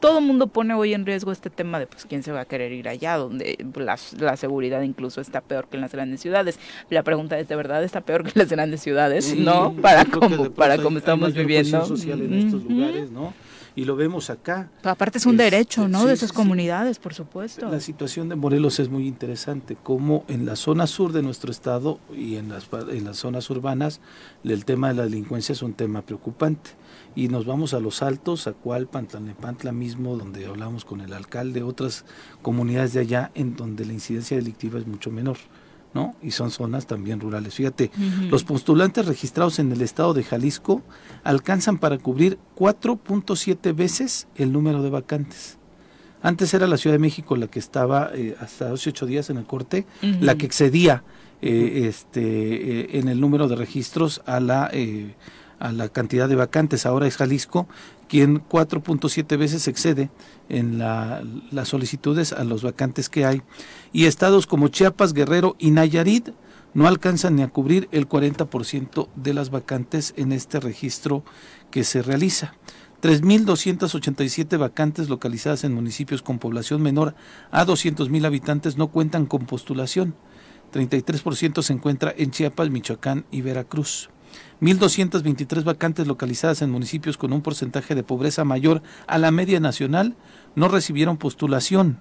todo 0.00 0.18
el 0.18 0.24
mundo 0.24 0.46
pone 0.46 0.74
hoy 0.74 0.94
en 0.94 1.04
riesgo 1.04 1.32
este 1.32 1.50
tema 1.50 1.78
de 1.78 1.86
pues 1.86 2.06
quién 2.06 2.22
se 2.22 2.32
va 2.32 2.40
a 2.40 2.44
querer 2.44 2.72
ir 2.72 2.88
allá, 2.88 3.16
donde 3.16 3.58
la, 3.76 4.36
seguridad 4.36 4.82
incluso 4.82 5.20
está 5.20 5.40
peor 5.40 5.68
que 5.68 5.76
en 5.76 5.82
las 5.82 5.92
grandes 5.92 6.20
ciudades. 6.20 6.58
La 6.90 7.02
pregunta 7.02 7.38
es, 7.38 7.48
¿de 7.48 7.56
verdad 7.56 7.84
está 7.84 8.00
peor 8.00 8.22
que 8.22 8.30
en 8.30 8.38
las 8.38 8.50
grandes 8.50 8.80
ciudades? 8.80 9.34
¿No? 9.36 9.74
Para 9.74 10.04
cómo, 10.04 10.50
para 10.50 10.74
estamos 10.74 11.34
viviendo. 11.34 11.84
social 11.84 12.20
en 12.22 12.34
estos 12.34 12.64
lugares, 12.64 13.10
¿no? 13.10 13.34
y 13.78 13.84
lo 13.84 13.94
vemos 13.94 14.28
acá. 14.28 14.68
aparte 14.82 15.18
es 15.18 15.26
un 15.26 15.36
derecho, 15.36 15.86
¿no? 15.86 16.04
de 16.04 16.12
esas 16.12 16.32
comunidades, 16.32 16.98
por 16.98 17.14
supuesto. 17.14 17.70
La 17.70 17.78
situación 17.78 18.28
de 18.28 18.34
Morelos 18.34 18.80
es 18.80 18.88
muy 18.88 19.06
interesante, 19.06 19.76
como 19.80 20.24
en 20.26 20.46
la 20.46 20.56
zona 20.56 20.88
sur 20.88 21.12
de 21.12 21.22
nuestro 21.22 21.52
estado 21.52 22.00
y 22.12 22.36
en 22.36 22.48
las, 22.48 22.68
en 22.90 23.04
las 23.04 23.18
zonas 23.18 23.48
urbanas 23.50 24.00
el 24.42 24.64
tema 24.64 24.88
de 24.88 24.94
la 24.94 25.04
delincuencia 25.04 25.52
es 25.52 25.62
un 25.62 25.74
tema 25.74 26.02
preocupante 26.02 26.70
y 27.18 27.26
nos 27.26 27.46
vamos 27.46 27.74
a 27.74 27.80
los 27.80 28.00
altos, 28.00 28.46
a 28.46 28.52
Cualpan, 28.52 29.08
Tlalnepantla 29.08 29.72
mismo, 29.72 30.16
donde 30.16 30.46
hablamos 30.46 30.84
con 30.84 31.00
el 31.00 31.12
alcalde, 31.12 31.64
otras 31.64 32.04
comunidades 32.42 32.92
de 32.92 33.00
allá 33.00 33.32
en 33.34 33.56
donde 33.56 33.84
la 33.84 33.92
incidencia 33.92 34.36
delictiva 34.36 34.78
es 34.78 34.86
mucho 34.86 35.10
menor. 35.10 35.36
¿no? 35.94 36.14
Y 36.22 36.30
son 36.30 36.52
zonas 36.52 36.86
también 36.86 37.18
rurales. 37.18 37.54
Fíjate, 37.54 37.90
los 38.30 38.44
postulantes 38.44 39.06
registrados 39.06 39.58
en 39.58 39.72
el 39.72 39.82
estado 39.82 40.14
de 40.14 40.22
Jalisco 40.22 40.82
alcanzan 41.24 41.78
para 41.78 41.98
cubrir 41.98 42.38
4.7 42.56 43.74
veces 43.74 44.28
el 44.36 44.52
número 44.52 44.80
de 44.84 44.90
vacantes. 44.90 45.58
Antes 46.22 46.54
era 46.54 46.68
la 46.68 46.76
Ciudad 46.76 46.94
de 46.94 47.00
México 47.00 47.34
la 47.34 47.48
que 47.48 47.58
estaba 47.58 48.12
eh, 48.14 48.36
hasta 48.38 48.70
hace 48.72 48.90
ocho 48.90 49.06
días 49.06 49.28
en 49.28 49.38
el 49.38 49.44
corte, 49.44 49.86
la 50.20 50.36
que 50.36 50.46
excedía 50.46 51.02
eh, 51.42 51.86
este, 51.88 52.20
eh, 52.22 52.88
en 52.92 53.08
el 53.08 53.20
número 53.20 53.48
de 53.48 53.56
registros 53.56 54.22
a 54.24 54.38
la 54.38 54.70
a 55.58 55.72
la 55.72 55.88
cantidad 55.88 56.28
de 56.28 56.36
vacantes. 56.36 56.86
Ahora 56.86 57.06
es 57.06 57.16
Jalisco 57.16 57.68
quien 58.08 58.42
4.7 58.48 59.36
veces 59.36 59.68
excede 59.68 60.10
en 60.48 60.78
la, 60.78 61.22
las 61.50 61.68
solicitudes 61.68 62.32
a 62.32 62.44
los 62.44 62.62
vacantes 62.62 63.08
que 63.08 63.26
hay. 63.26 63.42
Y 63.92 64.06
estados 64.06 64.46
como 64.46 64.68
Chiapas, 64.68 65.12
Guerrero 65.12 65.56
y 65.58 65.70
Nayarit 65.70 66.30
no 66.74 66.86
alcanzan 66.86 67.36
ni 67.36 67.42
a 67.42 67.48
cubrir 67.48 67.88
el 67.92 68.08
40% 68.08 69.08
de 69.14 69.34
las 69.34 69.50
vacantes 69.50 70.14
en 70.16 70.32
este 70.32 70.60
registro 70.60 71.24
que 71.70 71.84
se 71.84 72.02
realiza. 72.02 72.54
3.287 73.02 74.58
vacantes 74.58 75.08
localizadas 75.08 75.62
en 75.64 75.72
municipios 75.72 76.20
con 76.20 76.38
población 76.38 76.82
menor 76.82 77.14
a 77.50 77.64
200.000 77.64 78.26
habitantes 78.26 78.76
no 78.76 78.88
cuentan 78.88 79.26
con 79.26 79.46
postulación. 79.46 80.14
33% 80.72 81.62
se 81.62 81.72
encuentra 81.72 82.12
en 82.16 82.30
Chiapas, 82.30 82.70
Michoacán 82.70 83.24
y 83.30 83.42
Veracruz. 83.42 84.10
1.223 84.60 85.62
vacantes 85.62 86.06
localizadas 86.06 86.62
en 86.62 86.70
municipios 86.70 87.16
con 87.16 87.32
un 87.32 87.42
porcentaje 87.42 87.94
de 87.94 88.02
pobreza 88.02 88.44
mayor 88.44 88.82
a 89.06 89.18
la 89.18 89.30
media 89.30 89.60
nacional 89.60 90.16
no 90.56 90.68
recibieron 90.68 91.16
postulación. 91.16 91.98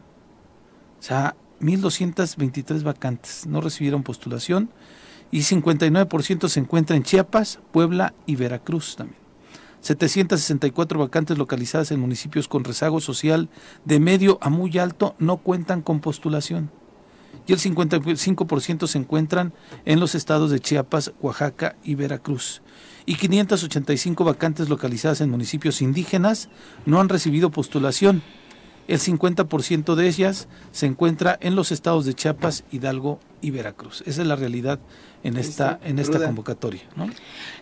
O 1.00 1.04
sea, 1.04 1.36
1.223 1.62 2.84
vacantes 2.84 3.46
no 3.46 3.62
recibieron 3.62 4.04
postulación 4.04 4.72
y 5.30 5.40
59% 5.40 6.48
se 6.48 6.60
encuentra 6.60 6.96
en 6.96 7.04
Chiapas, 7.04 7.60
Puebla 7.72 8.14
y 8.26 8.36
Veracruz 8.36 8.96
también. 8.96 9.20
764 9.82 11.00
vacantes 11.00 11.38
localizadas 11.38 11.92
en 11.92 12.00
municipios 12.00 12.48
con 12.48 12.64
rezago 12.64 13.00
social 13.00 13.50
de 13.86 14.00
medio 14.00 14.40
a 14.42 14.50
muy 14.50 14.76
alto 14.80 15.16
no 15.20 15.38
cuentan 15.38 15.84
con 15.84 16.00
postulación 16.00 16.72
y 17.48 17.54
el 17.54 17.60
55% 17.60 18.88
se 18.88 18.98
encuentran 18.98 19.54
en 19.86 20.00
los 20.00 20.16
estados 20.16 20.52
de 20.52 20.60
Chiapas, 20.60 21.14
Oaxaca 21.22 21.78
y 21.84 21.96
Veracruz. 21.96 22.62
Y 23.06 23.16
585 23.16 24.26
vacantes 24.26 24.68
localizadas 24.68 25.22
en 25.22 25.30
municipios 25.30 25.82
indígenas 25.82 26.50
no 26.86 27.00
han 27.00 27.08
recibido 27.08 27.50
postulación. 27.50 28.22
El 28.90 29.00
50% 29.00 29.96
de 29.96 30.08
ellas 30.08 30.50
se 30.72 30.86
encuentra 30.86 31.38
en 31.42 31.56
los 31.56 31.72
estados 31.72 32.06
de 32.06 32.14
Chiapas, 32.14 32.66
Hidalgo 32.70 33.20
y 33.42 33.52
Veracruz. 33.52 34.04
Esa 34.06 34.22
es 34.22 34.28
la 34.28 34.36
realidad 34.36 34.80
en 35.24 35.38
esta, 35.38 35.80
en 35.84 36.00
esta 36.00 36.20
convocatoria. 36.20 36.84
¿no? 36.96 37.10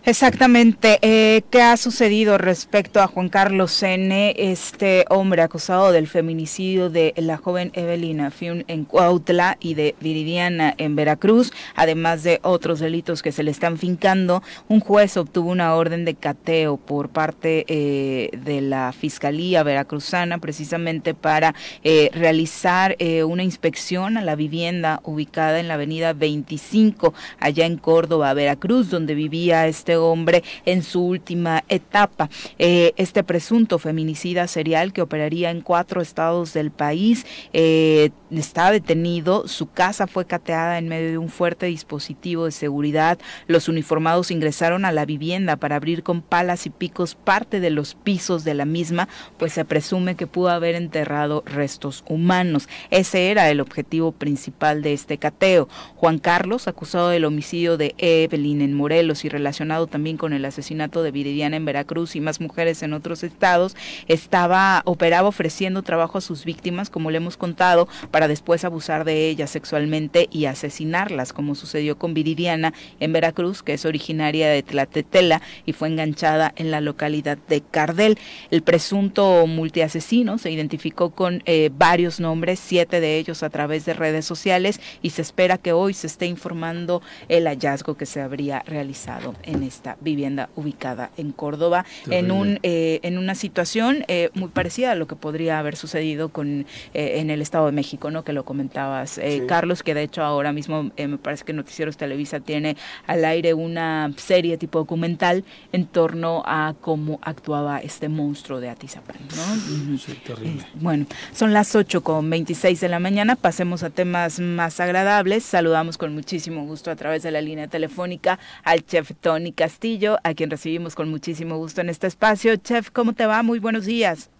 Exactamente. 0.04 0.98
Eh, 1.02 1.42
¿Qué 1.50 1.62
ha 1.62 1.76
sucedido 1.76 2.38
respecto 2.38 3.00
a 3.00 3.06
Juan 3.06 3.28
Carlos 3.28 3.82
N., 3.82 4.34
este 4.36 5.04
hombre 5.08 5.42
acusado 5.42 5.90
del 5.90 6.06
feminicidio 6.06 6.90
de 6.90 7.12
la 7.16 7.38
joven 7.38 7.70
Evelina 7.74 8.30
Fiun 8.30 8.64
en 8.68 8.84
Cuautla 8.84 9.56
y 9.58 9.74
de 9.74 9.96
Viridiana 10.00 10.74
en 10.78 10.96
Veracruz, 10.96 11.52
además 11.74 12.22
de 12.22 12.40
otros 12.42 12.78
delitos 12.78 13.22
que 13.22 13.32
se 13.32 13.42
le 13.42 13.50
están 13.50 13.78
fincando? 13.78 14.42
Un 14.68 14.80
juez 14.80 15.16
obtuvo 15.16 15.50
una 15.50 15.74
orden 15.74 16.04
de 16.04 16.14
cateo 16.14 16.76
por 16.76 17.08
parte 17.08 17.64
eh, 17.68 18.30
de 18.44 18.60
la 18.60 18.92
Fiscalía 18.92 19.62
Veracruzana 19.62 20.38
precisamente 20.38 21.14
para 21.14 21.54
eh, 21.82 22.10
realizar 22.12 22.96
eh, 22.98 23.24
una 23.24 23.42
inspección 23.42 24.18
a 24.18 24.22
la 24.22 24.36
vivienda 24.36 25.00
ubicada 25.04 25.58
en 25.58 25.65
la 25.68 25.74
avenida 25.74 26.12
25, 26.12 27.14
allá 27.38 27.66
en 27.66 27.76
Córdoba, 27.76 28.34
Veracruz, 28.34 28.90
donde 28.90 29.14
vivía 29.14 29.66
este 29.66 29.96
hombre 29.96 30.42
en 30.64 30.82
su 30.82 31.04
última 31.04 31.64
etapa. 31.68 32.28
Eh, 32.58 32.92
este 32.96 33.24
presunto 33.24 33.78
feminicida 33.78 34.46
serial 34.46 34.92
que 34.92 35.02
operaría 35.02 35.50
en 35.50 35.60
cuatro 35.60 36.00
estados 36.00 36.52
del 36.52 36.70
país 36.70 37.26
eh, 37.52 38.10
está 38.30 38.70
detenido. 38.70 39.48
Su 39.48 39.70
casa 39.70 40.06
fue 40.06 40.26
cateada 40.26 40.78
en 40.78 40.88
medio 40.88 41.10
de 41.10 41.18
un 41.18 41.28
fuerte 41.28 41.66
dispositivo 41.66 42.44
de 42.44 42.52
seguridad. 42.52 43.18
Los 43.46 43.68
uniformados 43.68 44.30
ingresaron 44.30 44.84
a 44.84 44.92
la 44.92 45.04
vivienda 45.04 45.56
para 45.56 45.76
abrir 45.76 46.02
con 46.02 46.22
palas 46.22 46.66
y 46.66 46.70
picos 46.70 47.14
parte 47.14 47.60
de 47.60 47.70
los 47.70 47.94
pisos 47.94 48.44
de 48.44 48.54
la 48.54 48.64
misma, 48.64 49.08
pues 49.38 49.52
se 49.52 49.64
presume 49.64 50.16
que 50.16 50.26
pudo 50.26 50.50
haber 50.50 50.74
enterrado 50.74 51.42
restos 51.46 52.04
humanos. 52.08 52.68
Ese 52.90 53.30
era 53.30 53.50
el 53.50 53.60
objetivo 53.60 54.12
principal 54.12 54.82
de 54.82 54.92
este 54.92 55.18
cateo. 55.18 55.55
Juan 55.96 56.18
Carlos, 56.18 56.68
acusado 56.68 57.08
del 57.08 57.24
homicidio 57.24 57.76
de 57.76 57.94
Evelyn 57.98 58.60
en 58.60 58.74
Morelos 58.74 59.24
y 59.24 59.28
relacionado 59.28 59.86
también 59.86 60.16
con 60.16 60.32
el 60.32 60.44
asesinato 60.44 61.02
de 61.02 61.10
Viridiana 61.10 61.56
en 61.56 61.64
Veracruz 61.64 62.16
y 62.16 62.20
más 62.20 62.40
mujeres 62.40 62.82
en 62.82 62.92
otros 62.92 63.22
estados, 63.22 63.76
estaba, 64.08 64.82
operaba 64.84 65.28
ofreciendo 65.28 65.82
trabajo 65.82 66.18
a 66.18 66.20
sus 66.20 66.44
víctimas, 66.44 66.90
como 66.90 67.10
le 67.10 67.18
hemos 67.18 67.36
contado, 67.36 67.88
para 68.10 68.28
después 68.28 68.64
abusar 68.64 69.04
de 69.04 69.28
ellas 69.28 69.50
sexualmente 69.50 70.28
y 70.30 70.46
asesinarlas, 70.46 71.32
como 71.32 71.54
sucedió 71.54 71.98
con 71.98 72.14
Viridiana 72.14 72.74
en 73.00 73.12
Veracruz, 73.12 73.62
que 73.62 73.74
es 73.74 73.84
originaria 73.84 74.48
de 74.48 74.62
Tlatetela 74.62 75.42
y 75.64 75.72
fue 75.72 75.88
enganchada 75.88 76.52
en 76.56 76.70
la 76.70 76.80
localidad 76.80 77.38
de 77.48 77.60
Cardel. 77.60 78.18
El 78.50 78.62
presunto 78.62 79.46
multiasesino 79.46 80.38
se 80.38 80.50
identificó 80.50 81.10
con 81.10 81.42
eh, 81.46 81.70
varios 81.72 82.20
nombres, 82.20 82.60
siete 82.60 83.00
de 83.00 83.18
ellos 83.18 83.42
a 83.42 83.50
través 83.50 83.84
de 83.84 83.94
redes 83.94 84.24
sociales, 84.24 84.80
y 85.02 85.10
se 85.10 85.22
espera 85.22 85.45
que 85.56 85.72
hoy 85.72 85.94
se 85.94 86.08
esté 86.08 86.26
informando 86.26 87.02
el 87.28 87.46
hallazgo 87.46 87.96
que 87.96 88.06
se 88.06 88.20
habría 88.20 88.60
realizado 88.66 89.34
en 89.44 89.62
esta 89.62 89.96
vivienda 90.00 90.48
ubicada 90.56 91.10
en 91.16 91.32
Córdoba 91.32 91.84
en 92.10 92.30
un 92.30 92.58
eh, 92.62 93.00
en 93.02 93.18
una 93.18 93.34
situación 93.34 94.04
eh, 94.08 94.30
muy 94.34 94.48
parecida 94.48 94.92
a 94.92 94.94
lo 94.94 95.06
que 95.06 95.14
podría 95.14 95.58
haber 95.58 95.76
sucedido 95.76 96.30
con 96.30 96.66
eh, 96.94 97.20
en 97.20 97.30
el 97.30 97.40
Estado 97.40 97.66
de 97.66 97.72
México, 97.72 98.10
¿no? 98.10 98.24
Que 98.24 98.32
lo 98.32 98.44
comentabas, 98.44 99.20
Carlos, 99.46 99.82
que 99.82 99.94
de 99.94 100.02
hecho 100.02 100.22
ahora 100.22 100.52
mismo 100.52 100.90
me 100.96 101.18
parece 101.18 101.44
que 101.44 101.52
Noticieros 101.52 101.96
Televisa 101.96 102.40
tiene 102.40 102.76
al 103.06 103.24
aire 103.24 103.54
una 103.54 104.12
serie 104.16 104.56
tipo 104.58 104.78
documental 104.78 105.44
en 105.72 105.86
torno 105.86 106.42
a 106.44 106.74
cómo 106.80 107.20
actuaba 107.22 107.78
este 107.78 108.08
monstruo 108.08 108.60
de 108.60 108.68
Atizapán, 108.68 109.18
¿no? 109.36 109.98
Sí, 109.98 110.18
terrible. 110.26 110.66
bueno, 110.74 111.06
son 111.32 111.52
las 111.52 111.74
8 111.74 112.02
con 112.02 112.28
26 112.28 112.80
de 112.80 112.88
la 112.88 112.98
mañana, 112.98 113.36
pasemos 113.36 113.82
a 113.82 113.90
temas 113.90 114.40
más 114.40 114.80
agradables. 114.80 115.35
Saludamos 115.44 115.98
con 115.98 116.14
muchísimo 116.14 116.64
gusto 116.64 116.90
a 116.90 116.96
través 116.96 117.22
de 117.22 117.30
la 117.30 117.40
línea 117.40 117.68
telefónica 117.68 118.38
al 118.62 118.84
chef 118.84 119.12
Tony 119.20 119.52
Castillo, 119.52 120.18
a 120.24 120.34
quien 120.34 120.50
recibimos 120.50 120.94
con 120.94 121.08
muchísimo 121.08 121.56
gusto 121.56 121.80
en 121.80 121.88
este 121.88 122.06
espacio. 122.06 122.56
Chef, 122.56 122.90
¿cómo 122.90 123.12
te 123.12 123.26
va? 123.26 123.42
Muy 123.42 123.58
buenos 123.58 123.84
días. 123.84 124.30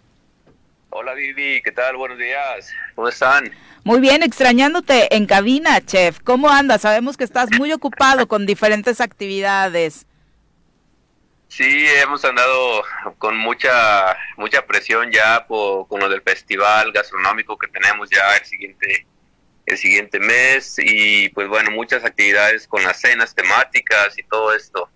Hola 0.89 1.13
Vivi, 1.13 1.61
¿qué 1.61 1.71
tal? 1.71 1.97
Buenos 1.97 2.17
días. 2.17 2.71
¿Cómo 2.95 3.09
están? 3.09 3.51
Muy 3.83 3.99
bien, 3.99 4.23
extrañándote 4.23 5.15
en 5.15 5.25
cabina, 5.25 5.79
chef. 5.85 6.19
¿Cómo 6.23 6.49
andas? 6.49 6.81
Sabemos 6.81 7.17
que 7.17 7.23
estás 7.23 7.49
muy 7.57 7.71
ocupado 7.71 8.27
con 8.27 8.45
diferentes 8.45 8.99
actividades. 8.99 10.05
Sí, 11.47 11.85
hemos 12.01 12.23
andado 12.25 12.83
con 13.17 13.37
mucha 13.37 14.17
mucha 14.35 14.65
presión 14.65 15.11
ya 15.11 15.45
por, 15.47 15.87
con 15.87 15.99
lo 15.99 16.09
del 16.09 16.21
festival 16.21 16.91
gastronómico 16.91 17.57
que 17.57 17.67
tenemos 17.67 18.09
ya 18.09 18.35
el 18.37 18.45
siguiente 18.45 19.07
el 19.67 19.77
siguiente 19.77 20.19
mes 20.19 20.75
y 20.77 21.29
pues 21.29 21.47
bueno, 21.47 21.71
muchas 21.71 22.03
actividades 22.03 22.67
con 22.67 22.83
las 22.83 22.99
cenas 22.99 23.35
temáticas 23.35 24.17
y 24.17 24.23
todo 24.23 24.55
esto. 24.55 24.89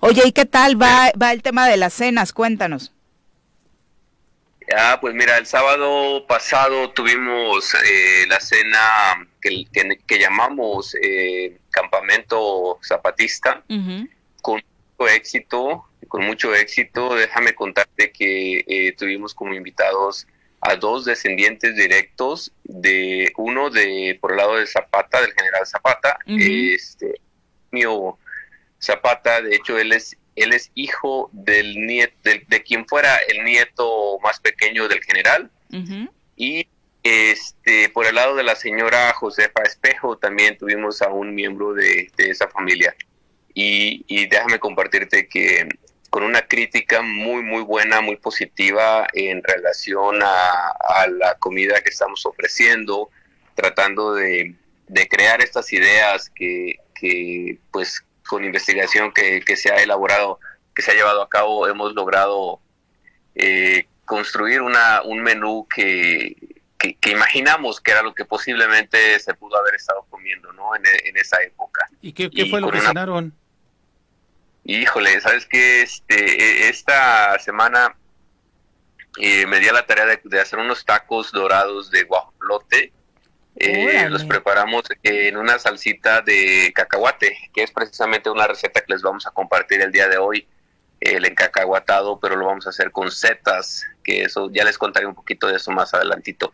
Oye, 0.00 0.22
¿y 0.26 0.32
qué 0.32 0.44
tal 0.44 0.80
va, 0.80 1.12
va 1.20 1.32
el 1.32 1.42
tema 1.42 1.68
de 1.68 1.76
las 1.76 1.94
cenas? 1.94 2.32
Cuéntanos. 2.32 2.92
Ah, 4.76 4.98
pues 5.00 5.14
mira, 5.14 5.38
el 5.38 5.46
sábado 5.46 6.26
pasado 6.26 6.90
tuvimos 6.90 7.74
eh, 7.74 8.26
la 8.28 8.40
cena 8.40 9.28
que, 9.40 9.64
que, 10.06 10.18
llamamos 10.18 10.96
eh, 11.00 11.58
Campamento 11.70 12.78
Zapatista, 12.82 13.62
con 14.40 14.62
mucho 14.98 15.08
éxito, 15.08 15.84
con 16.08 16.24
mucho 16.24 16.54
éxito. 16.54 17.14
Déjame 17.14 17.54
contarte 17.54 18.12
que 18.12 18.64
eh, 18.66 18.94
tuvimos 18.96 19.34
como 19.34 19.54
invitados 19.54 20.26
a 20.62 20.76
dos 20.76 21.04
descendientes 21.04 21.74
directos 21.74 22.52
de 22.62 23.32
uno 23.36 23.68
de 23.68 24.16
por 24.20 24.30
el 24.30 24.38
lado 24.38 24.56
de 24.56 24.66
Zapata, 24.66 25.20
del 25.20 25.32
general 25.32 25.66
Zapata, 25.66 26.18
este 26.24 27.20
mío 27.72 28.16
Zapata, 28.80 29.42
de 29.42 29.56
hecho 29.56 29.76
él 29.78 29.92
es 29.92 30.16
él 30.36 30.52
es 30.52 30.70
hijo 30.74 31.28
del 31.32 31.84
nieto 31.86 32.14
de, 32.22 32.62
quien 32.62 32.86
fuera 32.86 33.16
el 33.28 33.44
nieto 33.44 34.18
más 34.20 34.40
pequeño 34.40 34.88
del 34.88 35.02
general. 35.02 35.50
Y 36.36 36.68
este 37.02 37.88
por 37.88 38.06
el 38.06 38.14
lado 38.14 38.36
de 38.36 38.44
la 38.44 38.54
señora 38.54 39.12
Josefa 39.14 39.62
Espejo 39.64 40.16
también 40.16 40.56
tuvimos 40.56 41.02
a 41.02 41.08
un 41.08 41.34
miembro 41.34 41.74
de, 41.74 42.10
esa 42.18 42.48
familia. 42.48 42.94
Y, 43.52 44.04
y, 44.06 44.28
déjame 44.28 44.58
compartirte 44.58 45.28
que 45.28 45.68
con 46.12 46.24
una 46.24 46.42
crítica 46.42 47.00
muy 47.00 47.42
muy 47.42 47.62
buena 47.62 48.02
muy 48.02 48.16
positiva 48.16 49.06
en 49.14 49.42
relación 49.42 50.22
a, 50.22 51.06
la 51.08 51.36
comida 51.38 51.80
que 51.80 51.88
estamos 51.88 52.26
ofreciendo 52.26 53.08
tratando 53.54 54.12
de, 54.12 54.54
de 54.88 55.08
crear 55.08 55.40
estas 55.40 55.72
ideas 55.72 56.30
que, 56.34 56.74
que 56.94 57.58
pues 57.70 58.04
con 58.28 58.44
investigación 58.44 59.10
que, 59.10 59.42
se 59.56 59.72
ha 59.72 59.76
elaborado, 59.76 60.38
que 60.74 60.82
se 60.82 60.90
ha 60.90 60.94
llevado 60.94 61.22
a 61.22 61.30
cabo, 61.30 61.66
hemos 61.66 61.94
logrado 61.94 62.60
eh, 63.34 63.86
construir 64.04 64.60
una, 64.60 65.00
un 65.02 65.22
menú 65.22 65.66
que, 65.74 66.36
que, 66.78 67.10
imaginamos 67.10 67.80
que 67.80 67.90
era 67.90 68.02
lo 68.02 68.14
que 68.14 68.26
posiblemente 68.26 69.18
se 69.18 69.32
pudo 69.32 69.56
haber 69.56 69.76
estado 69.76 70.04
comiendo 70.10 70.52
¿no? 70.52 70.76
en, 70.76 71.16
esa 71.16 71.42
época. 71.42 71.88
¿Y 72.02 72.12
qué, 72.12 72.28
fue 72.50 72.60
lo 72.60 72.70
que 72.70 72.80
cenaron? 72.80 73.34
Híjole, 74.64 75.20
sabes 75.20 75.46
que 75.46 75.82
este, 75.82 76.14
e, 76.14 76.68
esta 76.68 77.38
semana 77.38 77.96
eh, 79.18 79.46
me 79.46 79.58
di 79.60 79.68
a 79.68 79.72
la 79.72 79.86
tarea 79.86 80.06
de, 80.06 80.20
de, 80.24 80.40
hacer 80.40 80.58
unos 80.58 80.84
tacos 80.84 81.32
dorados 81.32 81.90
de 81.90 82.04
guajolote. 82.04 82.92
Eh, 83.56 84.08
los 84.08 84.24
preparamos 84.24 84.84
en 85.02 85.36
una 85.36 85.58
salsita 85.58 86.22
de 86.22 86.72
cacahuate, 86.74 87.36
que 87.52 87.62
es 87.62 87.70
precisamente 87.70 88.30
una 88.30 88.46
receta 88.46 88.80
que 88.80 88.92
les 88.92 89.02
vamos 89.02 89.26
a 89.26 89.30
compartir 89.30 89.82
el 89.82 89.92
día 89.92 90.08
de 90.08 90.16
hoy, 90.16 90.48
el 91.00 91.24
encacahuatado, 91.26 92.18
pero 92.18 92.36
lo 92.36 92.46
vamos 92.46 92.66
a 92.66 92.70
hacer 92.70 92.90
con 92.90 93.10
setas, 93.10 93.84
que 94.02 94.22
eso 94.22 94.50
ya 94.50 94.64
les 94.64 94.78
contaré 94.78 95.06
un 95.06 95.14
poquito 95.14 95.48
de 95.48 95.56
eso 95.56 95.70
más 95.70 95.92
adelantito. 95.92 96.52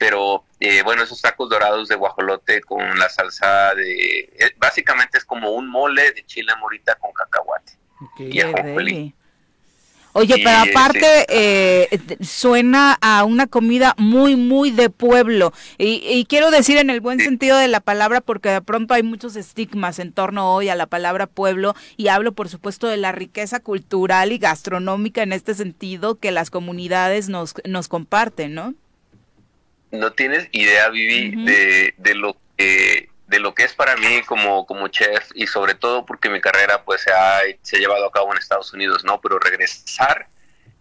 Pero 0.00 0.44
eh, 0.60 0.82
bueno, 0.82 1.02
esos 1.02 1.20
tacos 1.20 1.50
dorados 1.50 1.86
de 1.88 1.94
guajolote 1.94 2.62
con 2.62 2.98
la 2.98 3.10
salsa 3.10 3.74
de... 3.74 4.20
Eh, 4.20 4.54
básicamente 4.56 5.18
es 5.18 5.26
como 5.26 5.50
un 5.50 5.68
mole 5.68 6.12
de 6.12 6.24
chile 6.24 6.54
morita 6.58 6.94
con 6.94 7.12
cacahuate. 7.12 7.74
Y 8.18 8.40
Oye, 10.14 10.36
pero 10.42 10.70
aparte 10.70 11.26
eh, 11.28 12.00
suena 12.22 12.96
a 13.02 13.24
una 13.24 13.46
comida 13.46 13.94
muy, 13.98 14.36
muy 14.36 14.70
de 14.70 14.88
pueblo. 14.88 15.52
Y, 15.76 16.24
quiero 16.30 16.50
decir 16.50 16.78
en 16.78 16.88
el 16.88 17.02
buen 17.02 17.20
sentido 17.20 17.58
de 17.58 17.68
la 17.68 17.80
palabra, 17.80 18.22
porque 18.22 18.48
de 18.48 18.62
pronto 18.62 18.94
hay 18.94 19.02
muchos 19.02 19.36
estigmas 19.36 19.98
en 19.98 20.12
torno 20.12 20.54
hoy 20.54 20.70
a 20.70 20.76
la 20.76 20.86
palabra 20.86 21.26
pueblo. 21.26 21.74
Y 21.98 22.08
hablo, 22.08 22.32
por 22.32 22.48
supuesto, 22.48 22.86
de 22.86 22.96
la 22.96 23.12
riqueza 23.12 23.60
cultural 23.60 24.32
y 24.32 24.38
gastronómica 24.38 25.22
en 25.22 25.34
este 25.34 25.54
sentido 25.54 26.18
que 26.18 26.30
las 26.30 26.48
comunidades 26.48 27.28
nos, 27.28 27.54
nos 27.66 27.88
comparten, 27.88 28.54
¿no? 28.54 28.74
No 29.90 30.12
tienes 30.12 30.48
idea, 30.52 30.88
Vivi, 30.88 31.44
de, 31.44 31.94
de 31.96 32.14
lo 32.14 32.36
que 32.56 33.08
de 33.26 33.38
lo 33.38 33.54
que 33.54 33.62
es 33.62 33.74
para 33.74 33.96
mí 33.96 34.22
como, 34.26 34.66
como 34.66 34.88
chef 34.88 35.30
y 35.36 35.46
sobre 35.46 35.76
todo 35.76 36.04
porque 36.04 36.28
mi 36.28 36.40
carrera 36.40 36.82
pues 36.82 37.02
se 37.02 37.12
ha, 37.12 37.38
se 37.62 37.76
ha 37.76 37.78
llevado 37.78 38.06
a 38.06 38.10
cabo 38.10 38.32
en 38.32 38.38
Estados 38.38 38.72
Unidos, 38.72 39.04
¿no? 39.04 39.20
Pero 39.20 39.38
regresar 39.38 40.26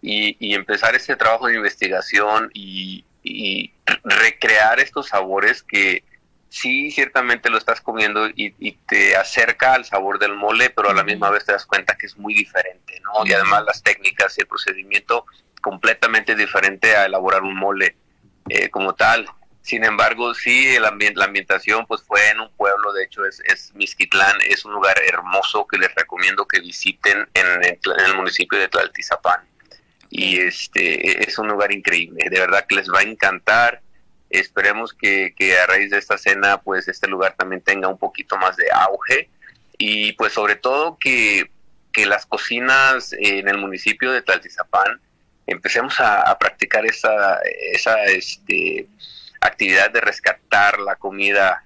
y, 0.02 0.36
y 0.40 0.56
empezar 0.56 0.96
ese 0.96 1.16
trabajo 1.16 1.46
de 1.46 1.56
investigación 1.56 2.50
y, 2.56 3.06
y, 3.24 3.72
recrear 4.04 4.80
estos 4.80 5.10
sabores 5.10 5.62
que, 5.64 6.04
sí, 6.50 6.92
ciertamente 6.92 7.50
lo 7.50 7.58
estás 7.58 7.82
comiendo 7.82 8.28
y, 8.30 8.52
te 8.88 9.16
acerca 9.16 9.74
al 9.74 9.86
sabor 9.86 10.20
del 10.20 10.36
mole, 10.36 10.70
pero 10.72 10.90
a 10.90 10.94
la 10.94 11.04
misma 11.04 11.30
vez 11.30 11.46
te 11.46 11.52
das 11.52 11.66
cuenta 11.66 11.98
que 11.98 12.08
es 12.08 12.18
muy 12.18 12.34
diferente, 12.34 13.00
¿no? 13.04 13.26
Y 13.26 13.34
además 13.34 13.64
las 13.66 13.84
técnicas 13.84 14.38
y 14.38 14.42
el 14.42 14.48
procedimiento 14.48 15.26
completamente 15.62 16.36
diferente 16.36 16.96
a 16.96 17.06
elaborar 17.06 17.44
un 17.44 17.56
mole 17.56 17.96
eh, 18.50 18.70
como 18.70 18.94
tal. 18.96 19.28
Sin 19.62 19.84
embargo, 19.84 20.34
sí, 20.34 20.76
el 20.76 20.82
la 20.82 21.26
ambientación 21.26 21.86
pues 21.86 22.02
fue 22.02 22.30
en 22.30 22.40
un 22.40 22.52
pueblo, 22.54 22.92
de 22.94 23.04
hecho 23.04 23.26
es, 23.26 23.40
es 23.46 23.72
Misquitlán, 23.76 24.38
es 24.48 24.66
un 24.66 24.74
lugar 24.74 25.00
hermoso 25.06 25.68
que 25.68 25.78
les 25.78 25.94
recomiendo 25.94 26.48
que 26.48 26.60
visiten 26.60 27.28
en, 27.34 27.46
el 27.64 28.16
municipio 28.16 28.58
de 28.58 28.68
Tlaltizapán. 28.68 29.42
Y 30.10 30.40
este 30.40 31.24
es 31.24 31.38
un 31.38 31.50
lugar 31.50 31.72
increíble, 31.72 32.30
de 32.32 32.40
verdad 32.40 32.66
que 32.68 32.78
les 32.78 32.90
va 32.90 33.00
a 33.00 33.04
encantar. 33.04 33.82
Esperemos 34.32 34.94
que, 34.94 35.36
a 35.62 35.68
raíz 35.68 35.92
de 35.92 36.00
esta 36.00 36.18
cena 36.18 36.62
pues 36.62 36.88
este 36.88 37.08
lugar 37.08 37.36
también 37.38 37.62
tenga 37.62 37.88
un 37.88 37.98
poquito 37.98 38.38
más 38.38 38.56
de 38.56 38.72
auge 38.72 39.30
y 39.78 40.14
pues 40.14 40.34
sobre 40.34 40.56
todo 40.56 40.98
que, 41.00 41.52
que 41.92 42.08
las 42.08 42.26
cocinas 42.26 43.14
en 43.14 43.48
el 43.48 43.58
municipio 43.58 44.12
de 44.12 44.22
Tlaltizapán 44.22 45.00
empecemos 45.50 46.00
a, 46.00 46.38
practicar 46.38 46.86
esa, 46.86 47.40
esa 47.74 48.04
este, 48.06 48.88
actividad 49.42 49.92
de 49.92 50.02
rescatar 50.02 50.80
la 50.80 50.96
comida 50.96 51.64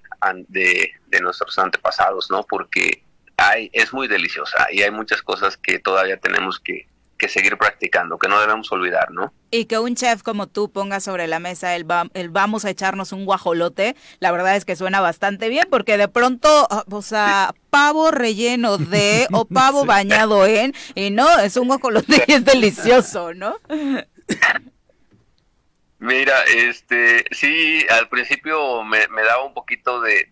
de, 0.47 0.91
de, 1.07 1.19
nuestros 1.19 1.57
antepasados, 1.59 2.31
¿no? 2.31 2.43
Porque 2.43 3.03
hay, 3.37 3.69
es 3.73 3.93
muy 3.93 4.07
deliciosa 4.07 4.67
y 4.71 4.81
hay 4.81 4.91
muchas 4.91 5.21
cosas 5.21 5.57
que 5.57 5.79
todavía 5.79 6.17
tenemos 6.17 6.59
que, 6.59 6.87
que 7.23 7.29
seguir 7.29 7.57
practicando, 7.57 8.17
que 8.17 8.27
no 8.27 8.37
debemos 8.41 8.69
olvidar, 8.73 9.09
¿no? 9.11 9.33
Y 9.49 9.63
que 9.63 9.79
un 9.79 9.95
chef 9.95 10.23
como 10.23 10.47
tú 10.47 10.69
ponga 10.69 10.99
sobre 10.99 11.25
la 11.27 11.39
mesa 11.39 11.73
el, 11.73 11.85
el, 12.15 12.29
vamos 12.29 12.65
a 12.65 12.69
echarnos 12.69 13.13
un 13.13 13.23
guajolote, 13.23 13.95
la 14.19 14.33
verdad 14.33 14.57
es 14.57 14.65
que 14.65 14.75
suena 14.75 14.99
bastante 14.99 15.47
bien, 15.47 15.65
porque 15.69 15.95
de 15.95 16.09
pronto, 16.09 16.67
o 16.89 17.01
sea, 17.01 17.55
pavo 17.69 18.11
relleno 18.11 18.77
de 18.77 19.25
o 19.31 19.45
pavo 19.59 19.85
bañado 19.85 20.45
en, 20.45 20.73
y 20.95 21.11
no, 21.11 21.39
es 21.39 21.55
un 21.55 21.69
guajolote 21.69 22.25
y 22.27 22.33
es 22.33 22.43
delicioso, 22.43 23.33
¿no? 23.33 23.55
Mira, 25.99 26.43
este, 26.43 27.23
sí, 27.31 27.85
al 27.89 28.09
principio 28.09 28.83
me, 28.83 28.99
daba 28.99 29.45
un 29.45 29.53
poquito 29.53 30.01
de, 30.01 30.27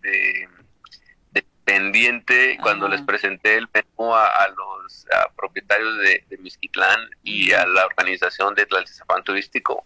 pendiente 1.64 2.58
cuando 2.60 2.88
les 2.88 3.02
presenté 3.02 3.56
el 3.56 3.68
menú 3.72 4.14
a, 4.14 4.48
los 4.56 5.06
propietarios 5.36 5.96
de, 5.98 6.24
de 6.28 6.38
Misquitlán 6.38 7.08
y 7.22 7.52
a 7.52 7.66
la 7.66 7.86
organización 7.86 8.54
de 8.54 8.66
Tlaltizapán 8.66 9.22
Turístico. 9.22 9.84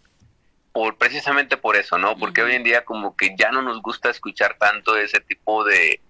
Por, 0.72 0.98
precisamente 0.98 1.56
por 1.56 1.76
eso, 1.76 1.96
¿no? 1.96 2.18
Porque 2.18 2.42
hoy 2.42 2.54
en 2.54 2.62
día 2.62 2.84
como 2.84 3.16
que 3.16 3.34
ya 3.38 3.50
no 3.50 3.62
nos 3.62 3.80
gusta 3.80 4.10
escuchar 4.10 4.56
tanto 4.58 4.96
ese 4.96 5.20
tipo 5.20 5.64
de, 5.64 6.00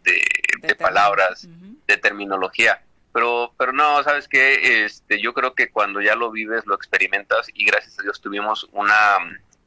palabras, 0.78 1.48
de 1.86 1.96
terminología. 1.96 2.82
Pero, 3.12 3.54
pero 3.56 3.72
no, 3.72 4.02
¿sabes 4.02 4.28
qué? 4.28 4.84
Este, 4.84 5.20
yo 5.20 5.32
creo 5.32 5.54
que 5.54 5.70
cuando 5.70 6.00
ya 6.00 6.16
lo 6.16 6.30
vives, 6.30 6.66
lo 6.66 6.74
experimentas 6.74 7.48
y 7.54 7.64
gracias 7.64 7.98
a 7.98 8.02
Dios 8.02 8.20
tuvimos 8.20 8.68
una, 8.72 8.96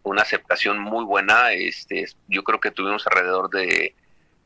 una 0.03 0.21
aceptación 0.21 0.79
muy 0.79 1.05
buena. 1.05 1.53
Este, 1.53 2.05
yo 2.27 2.43
creo 2.43 2.59
que 2.59 2.71
tuvimos 2.71 3.07
alrededor 3.07 3.49
de 3.49 3.95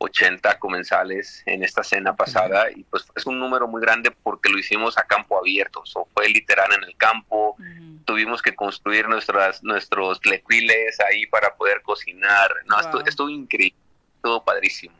80 0.04 0.58
comensales 0.58 1.42
en 1.46 1.62
esta 1.62 1.82
cena 1.82 2.14
pasada 2.14 2.70
y 2.70 2.84
pues 2.84 3.04
es 3.14 3.26
un 3.26 3.38
número 3.38 3.66
muy 3.66 3.80
grande 3.80 4.10
porque 4.10 4.50
lo 4.50 4.58
hicimos 4.58 4.96
a 4.98 5.04
campo 5.04 5.38
abierto, 5.38 5.82
o 5.94 6.08
fue 6.14 6.28
literal 6.28 6.70
en 6.76 6.84
el 6.84 6.96
campo, 6.96 7.56
tuvimos 8.04 8.42
que 8.42 8.54
construir 8.54 9.08
nuestras 9.08 9.62
nuestros 9.62 10.20
tlequiles 10.20 10.98
ahí 11.00 11.26
para 11.26 11.54
poder 11.56 11.82
cocinar, 11.82 12.50
no, 12.66 12.76
estuvo, 13.06 13.28
increíble, 13.28 13.78
todo 14.22 14.44
padrísimo. 14.44 14.94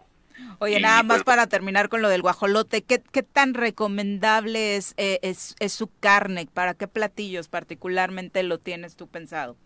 Oye, 0.59 0.81
nada 0.81 1.03
más 1.03 1.19
pues 1.19 1.25
para 1.25 1.47
terminar 1.47 1.89
con 1.89 2.03
lo 2.03 2.09
del 2.09 2.23
guajolote, 2.23 2.83
¿qué, 2.83 3.01
qué 3.13 3.23
tan 3.23 3.55
recomendable 3.55 4.77
es, 4.77 4.95
eh, 4.97 5.21
es, 5.23 5.55
es 5.61 5.73
su 5.73 5.89
carne? 6.01 6.49
¿Para 6.53 6.75
qué 6.75 6.89
platillos 6.89 7.49
particularmente 7.49 8.43
lo 8.43 8.59
tienes 8.59 8.97
tú 8.97 9.07
pensado? 9.07 9.57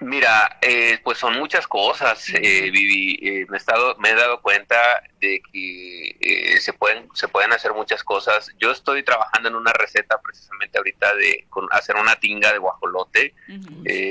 Mira, 0.00 0.58
eh, 0.60 0.98
pues 1.02 1.16
son 1.18 1.38
muchas 1.38 1.66
cosas, 1.66 2.28
eh, 2.34 2.70
Vivi. 2.70 3.18
Eh, 3.22 3.46
me, 3.48 3.56
he 3.56 3.58
estado, 3.58 3.96
me 3.98 4.10
he 4.10 4.14
dado 4.14 4.42
cuenta 4.42 4.76
de 5.20 5.40
que 5.50 6.16
eh, 6.20 6.60
se 6.60 6.74
pueden 6.74 7.08
se 7.14 7.28
pueden 7.28 7.52
hacer 7.52 7.72
muchas 7.72 8.04
cosas. 8.04 8.50
Yo 8.58 8.70
estoy 8.70 9.02
trabajando 9.02 9.48
en 9.48 9.54
una 9.54 9.72
receta 9.72 10.20
precisamente 10.20 10.76
ahorita 10.76 11.14
de 11.14 11.46
con, 11.48 11.66
hacer 11.70 11.96
una 11.96 12.16
tinga 12.16 12.52
de 12.52 12.58
guajolote. 12.58 13.34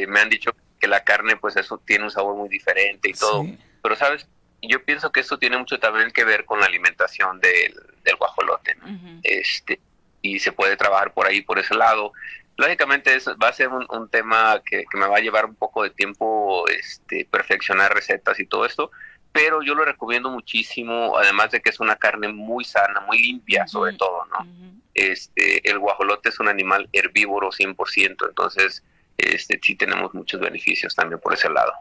me 0.07 0.19
han 0.19 0.29
dicho 0.29 0.51
que 0.79 0.87
la 0.87 1.03
carne, 1.03 1.37
pues 1.37 1.55
eso 1.55 1.77
tiene 1.77 2.05
un 2.05 2.11
sabor 2.11 2.35
muy 2.35 2.49
diferente 2.49 3.09
y 3.09 3.13
todo. 3.13 3.45
Pero 3.83 3.95
sabes, 3.95 4.27
yo 4.63 4.83
pienso 4.83 5.11
que 5.11 5.19
esto 5.19 5.37
tiene 5.37 5.57
mucho 5.57 5.79
también 5.79 6.09
que 6.11 6.23
ver 6.23 6.45
con 6.45 6.59
la 6.59 6.65
alimentación 6.65 7.39
del, 7.39 7.75
del 8.03 8.15
guajolote. 8.15 8.75
Este 9.21 9.79
y 10.25 10.39
se 10.39 10.51
puede 10.51 10.75
trabajar 10.75 11.13
por 11.13 11.27
ahí 11.27 11.41
por 11.41 11.59
ese 11.59 11.75
lado 11.75 12.11
lógicamente 12.57 13.15
eso 13.15 13.35
va 13.37 13.49
a 13.49 13.53
ser 13.53 13.69
un, 13.69 14.09
tema 14.09 14.61
que, 14.65 14.85
me 14.93 15.07
va 15.07 15.17
a 15.17 15.21
llevar 15.21 15.45
un 15.45 15.55
poco 15.55 15.83
de 15.83 15.89
tiempo 15.89 16.67
este, 16.67 17.27
perfeccionar 17.29 17.93
recetas 17.93 18.39
y 18.39 18.45
todo 18.45 18.65
esto, 18.65 18.91
pero 19.31 19.61
yo 19.61 19.75
lo 19.75 19.83
recomiendo 19.83 20.29
muchísimo, 20.29 21.17
además 21.17 21.51
de 21.51 21.61
que 21.61 21.69
es 21.69 21.79
una 21.79 21.97
carne 21.97 22.29
muy 22.29 22.63
sana, 22.63 23.01
muy 23.01 23.19
limpia 23.19 23.67
sobre 23.67 23.93
todo, 23.93 24.25
¿no? 24.25 24.47
este, 24.95 25.69
el 25.69 25.77
guajolote 25.77 26.29
es 26.29 26.39
un 26.39 26.47
animal 26.47 26.89
herbívoro 26.93 27.49
100%, 27.51 28.29
entonces 28.29 28.83
este, 29.17 29.59
sí 29.61 29.75
tenemos 29.75 30.13
muchos 30.13 30.39
beneficios 30.39 30.95
también 30.95 31.19
por 31.19 31.33
ese 31.33 31.49
lado. 31.49 31.73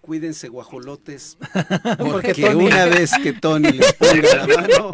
Cuídense 0.00 0.48
guajolotes, 0.48 1.36
porque, 1.98 2.44
una 2.54 2.86
vez 2.86 3.10
que 3.22 3.34
Tony 3.34 3.70
les 3.70 3.92
ponga 3.92 4.46
la 4.46 4.46
mano, 4.46 4.90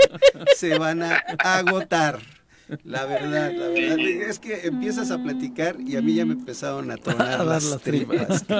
se 0.56 0.76
van 0.78 1.02
a 1.02 1.22
agotar. 1.38 2.18
La 2.84 3.04
verdad, 3.04 3.52
la 3.52 3.68
verdad. 3.68 3.98
Es 4.00 4.38
que 4.38 4.66
empiezas 4.66 5.10
a 5.10 5.22
platicar 5.22 5.76
y 5.80 5.96
a 5.96 6.02
mí 6.02 6.14
ya 6.14 6.24
me 6.24 6.32
empezaron 6.32 6.90
a 6.90 6.96
tronar 6.96 7.44
las, 7.46 7.78
tripas. 7.80 8.44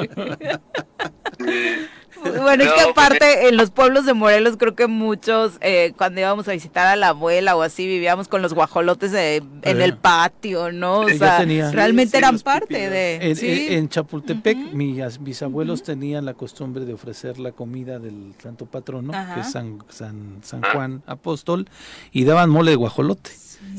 Bueno, 2.25 2.65
es 2.65 2.73
que 2.73 2.81
aparte 2.81 3.49
en 3.49 3.59
los 3.59 3.71
pueblos 3.71 4.07
de 4.07 4.15
Morelos 4.15 4.57
creo 4.57 4.75
que 4.75 4.87
muchos 4.87 5.59
eh, 5.61 5.93
cuando 5.97 6.21
íbamos 6.21 6.49
a 6.49 6.53
visitar 6.53 6.87
a 6.87 6.97
la 6.97 7.09
abuela 7.09 7.55
o 7.57 7.63
así 7.63 7.87
vivíamos 7.87 8.27
con 8.27 8.41
los 8.41 8.55
guajolotes 8.55 9.13
en 9.13 9.63
el 9.63 9.97
patio, 9.97 10.73
¿no? 10.73 11.01
O 11.01 11.09
sea, 11.11 11.45
realmente 11.45 12.17
eran 12.17 12.39
parte 12.41 12.89
de... 12.89 13.77
En, 13.77 13.89
Chapultepec 13.91 14.57
mis 14.73 15.23
bisabuelos 15.23 15.83
tenían 15.83 16.25
la 16.25 16.35
costumbre 16.35 16.85
de 16.85 16.95
ofrecer 16.95 17.39
la 17.39 17.53
comida 17.53 17.99
del 17.99 18.35
santo 18.43 18.67
patrono, 18.67 19.13
que 19.35 19.41
es 19.41 19.53
San, 19.53 19.79
San, 19.89 20.39
San 20.43 20.63
Juan 20.73 21.03
Apóstol, 21.07 21.69
y 22.13 22.25
daban 22.25 22.49
mole 22.49 22.71
de 22.71 22.77
guajolote 22.77 23.31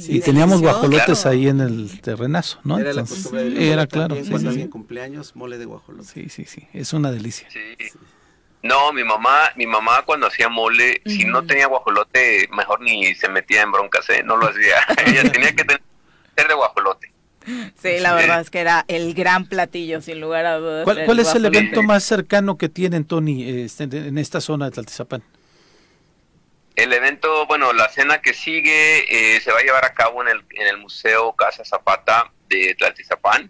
y 0.08 0.20
teníamos 0.22 0.62
guajolotes 0.62 1.26
ahí 1.26 1.48
en 1.48 1.62
el 1.62 2.02
terrenazo, 2.02 2.60
¿no? 2.64 2.80
Era 2.80 2.94
la 2.94 3.02
costumbre 3.02 3.72
Era 3.72 3.88
claro. 3.88 4.16
cuando 4.30 4.50
había 4.50 4.70
cumpleaños, 4.70 5.36
mole 5.36 5.58
de 5.58 5.66
guajolote. 5.66 6.08
Sí, 6.08 6.30
sí, 6.30 6.46
sí. 6.46 6.68
Es 6.74 6.94
una 6.94 7.12
delicia. 7.12 7.48
No, 8.64 8.92
mi 8.92 9.04
mamá, 9.04 9.52
mi 9.56 9.66
mamá 9.66 10.04
cuando 10.06 10.28
hacía 10.28 10.50
mole, 10.50 11.02
si 11.06 11.26
no 11.26 11.46
tenía 11.46 11.68
guajolote, 11.68 12.50
mejor 12.52 12.82
ni 12.82 13.14
se 13.16 13.30
metía 13.30 13.62
en 13.62 13.72
broncas, 13.72 14.10
¿eh? 14.10 14.24
No 14.24 14.36
lo 14.36 14.48
hacía. 14.48 14.76
Ella 15.06 15.32
tenía 15.32 15.56
que 15.56 15.64
tener 15.64 15.82
de 16.48 16.54
guajolote. 16.54 17.14
Sí, 17.82 18.00
la 18.00 18.14
verdad 18.14 18.42
es 18.42 18.50
que 18.50 18.60
era 18.60 18.84
el 18.90 19.14
gran 19.14 19.46
platillo, 19.46 20.02
sin 20.02 20.20
lugar 20.20 20.46
a 20.46 20.58
dudas. 20.58 20.84
¿Cuál, 20.84 21.20
es 21.20 21.34
el 21.34 21.46
evento 21.46 21.82
más 21.82 22.04
cercano 22.04 22.58
que 22.58 22.68
tienen, 22.68 23.06
Tony, 23.06 23.62
este, 23.62 23.84
en 23.84 24.18
esta 24.18 24.42
zona 24.42 24.66
de 24.66 24.72
Tlaltizapán? 24.72 25.24
El 26.78 26.94
evento, 26.94 27.48
bueno, 27.48 27.74
la 27.74 27.90
cena 27.90 28.22
que 28.22 28.36
sigue 28.36 29.00
eh, 29.10 29.42
se 29.42 29.52
va 29.52 29.58
a 29.58 29.64
llevar 29.64 29.84
a 29.84 29.96
cabo 29.96 30.22
en 30.22 30.28
el, 30.28 30.46
en 30.52 30.68
el 30.68 30.78
Museo 30.78 31.34
Casa 31.34 31.66
Zapata 31.66 32.32
de 32.48 32.76
Tlaltizapán. 32.76 33.50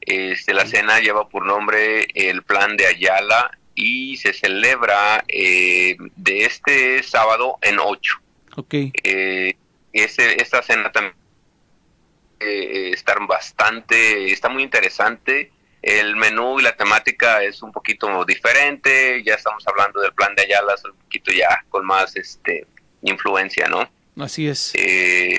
Este, 0.00 0.54
la 0.54 0.64
cena 0.64 1.00
lleva 1.00 1.28
por 1.28 1.44
nombre 1.44 2.06
el 2.14 2.44
Plan 2.44 2.76
de 2.76 2.86
Ayala 2.86 3.50
y 3.74 4.16
se 4.18 4.32
celebra 4.32 5.24
eh, 5.26 5.96
de 6.14 6.44
este 6.44 7.02
sábado 7.02 7.58
en 7.60 7.80
8. 7.80 8.14
Ok. 8.56 8.74
Eh, 9.02 9.56
esta 9.92 10.62
cena 10.62 10.92
también 10.92 11.14
está 12.38 13.16
bastante, 13.26 14.32
está 14.32 14.48
muy 14.48 14.62
interesante 14.62 15.50
el 15.82 16.16
menú 16.16 16.60
y 16.60 16.62
la 16.62 16.76
temática 16.76 17.42
es 17.42 17.62
un 17.62 17.72
poquito 17.72 18.24
diferente, 18.24 19.22
ya 19.24 19.34
estamos 19.34 19.66
hablando 19.66 20.00
del 20.00 20.12
plan 20.12 20.34
de 20.34 20.42
Ayala, 20.42 20.74
un 20.84 20.98
poquito 20.98 21.32
ya 21.32 21.64
con 21.68 21.86
más 21.86 22.16
este 22.16 22.66
influencia, 23.02 23.66
¿no? 23.68 23.90
Así 24.22 24.46
es. 24.46 24.72
Eh, 24.74 25.38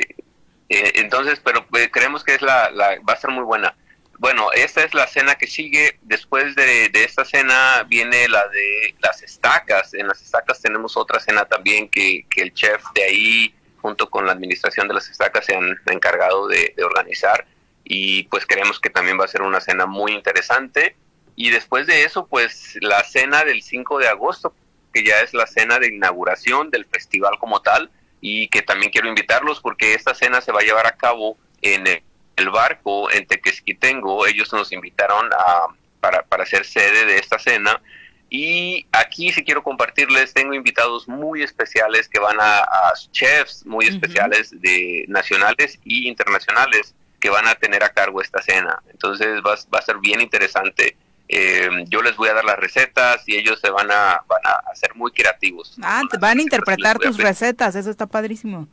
eh, 0.69 0.91
entonces, 0.95 1.39
pero 1.43 1.65
eh, 1.77 1.89
creemos 1.91 2.23
que 2.23 2.35
es 2.35 2.41
la, 2.41 2.71
va 3.07 3.13
a 3.13 3.17
ser 3.17 3.29
muy 3.29 3.43
buena. 3.43 3.75
Bueno, 4.17 4.51
esta 4.53 4.83
es 4.83 4.93
la 4.93 5.07
cena 5.07 5.35
que 5.35 5.47
sigue. 5.47 5.97
Después 6.03 6.55
de, 6.55 6.91
esta 6.93 7.25
cena 7.25 7.83
viene 7.87 8.27
la 8.27 8.47
de 8.49 8.95
las 8.99 9.21
estacas. 9.23 9.93
En 9.93 10.07
las 10.07 10.21
estacas 10.21 10.61
tenemos 10.61 10.95
otra 10.95 11.19
cena 11.19 11.45
también 11.45 11.89
que, 11.89 12.25
el 12.35 12.53
chef 12.53 12.83
de 12.93 13.03
ahí, 13.03 13.55
junto 13.81 14.09
con 14.09 14.25
la 14.25 14.33
administración 14.33 14.87
de 14.87 14.93
las 14.93 15.09
estacas, 15.09 15.45
se 15.45 15.55
han 15.55 15.75
encargado 15.87 16.47
de 16.47 16.75
organizar 16.83 17.45
y 17.93 18.23
pues 18.23 18.45
creemos 18.45 18.79
que 18.79 18.89
también 18.89 19.19
va 19.19 19.25
a 19.25 19.27
ser 19.27 19.41
una 19.41 19.59
cena 19.59 19.85
muy 19.85 20.13
interesante. 20.13 20.95
Y 21.35 21.49
después 21.49 21.87
de 21.87 22.05
eso, 22.05 22.25
pues 22.25 22.77
la 22.79 23.03
cena 23.03 23.43
del 23.43 23.61
5 23.61 23.99
de 23.99 24.07
agosto, 24.07 24.53
que 24.93 25.03
ya 25.03 25.19
es 25.19 25.33
la 25.33 25.45
cena 25.45 25.77
de 25.77 25.87
inauguración 25.87 26.71
del 26.71 26.85
festival 26.85 27.37
como 27.37 27.61
tal 27.61 27.91
y 28.21 28.47
que 28.47 28.61
también 28.61 28.93
quiero 28.93 29.09
invitarlos 29.09 29.59
porque 29.59 29.93
esta 29.93 30.15
cena 30.15 30.39
se 30.39 30.53
va 30.53 30.61
a 30.61 30.63
llevar 30.63 30.87
a 30.87 30.95
cabo 30.95 31.37
en 31.61 31.85
el, 31.85 32.49
barco 32.49 33.11
en 33.11 33.27
Tequesquitengo. 33.27 34.25
Ellos 34.25 34.53
nos 34.53 34.71
invitaron 34.71 35.29
a, 35.33 35.67
para, 35.99 36.23
para 36.23 36.45
ser 36.45 36.63
sede 36.63 37.05
de 37.05 37.17
esta 37.17 37.39
cena. 37.39 37.81
Y 38.29 38.87
aquí 38.93 39.33
si 39.33 39.43
quiero 39.43 39.63
compartirles, 39.63 40.33
tengo 40.33 40.53
invitados 40.53 41.09
muy 41.09 41.43
especiales 41.43 42.07
que 42.07 42.21
van 42.21 42.37
a, 42.39 42.63
chefs 43.11 43.65
muy 43.65 43.87
especiales 43.87 44.49
de 44.61 45.03
nacionales 45.09 45.77
y 45.83 46.07
internacionales 46.07 46.95
que 47.21 47.29
van 47.29 47.47
a 47.47 47.55
tener 47.55 47.83
a 47.83 47.93
cargo 47.93 48.21
esta 48.21 48.41
cena. 48.41 48.81
Entonces 48.91 49.41
va, 49.45 49.55
va 49.73 49.79
a 49.79 49.81
ser 49.81 49.99
bien 49.99 50.19
interesante 50.19 50.97
eh, 51.33 51.69
yo 51.87 52.01
les 52.01 52.17
voy 52.17 52.27
a 52.27 52.33
dar 52.33 52.43
las 52.43 52.57
recetas 52.57 53.23
y 53.25 53.37
ellos 53.37 53.57
se 53.61 53.69
van 53.69 53.89
a, 53.89 54.21
van 54.27 54.45
a 54.45 54.69
hacer 54.69 54.93
muy 54.95 55.11
creativos. 55.11 55.77
Ah, 55.81 56.01
van 56.19 56.39
a 56.39 56.41
interpretar 56.41 56.99
tus 56.99 57.17
recetas, 57.17 57.73
eso 57.75 57.89
está 57.89 58.05
padrísimo. 58.05 58.67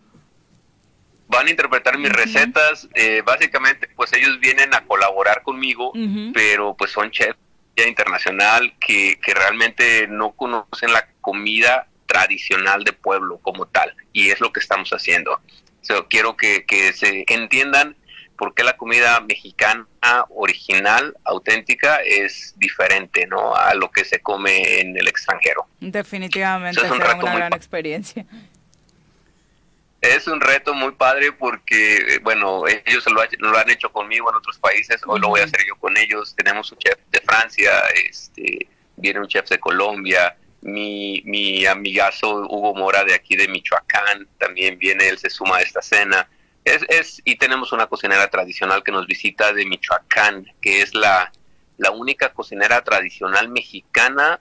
Van 1.29 1.47
a 1.47 1.51
interpretar 1.51 1.97
mis 1.99 2.11
recetas, 2.11 2.89
eh, 2.95 3.23
básicamente 3.25 3.89
pues 3.95 4.13
ellos 4.13 4.41
vienen 4.41 4.75
a 4.75 4.85
colaborar 4.85 5.43
conmigo, 5.43 5.93
pero 6.35 6.75
pues 6.75 6.91
son 6.91 7.13
chefs 7.13 7.39
internacional 7.77 8.75
que, 8.81 9.21
que 9.23 9.35
realmente 9.35 10.09
no 10.09 10.33
conocen 10.33 10.93
la 10.93 11.07
comida 11.21 11.87
tradicional 12.07 12.83
de 12.83 12.93
pueblo 12.93 13.39
como 13.39 13.67
tal 13.67 13.95
y 14.13 14.31
es 14.31 14.41
lo 14.41 14.53
que 14.53 14.59
estamos 14.59 14.91
haciendo. 14.91 15.41
quiero 16.11 16.37
que, 16.37 16.65
que 16.65 16.93
se 16.93 17.25
entiendan 17.29 17.95
por 18.39 18.55
qué 18.55 18.63
la 18.63 18.77
comida 18.77 19.21
mexicana 19.21 19.85
original, 20.31 21.15
auténtica, 21.25 21.97
es 21.97 22.55
diferente 22.57 23.27
¿no? 23.27 23.55
a 23.55 23.75
lo 23.75 23.91
que 23.91 24.05
se 24.05 24.21
come 24.21 24.81
en 24.81 24.97
el 24.97 25.09
extranjero. 25.09 25.67
Definitivamente 25.81 26.81
es 26.81 26.91
una 26.91 27.15
gran 27.15 27.53
experiencia. 27.53 28.25
Es 30.01 30.29
un 30.29 30.41
reto 30.41 30.73
muy 30.73 30.93
padre 30.93 31.33
porque, 31.33 32.21
bueno, 32.23 32.63
ellos 32.69 33.05
lo, 33.11 33.59
han 33.59 33.71
hecho 33.71 33.91
conmigo 33.91 34.31
en 34.31 34.37
otros 34.37 34.57
países, 34.59 35.01
hoy 35.05 35.19
lo 35.19 35.29
voy 35.31 35.41
a 35.41 35.45
hacer 35.45 35.61
yo 35.67 35.75
con 35.75 35.97
ellos. 35.97 36.37
Tenemos 36.37 36.71
un 36.71 36.79
chef 36.79 36.97
de 37.11 37.21
Francia, 37.21 37.73
este, 38.09 38.69
viene 38.95 39.19
un 39.19 39.27
chef 39.27 39.49
de 39.49 39.59
Colombia, 39.59 40.37
mi, 40.61 41.23
mi 41.25 41.67
amigazo 41.67 42.47
Hugo 42.49 42.77
Mora 42.77 43.03
de 43.03 43.15
aquí 43.15 43.35
de 43.35 43.49
Michoacán 43.49 44.29
también 44.39 44.79
viene, 44.79 45.09
él 45.09 45.19
se 45.19 45.29
suma 45.29 45.57
a 45.57 45.63
esta 45.63 45.83
cena 45.83 46.29
es, 46.89 47.23
y 47.25 47.37
tenemos 47.37 47.73
una 47.73 47.87
cocinera 47.87 48.29
tradicional 48.29 48.83
que 48.83 48.93
nos 48.93 49.07
visita 49.07 49.53
de 49.53 49.67
Michoacán, 49.67 50.47
que 50.61 50.83
es 50.83 50.95
la, 50.95 51.33
la 51.77 51.91
única 51.91 52.33
cocinera 52.33 52.83
tradicional 52.83 53.49
mexicana 53.49 54.41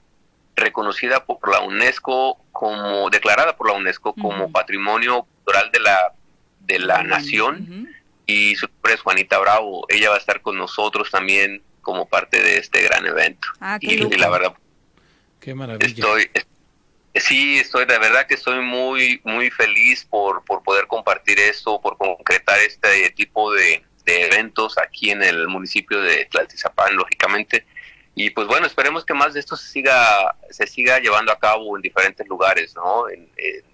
reconocida 0.56 1.24
por 1.24 1.50
la 1.50 1.62
UNESCO 1.62 2.38
como, 2.52 3.10
declarada 3.10 3.56
por 3.56 3.68
la 3.68 3.74
UNESCO 3.74 4.14
como 4.14 4.52
Patrimonio 4.52 5.24
Cultural 5.24 5.72
de 5.72 5.80
la, 5.80 6.14
de 6.62 6.80
la 6.80 7.04
Nación. 7.04 7.88
Y 8.26 8.56
su 8.56 8.68
nombre 8.68 8.96
es 8.96 9.02
Juanita 9.02 9.38
Bravo. 9.38 9.86
Ella 9.88 10.10
va 10.10 10.16
a 10.16 10.20
estar 10.20 10.42
con 10.42 10.58
nosotros 10.58 11.12
también 11.12 11.62
como 11.82 12.10
parte 12.10 12.42
de 12.42 12.58
este 12.58 12.82
gran 12.82 13.06
evento. 13.06 13.48
Ah, 13.62 13.78
y, 13.80 13.98
la 14.18 14.30
verdad, 14.30 14.54
qué 15.40 15.54
maravilla. 15.54 15.88
Estoy, 15.88 16.30
Sí, 17.20 17.60
estoy 17.60 17.86
de 17.86 17.98
verdad 17.98 18.28
que 18.28 18.36
estoy 18.36 18.60
muy 18.60 19.22
muy 19.24 19.50
feliz 19.50 20.06
por, 20.06 20.44
por 20.44 20.62
poder 20.64 20.88
compartir 20.88 21.40
esto, 21.40 21.80
por 21.82 21.98
concretar 21.98 22.60
este 22.60 23.10
tipo 23.12 23.54
de, 23.54 23.84
eventos 24.06 24.78
aquí 24.78 25.12
en 25.12 25.22
el 25.22 25.50
municipio 25.50 26.00
de 26.00 26.26
Tlaltizapán, 26.26 26.96
lógicamente. 26.96 27.66
Y 28.16 28.30
pues 28.30 28.48
bueno, 28.48 28.66
esperemos 28.66 29.04
que 29.04 29.14
más 29.14 29.34
de 29.34 29.42
esto 29.42 29.56
se 29.58 29.68
siga 29.68 30.36
se 30.50 30.66
siga 30.68 31.00
llevando 31.00 31.32
a 31.32 31.40
cabo 31.40 31.76
en 31.76 31.82
diferentes 31.82 32.26
lugares, 32.28 32.74
¿no? 32.76 33.06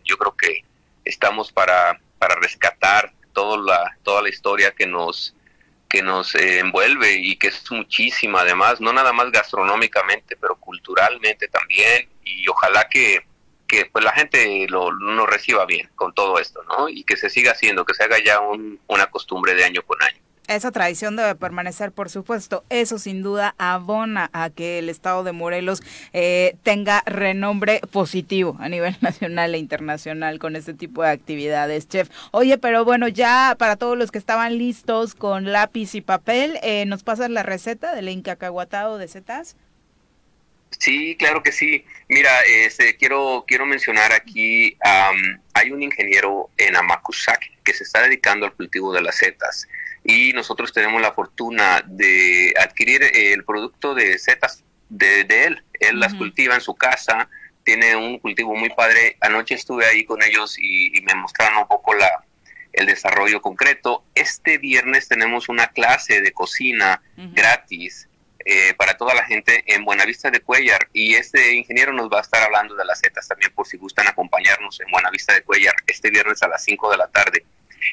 yo 0.04 0.18
creo 0.18 0.36
que 0.36 0.64
estamos 1.06 1.52
para, 1.52 2.00
para 2.18 2.36
rescatar 2.36 3.14
toda 3.34 3.58
la 3.58 3.98
toda 4.04 4.22
la 4.22 4.30
historia 4.30 4.72
que 4.72 4.88
nos 4.88 5.36
que 5.90 6.02
nos 6.02 6.34
eh, 6.34 6.60
envuelve 6.60 7.14
y 7.14 7.36
que 7.38 7.50
es 7.50 7.72
muchísima 7.72 8.42
además, 8.42 8.82
no 8.82 8.92
nada 8.92 9.14
más 9.14 9.32
gastronómicamente, 9.32 10.36
pero 10.38 10.56
culturalmente 10.56 11.48
también 11.48 12.10
y 12.24 12.48
ojalá 12.48 12.90
que 12.90 13.24
que 13.74 13.90
pues 13.92 14.06
la 14.06 14.12
gente 14.12 14.68
lo, 14.70 14.92
reciba 15.26 15.66
bien 15.66 15.90
con 15.96 16.14
todo 16.14 16.40
esto, 16.40 16.62
¿no? 16.64 16.90
Y 16.90 17.04
que 17.04 17.18
se 17.18 17.30
siga 17.30 17.52
haciendo, 17.52 17.86
que 17.86 17.94
se 17.94 18.04
haga 18.04 18.18
ya 18.24 18.40
una 18.88 19.08
costumbre 19.08 19.56
de 19.56 19.66
año 19.66 19.82
con 19.82 20.02
año. 20.02 20.20
Esa 20.48 20.72
tradición 20.72 21.16
debe 21.16 21.36
permanecer, 21.36 21.94
por 21.94 22.10
supuesto. 22.10 22.66
Eso 22.70 23.00
sin 23.00 23.24
duda 23.24 23.56
abona 23.58 24.30
a 24.34 24.50
que 24.50 24.80
el 24.80 24.90
estado 24.90 25.24
de 25.24 25.32
Morelos 25.32 25.82
eh, 26.12 26.58
tenga 26.64 27.02
renombre 27.06 27.80
positivo 27.92 28.58
a 28.60 28.68
nivel 28.68 28.96
nacional 29.02 29.56
e 29.56 29.58
internacional 29.58 30.40
con 30.40 30.56
este 30.56 30.74
tipo 30.74 31.02
de 31.02 31.10
actividades, 31.10 31.88
chef. 31.88 32.10
Oye, 32.32 32.58
pero 32.58 32.84
bueno, 32.84 33.08
ya 33.08 33.56
para 33.58 33.78
todos 33.78 33.98
los 33.98 34.12
que 34.12 34.18
estaban 34.18 34.58
listos 34.58 35.16
con 35.16 35.52
lápiz 35.52 35.96
y 35.96 36.02
papel, 36.02 36.60
eh, 36.62 36.86
¿nos 36.86 37.04
pasas 37.04 37.30
la 37.30 37.44
receta 37.44 37.96
del 37.96 38.10
encacahuatado 38.10 38.98
de 38.98 39.08
setas? 39.08 39.56
Sí, 40.84 41.16
claro 41.18 41.42
que 41.44 41.54
sí. 41.54 41.86
Mira, 42.10 42.42
este, 42.42 42.98
quiero, 42.98 43.46
quiero 43.48 43.66
mencionar 43.66 44.12
aquí, 44.12 44.78
hay 45.54 45.72
un 45.72 45.82
ingeniero 45.82 46.50
en 46.58 46.76
Amacuzac 46.76 47.40
que 47.64 47.72
se 47.72 47.86
está 47.86 48.02
dedicando 48.02 48.46
al 48.46 48.52
cultivo 48.52 48.92
de 48.92 49.02
las 49.02 49.16
setas 49.16 49.66
y 50.04 50.34
nosotros 50.34 50.74
tenemos 50.74 51.02
la 51.02 51.14
fortuna 51.14 51.82
de 51.88 52.54
adquirir 52.60 53.02
el 53.02 53.46
producto 53.46 53.96
de 53.96 54.20
setas 54.20 54.66
de, 54.90 55.22
él. 55.22 55.64
Él 55.80 56.02
las 56.02 56.16
cultiva 56.16 56.56
en 56.56 56.60
su 56.60 56.76
casa, 56.76 57.30
tiene 57.64 57.96
un 57.96 58.20
cultivo 58.20 58.54
muy 58.54 58.70
padre. 58.72 59.16
Anoche 59.22 59.56
estuve 59.56 59.86
ahí 59.86 60.04
con 60.04 60.22
ellos 60.22 60.58
y, 60.60 61.00
me 61.06 61.16
mostraron 61.16 61.60
un 61.60 61.68
poco 61.70 61.94
la, 61.94 62.26
el 62.74 62.88
desarrollo 62.88 63.42
concreto. 63.42 64.04
Este 64.16 64.58
viernes 64.58 65.08
tenemos 65.08 65.48
una 65.48 65.68
clase 65.68 66.20
de 66.20 66.34
cocina 66.34 67.02
gratis 67.16 68.10
eh, 68.46 68.74
para 68.76 68.98
toda 68.98 69.14
la 69.14 69.24
gente 69.26 69.64
en 69.68 69.86
Buenavista 69.86 70.30
de 70.30 70.42
Cuellar 70.42 70.90
y 70.92 71.16
este 71.16 71.54
ingeniero 71.54 71.94
nos 71.94 72.10
va 72.10 72.20
a 72.20 72.22
estar 72.22 72.44
hablando 72.44 72.76
de 72.76 72.84
las 72.86 73.00
setas 73.00 73.28
también 73.28 73.54
por 73.54 73.68
si 73.68 73.78
gustan 73.78 74.08
acompañarnos 74.08 74.80
en 74.82 74.92
Buenavista 74.92 75.34
de 75.34 75.44
Cuellar 75.44 75.74
este 75.88 76.10
viernes 76.10 76.44
a 76.44 76.48
las 76.48 76.64
5 76.64 76.92
de 76.92 76.98
la 76.98 77.08
tarde. 77.08 77.46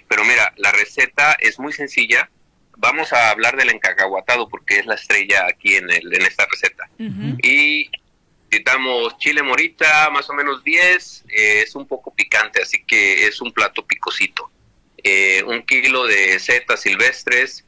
Pero 0.09 0.25
mira, 0.25 0.53
la 0.57 0.73
receta 0.73 1.37
es 1.41 1.59
muy 1.59 1.73
sencilla. 1.73 2.31
Vamos 2.77 3.13
a 3.13 3.31
hablar 3.31 3.57
del 3.57 3.71
encacahuatado 3.71 4.49
porque 4.49 4.79
es 4.79 4.87
la 4.87 4.95
estrella 4.95 5.47
aquí 5.47 5.77
en, 5.77 5.91
el, 5.91 6.13
en 6.13 6.23
esta 6.23 6.47
receta. 6.51 6.89
Y 6.99 7.91
necesitamos 8.51 9.17
chile 9.19 9.43
morita, 9.43 10.11
más 10.11 10.29
o 10.31 10.35
menos 10.35 10.65
10. 10.65 11.25
Eh, 11.29 11.63
es 11.63 11.75
un 11.75 11.87
poco 11.87 12.13
picante, 12.13 12.63
así 12.63 12.83
que 12.85 13.27
es 13.27 13.41
un 13.41 13.53
plato 13.53 13.87
picosito. 13.87 14.51
Eh, 15.03 15.43
un 15.47 15.63
kilo 15.63 16.07
de 16.07 16.39
setas 16.39 16.81
silvestres, 16.81 17.65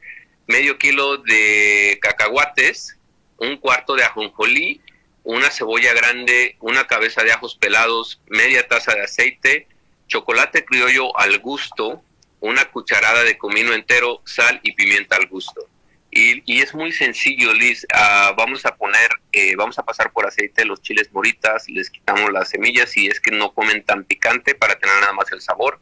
medio 0.47 0.77
kilo 0.77 1.17
de 1.17 1.99
cacahuates, 2.01 2.97
un 3.37 3.57
cuarto 3.57 3.95
de 3.95 4.03
ajonjolí, 4.03 4.81
una 5.23 5.49
cebolla 5.49 5.93
grande, 5.93 6.57
una 6.59 6.85
cabeza 6.85 7.23
de 7.23 7.31
ajos 7.31 7.55
pelados, 7.55 8.21
media 8.27 8.67
taza 8.67 8.93
de 8.93 9.03
aceite, 9.03 9.67
chocolate 10.07 10.65
criollo 10.65 11.17
al 11.17 11.39
gusto, 11.39 12.01
una 12.39 12.65
cucharada 12.65 13.23
de 13.23 13.37
comino 13.37 13.73
entero, 13.73 14.21
sal 14.25 14.59
y 14.63 14.73
pimienta 14.73 15.15
al 15.15 15.27
gusto. 15.27 15.69
Y, 16.15 16.61
es 16.61 16.75
muy 16.75 16.91
sencillo, 16.91 17.53
Liz. 17.53 17.87
Ah, 17.91 18.35
vamos 18.37 18.65
a 18.67 18.75
poner, 18.75 19.09
eh, 19.31 19.55
vamos 19.55 19.79
a 19.79 19.83
pasar 19.83 20.11
por 20.11 20.27
aceite 20.27 20.63
los 20.63 20.79
chiles 20.79 21.11
moritas, 21.11 21.67
les 21.67 21.89
quitamos 21.89 22.31
las 22.31 22.49
semillas 22.49 22.95
y 22.95 23.07
es 23.07 23.19
que 23.19 23.31
no 23.31 23.51
comen 23.51 23.83
tan 23.83 24.03
picante 24.03 24.53
para 24.53 24.77
tener 24.77 24.95
nada 24.99 25.13
más 25.13 25.31
el 25.31 25.41
sabor. 25.41 25.79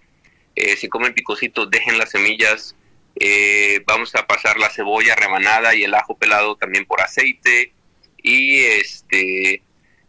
Eh, 0.55 0.77
si 0.77 0.87
comen 0.87 1.13
picosito, 1.13 1.65
dejen 1.65 1.97
las 1.97 2.11
semillas 2.11 2.75
eh, 3.15 3.83
vamos 3.85 4.15
a 4.15 4.25
pasar 4.25 4.57
la 4.57 4.69
cebolla 4.69 5.15
rebanada 5.15 5.75
y 5.75 5.83
el 5.83 5.93
ajo 5.93 6.17
pelado 6.17 6.55
también 6.55 6.85
por 6.85 7.01
aceite. 7.01 7.73
Y 8.23 8.59
este 8.59 9.63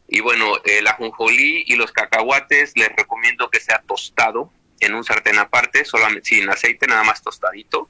y 0.08 0.20
bueno, 0.20 0.60
el 0.64 0.86
ajonjolí 0.86 1.64
y 1.66 1.76
los 1.76 1.90
cacahuates 1.90 2.76
les 2.76 2.90
recomiendo 2.94 3.48
que 3.48 3.60
sea 3.60 3.82
tostado 3.86 4.52
en 4.80 4.94
un 4.94 5.04
sartén 5.04 5.38
aparte, 5.38 5.86
solamente 5.86 6.28
sin 6.28 6.50
aceite, 6.50 6.86
nada 6.86 7.02
más 7.02 7.22
tostadito. 7.22 7.88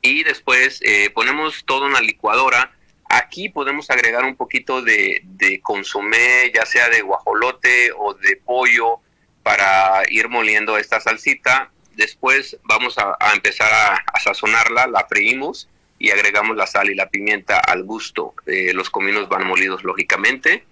Y 0.00 0.22
después 0.24 0.80
eh, 0.82 1.10
ponemos 1.10 1.64
todo 1.66 1.86
en 1.86 1.92
la 1.92 2.00
licuadora. 2.00 2.72
Aquí 3.10 3.50
podemos 3.50 3.90
agregar 3.90 4.24
un 4.24 4.36
poquito 4.36 4.80
de, 4.80 5.20
de 5.24 5.60
consomé, 5.60 6.50
ya 6.54 6.64
sea 6.64 6.88
de 6.88 7.02
guajolote 7.02 7.90
o 7.98 8.14
de 8.14 8.36
pollo, 8.36 9.00
para 9.42 10.02
ir 10.08 10.30
moliendo 10.30 10.78
esta 10.78 11.00
salsita 11.00 11.72
Después 11.96 12.58
vamos 12.64 12.98
a, 12.98 13.16
empezar 13.34 13.72
a, 13.72 14.20
sazonarla, 14.20 14.86
la 14.86 15.06
freímos 15.06 15.68
y 15.98 16.10
agregamos 16.10 16.56
la 16.56 16.66
sal 16.66 16.90
y 16.90 16.94
la 16.94 17.08
pimienta 17.08 17.58
al 17.58 17.84
gusto. 17.84 18.34
Eh, 18.44 18.72
los 18.74 18.90
cominos 18.90 19.30
van 19.30 19.46
molidos 19.46 19.82
lógicamente. 19.82 20.64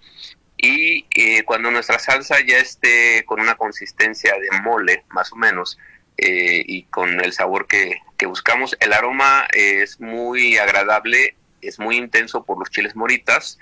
Y 0.55 1.05
eh, 1.15 1.43
cuando 1.43 1.71
nuestra 1.71 1.97
salsa 1.97 2.37
ya 2.45 2.59
esté 2.59 3.25
con 3.25 3.41
una 3.41 3.55
consistencia 3.55 4.33
de 4.33 4.61
mole, 4.61 5.03
más 5.09 5.31
o 5.33 5.35
menos, 5.35 5.79
eh, 6.17 6.63
y 6.65 6.83
con 6.83 7.19
el 7.19 7.33
sabor 7.33 7.67
que, 7.67 7.97
buscamos, 8.27 8.77
el 8.79 8.93
aroma 8.93 9.47
es 9.51 9.99
muy 9.99 10.57
agradable, 10.57 11.35
es 11.61 11.79
muy 11.79 11.97
intenso 11.97 12.43
por 12.43 12.57
los 12.57 12.69
chiles 12.69 12.95
moritas, 12.95 13.59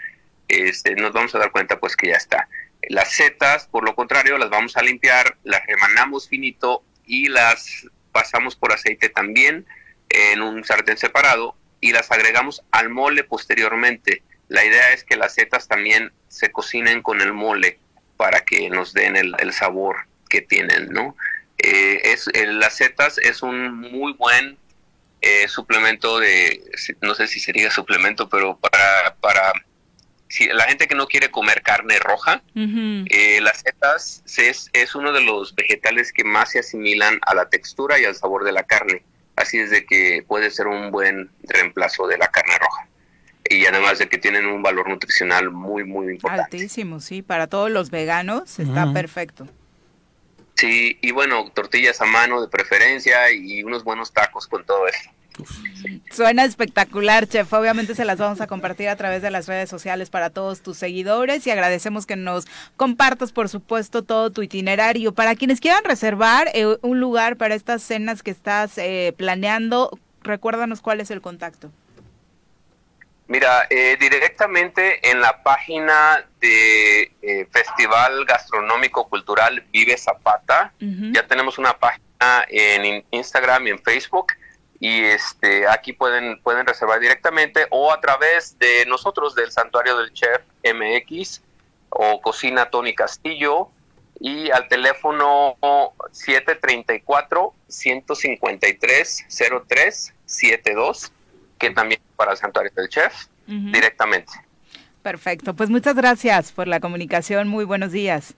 este, 0.47 0.95
nos 0.95 1.13
vamos 1.13 1.33
a 1.33 1.39
dar 1.39 1.51
cuenta 1.51 1.79
pues 1.79 1.95
que 1.95 2.09
ya 2.09 2.15
está. 2.15 2.47
Las 2.89 3.13
setas, 3.13 3.67
por 3.67 3.85
lo 3.85 3.95
contrario, 3.95 4.37
las 4.37 4.49
vamos 4.49 4.75
a 4.77 4.83
limpiar, 4.83 5.37
las 5.43 5.65
remanamos 5.65 6.27
finito 6.27 6.83
y 7.05 7.27
las 7.27 7.87
pasamos 8.11 8.55
por 8.55 8.73
aceite 8.73 9.09
también 9.09 9.65
en 10.09 10.41
un 10.41 10.63
sartén 10.63 10.97
separado 10.97 11.55
y 11.81 11.91
las 11.91 12.11
agregamos 12.11 12.63
al 12.71 12.89
mole 12.89 13.23
posteriormente. 13.23 14.23
La 14.47 14.63
idea 14.63 14.91
es 14.91 15.03
que 15.03 15.17
las 15.17 15.33
setas 15.33 15.67
también 15.67 16.11
se 16.27 16.51
cocinen 16.51 17.01
con 17.01 17.21
el 17.21 17.33
mole 17.33 17.79
para 18.17 18.41
que 18.41 18.69
nos 18.69 18.93
den 18.93 19.15
el, 19.15 19.53
sabor 19.53 20.07
que 20.29 20.41
tienen, 20.41 20.89
¿no? 20.89 21.15
Eh, 21.57 22.01
es, 22.03 22.29
las 22.33 22.77
setas 22.77 23.17
es 23.17 23.41
un 23.41 23.73
muy 23.73 24.13
buen 24.13 24.57
eh, 25.21 25.47
suplemento 25.47 26.19
de, 26.19 26.63
no 27.01 27.15
sé 27.15 27.27
si 27.27 27.39
sería 27.39 27.71
suplemento, 27.71 28.29
pero 28.29 28.57
para, 28.57 29.15
para 29.21 29.53
si 30.33 30.47
la 30.47 30.63
gente 30.63 30.87
que 30.87 30.95
no 30.95 31.05
quiere 31.05 31.29
comer 31.29 31.61
carne 31.61 31.99
roja, 31.99 32.41
eh, 32.55 33.39
las 33.39 33.59
setas 33.59 34.23
es, 34.35 34.67
es 34.73 34.95
uno 34.95 35.11
de 35.11 35.21
los 35.21 35.53
vegetales 35.53 36.11
que 36.11 36.23
más 36.23 36.49
se 36.49 36.59
asimilan 36.59 37.19
a 37.21 37.35
la 37.35 37.49
textura 37.49 37.99
y 37.99 38.05
al 38.05 38.15
sabor 38.15 38.43
de 38.43 38.51
la 38.51 38.63
carne. 38.63 39.03
Así 39.35 39.59
es 39.59 39.69
de 39.69 39.85
que 39.85 40.25
puede 40.27 40.49
ser 40.49 40.65
un 40.65 40.89
buen 40.89 41.29
reemplazo 41.43 42.07
de 42.07 42.17
la 42.17 42.29
carne 42.29 42.57
roja. 42.57 42.87
Y 43.47 43.63
además 43.67 43.99
de 43.99 44.09
que 44.09 44.17
tienen 44.17 44.47
un 44.47 44.63
valor 44.63 44.89
nutricional 44.89 45.51
muy, 45.51 45.83
muy 45.83 46.13
importante. 46.13 46.57
Altísimo, 46.57 46.99
sí. 46.99 47.21
Para 47.21 47.45
todos 47.45 47.69
los 47.69 47.91
veganos 47.91 48.57
está 48.57 48.91
perfecto. 48.91 49.47
Sí, 50.55 50.97
y 50.99 51.11
bueno, 51.11 51.51
tortillas 51.53 52.01
a 52.01 52.05
mano 52.05 52.41
de 52.41 52.47
preferencia 52.47 53.31
y 53.31 53.61
unos 53.61 53.83
buenos 53.83 54.11
tacos 54.11 54.47
con 54.47 54.65
todo 54.65 54.87
esto. 54.87 55.11
Suena 56.11 56.43
espectacular, 56.43 57.27
chef. 57.27 57.51
Obviamente 57.53 57.95
se 57.95 58.05
las 58.05 58.19
vamos 58.19 58.41
a 58.41 58.47
compartir 58.47 58.89
a 58.89 58.95
través 58.95 59.21
de 59.21 59.31
las 59.31 59.47
redes 59.47 59.69
sociales 59.69 60.09
para 60.09 60.29
todos 60.29 60.61
tus 60.61 60.77
seguidores 60.77 61.45
y 61.47 61.51
agradecemos 61.51 62.05
que 62.05 62.15
nos 62.15 62.45
compartas, 62.77 63.31
por 63.31 63.49
supuesto, 63.49 64.03
todo 64.03 64.31
tu 64.31 64.43
itinerario. 64.43 65.13
Para 65.13 65.35
quienes 65.35 65.59
quieran 65.59 65.83
reservar 65.83 66.49
eh, 66.53 66.77
un 66.81 66.99
lugar 66.99 67.37
para 67.37 67.55
estas 67.55 67.81
cenas 67.81 68.21
que 68.21 68.31
estás 68.31 68.77
eh, 68.77 69.13
planeando, 69.17 69.97
recuérdanos 70.21 70.81
cuál 70.81 71.01
es 71.01 71.09
el 71.09 71.21
contacto. 71.21 71.71
Mira, 73.27 73.65
eh, 73.69 73.97
directamente 73.99 75.09
en 75.09 75.19
la 75.19 75.41
página 75.41 76.23
de 76.39 77.47
Festival 77.51 78.25
Gastronómico 78.25 79.07
Cultural 79.07 79.65
Vive 79.71 79.97
Zapata, 79.97 80.73
ya 80.79 81.25
tenemos 81.25 81.57
una 81.57 81.73
página 81.73 82.45
en 82.49 83.03
Instagram 83.11 83.67
y 83.67 83.69
en 83.71 83.79
Facebook 83.79 84.33
y 84.83 85.05
este 85.05 85.65
aquí 85.65 85.93
pueden 85.93 86.41
pueden 86.41 86.67
reservar 86.67 86.99
directamente 86.99 87.67
o 87.69 87.93
a 87.93 88.01
través 88.01 88.59
de 88.59 88.85
nosotros 88.85 89.33
del 89.33 89.49
santuario 89.49 89.97
del 89.97 90.11
chef 90.11 90.41
MX 90.61 91.41
o 91.87 92.19
cocina 92.19 92.69
Tony 92.69 92.93
Castillo 92.93 93.69
y 94.19 94.51
al 94.51 94.67
teléfono 94.67 95.55
734 96.11 97.53
153 97.69 99.25
0372 99.29 101.13
que 101.57 101.69
también 101.69 102.01
para 102.17 102.33
el 102.33 102.37
santuario 102.37 102.73
del 102.75 102.89
chef 102.89 103.27
directamente. 103.47 104.33
Perfecto, 105.01 105.53
pues 105.53 105.69
muchas 105.69 105.95
gracias 105.95 106.51
por 106.51 106.67
la 106.67 106.81
comunicación, 106.81 107.47
muy 107.47 107.63
buenos 107.63 107.93
días. 107.93 108.35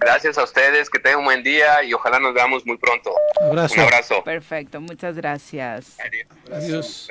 Gracias 0.00 0.38
a 0.38 0.44
ustedes, 0.44 0.90
que 0.90 0.98
tengan 0.98 1.20
un 1.20 1.24
buen 1.26 1.42
día 1.42 1.82
y 1.84 1.92
ojalá 1.92 2.18
nos 2.18 2.34
veamos 2.34 2.66
muy 2.66 2.76
pronto. 2.76 3.12
Un 3.40 3.58
abrazo. 3.58 4.22
Perfecto, 4.24 4.80
muchas 4.80 5.16
gracias. 5.16 5.96
Adiós. 6.52 7.10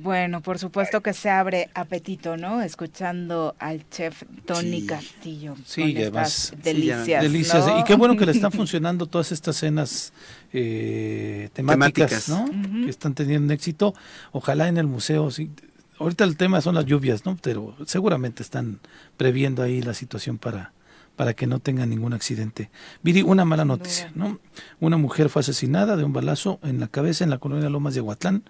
Bueno, 0.00 0.40
por 0.40 0.58
supuesto 0.58 1.00
que 1.00 1.12
se 1.12 1.30
abre 1.30 1.68
apetito, 1.74 2.36
¿no? 2.36 2.62
Escuchando 2.62 3.54
al 3.58 3.88
chef 3.90 4.22
Tony 4.46 4.86
Castillo. 4.86 5.56
Sí, 5.64 5.94
además. 5.96 6.52
Delicias. 6.62 7.22
delicias. 7.22 7.64
Y 7.80 7.84
qué 7.84 7.94
bueno 7.94 8.16
que 8.16 8.24
le 8.26 8.32
están 8.32 8.52
funcionando 8.52 9.06
todas 9.06 9.32
estas 9.32 9.56
cenas 9.56 10.12
eh, 10.52 11.48
temáticas, 11.52 12.28
¿no? 12.28 12.46
Que 12.84 12.90
están 12.90 13.14
teniendo 13.14 13.52
éxito. 13.52 13.94
Ojalá 14.32 14.68
en 14.68 14.78
el 14.78 14.86
museo, 14.86 15.30
sí. 15.30 15.50
Ahorita 15.98 16.24
el 16.24 16.36
tema 16.36 16.60
son 16.60 16.74
las 16.74 16.86
lluvias, 16.86 17.24
¿no? 17.24 17.36
Pero 17.42 17.74
seguramente 17.86 18.42
están 18.42 18.80
previendo 19.16 19.62
ahí 19.62 19.80
la 19.80 19.94
situación 19.94 20.38
para 20.38 20.72
para 21.16 21.34
que 21.34 21.46
no 21.46 21.60
tenga 21.60 21.86
ningún 21.86 22.12
accidente. 22.12 22.70
Viri, 23.02 23.22
una 23.22 23.44
mala 23.44 23.64
noticia, 23.64 24.10
¿no? 24.14 24.38
Una 24.80 24.96
mujer 24.96 25.28
fue 25.28 25.40
asesinada 25.40 25.96
de 25.96 26.04
un 26.04 26.12
balazo 26.12 26.58
en 26.62 26.80
la 26.80 26.88
cabeza 26.88 27.24
en 27.24 27.30
la 27.30 27.38
colonia 27.38 27.70
Lomas 27.70 27.94
de 27.94 28.00
Aguatlán, 28.00 28.42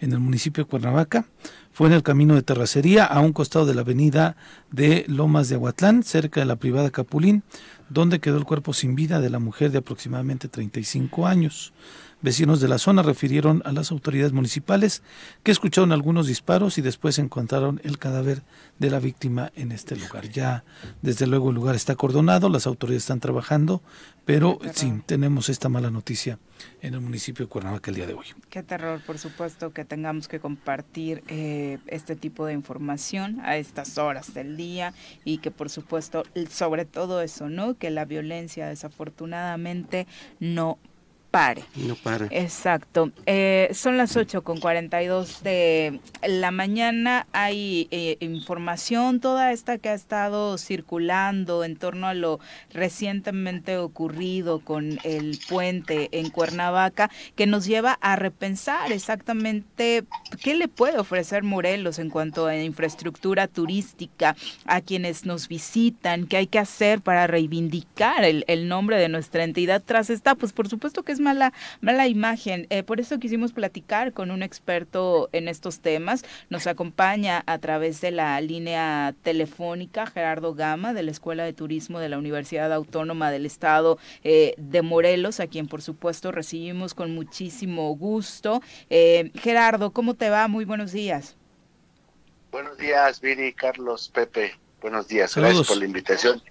en 0.00 0.12
el 0.12 0.18
municipio 0.18 0.64
de 0.64 0.70
Cuernavaca. 0.70 1.26
Fue 1.72 1.86
en 1.86 1.94
el 1.94 2.02
camino 2.02 2.34
de 2.34 2.42
terracería 2.42 3.04
a 3.04 3.20
un 3.20 3.32
costado 3.32 3.64
de 3.64 3.74
la 3.74 3.82
avenida 3.82 4.36
de 4.70 5.04
Lomas 5.08 5.48
de 5.48 5.54
Aguatlán, 5.54 6.02
cerca 6.02 6.40
de 6.40 6.46
la 6.46 6.56
privada 6.56 6.90
Capulín, 6.90 7.42
donde 7.88 8.20
quedó 8.20 8.38
el 8.38 8.44
cuerpo 8.44 8.72
sin 8.72 8.94
vida 8.94 9.20
de 9.20 9.30
la 9.30 9.38
mujer 9.38 9.70
de 9.70 9.78
aproximadamente 9.78 10.48
35 10.48 11.26
años. 11.26 11.72
Vecinos 12.22 12.60
de 12.60 12.68
la 12.68 12.78
zona 12.78 13.02
refirieron 13.02 13.62
a 13.64 13.72
las 13.72 13.90
autoridades 13.90 14.32
municipales 14.32 15.02
que 15.42 15.50
escucharon 15.50 15.90
algunos 15.90 16.26
disparos 16.26 16.76
y 16.76 16.82
después 16.82 17.18
encontraron 17.18 17.80
el 17.82 17.98
cadáver 17.98 18.42
de 18.78 18.90
la 18.90 18.98
víctima 18.98 19.50
en 19.54 19.72
este 19.72 19.96
lugar. 19.96 20.28
Ya, 20.28 20.64
desde 21.00 21.26
luego, 21.26 21.48
el 21.48 21.54
lugar 21.54 21.76
está 21.76 21.94
acordonado, 21.94 22.50
las 22.50 22.66
autoridades 22.66 23.04
están 23.04 23.20
trabajando, 23.20 23.82
pero 24.26 24.58
sí, 24.74 24.92
tenemos 25.06 25.48
esta 25.48 25.70
mala 25.70 25.90
noticia 25.90 26.38
en 26.82 26.92
el 26.92 27.00
municipio 27.00 27.46
de 27.46 27.48
Cuernavaca 27.48 27.90
el 27.90 27.96
día 27.96 28.06
de 28.06 28.14
hoy. 28.14 28.26
Qué 28.50 28.62
terror, 28.62 29.00
por 29.06 29.18
supuesto, 29.18 29.72
que 29.72 29.86
tengamos 29.86 30.28
que 30.28 30.40
compartir 30.40 31.24
eh, 31.28 31.78
este 31.86 32.16
tipo 32.16 32.44
de 32.44 32.52
información 32.52 33.40
a 33.40 33.56
estas 33.56 33.96
horas 33.96 34.34
del 34.34 34.58
día 34.58 34.92
y 35.24 35.38
que, 35.38 35.50
por 35.50 35.70
supuesto, 35.70 36.24
sobre 36.50 36.84
todo 36.84 37.22
eso, 37.22 37.48
¿no? 37.48 37.78
Que 37.78 37.88
la 37.88 38.04
violencia 38.04 38.68
desafortunadamente 38.68 40.06
no 40.38 40.78
pare. 41.30 41.64
No 41.76 41.94
para. 41.94 42.26
Exacto. 42.30 43.12
Eh, 43.26 43.70
son 43.72 43.96
las 43.96 44.16
8 44.16 44.42
con 44.42 44.58
42 44.58 45.42
de 45.42 46.00
la 46.26 46.50
mañana. 46.50 47.26
Hay 47.32 47.88
eh, 47.90 48.16
información, 48.20 49.20
toda 49.20 49.52
esta 49.52 49.78
que 49.78 49.88
ha 49.90 49.94
estado 49.94 50.58
circulando 50.58 51.64
en 51.64 51.76
torno 51.76 52.06
a 52.06 52.14
lo 52.14 52.40
recientemente 52.72 53.78
ocurrido 53.78 54.60
con 54.60 54.98
el 55.04 55.38
puente 55.48 56.08
en 56.12 56.30
Cuernavaca, 56.30 57.10
que 57.36 57.46
nos 57.46 57.66
lleva 57.66 57.98
a 58.00 58.16
repensar 58.16 58.92
exactamente 58.92 60.04
qué 60.42 60.54
le 60.54 60.68
puede 60.68 60.98
ofrecer 60.98 61.42
Morelos 61.42 61.98
en 61.98 62.10
cuanto 62.10 62.46
a 62.46 62.56
infraestructura 62.56 63.46
turística 63.46 64.36
a 64.64 64.80
quienes 64.80 65.26
nos 65.26 65.48
visitan, 65.48 66.26
qué 66.26 66.38
hay 66.38 66.46
que 66.46 66.58
hacer 66.58 67.00
para 67.00 67.26
reivindicar 67.26 68.24
el, 68.24 68.44
el 68.48 68.68
nombre 68.68 68.98
de 68.98 69.08
nuestra 69.08 69.44
entidad 69.44 69.82
tras 69.84 70.10
esta, 70.10 70.34
pues 70.34 70.52
por 70.52 70.68
supuesto 70.68 71.02
que 71.02 71.12
es 71.12 71.19
mala, 71.20 71.52
mala 71.80 72.08
imagen. 72.08 72.66
Eh, 72.70 72.82
por 72.82 73.00
eso 73.00 73.18
quisimos 73.18 73.52
platicar 73.52 74.12
con 74.12 74.30
un 74.30 74.42
experto 74.42 75.28
en 75.32 75.48
estos 75.48 75.80
temas. 75.80 76.24
Nos 76.48 76.66
acompaña 76.66 77.42
a 77.46 77.58
través 77.58 78.00
de 78.00 78.10
la 78.10 78.40
línea 78.40 79.14
telefónica 79.22 80.06
Gerardo 80.06 80.54
Gama 80.54 80.92
de 80.92 81.02
la 81.02 81.10
Escuela 81.10 81.44
de 81.44 81.52
Turismo 81.52 82.00
de 82.00 82.08
la 82.08 82.18
Universidad 82.18 82.72
Autónoma 82.72 83.30
del 83.30 83.46
Estado 83.46 83.98
eh, 84.24 84.54
de 84.56 84.82
Morelos, 84.82 85.40
a 85.40 85.46
quien 85.46 85.66
por 85.66 85.82
supuesto 85.82 86.32
recibimos 86.32 86.94
con 86.94 87.14
muchísimo 87.14 87.94
gusto. 87.96 88.62
Eh, 88.88 89.30
Gerardo, 89.34 89.92
¿cómo 89.92 90.14
te 90.14 90.30
va? 90.30 90.48
Muy 90.48 90.64
buenos 90.64 90.92
días. 90.92 91.36
Buenos 92.50 92.76
días, 92.78 93.20
Viri, 93.20 93.52
Carlos, 93.52 94.08
Pepe. 94.08 94.58
Buenos 94.80 95.06
días, 95.08 95.34
gracias 95.36 95.68
por 95.68 95.76
la 95.76 95.84
invitación. 95.84 96.42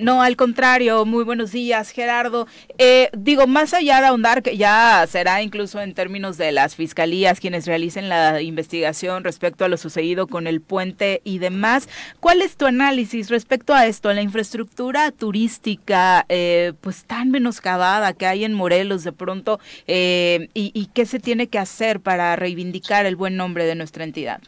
No, 0.00 0.22
al 0.22 0.36
contrario, 0.36 1.04
muy 1.04 1.24
buenos 1.24 1.52
días, 1.52 1.90
Gerardo. 1.90 2.46
Eh, 2.78 3.10
digo, 3.12 3.46
más 3.46 3.74
allá 3.74 4.00
de 4.00 4.06
ahondar, 4.06 4.42
que 4.42 4.56
ya 4.56 5.06
será 5.06 5.42
incluso 5.42 5.78
en 5.80 5.92
términos 5.92 6.38
de 6.38 6.52
las 6.52 6.74
fiscalías 6.74 7.38
quienes 7.38 7.66
realicen 7.66 8.08
la 8.08 8.40
investigación 8.40 9.24
respecto 9.24 9.66
a 9.66 9.68
lo 9.68 9.76
sucedido 9.76 10.26
con 10.26 10.46
el 10.46 10.62
puente 10.62 11.20
y 11.22 11.38
demás, 11.38 11.86
¿cuál 12.18 12.40
es 12.40 12.56
tu 12.56 12.64
análisis 12.64 13.28
respecto 13.28 13.74
a 13.74 13.86
esto, 13.86 14.10
la 14.14 14.22
infraestructura 14.22 15.10
turística 15.12 16.24
eh, 16.30 16.72
pues 16.80 17.04
tan 17.04 17.30
menoscabada 17.30 18.14
que 18.14 18.26
hay 18.26 18.44
en 18.44 18.54
Morelos 18.54 19.04
de 19.04 19.12
pronto 19.12 19.60
eh, 19.86 20.48
y, 20.54 20.70
y 20.72 20.86
qué 20.86 21.04
se 21.04 21.20
tiene 21.20 21.48
que 21.48 21.58
hacer 21.58 22.00
para 22.00 22.36
reivindicar 22.36 23.04
el 23.04 23.16
buen 23.16 23.36
nombre 23.36 23.66
de 23.66 23.74
nuestra 23.74 24.04
entidad? 24.04 24.40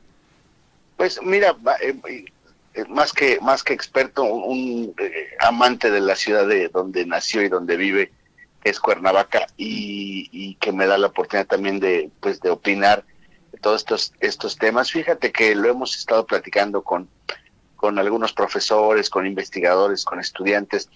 Pues 0.96 1.20
mira, 1.22 1.54
eh, 1.82 2.24
más 2.88 3.12
que 3.12 3.38
más 3.40 3.62
que 3.62 3.74
experto, 3.74 4.24
un, 4.24 4.94
eh, 4.98 5.28
amante 5.40 5.90
de 5.90 6.00
la 6.00 6.16
ciudad 6.16 6.46
de 6.46 6.68
donde 6.68 7.04
nació 7.06 7.42
y 7.42 7.48
donde 7.48 7.76
vive 7.76 8.12
es 8.64 8.80
Cuernavaca 8.80 9.46
y, 9.56 10.54
que 10.60 10.72
me 10.72 10.86
da 10.86 10.96
la 10.96 11.08
oportunidad 11.08 11.46
también 11.46 11.80
de 11.80 12.10
pues 12.20 12.40
de 12.40 12.50
opinar 12.50 13.04
de 13.50 13.58
todos 13.58 13.80
estos 13.80 14.12
estos 14.20 14.56
temas. 14.56 14.92
Fíjate 14.92 15.32
que 15.32 15.54
lo 15.54 15.68
hemos 15.68 15.96
estado 15.96 16.26
platicando 16.26 16.82
con 16.82 17.08
con 17.76 17.98
algunos 17.98 18.32
profesores, 18.32 19.10
con 19.10 19.26
investigadores, 19.26 20.04
con 20.04 20.20
estudiantes 20.20 20.88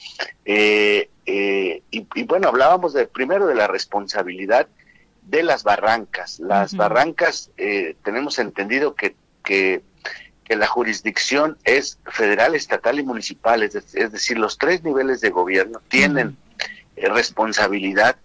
eh, 0.44 1.10
y, 1.26 2.06
y, 2.14 2.22
bueno 2.22 2.48
hablábamos 2.48 2.92
de 2.92 3.08
primero 3.08 3.48
de 3.48 3.56
la 3.56 3.66
responsabilidad 3.66 4.68
de 5.22 5.42
las 5.42 5.64
barrancas. 5.64 6.38
Las 6.38 6.76
barrancas 6.76 7.50
tenemos 8.02 8.38
entendido 8.38 8.94
que 8.94 9.16
que 9.46 9.82
que 10.46 10.56
la 10.56 10.66
jurisdicción 10.66 11.58
es 11.64 11.98
federal, 12.06 12.54
estatal 12.54 13.00
y 13.00 13.02
municipal, 13.02 13.62
es, 13.62 13.72
decir, 13.92 14.38
los 14.38 14.58
tres 14.58 14.84
niveles 14.84 15.20
de 15.20 15.30
gobierno 15.30 15.80
tienen 15.88 16.36
eh, 16.94 17.08
responsabilidad 17.08 18.16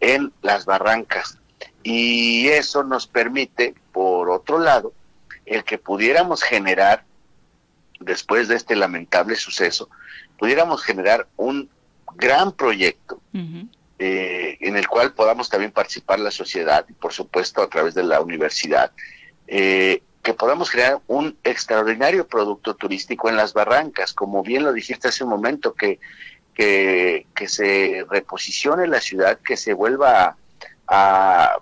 en 0.00 0.32
las 0.42 0.66
barrancas. 0.66 1.38
Y 1.82 2.48
eso 2.48 2.84
nos 2.84 3.06
permite, 3.06 3.74
por 3.92 4.28
otro 4.28 4.58
lado, 4.58 4.92
el 5.46 5.64
que 5.64 5.78
pudiéramos 5.78 6.42
generar, 6.42 7.04
después 8.00 8.48
de 8.48 8.56
este 8.56 8.76
lamentable 8.76 9.36
suceso, 9.36 9.88
pudiéramos 10.38 10.82
generar 10.82 11.26
un 11.36 11.70
gran 12.16 12.52
proyecto 12.52 13.20
eh, 13.98 14.58
en 14.60 14.76
el 14.76 14.88
cual 14.88 15.14
podamos 15.14 15.48
también 15.48 15.72
participar 15.72 16.20
la 16.20 16.30
sociedad 16.30 16.84
y 16.88 16.92
por 16.92 17.12
supuesto 17.12 17.62
a 17.62 17.70
través 17.70 17.94
de 17.94 18.02
la 18.02 18.20
universidad, 18.20 18.92
eh, 19.46 20.02
que 20.22 20.34
podamos 20.34 20.70
crear 20.70 21.00
un 21.08 21.36
extraordinario 21.42 22.26
producto 22.26 22.74
turístico 22.74 23.28
en 23.28 23.36
las 23.36 23.52
barrancas, 23.52 24.12
como 24.14 24.42
bien 24.42 24.62
lo 24.62 24.72
dijiste 24.72 25.08
hace 25.08 25.24
un 25.24 25.30
momento, 25.30 25.74
que, 25.74 25.98
que, 26.54 27.26
se 27.48 28.06
reposicione 28.08 28.86
la 28.86 29.00
ciudad, 29.00 29.38
que 29.44 29.56
se 29.56 29.72
vuelva 29.72 30.36
a, 30.86 31.58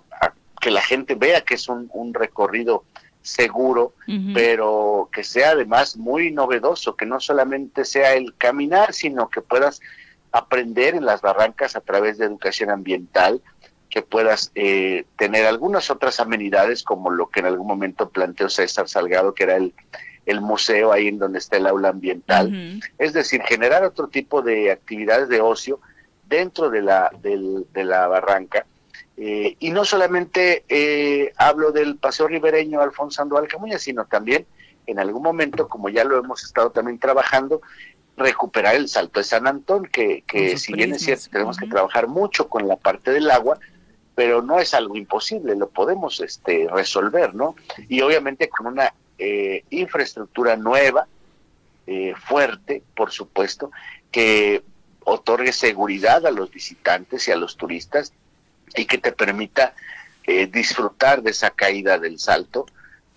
que 0.59 0.69
la 0.69 0.81
gente 0.81 1.15
vea 1.15 1.41
que 1.41 1.55
es 1.55 1.67
un, 1.67 1.89
un 1.93 2.13
recorrido 2.13 2.83
seguro, 3.23 3.93
pero 4.33 5.09
que 5.11 5.23
sea 5.23 5.51
además 5.51 5.97
muy 5.97 6.31
novedoso, 6.31 6.95
que 6.95 7.05
no 7.05 7.19
solamente 7.19 7.85
sea 7.85 8.13
el 8.13 8.35
caminar, 8.35 8.93
sino 8.93 9.29
que 9.29 9.41
puedas 9.41 9.79
aprender 10.31 10.95
en 10.95 11.05
las 11.05 11.21
barrancas 11.21 11.75
a 11.75 11.81
través 11.81 12.17
de 12.17 12.25
educación 12.25 12.69
ambiental, 12.69 13.41
que 13.91 14.01
puedas 14.01 14.51
eh, 14.55 15.05
tener 15.17 15.45
algunas 15.45 15.91
otras 15.91 16.19
amenidades 16.19 16.81
como 16.81 17.11
lo 17.11 17.27
que 17.27 17.41
en 17.41 17.45
algún 17.45 17.67
momento 17.67 18.09
planteó 18.09 18.49
César 18.49 18.87
Salgado, 18.87 19.35
que 19.35 19.43
era 19.43 19.57
el, 19.57 19.73
el 20.25 20.41
museo 20.41 20.93
ahí 20.93 21.09
en 21.09 21.19
donde 21.19 21.39
está 21.39 21.57
el 21.57 21.67
aula 21.67 21.89
ambiental. 21.89 22.81
Es 22.97 23.11
decir, 23.13 23.41
generar 23.43 23.83
otro 23.83 24.07
tipo 24.07 24.41
de 24.41 24.71
actividades 24.71 25.27
de 25.27 25.41
ocio 25.41 25.81
dentro 26.27 26.69
de 26.69 26.81
la, 26.81 27.11
de 27.21 27.83
la 27.83 28.07
barranca. 28.07 28.65
Eh, 29.17 29.57
y 29.59 29.71
no 29.71 29.83
solamente 29.83 30.63
eh, 30.69 31.33
hablo 31.35 31.71
del 31.71 31.97
paseo 31.97 32.27
ribereño 32.27 32.81
Alfonso 32.81 33.17
Sandoval 33.17 33.49
Camuña, 33.49 33.77
sino 33.77 34.05
también 34.05 34.45
en 34.87 34.99
algún 34.99 35.21
momento, 35.21 35.67
como 35.67 35.89
ya 35.89 36.05
lo 36.05 36.17
hemos 36.17 36.43
estado 36.43 36.71
también 36.71 36.97
trabajando, 36.97 37.61
recuperar 38.17 38.75
el 38.75 38.87
salto 38.87 39.19
de 39.19 39.25
San 39.25 39.47
Antón, 39.47 39.85
que, 39.85 40.23
que 40.25 40.57
si 40.57 40.73
bien 40.73 40.93
es 40.93 41.01
cierto, 41.01 41.25
tenemos 41.31 41.57
que 41.57 41.67
trabajar 41.67 42.07
mucho 42.07 42.47
con 42.47 42.67
la 42.67 42.77
parte 42.77 43.11
del 43.11 43.29
agua, 43.29 43.59
pero 44.21 44.43
no 44.43 44.59
es 44.59 44.75
algo 44.75 44.95
imposible, 44.95 45.55
lo 45.55 45.67
podemos 45.67 46.19
este, 46.19 46.67
resolver, 46.71 47.33
¿no? 47.33 47.55
Y 47.89 48.01
obviamente 48.01 48.49
con 48.49 48.67
una 48.67 48.93
eh, 49.17 49.63
infraestructura 49.71 50.55
nueva, 50.55 51.07
eh, 51.87 52.13
fuerte, 52.23 52.83
por 52.95 53.09
supuesto, 53.09 53.71
que 54.11 54.61
otorgue 55.05 55.51
seguridad 55.51 56.23
a 56.27 56.29
los 56.29 56.51
visitantes 56.51 57.27
y 57.27 57.31
a 57.31 57.35
los 57.35 57.57
turistas 57.57 58.13
y 58.75 58.85
que 58.85 58.99
te 58.99 59.11
permita 59.11 59.73
eh, 60.27 60.45
disfrutar 60.45 61.23
de 61.23 61.31
esa 61.31 61.49
caída 61.49 61.97
del 61.97 62.19
salto 62.19 62.67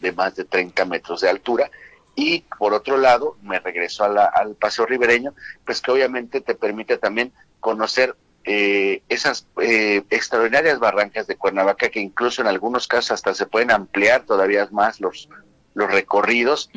de 0.01 0.11
más 0.13 0.37
de 0.37 0.47
30 0.47 0.87
metros 0.87 1.21
de 1.21 1.29
altura 1.29 1.71
y 2.17 2.47
por 2.59 2.73
otro 2.73 2.97
lado, 2.97 3.37
me 3.43 3.61
regreso 3.61 4.05
al 4.05 4.55
paseo 4.55 4.87
ribereño, 4.87 5.35
pues 5.67 5.83
que 5.83 5.91
obviamente 5.91 6.41
te 6.41 6.55
permite 6.55 6.97
también 6.97 7.31
conocer 7.61 8.17
eh, 8.45 9.03
esas 9.09 9.47
eh, 9.61 10.03
extraordinarias 10.11 10.79
barrancas 10.79 11.27
de 11.27 11.37
Cuernavaca 11.37 11.89
que 11.89 12.01
incluso 12.01 12.43
en 12.43 12.49
algunos 12.49 12.87
casos 12.87 13.13
hasta 13.13 13.35
se 13.35 13.47
pueden 13.47 13.71
ampliar 13.71 14.25
todavía 14.25 14.69
más 14.71 15.01
los, 15.01 15.29
los 15.75 15.91
recorridos 15.91 16.71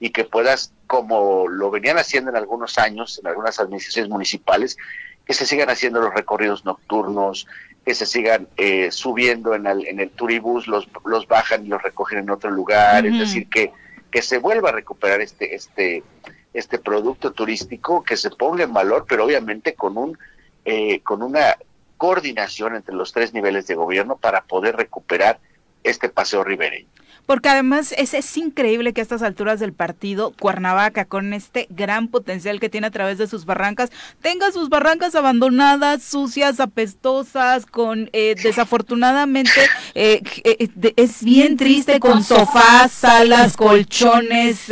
y 0.00 0.10
que 0.10 0.24
puedas, 0.24 0.72
como 0.86 1.48
lo 1.48 1.70
venían 1.70 1.98
haciendo 1.98 2.30
en 2.30 2.36
algunos 2.36 2.78
años, 2.78 3.18
en 3.18 3.28
algunas 3.28 3.60
administraciones 3.60 4.10
municipales, 4.10 4.76
que 5.24 5.34
se 5.34 5.46
sigan 5.46 5.70
haciendo 5.70 6.00
los 6.00 6.12
recorridos 6.12 6.64
nocturnos, 6.64 7.46
que 7.84 7.94
se 7.94 8.06
sigan 8.06 8.48
eh, 8.56 8.90
subiendo 8.90 9.54
en 9.54 9.66
el, 9.66 9.86
en 9.86 10.00
el 10.00 10.10
turibús, 10.10 10.66
los, 10.66 10.88
los 11.04 11.28
bajan 11.28 11.64
y 11.64 11.68
los 11.68 11.82
recogen 11.82 12.18
en 12.18 12.30
otro 12.30 12.50
lugar, 12.50 13.06
es 13.06 13.18
decir, 13.18 13.48
que 13.48 13.72
que 14.12 14.22
se 14.22 14.38
vuelva 14.38 14.68
a 14.68 14.72
recuperar 14.72 15.20
este, 15.20 15.56
este, 15.56 16.04
este 16.52 16.78
producto 16.78 17.32
turístico, 17.32 18.04
que 18.04 18.16
se 18.16 18.30
ponga 18.30 18.62
en 18.62 18.72
valor, 18.72 19.06
pero 19.08 19.24
obviamente 19.24 19.74
con, 19.74 19.96
un, 19.96 20.18
eh, 20.64 21.00
con 21.00 21.22
una 21.22 21.56
coordinación 21.96 22.74
entre 22.74 22.94
los 22.94 23.12
tres 23.12 23.32
niveles 23.32 23.66
de 23.66 23.74
gobierno 23.74 24.16
para 24.16 24.42
poder 24.42 24.76
recuperar 24.76 25.38
este 25.84 26.08
paseo 26.08 26.44
ribereño. 26.44 26.88
Porque 27.26 27.48
además 27.48 27.94
es, 27.96 28.14
es 28.14 28.36
increíble 28.36 28.92
que 28.92 29.00
a 29.00 29.04
estas 29.04 29.22
alturas 29.22 29.60
del 29.60 29.72
partido, 29.72 30.32
Cuernavaca, 30.38 31.04
con 31.04 31.32
este 31.32 31.66
gran 31.70 32.08
potencial 32.08 32.60
que 32.60 32.68
tiene 32.68 32.88
a 32.88 32.90
través 32.90 33.18
de 33.18 33.26
sus 33.26 33.44
barrancas, 33.44 33.90
tenga 34.20 34.50
sus 34.52 34.68
barrancas 34.68 35.14
abandonadas, 35.14 36.02
sucias, 36.02 36.60
apestosas, 36.60 37.66
con 37.66 38.10
eh, 38.12 38.34
desafortunadamente, 38.42 39.50
eh, 39.94 40.22
eh, 40.44 40.92
es 40.96 41.22
bien 41.22 41.56
triste, 41.56 42.00
con 42.00 42.24
sofás, 42.24 42.92
salas, 42.92 43.56
colchones, 43.56 44.68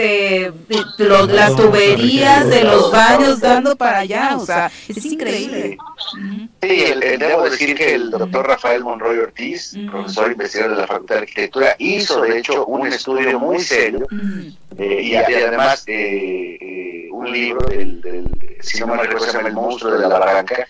las 0.99 1.57
tuberías 1.57 2.49
de 2.49 2.65
los 2.65 2.91
baños 2.91 3.41
dando 3.41 3.77
para 3.77 3.99
allá, 4.01 4.37
o 4.37 4.45
sea, 4.45 4.71
es 4.89 5.05
increíble. 5.05 5.79
Sí, 6.63 6.85
debo 7.19 7.43
decir 7.45 7.77
que 7.77 7.95
el 7.95 8.11
doctor 8.11 8.47
Rafael 8.47 8.83
Monroy 8.85 9.19
Ortiz, 9.19 9.77
profesor 9.91 10.33
investigador 10.33 10.75
de 10.75 10.81
la 10.83 10.87
Facultad 10.87 11.17
de 11.17 11.21
Arquitectura, 11.23 11.77
hizo 11.79 12.23
de 12.23 12.39
hecho 12.39 12.67
un 12.67 12.87
estudio 12.87 13.39
muy 13.39 13.61
serio 13.61 14.07
eh, 14.79 15.03
y, 15.03 15.15
además 15.17 15.85
eh, 15.87 16.59
eh, 16.61 17.09
un 17.11 17.31
libro 17.31 17.67
del, 17.69 18.29
si 18.61 18.81
no 18.81 18.89
me 18.89 18.97
recuerdo 18.97 19.27
se 19.27 19.33
llama 19.33 19.49
El 19.49 19.55
monstruo 19.55 19.93
de 19.93 20.01
la 20.01 20.09
barranca, 20.09 20.67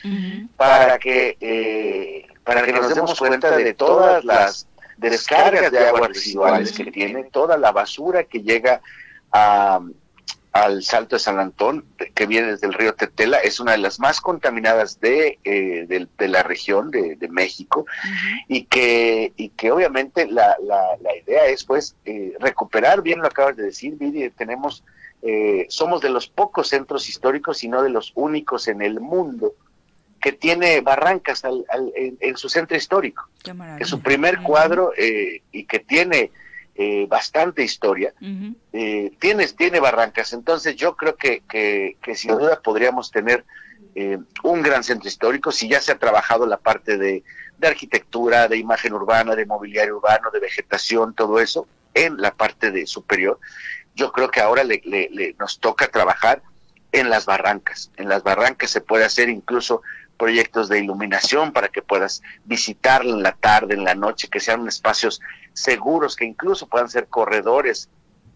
para 0.56 0.98
que 0.98 2.26
para 2.44 2.62
que 2.62 2.72
nos 2.72 2.94
demos 2.94 3.18
cuenta 3.18 3.56
de 3.56 3.74
todas 3.74 4.24
las 4.24 4.66
descargas 4.96 5.70
de 5.70 5.78
aguas 5.78 6.08
residuales 6.08 6.72
que 6.72 6.90
tiene, 6.90 7.24
toda 7.24 7.56
la 7.56 7.72
basura 7.72 8.24
que 8.24 8.42
llega 8.42 8.80
a, 9.32 9.80
al 10.52 10.82
Salto 10.82 11.16
de 11.16 11.20
San 11.20 11.38
Antón, 11.38 11.84
que 12.14 12.26
viene 12.26 12.52
desde 12.52 12.66
el 12.66 12.74
río 12.74 12.94
Tetela, 12.94 13.38
es 13.38 13.60
una 13.60 13.72
de 13.72 13.78
las 13.78 14.00
más 14.00 14.20
contaminadas 14.20 15.00
de, 15.00 15.38
eh, 15.44 15.86
de, 15.86 16.28
la 16.28 16.42
región 16.42 16.90
de, 16.90 17.16
México 17.30 17.86
y, 18.48 18.64
que, 18.64 19.32
y 19.36 19.50
que 19.50 19.70
obviamente 19.70 20.26
la, 20.26 20.56
la, 20.62 21.16
idea 21.24 21.46
es 21.46 21.64
pues 21.64 21.94
eh, 22.04 22.34
recuperar, 22.40 23.02
bien 23.02 23.20
lo 23.20 23.26
acabas 23.26 23.56
de 23.56 23.64
decir, 23.64 23.94
Vidi, 23.96 24.28
tenemos, 24.30 24.82
eh, 25.22 25.66
somos 25.68 26.00
de 26.00 26.10
los 26.10 26.26
pocos 26.26 26.68
centros 26.68 27.08
históricos 27.08 27.62
y 27.62 27.68
no 27.68 27.82
de 27.82 27.90
los 27.90 28.12
únicos 28.16 28.66
en 28.66 28.82
el 28.82 28.98
mundo 28.98 29.54
que 30.20 30.32
tiene 30.32 30.80
barrancas 30.80 31.44
en, 31.44 32.36
su 32.36 32.48
centro 32.48 32.76
histórico, 32.76 33.28
que 33.78 33.84
su 33.84 34.00
primer 34.00 34.42
cuadro 34.42 34.92
y 34.98 35.64
que 35.64 35.78
tiene 35.78 36.30
eh, 36.82 37.04
bastante 37.06 37.62
historia, 37.62 38.14
eh, 38.72 39.12
tiene, 39.18 39.80
barrancas, 39.80 40.32
entonces 40.32 40.76
yo 40.76 40.96
creo 40.96 41.14
que, 41.14 41.42
que, 41.46 42.14
sin 42.14 42.38
duda 42.38 42.62
podríamos 42.62 43.10
tener 43.10 43.44
eh, 43.94 44.16
un 44.44 44.62
gran 44.62 44.82
centro 44.82 45.06
histórico 45.06 45.52
si 45.52 45.68
ya 45.68 45.82
se 45.82 45.92
ha 45.92 45.98
trabajado 45.98 46.46
la 46.46 46.56
parte 46.56 46.96
de, 46.96 47.22
arquitectura, 47.60 48.48
de 48.48 48.56
imagen 48.56 48.94
urbana, 48.94 49.36
de 49.36 49.44
mobiliario 49.44 49.98
urbano, 49.98 50.30
de 50.30 50.40
vegetación, 50.40 51.14
todo 51.14 51.38
eso, 51.38 51.68
en 51.92 52.16
la 52.16 52.32
parte 52.32 52.70
de 52.70 52.86
superior. 52.86 53.38
Yo 53.94 54.10
creo 54.10 54.30
que 54.30 54.40
ahora 54.40 54.64
le, 54.64 54.80
nos 55.38 55.60
toca 55.60 55.88
trabajar 55.88 56.40
en 56.92 57.10
las 57.10 57.26
barrancas. 57.26 57.90
En 57.98 58.08
las 58.08 58.22
barrancas 58.22 58.70
se 58.70 58.80
puede 58.80 59.04
hacer 59.04 59.28
incluso 59.28 59.82
proyectos 60.20 60.68
de 60.68 60.78
iluminación 60.78 61.50
para 61.50 61.68
que 61.68 61.80
puedas 61.80 62.22
visitar 62.44 63.06
en 63.06 63.22
la 63.22 63.32
tarde, 63.32 63.72
en 63.72 63.84
la 63.84 63.94
noche, 63.94 64.28
que 64.28 64.38
sean 64.38 64.68
espacios 64.68 65.18
seguros, 65.54 66.14
que 66.14 66.26
incluso 66.26 66.68
puedan 66.68 66.90
ser 66.90 67.06
corredores 67.06 67.88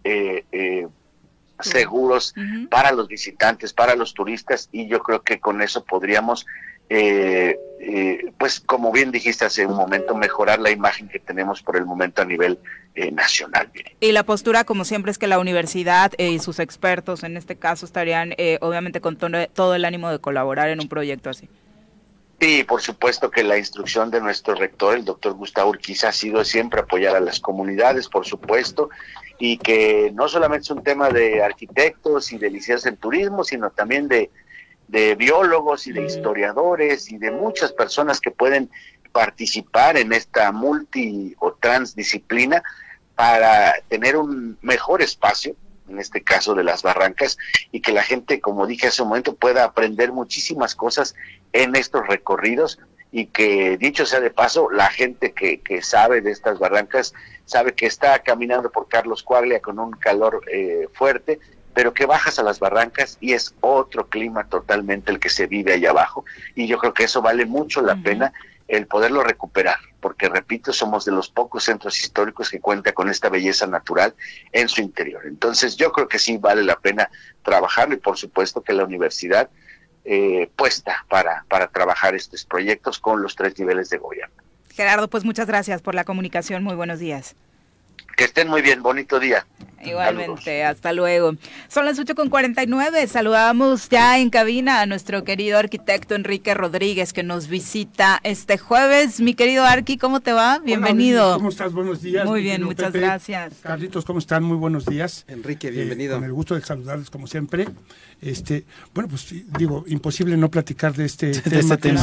eh, 0.02 0.47
eh, 0.51 0.89
seguros 1.61 2.35
para 2.70 2.90
los 2.90 3.06
visitantes, 3.06 3.74
para 3.74 3.97
los 3.97 4.15
turistas, 4.15 4.70
y 4.73 4.89
yo 4.89 5.01
creo 5.01 5.20
que 5.20 5.40
con 5.40 5.61
eso 5.61 5.85
podríamos, 5.85 6.47
eh, 6.89 7.59
pues 8.39 8.61
como 8.61 8.90
bien 8.90 9.11
dijiste 9.12 9.44
hace 9.44 9.66
un 9.66 9.77
momento, 9.77 10.15
mejorar 10.15 10.61
la 10.61 10.70
imagen 10.70 11.06
que 11.11 11.19
tenemos 11.19 11.62
por 11.62 11.77
el 11.77 11.85
momento 11.85 12.23
a 12.23 12.24
nivel 12.24 12.59
nacional. 13.12 13.70
Y 14.01 14.12
la 14.12 14.23
postura, 14.23 14.65
como 14.65 14.86
siempre, 14.86 15.11
es 15.11 15.19
que 15.19 15.27
la 15.27 15.39
universidad 15.39 16.12
y 16.16 16.39
sus 16.39 16.61
expertos 16.61 17.24
en 17.24 17.36
este 17.36 17.56
caso 17.56 17.85
estarían 17.85 18.35
obviamente 18.61 19.02
con 19.02 19.19
todo 19.19 19.74
el 19.74 19.85
ánimo 19.85 20.11
de 20.11 20.19
colaborar 20.19 20.70
en 20.70 20.81
un 20.81 20.89
proyecto 20.89 21.28
así. 21.28 21.47
Sí, 22.40 22.65
por 22.65 22.82
supuesto 22.82 23.31
que 23.31 23.43
la 23.43 23.56
instrucción 23.56 24.11
de 24.11 24.20
nuestro 24.20 24.55
rector, 24.55 24.97
el 24.97 25.05
doctor 25.05 25.35
Gustavo 25.35 25.70
Urquiza, 25.70 26.09
ha 26.09 26.12
sido 26.12 26.44
siempre 26.44 26.81
apoyar 26.81 27.16
a 27.16 27.20
las 27.20 27.40
comunidades, 27.40 28.09
por 28.09 28.27
supuesto, 28.27 28.90
y 29.39 29.59
que 29.59 30.11
no 30.15 30.28
solamente 30.28 30.65
es 30.65 30.70
un 30.70 30.82
tema 30.82 31.09
de 31.11 31.43
arquitectos 31.43 32.32
y 32.32 32.39
de 32.39 32.51
licenciados 32.51 32.86
en 32.86 32.97
turismo, 32.97 33.44
sino 33.44 33.70
también 33.70 34.09
de, 34.09 34.31
biólogos 35.16 35.86
y 35.86 35.93
de 35.93 36.05
historiadores 36.05 37.11
y 37.11 37.19
de 37.19 37.31
muchas 37.31 37.73
personas 37.73 38.20
que 38.20 38.31
pueden 38.31 38.70
participar 39.11 39.97
en 39.97 40.12
esta 40.12 40.52
multi 40.52 41.35
o 41.39 41.55
transdisciplina 41.55 42.62
para 43.15 43.74
tener 43.89 44.16
un 44.16 44.59
mejor 44.61 45.02
espacio 45.02 45.56
en 45.89 45.98
este 45.98 46.23
caso 46.23 46.55
de 46.55 46.65
las 46.65 46.82
barrancas, 46.82 47.36
y 47.70 47.81
que 47.81 47.93
la 47.93 48.02
gente, 48.02 48.40
como 48.40 48.66
dije 48.66 48.86
hace 48.86 49.02
un 49.02 49.09
momento, 49.09 49.35
pueda 49.35 49.65
aprender 49.65 50.12
muchísimas 50.12 50.74
cosas 50.74 51.15
en 51.55 51.76
estos 51.76 52.06
recorridos 52.06 52.78
y 53.12 53.26
que, 53.26 53.78
dicho 53.78 54.05
sea 54.05 54.20
de 54.20 54.31
paso, 54.31 54.68
la 54.70 54.90
gente 54.90 55.32
que, 55.32 55.60
que 55.60 55.82
sabe 55.82 56.20
de 56.20 56.32
estas 56.32 56.59
barrancas 56.59 57.14
sabe 57.44 57.72
que 57.72 57.86
está 57.86 58.18
caminando 58.18 58.70
por 58.70 58.89
Carlos 58.89 59.22
Cuaglia 59.22 59.60
con 59.60 59.78
un 59.78 59.93
calor 59.93 60.43
eh, 60.51 60.89
fuerte, 60.93 61.39
pero 61.72 61.94
que 61.94 62.06
bajas 62.06 62.40
a 62.40 62.43
las 62.43 62.59
barrancas 62.59 63.16
y 63.20 63.32
es 63.32 63.55
otro 63.60 64.09
clima 64.09 64.48
totalmente 64.48 65.12
el 65.12 65.20
que 65.20 65.31
se 65.31 65.47
vive 65.47 65.74
allá 65.74 65.90
abajo 65.90 66.24
y 66.56 66.66
yo 66.66 66.76
creo 66.78 66.93
que 66.93 67.05
eso 67.05 67.22
vale 67.22 67.47
mucho 67.47 67.82
la 67.82 67.94
pena 67.97 68.32
el 68.66 68.86
poderlo 68.86 69.22
recuperar, 69.22 69.76
porque 70.01 70.28
repito, 70.28 70.72
somos 70.72 71.05
de 71.05 71.12
los 71.12 71.28
pocos 71.28 71.64
centros 71.64 72.01
históricos 72.02 72.51
que 72.51 72.60
cuenta 72.60 72.93
con 72.93 73.10
esta 73.10 73.28
belleza 73.28 73.66
natural 73.66 74.14
en 74.52 74.68
su 74.68 74.81
interior. 74.81 75.22
Entonces 75.26 75.76
yo 75.76 75.93
creo 75.93 76.09
que 76.09 76.18
sí 76.18 76.39
vale 76.39 76.64
la 76.64 76.76
pena 76.76 77.10
trabajarlo 77.43 77.94
y 77.94 77.98
por 77.98 78.16
supuesto 78.16 78.62
que 78.62 78.72
la 78.72 78.85
universidad 78.85 79.51
eh, 80.05 80.51
puesta 80.56 81.05
para, 81.09 81.44
para 81.48 81.68
trabajar 81.68 82.14
estos 82.14 82.44
proyectos 82.44 82.98
con 82.98 83.22
los 83.22 83.35
tres 83.35 83.59
niveles 83.59 83.90
de 83.90 83.98
gobierno. 83.98 84.35
Gerardo, 84.70 85.09
pues 85.09 85.24
muchas 85.24 85.47
gracias 85.47 85.82
por 85.82 85.94
la 85.94 86.05
comunicación, 86.05 86.62
muy 86.62 86.74
buenos 86.74 86.98
días. 86.98 87.36
Que 88.16 88.24
estén 88.24 88.48
muy 88.48 88.62
bien, 88.62 88.82
bonito 88.82 89.18
día. 89.18 89.46
Igualmente, 89.84 90.64
hasta 90.64 90.92
luego. 90.92 91.34
Son 91.68 91.84
las 91.84 91.98
8.49, 91.98 93.06
saludamos 93.06 93.88
ya 93.88 94.18
en 94.18 94.30
cabina 94.30 94.80
a 94.80 94.86
nuestro 94.86 95.24
querido 95.24 95.58
arquitecto 95.58 96.14
Enrique 96.14 96.54
Rodríguez 96.54 97.12
que 97.12 97.22
nos 97.22 97.48
visita 97.48 98.20
este 98.22 98.58
jueves. 98.58 99.20
Mi 99.20 99.34
querido 99.34 99.64
Arqui, 99.64 99.98
¿cómo 99.98 100.20
te 100.20 100.32
va? 100.32 100.58
Bienvenido. 100.58 101.34
¿Cómo 101.36 101.50
estás? 101.50 101.72
Buenos 101.72 102.02
días. 102.02 102.24
Muy 102.24 102.42
bien, 102.42 102.62
muchas 102.62 102.92
gracias. 102.92 103.54
Carlitos, 103.62 104.04
¿cómo 104.04 104.18
están? 104.18 104.42
Muy 104.42 104.56
buenos 104.56 104.86
días. 104.86 105.24
Enrique, 105.28 105.70
bienvenido. 105.70 106.14
Eh, 106.14 106.16
con 106.16 106.24
el 106.24 106.32
gusto 106.32 106.54
de 106.54 106.62
saludarles 106.62 107.10
como 107.10 107.26
siempre. 107.26 107.68
Este, 108.22 108.64
bueno, 108.94 109.08
pues 109.08 109.26
digo, 109.58 109.84
imposible 109.86 110.36
no 110.36 110.50
platicar 110.50 110.94
de 110.94 111.04
este 111.04 111.32
tema 111.40 111.76
que 111.76 111.90
es 111.90 112.02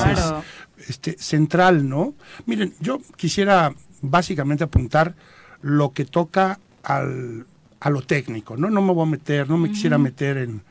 este, 0.87 1.17
central, 1.17 1.87
¿no? 1.87 2.13
Miren, 2.45 2.75
yo 2.79 3.01
quisiera 3.15 3.73
básicamente 4.01 4.63
apuntar 4.63 5.15
lo 5.61 5.91
que 5.93 6.05
toca 6.05 6.59
al, 6.83 7.45
a 7.79 7.89
lo 7.89 8.01
técnico, 8.01 8.57
¿no? 8.57 8.69
No 8.69 8.81
me 8.81 8.93
voy 8.93 9.07
a 9.07 9.11
meter, 9.11 9.49
no 9.49 9.57
me 9.57 9.69
quisiera 9.69 9.97
meter 9.97 10.37
en 10.37 10.61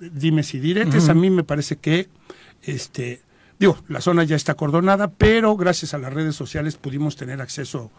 dimes 0.00 0.54
y 0.54 0.60
diretes. 0.60 1.08
A 1.08 1.14
mí 1.14 1.30
me 1.30 1.44
parece 1.44 1.76
que, 1.76 2.08
este, 2.62 3.22
digo, 3.58 3.78
la 3.88 4.00
zona 4.00 4.24
ya 4.24 4.36
está 4.36 4.52
acordonada, 4.52 5.08
pero 5.08 5.56
gracias 5.56 5.94
a 5.94 5.98
las 5.98 6.12
redes 6.12 6.34
sociales 6.34 6.76
pudimos 6.76 7.16
tener 7.16 7.40
acceso 7.40 7.90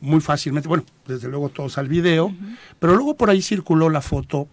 muy 0.00 0.20
fácilmente, 0.20 0.68
bueno, 0.68 0.84
desde 1.06 1.28
luego 1.28 1.50
todos 1.50 1.76
al 1.76 1.88
video, 1.88 2.34
pero 2.78 2.94
luego 2.94 3.16
por 3.16 3.28
ahí 3.28 3.42
circuló 3.42 3.90
la 3.90 4.00
foto 4.00 4.48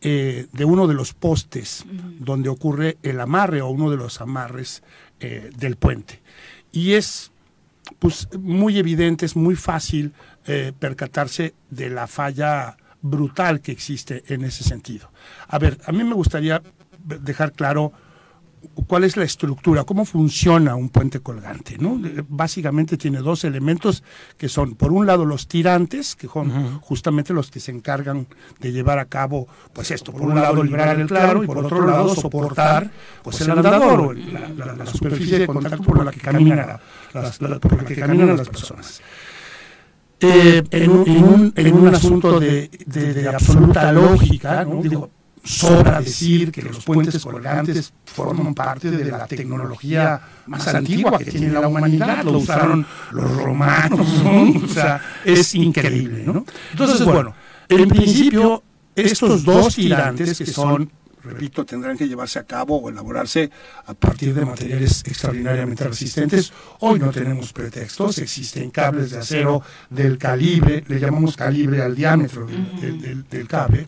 eh, 0.00 0.46
de 0.52 0.64
uno 0.64 0.86
de 0.86 0.94
los 0.94 1.12
postes 1.12 1.84
donde 2.18 2.48
ocurre 2.48 2.96
el 3.02 3.20
amarre 3.20 3.60
o 3.60 3.68
uno 3.68 3.90
de 3.90 3.98
los 3.98 4.20
amarres 4.20 4.82
eh, 5.20 5.50
del 5.58 5.76
puente. 5.76 6.22
Y 6.72 6.92
es 6.92 7.30
pues 7.98 8.28
muy 8.38 8.78
evidente, 8.78 9.26
es 9.26 9.36
muy 9.36 9.54
fácil 9.54 10.12
eh, 10.46 10.72
percatarse 10.78 11.54
de 11.70 11.90
la 11.90 12.06
falla 12.06 12.76
brutal 13.02 13.60
que 13.60 13.72
existe 13.72 14.22
en 14.28 14.44
ese 14.44 14.64
sentido. 14.64 15.10
A 15.48 15.58
ver, 15.58 15.78
a 15.86 15.92
mí 15.92 16.04
me 16.04 16.14
gustaría 16.14 16.62
dejar 16.98 17.52
claro 17.52 17.92
cuál 18.86 19.04
es 19.04 19.16
la 19.16 19.24
estructura, 19.24 19.84
cómo 19.84 20.04
funciona 20.04 20.74
un 20.74 20.88
puente 20.88 21.20
colgante. 21.20 21.76
¿no? 21.78 22.00
Básicamente 22.28 22.96
tiene 22.96 23.18
dos 23.18 23.44
elementos 23.44 24.02
que 24.36 24.48
son, 24.48 24.74
por 24.74 24.92
un 24.92 25.06
lado, 25.06 25.24
los 25.24 25.48
tirantes, 25.48 26.16
que 26.16 26.26
son 26.26 26.80
justamente 26.80 27.32
los 27.32 27.50
que 27.50 27.60
se 27.60 27.72
encargan 27.72 28.26
de 28.60 28.72
llevar 28.72 28.98
a 28.98 29.06
cabo, 29.06 29.46
pues 29.72 29.90
esto, 29.90 30.12
por 30.12 30.22
un 30.22 30.34
lado, 30.34 30.62
liberar 30.62 30.98
el 30.98 31.06
claro 31.06 31.42
y 31.42 31.46
por 31.46 31.58
otro 31.58 31.86
lado, 31.86 32.14
soportar 32.14 32.90
pues, 33.22 33.40
el 33.40 33.50
andador 33.50 34.00
o 34.00 34.12
la, 34.12 34.86
superficie 34.86 35.40
de 35.40 35.46
contacto 35.46 35.82
por 35.82 36.04
la 36.04 36.10
que 36.10 36.20
caminan, 36.20 36.78
las, 37.12 37.38
por 37.38 37.76
la 37.76 37.84
que 37.84 37.96
caminan 37.96 38.36
las 38.36 38.48
personas. 38.48 39.02
Eh, 40.18 40.62
en, 40.70 40.90
un, 40.90 41.52
en, 41.54 41.74
un, 41.74 41.94
asunto 41.94 42.40
de, 42.40 42.70
de, 42.86 43.28
absoluta 43.28 43.92
lógica, 43.92 44.64
¿no? 44.64 44.80
digo, 44.82 45.10
sobra 45.44 46.00
decir 46.00 46.50
que 46.50 46.62
los 46.62 46.84
puentes 46.84 47.22
colgantes 47.22 47.92
forman 48.04 48.54
parte 48.54 48.90
de 48.90 49.04
la 49.04 49.26
tecnología 49.26 50.20
más 50.46 50.66
antigua 50.68 51.18
que 51.18 51.26
tiene 51.26 51.50
la 51.50 51.68
humanidad, 51.68 52.24
lo 52.24 52.38
usaron 52.38 52.86
los 53.12 53.42
romanos, 53.42 54.00
o 54.64 54.68
sea, 54.68 55.00
es 55.24 55.54
increíble, 55.54 56.24
¿no? 56.24 56.46
Entonces, 56.72 57.04
bueno, 57.04 57.34
en 57.68 57.88
principio, 57.88 58.62
estos 58.94 59.44
dos 59.44 59.74
tirantes 59.74 60.38
que 60.38 60.46
son 60.46 60.90
repito, 61.32 61.64
tendrán 61.64 61.96
que 61.96 62.08
llevarse 62.08 62.38
a 62.38 62.44
cabo 62.44 62.76
o 62.76 62.88
elaborarse 62.88 63.50
a 63.86 63.94
partir 63.94 64.34
de 64.34 64.44
materiales 64.44 65.02
extraordinariamente 65.06 65.84
resistentes. 65.84 66.52
Hoy 66.80 66.98
no 66.98 67.10
tenemos 67.10 67.52
pretextos, 67.52 68.18
existen 68.18 68.70
cables 68.70 69.10
de 69.10 69.18
acero 69.18 69.62
del 69.90 70.18
calibre, 70.18 70.84
le 70.86 71.00
llamamos 71.00 71.36
calibre 71.36 71.82
al 71.82 71.94
diámetro 71.94 72.46
del 72.46 73.48
cable, 73.48 73.86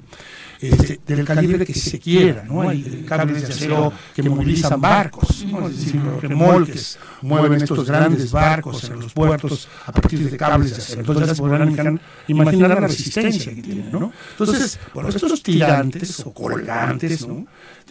este, 0.61 1.01
del 1.07 1.25
calibre 1.25 1.65
que 1.65 1.75
se 1.75 1.99
quiera, 1.99 2.43
¿no? 2.43 2.69
Hay 2.69 3.05
cables 3.07 3.47
de 3.47 3.55
acero 3.55 3.93
que 4.15 4.23
movilizan 4.23 4.81
barcos, 4.81 5.45
es 5.45 5.77
decir, 5.77 5.97
los 5.97 6.21
remolques 6.21 6.99
mueven 7.23 7.63
estos 7.63 7.87
grandes 7.87 8.31
barcos 8.33 8.85
en 8.85 9.01
los 9.01 9.13
puertos 9.13 9.69
a 9.87 9.93
partir 9.93 10.31
de 10.31 10.37
cables 10.37 10.71
de 10.73 10.83
acero. 10.83 11.01
Entonces 11.01 11.39
podrán 11.39 12.01
imaginar 12.27 12.71
la 12.71 12.81
resistencia 12.81 13.55
que 13.55 13.63
tienen, 13.63 13.93
¿no? 13.93 14.13
Entonces, 14.33 14.79
bueno, 14.93 15.09
estos 15.09 15.43
tirantes 15.43 16.21
o 16.21 16.33
colgantes, 16.33 17.27
¿no? 17.27 17.47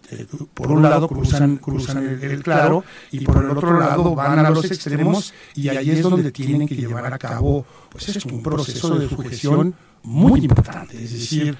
Eh, 0.09 0.25
por 0.53 0.71
un 0.71 0.81
lado 0.81 1.07
cruzan, 1.07 1.57
cruzan 1.57 1.97
el, 1.97 2.41
claro 2.41 2.83
y 3.11 3.25
por 3.25 3.43
el 3.43 3.49
otro 3.49 3.77
lado 3.77 4.15
van 4.15 4.39
a 4.39 4.49
los 4.49 4.63
extremos 4.63 5.33
y 5.53 5.67
ahí 5.67 5.89
es 5.89 6.01
donde 6.01 6.31
tienen 6.31 6.65
que 6.65 6.75
llevar 6.75 7.13
a 7.13 7.17
cabo 7.17 7.65
pues 7.89 8.07
es 8.09 8.23
un 8.25 8.41
proceso 8.41 8.97
de 8.97 9.09
sujeción 9.09 9.75
muy 10.03 10.41
importante, 10.41 11.03
es 11.03 11.11
decir, 11.11 11.57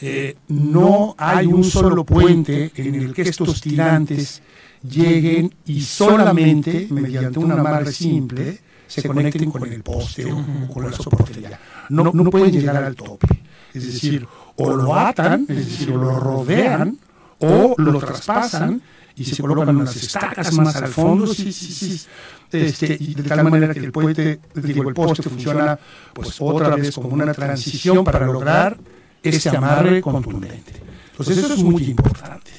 eh, 0.00 0.36
no 0.48 1.14
hay 1.18 1.46
un 1.46 1.64
solo 1.64 2.04
puente 2.04 2.70
en 2.76 2.94
el 2.94 3.12
que 3.12 3.22
estos 3.22 3.60
tirantes 3.60 4.42
lleguen 4.88 5.52
y 5.66 5.80
solamente 5.80 6.86
mediante 6.90 7.38
una 7.38 7.54
amarre 7.54 7.92
simple 7.92 8.60
se 8.86 9.02
conecten 9.02 9.50
con 9.50 9.70
el 9.70 9.82
poste 9.82 10.32
o 10.32 10.68
con 10.72 10.84
la 10.84 10.92
soportería. 10.92 11.58
No, 11.90 12.10
no 12.12 12.30
pueden 12.30 12.52
llegar 12.52 12.76
al 12.76 12.94
tope. 12.94 13.26
Es 13.74 13.84
decir, 13.92 14.26
o 14.56 14.74
lo 14.74 14.94
atan, 14.94 15.46
es 15.48 15.56
decir, 15.56 15.90
o 15.92 15.98
lo 15.98 16.18
rodean, 16.18 16.98
o 17.40 17.74
lo 17.76 17.98
traspasan 17.98 18.80
y 19.14 19.24
se 19.24 19.42
colocan 19.42 19.76
unas 19.76 19.96
estacas 19.96 20.52
más 20.54 20.76
al 20.76 20.88
fondo, 20.88 21.26
sí, 21.26 21.52
sí, 21.52 21.72
sí, 21.72 22.06
este, 22.52 22.96
y 22.98 23.14
de 23.14 23.24
tal 23.24 23.42
manera 23.44 23.74
que 23.74 23.80
el 23.80 23.92
puente, 23.92 24.40
digo, 24.54 24.88
el 24.88 24.94
poste 24.94 25.22
funciona 25.22 25.78
pues 26.14 26.36
otra 26.40 26.76
vez 26.76 26.94
como 26.94 27.08
una 27.08 27.34
transición 27.34 28.04
para 28.04 28.24
lograr 28.26 28.78
ese 29.22 29.48
amarre 29.50 30.00
contundente. 30.00 30.72
Entonces 31.10 31.38
eso 31.38 31.54
es 31.54 31.62
muy 31.62 31.84
importante. 31.84 32.50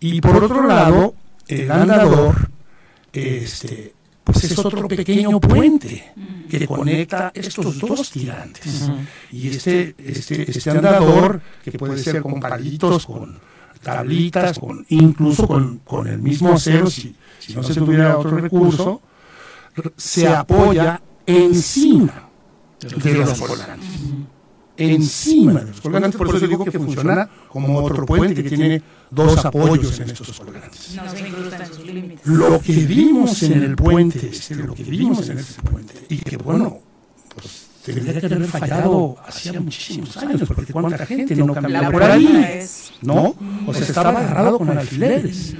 Y 0.00 0.20
por 0.20 0.42
otro 0.42 0.66
lado, 0.66 1.14
el 1.46 1.70
andador 1.70 2.50
este, 3.12 3.94
pues 4.24 4.44
es 4.44 4.58
otro 4.58 4.88
pequeño 4.88 5.38
puente 5.40 6.12
que 6.48 6.66
conecta 6.66 7.30
estos 7.34 7.78
dos 7.78 8.10
tirantes. 8.10 8.90
Y 9.30 9.48
este, 9.48 9.94
este, 9.98 10.50
este 10.50 10.70
andador, 10.70 11.40
que 11.64 11.72
puede 11.72 11.98
ser 11.98 12.22
con 12.22 12.40
palitos, 12.40 13.06
con 13.06 13.38
tablitas, 13.82 14.58
con, 14.58 14.84
incluso 14.88 15.46
con, 15.46 15.78
con 15.78 16.06
el 16.06 16.18
mismo 16.18 16.52
acero, 16.52 16.88
si, 16.88 17.14
si 17.38 17.54
no 17.54 17.62
se 17.62 17.74
tuviera 17.74 18.18
otro 18.18 18.36
recurso, 18.36 19.00
se 19.96 20.28
apoya 20.28 21.00
encima 21.26 22.28
de 22.80 23.14
los 23.14 23.40
colgantes 23.40 23.88
encima 24.90 25.60
de 25.60 25.66
los 25.66 25.80
colgantes, 25.80 26.16
por 26.16 26.34
eso 26.34 26.46
digo 26.46 26.64
que 26.64 26.72
funciona 26.72 27.28
como 27.48 27.78
otro 27.78 28.06
puente 28.06 28.42
que 28.42 28.50
tiene 28.50 28.82
dos 29.10 29.44
apoyos 29.44 30.00
en 30.00 30.10
estos 30.10 30.38
colgantes. 30.40 30.96
Lo 32.24 32.60
que 32.60 32.72
vimos 32.72 33.42
en 33.42 33.62
el 33.62 33.76
puente, 33.76 34.28
este, 34.30 34.56
lo 34.56 34.74
que 34.74 34.84
vimos 34.84 35.28
en 35.28 35.38
este 35.38 35.62
puente, 35.62 35.94
y 36.08 36.18
que 36.18 36.36
bueno, 36.36 36.78
pues 37.34 37.66
tendría 37.84 38.20
que 38.20 38.26
haber 38.26 38.44
fallado 38.46 39.16
hacía 39.26 39.60
muchísimos 39.60 40.16
años, 40.16 40.42
porque 40.46 40.72
cuánta 40.72 41.06
gente 41.06 41.36
no 41.36 41.52
caminaba 41.54 41.90
por 41.90 42.02
ahí, 42.02 42.64
¿no? 43.02 43.34
O 43.66 43.74
sea, 43.74 43.86
estaba 43.86 44.10
agarrado 44.10 44.58
con 44.58 44.76
alfileres. 44.76 45.54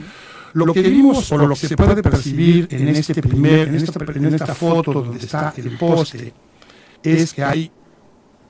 Lo 0.55 0.73
que 0.73 0.83
vimos, 0.83 1.33
o 1.33 1.39
lo 1.39 1.49
que 1.55 1.67
se 1.67 1.77
puede 1.77 2.03
percibir 2.03 2.69
en, 2.71 2.89
este 2.89 3.23
primer, 3.23 3.69
en, 3.69 3.77
esta, 3.77 4.05
en 4.05 4.35
esta 4.35 4.55
foto 4.55 4.93
donde 4.93 5.19
está 5.19 5.55
el 5.57 5.79
poste, 5.79 6.33
es 7.03 7.33
que 7.33 7.43
hay 7.43 7.71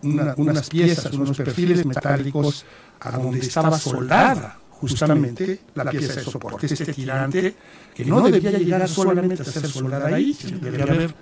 unas 0.02 0.68
piezas, 0.68 1.12
unos 1.12 1.36
perfiles 1.36 1.84
metálicos 1.84 2.64
a 3.00 3.10
donde 3.12 3.38
estaba 3.40 3.78
soldada 3.78 4.58
justamente 4.70 5.60
la 5.74 5.90
pieza 5.90 6.14
de 6.14 6.24
soporte, 6.24 6.66
este 6.66 6.92
tirante 6.92 7.54
que 7.94 8.04
no 8.04 8.20
debía 8.20 8.50
llegar 8.50 8.88
solamente 8.88 9.42
a 9.42 9.44
ser 9.44 9.68
soldada 9.68 10.14
ahí, 10.14 10.34
sino 10.34 10.58
debía 10.58 10.84
haber 10.84 11.14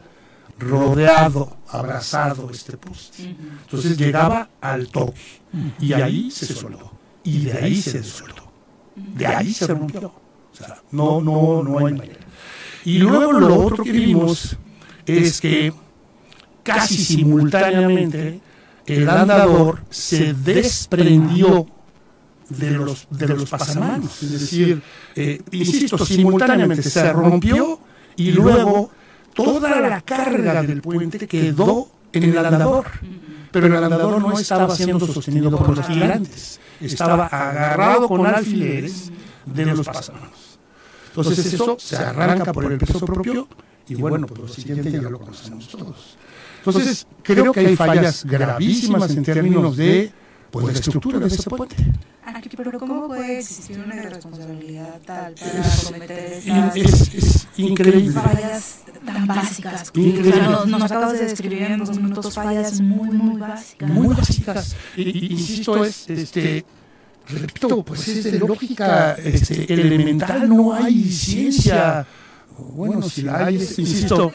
rodeado, 0.59 1.59
abrazado 1.69 2.51
este 2.51 2.77
poste. 2.77 3.36
Entonces 3.65 3.98
llegaba 3.98 4.48
al 4.61 4.89
toque 4.89 5.20
y 5.78 5.93
ahí 5.93 6.31
se 6.31 6.47
soltó 6.47 6.93
y 7.24 7.44
de 7.44 7.52
ahí 7.52 7.81
se 7.81 8.02
soltó. 8.02 8.51
De 8.97 9.27
ahí 9.27 9.52
se 9.52 9.66
rompió. 9.66 10.07
O 10.09 10.57
sea, 10.57 10.82
no, 10.90 11.20
no, 11.20 11.62
no 11.62 11.78
hay 11.86 11.94
manera. 11.94 12.20
Y 12.85 12.98
luego 12.98 13.32
lo 13.32 13.66
otro 13.66 13.85
que 13.85 13.93
vimos 13.93 14.57
es 15.07 15.40
que 15.40 15.73
casi 16.62 16.97
simultáneamente 16.97 18.40
el 18.96 19.08
andador 19.08 19.82
se 19.90 20.34
desprendió 20.34 21.66
de 22.48 22.70
los, 22.72 23.06
de 23.10 23.28
los 23.28 23.48
pasamanos. 23.48 24.22
Es 24.22 24.32
decir, 24.32 24.82
eh, 25.14 25.40
insisto, 25.52 26.04
simultáneamente 26.04 26.82
se 26.82 27.12
rompió 27.12 27.80
y 28.16 28.32
luego 28.32 28.90
toda 29.34 29.80
la 29.80 30.00
carga 30.02 30.62
del 30.62 30.82
puente 30.82 31.26
quedó 31.26 31.90
en 32.12 32.24
el 32.24 32.38
andador. 32.38 32.86
Pero 33.52 33.66
el 33.66 33.76
andador 33.76 34.20
no 34.20 34.38
estaba 34.38 34.74
siendo 34.74 35.04
sostenido 35.06 35.50
por 35.56 35.76
los 35.76 35.86
gigantes, 35.86 36.60
estaba 36.80 37.26
agarrado 37.26 38.06
con 38.06 38.24
alfileres 38.26 39.10
de 39.44 39.66
los 39.66 39.86
pasamanos. 39.86 40.58
Entonces 41.08 41.54
eso 41.54 41.76
se 41.78 41.96
arranca 41.96 42.52
por 42.52 42.70
el 42.70 42.78
peso 42.78 43.04
propio 43.04 43.48
y 43.88 43.94
bueno, 43.96 44.26
pues 44.26 44.40
lo 44.40 44.48
siguiente 44.48 44.92
ya 44.92 45.00
lo 45.00 45.18
conocemos 45.18 45.68
todos. 45.68 46.16
Entonces 46.66 47.07
creo 47.23 47.53
que 47.53 47.61
hay 47.61 47.77
fallas 47.77 48.24
gravísimas 48.24 49.11
en 49.11 49.23
términos 49.23 49.77
de 49.77 50.12
pues, 50.51 50.66
la 50.66 50.73
estructura 50.73 51.19
de 51.19 51.27
ese 51.27 51.49
puente. 51.49 51.77
Pero 52.57 52.78
¿cómo 52.78 53.07
puede 53.07 53.39
existir 53.39 53.78
una 53.78 53.97
irresponsabilidad 53.97 55.01
tal 55.07 55.35
para 55.35 55.62
cometer 55.85 56.32
esas 56.35 56.77
es, 57.15 57.49
increíble. 57.57 58.12
fallas 58.12 58.81
tan 59.05 59.27
básicas? 59.27 59.91
Increíble. 59.95 60.43
Nos, 60.43 60.66
nos, 60.66 60.82
acabas 60.82 61.12
de 61.15 61.24
describir 61.24 61.62
en 61.62 61.78
dos 61.78 61.97
minutos 61.97 62.35
fallas 62.35 62.81
muy, 62.81 63.11
muy 63.11 63.41
básicas. 63.41 63.91
Muy 63.91 64.09
básicas. 64.09 64.77
Y, 64.97 65.32
insisto, 65.32 65.85
es, 65.85 66.11
este, 66.11 66.65
repito, 67.28 67.82
pues 67.82 68.07
es 68.09 68.24
de 68.24 68.39
lógica 68.39 69.15
este, 69.15 69.73
elemental, 69.73 70.49
no 70.49 70.74
hay 70.74 71.11
ciencia. 71.11 72.07
Bueno, 72.59 73.03
si 73.03 73.23
la 73.23 73.47
hay, 73.47 73.55
insisto 73.57 74.32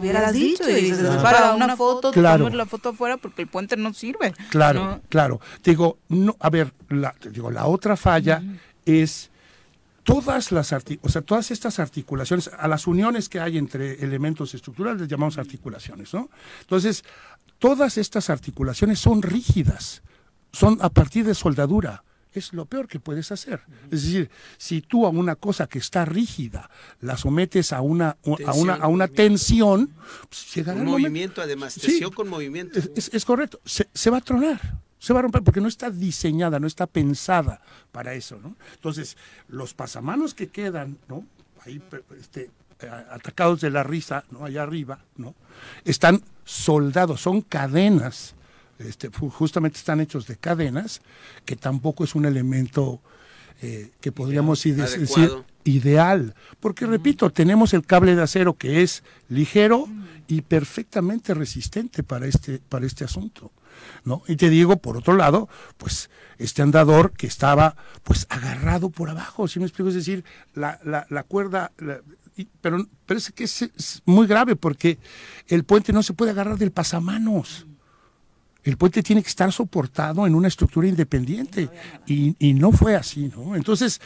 hubieras 0.00 0.32
dicho 0.32 0.68
y 0.68 0.74
dices, 0.74 1.16
para 1.22 1.54
una 1.54 1.76
foto, 1.76 2.10
claro. 2.12 2.48
la 2.48 2.66
foto 2.66 2.90
afuera 2.90 3.16
porque 3.16 3.42
el 3.42 3.48
puente 3.48 3.76
no 3.76 3.94
sirve. 3.94 4.34
Claro, 4.50 5.00
claro. 5.08 5.40
digo, 5.62 5.98
no, 6.08 6.36
a 6.40 6.50
ver, 6.50 6.72
la, 6.88 7.14
digo, 7.30 7.50
la 7.50 7.66
otra 7.66 7.96
falla 7.96 8.42
es 8.84 9.30
todas 10.02 10.50
las 10.52 10.72
o 10.72 11.08
sea, 11.08 11.22
todas 11.22 11.50
estas 11.50 11.78
articulaciones, 11.78 12.50
a 12.58 12.66
las 12.68 12.86
uniones 12.86 13.28
que 13.28 13.40
hay 13.40 13.58
entre 13.58 14.02
elementos 14.02 14.54
estructurales 14.54 15.00
les 15.00 15.08
llamamos 15.08 15.38
articulaciones, 15.38 16.12
¿no? 16.14 16.30
Entonces, 16.62 17.04
todas 17.58 17.98
estas 17.98 18.30
articulaciones 18.30 18.98
son 18.98 19.22
rígidas, 19.22 20.02
son 20.52 20.78
a 20.80 20.90
partir 20.90 21.24
de 21.24 21.34
soldadura 21.34 22.02
es 22.32 22.52
lo 22.52 22.66
peor 22.66 22.86
que 22.86 23.00
puedes 23.00 23.32
hacer. 23.32 23.60
Es 23.90 24.04
decir, 24.04 24.30
si 24.56 24.80
tú 24.80 25.06
a 25.06 25.10
una 25.10 25.36
cosa 25.36 25.66
que 25.66 25.78
está 25.78 26.04
rígida 26.04 26.70
la 27.00 27.16
sometes 27.16 27.72
a 27.72 27.80
una, 27.80 28.16
a 28.46 28.52
una, 28.54 28.74
a 28.74 28.88
una 28.88 29.08
tensión, 29.08 29.94
pues 30.28 30.54
llegará 30.54 30.80
un 30.80 30.86
movimiento, 30.86 31.42
además, 31.42 31.74
tensión 31.74 32.12
con 32.12 32.28
movimiento. 32.28 32.78
Es, 32.94 33.24
correcto, 33.24 33.60
se, 33.64 34.10
va 34.10 34.18
a 34.18 34.20
tronar. 34.20 34.60
Se 34.98 35.12
va 35.14 35.20
a 35.20 35.22
romper 35.22 35.42
porque 35.42 35.62
no 35.62 35.68
está 35.68 35.90
diseñada, 35.90 36.60
no 36.60 36.66
está 36.66 36.86
pensada 36.86 37.62
para 37.90 38.12
eso, 38.14 38.38
¿no? 38.42 38.54
Entonces, 38.74 39.16
los 39.48 39.72
pasamanos 39.72 40.34
que 40.34 40.48
quedan, 40.48 40.98
¿no? 41.08 41.24
Ahí, 41.64 41.82
este, 42.20 42.50
atacados 43.10 43.62
de 43.62 43.70
la 43.70 43.82
risa, 43.82 44.24
¿no? 44.30 44.44
Allá 44.44 44.62
arriba, 44.62 45.04
¿no? 45.16 45.34
Están 45.84 46.22
soldados, 46.44 47.22
son 47.22 47.40
cadenas 47.40 48.34
este, 48.80 49.08
justamente 49.08 49.78
están 49.78 50.00
hechos 50.00 50.26
de 50.26 50.36
cadenas, 50.36 51.02
que 51.44 51.56
tampoco 51.56 52.04
es 52.04 52.14
un 52.14 52.24
elemento 52.24 53.00
eh, 53.62 53.90
que 54.00 54.10
podríamos 54.10 54.62
decir 54.62 55.30
ideal. 55.64 56.34
Porque, 56.60 56.86
repito, 56.86 57.30
tenemos 57.30 57.74
el 57.74 57.84
cable 57.84 58.16
de 58.16 58.22
acero 58.22 58.54
que 58.54 58.82
es 58.82 59.04
ligero 59.28 59.86
y 60.28 60.42
perfectamente 60.42 61.34
resistente 61.34 62.02
para 62.02 62.26
este, 62.26 62.58
para 62.58 62.86
este 62.86 63.04
asunto. 63.04 63.52
¿no? 64.04 64.22
Y 64.26 64.36
te 64.36 64.48
digo, 64.48 64.78
por 64.78 64.96
otro 64.96 65.14
lado, 65.14 65.48
pues 65.76 66.10
este 66.38 66.62
andador 66.62 67.12
que 67.12 67.26
estaba 67.26 67.76
pues 68.02 68.26
agarrado 68.30 68.90
por 68.90 69.10
abajo, 69.10 69.48
si 69.48 69.58
me 69.58 69.66
explico, 69.66 69.88
es 69.90 69.94
decir, 69.94 70.24
la, 70.54 70.80
la, 70.84 71.22
cuerda, 71.24 71.72
pero, 72.60 72.86
pero 73.06 73.18
es 73.18 73.30
que 73.32 73.44
es, 73.44 74.02
muy 74.06 74.26
grave 74.26 74.56
porque 74.56 74.98
el 75.48 75.64
puente 75.64 75.92
no 75.92 76.02
se 76.02 76.14
puede 76.14 76.30
agarrar 76.30 76.58
del 76.58 76.72
pasamanos. 76.72 77.66
El 78.62 78.76
puente 78.76 79.02
tiene 79.02 79.22
que 79.22 79.28
estar 79.28 79.52
soportado 79.52 80.26
en 80.26 80.34
una 80.34 80.48
estructura 80.48 80.86
independiente 80.86 81.68
y, 82.06 82.34
y 82.38 82.54
no 82.54 82.72
fue 82.72 82.94
así, 82.94 83.30
¿no? 83.34 83.56
Entonces, 83.56 84.00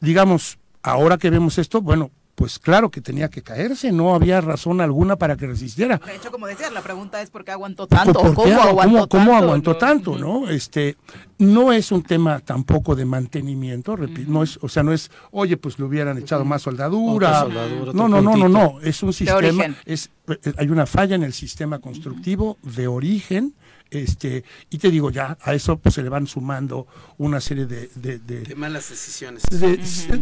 digamos, 0.00 0.58
ahora 0.82 1.18
que 1.18 1.30
vemos 1.30 1.58
esto, 1.58 1.80
bueno, 1.80 2.10
pues 2.34 2.58
claro 2.58 2.90
que 2.90 3.00
tenía 3.00 3.28
que 3.28 3.42
caerse, 3.42 3.92
no 3.92 4.14
había 4.14 4.40
razón 4.40 4.80
alguna 4.80 5.16
para 5.16 5.36
que 5.36 5.46
resistiera. 5.46 6.00
De 6.04 6.16
hecho, 6.16 6.30
como 6.30 6.46
decías, 6.46 6.72
la 6.72 6.82
pregunta 6.82 7.22
es 7.22 7.30
por 7.30 7.44
qué 7.44 7.52
aguantó 7.52 7.86
tanto, 7.86 8.34
¿cómo, 8.34 8.60
aguantó 8.60 9.06
tanto? 9.06 9.34
aguantó 9.34 9.76
tanto, 9.76 10.18
no? 10.18 10.48
Este, 10.48 10.96
no 11.38 11.72
es 11.72 11.92
un 11.92 12.02
tema 12.02 12.40
tampoco 12.40 12.96
de 12.96 13.04
mantenimiento, 13.04 13.94
repito, 13.94 14.30
no 14.30 14.42
es, 14.42 14.58
o 14.62 14.68
sea, 14.68 14.82
no 14.82 14.92
es, 14.92 15.10
oye, 15.30 15.56
pues 15.56 15.78
le 15.78 15.84
hubieran 15.84 16.18
echado 16.18 16.44
más 16.44 16.62
soldadura. 16.62 17.46
no, 17.92 18.08
no, 18.08 18.20
no, 18.20 18.36
no, 18.36 18.48
no, 18.48 18.80
es 18.80 19.02
un 19.02 19.12
sistema, 19.12 19.76
es, 19.84 20.10
eh, 20.28 20.52
hay 20.56 20.68
una 20.68 20.86
falla 20.86 21.14
en 21.14 21.22
el 21.22 21.32
sistema 21.32 21.78
constructivo 21.78 22.58
de 22.62 22.88
origen 22.88 23.54
este, 23.90 24.44
y 24.70 24.78
te 24.78 24.90
digo, 24.90 25.10
ya 25.10 25.38
a 25.40 25.54
eso 25.54 25.78
pues, 25.78 25.94
se 25.94 26.02
le 26.02 26.08
van 26.08 26.26
sumando 26.26 26.86
una 27.18 27.40
serie 27.40 27.66
de... 27.66 27.88
De, 27.94 28.54
malas 28.56 28.90
decisiones. 28.90 29.44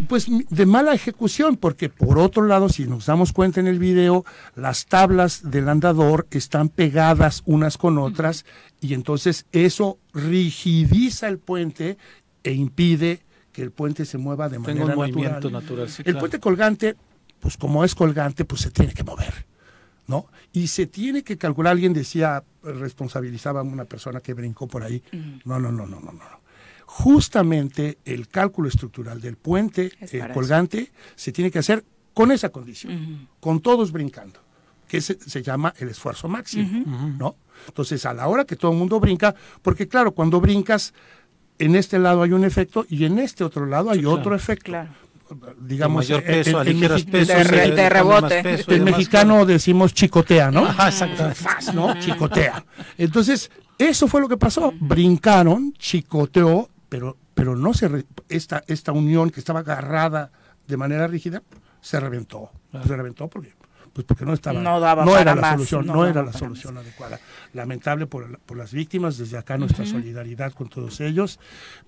Pues 0.08 0.26
de 0.28 0.66
mala 0.66 0.94
ejecución, 0.94 1.56
porque 1.56 1.88
por 1.88 2.18
otro 2.18 2.46
lado, 2.46 2.68
si 2.68 2.84
nos 2.84 3.06
damos 3.06 3.32
cuenta 3.32 3.60
en 3.60 3.66
el 3.66 3.78
video, 3.78 4.24
las 4.54 4.86
tablas 4.86 5.50
del 5.50 5.68
andador 5.68 6.26
están 6.30 6.68
pegadas 6.68 7.42
unas 7.46 7.78
con 7.78 7.98
otras 7.98 8.44
y 8.80 8.94
entonces 8.94 9.46
eso 9.52 9.98
rigidiza 10.12 11.28
el 11.28 11.38
puente 11.38 11.96
e 12.42 12.52
impide 12.52 13.22
que 13.52 13.62
el 13.62 13.70
puente 13.70 14.04
se 14.04 14.18
mueva 14.18 14.48
de 14.48 14.58
manera 14.58 14.86
natural. 14.86 14.96
movimiento 14.96 15.50
natural. 15.50 15.88
el 16.04 16.18
puente 16.18 16.40
colgante, 16.40 16.96
pues 17.40 17.56
como 17.56 17.84
es 17.84 17.94
colgante, 17.94 18.44
pues 18.44 18.62
se 18.62 18.70
tiene 18.70 18.92
que 18.92 19.04
mover. 19.04 19.51
¿No? 20.06 20.26
Y 20.52 20.66
se 20.68 20.86
tiene 20.86 21.22
que 21.22 21.38
calcular, 21.38 21.72
alguien 21.72 21.92
decía, 21.92 22.42
responsabilizaba 22.62 23.60
a 23.60 23.62
una 23.62 23.84
persona 23.84 24.20
que 24.20 24.34
brincó 24.34 24.66
por 24.66 24.82
ahí. 24.82 25.02
No, 25.44 25.58
no, 25.58 25.72
no, 25.72 25.86
no, 25.86 26.00
no, 26.00 26.12
no. 26.12 26.42
Justamente 26.86 27.98
el 28.04 28.28
cálculo 28.28 28.68
estructural 28.68 29.20
del 29.20 29.36
puente 29.36 29.92
eh, 30.00 30.28
colgante 30.34 30.90
se 31.14 31.32
tiene 31.32 31.50
que 31.50 31.58
hacer 31.58 31.84
con 32.12 32.30
esa 32.30 32.50
condición, 32.50 33.28
con 33.40 33.60
todos 33.60 33.92
brincando, 33.92 34.40
que 34.86 35.00
se, 35.00 35.18
se 35.18 35.42
llama 35.42 35.72
el 35.78 35.88
esfuerzo 35.88 36.28
máximo, 36.28 36.84
¿no? 37.18 37.36
Entonces, 37.66 38.04
a 38.04 38.12
la 38.12 38.28
hora 38.28 38.44
que 38.44 38.56
todo 38.56 38.72
el 38.72 38.78
mundo 38.78 39.00
brinca, 39.00 39.34
porque 39.62 39.88
claro, 39.88 40.12
cuando 40.12 40.40
brincas, 40.40 40.92
en 41.58 41.76
este 41.76 41.98
lado 41.98 42.22
hay 42.22 42.32
un 42.32 42.44
efecto 42.44 42.84
y 42.88 43.04
en 43.04 43.18
este 43.18 43.44
otro 43.44 43.64
lado 43.64 43.90
hay 43.90 44.04
otro 44.04 44.34
efecto 44.34 44.72
digamos, 45.60 46.04
mayor 46.04 46.22
peso, 46.22 46.60
el, 46.62 46.80
de, 46.80 47.88
rebote. 47.88 48.64
el 48.68 48.82
mexicano 48.82 49.44
decimos 49.46 49.94
chicotea, 49.94 50.50
¿no? 50.50 50.68
¿no? 51.74 52.00
Chicotea. 52.00 52.64
Entonces, 52.98 53.50
eso 53.78 54.08
fue 54.08 54.20
lo 54.20 54.28
que 54.28 54.36
pasó. 54.36 54.72
Brincaron, 54.78 55.72
chicoteó, 55.74 56.68
pero, 56.88 57.16
pero 57.34 57.56
no 57.56 57.74
se 57.74 58.04
esta, 58.28 58.62
esta 58.66 58.92
unión 58.92 59.30
que 59.30 59.40
estaba 59.40 59.60
agarrada 59.60 60.30
de 60.66 60.76
manera 60.76 61.06
rígida 61.06 61.42
se 61.80 61.98
reventó. 62.00 62.50
Se 62.86 62.96
reventó 62.96 63.28
porque 63.28 63.54
pues 63.92 64.06
porque 64.06 64.24
no 64.24 64.32
estaba 64.32 64.58
no, 64.58 65.18
era 65.18 65.34
la 65.34 65.52
solución 65.52 65.86
no, 65.86 66.06
era 66.06 66.22
la 66.22 66.32
solución 66.32 66.78
adecuada 66.78 67.20
lamentable 67.52 68.06
por, 68.06 68.38
por, 68.40 68.56
las 68.56 68.72
víctimas 68.72 69.18
desde 69.18 69.36
acá 69.36 69.58
nuestra 69.58 69.84
solidaridad 69.84 70.54
con 70.54 70.68
todos 70.70 71.00
ellos 71.02 71.38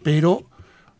pero 0.03 0.45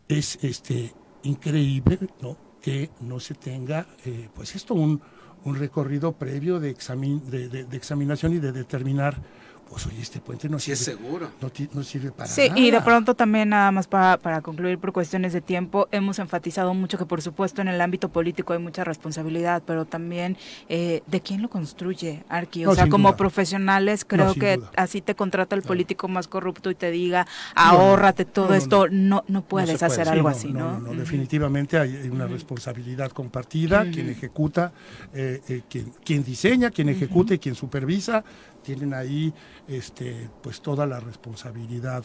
es 0.09 0.39
este 0.43 0.95
increíble 1.25 1.99
¿no? 2.21 2.37
que 2.63 2.91
no 3.01 3.21
se 3.21 3.35
tenga, 3.35 3.87
eh, 4.05 4.29
pues 4.35 4.55
esto, 4.55 4.75
un, 4.75 5.01
un, 5.45 5.57
recorrido 5.57 6.13
previo 6.13 6.61
de, 6.61 6.71
examin, 6.71 7.29
de, 7.31 7.49
de, 7.49 7.77
examinación 7.77 8.33
y 8.33 8.39
de 8.39 8.53
determinar 8.53 9.21
pues 9.69 9.87
oye, 9.87 10.01
este 10.01 10.21
puente 10.21 10.49
no 10.49 10.59
sirve. 10.59 10.77
seguro. 10.77 11.31
No, 11.41 11.83
sirve 11.83 12.11
para 12.11 12.29
sí, 12.29 12.51
y 12.55 12.71
de 12.71 12.81
pronto 12.81 13.15
también, 13.15 13.51
nada 13.51 13.71
más 13.71 13.87
para, 13.87 14.19
para 14.19 14.41
concluir 14.41 14.79
por 14.79 14.93
cuestiones 14.93 15.33
de 15.33 15.41
tiempo, 15.41 15.89
hemos 15.91 16.19
enfatizado 16.19 16.75
mucho 16.75 16.99
que 16.99 17.07
por 17.07 17.23
supuesto 17.23 17.63
en 17.63 17.69
el 17.69 17.81
ámbito 17.81 18.09
político 18.09 18.53
hay 18.53 18.59
mucha 18.59 18.85
responsabilidad, 18.85 19.63
pero 19.67 19.85
también 19.85 20.37
eh, 20.69 21.03
de 21.07 21.21
quién 21.21 21.43
lo 21.43 21.51
construye, 21.51 22.25
Arqui. 22.29 22.67
O 22.67 22.75
sea, 22.75 22.89
como 22.89 23.17
profesionales, 23.17 24.05
creo 24.05 24.35
que 24.35 24.61
así 24.77 25.01
te 25.01 25.15
contrata 25.15 25.57
el 25.57 25.63
político 25.63 26.09
más 26.09 26.29
corrupto 26.29 26.71
y 26.71 26.75
te 26.75 26.91
diga, 26.91 27.27
ahórrate 27.55 28.25
todo 28.25 28.55
esto, 28.55 28.89
no, 28.91 29.25
no 29.29 29.43
puedes 29.43 29.83
hacer 29.83 30.09
algo 30.09 30.29
así, 30.29 30.53
¿no? 30.53 30.79
No, 30.81 30.95
definitivamente 30.95 31.79
hay 31.79 32.09
una 32.11 32.27
responsabilidad 32.27 33.13
compartida, 33.13 33.91
quien 33.91 34.11
ejecuta, 34.11 34.73
eh, 35.13 35.41
eh, 35.49 35.63
quien, 35.69 35.93
quien 36.05 36.25
diseña, 36.25 36.71
quien 36.71 36.89
ejecuta 36.89 37.35
y 37.35 37.39
quien 37.39 37.55
supervisa 37.55 38.25
tienen 38.65 38.95
ahí 38.95 39.33
este, 39.69 40.29
pues 40.43 40.61
toda 40.61 40.87
la 40.87 40.99
responsabilidad 40.99 42.05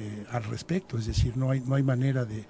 eh, 0.00 0.24
al 0.30 0.44
respecto, 0.44 0.96
es 0.96 1.06
decir, 1.06 1.36
no 1.36 1.50
hay, 1.50 1.60
no 1.60 1.74
hay 1.74 1.82
manera 1.82 2.24
de, 2.24 2.46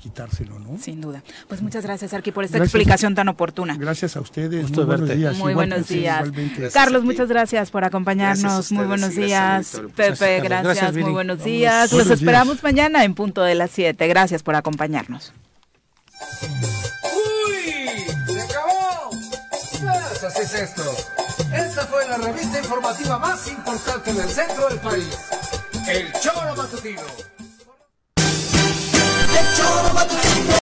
quitárselo, 0.00 0.58
¿no? 0.58 0.78
Sin 0.78 1.02
duda. 1.02 1.22
Pues 1.48 1.60
muchas 1.60 1.84
gracias, 1.84 2.14
Arqui, 2.14 2.32
por 2.32 2.44
esta 2.44 2.56
explicación 2.56 3.14
tan 3.14 3.28
oportuna. 3.28 3.76
Gracias 3.76 4.16
a 4.16 4.22
ustedes. 4.22 4.70
muy 4.70 4.84
buenos 4.84 5.08
días. 5.10 5.36
Muy 5.36 5.52
buenos 5.52 5.86
días. 5.86 6.30
Carlos, 6.72 7.04
muchas 7.04 7.28
gracias 7.28 7.70
por 7.70 7.84
acompañarnos. 7.84 8.72
muy 8.72 8.86
buenos 8.86 9.14
días. 9.14 9.82
Pepe, 9.94 10.40
gracias. 10.40 10.94
muy 10.94 11.12
buenos 11.12 11.44
días. 11.44 11.92
Los 11.92 12.08
esperamos 12.08 12.62
mañana 12.62 13.04
en 13.04 13.14
punto 13.14 13.42
de 13.42 13.54
las 13.54 13.70
7. 13.72 14.08
Gracias 14.08 14.42
por 14.42 14.54
acompañarnos. 14.54 15.34
¡Uy! 16.40 18.06
¡Se 18.32 18.40
acabó! 18.40 19.10
Pues 19.10 20.24
así 20.24 20.40
es 20.40 20.54
esto 20.54 20.82
la 22.18 22.18
revista 22.18 22.58
informativa 22.58 23.18
más 23.18 23.48
importante 23.48 24.12
del 24.12 24.28
centro 24.28 24.68
del 24.68 24.78
país, 24.80 25.18
El 25.88 26.12
Choro 26.20 26.54
Matutino. 26.54 27.00
El 28.18 29.56
Choro 29.56 29.94
Matutino. 29.94 30.61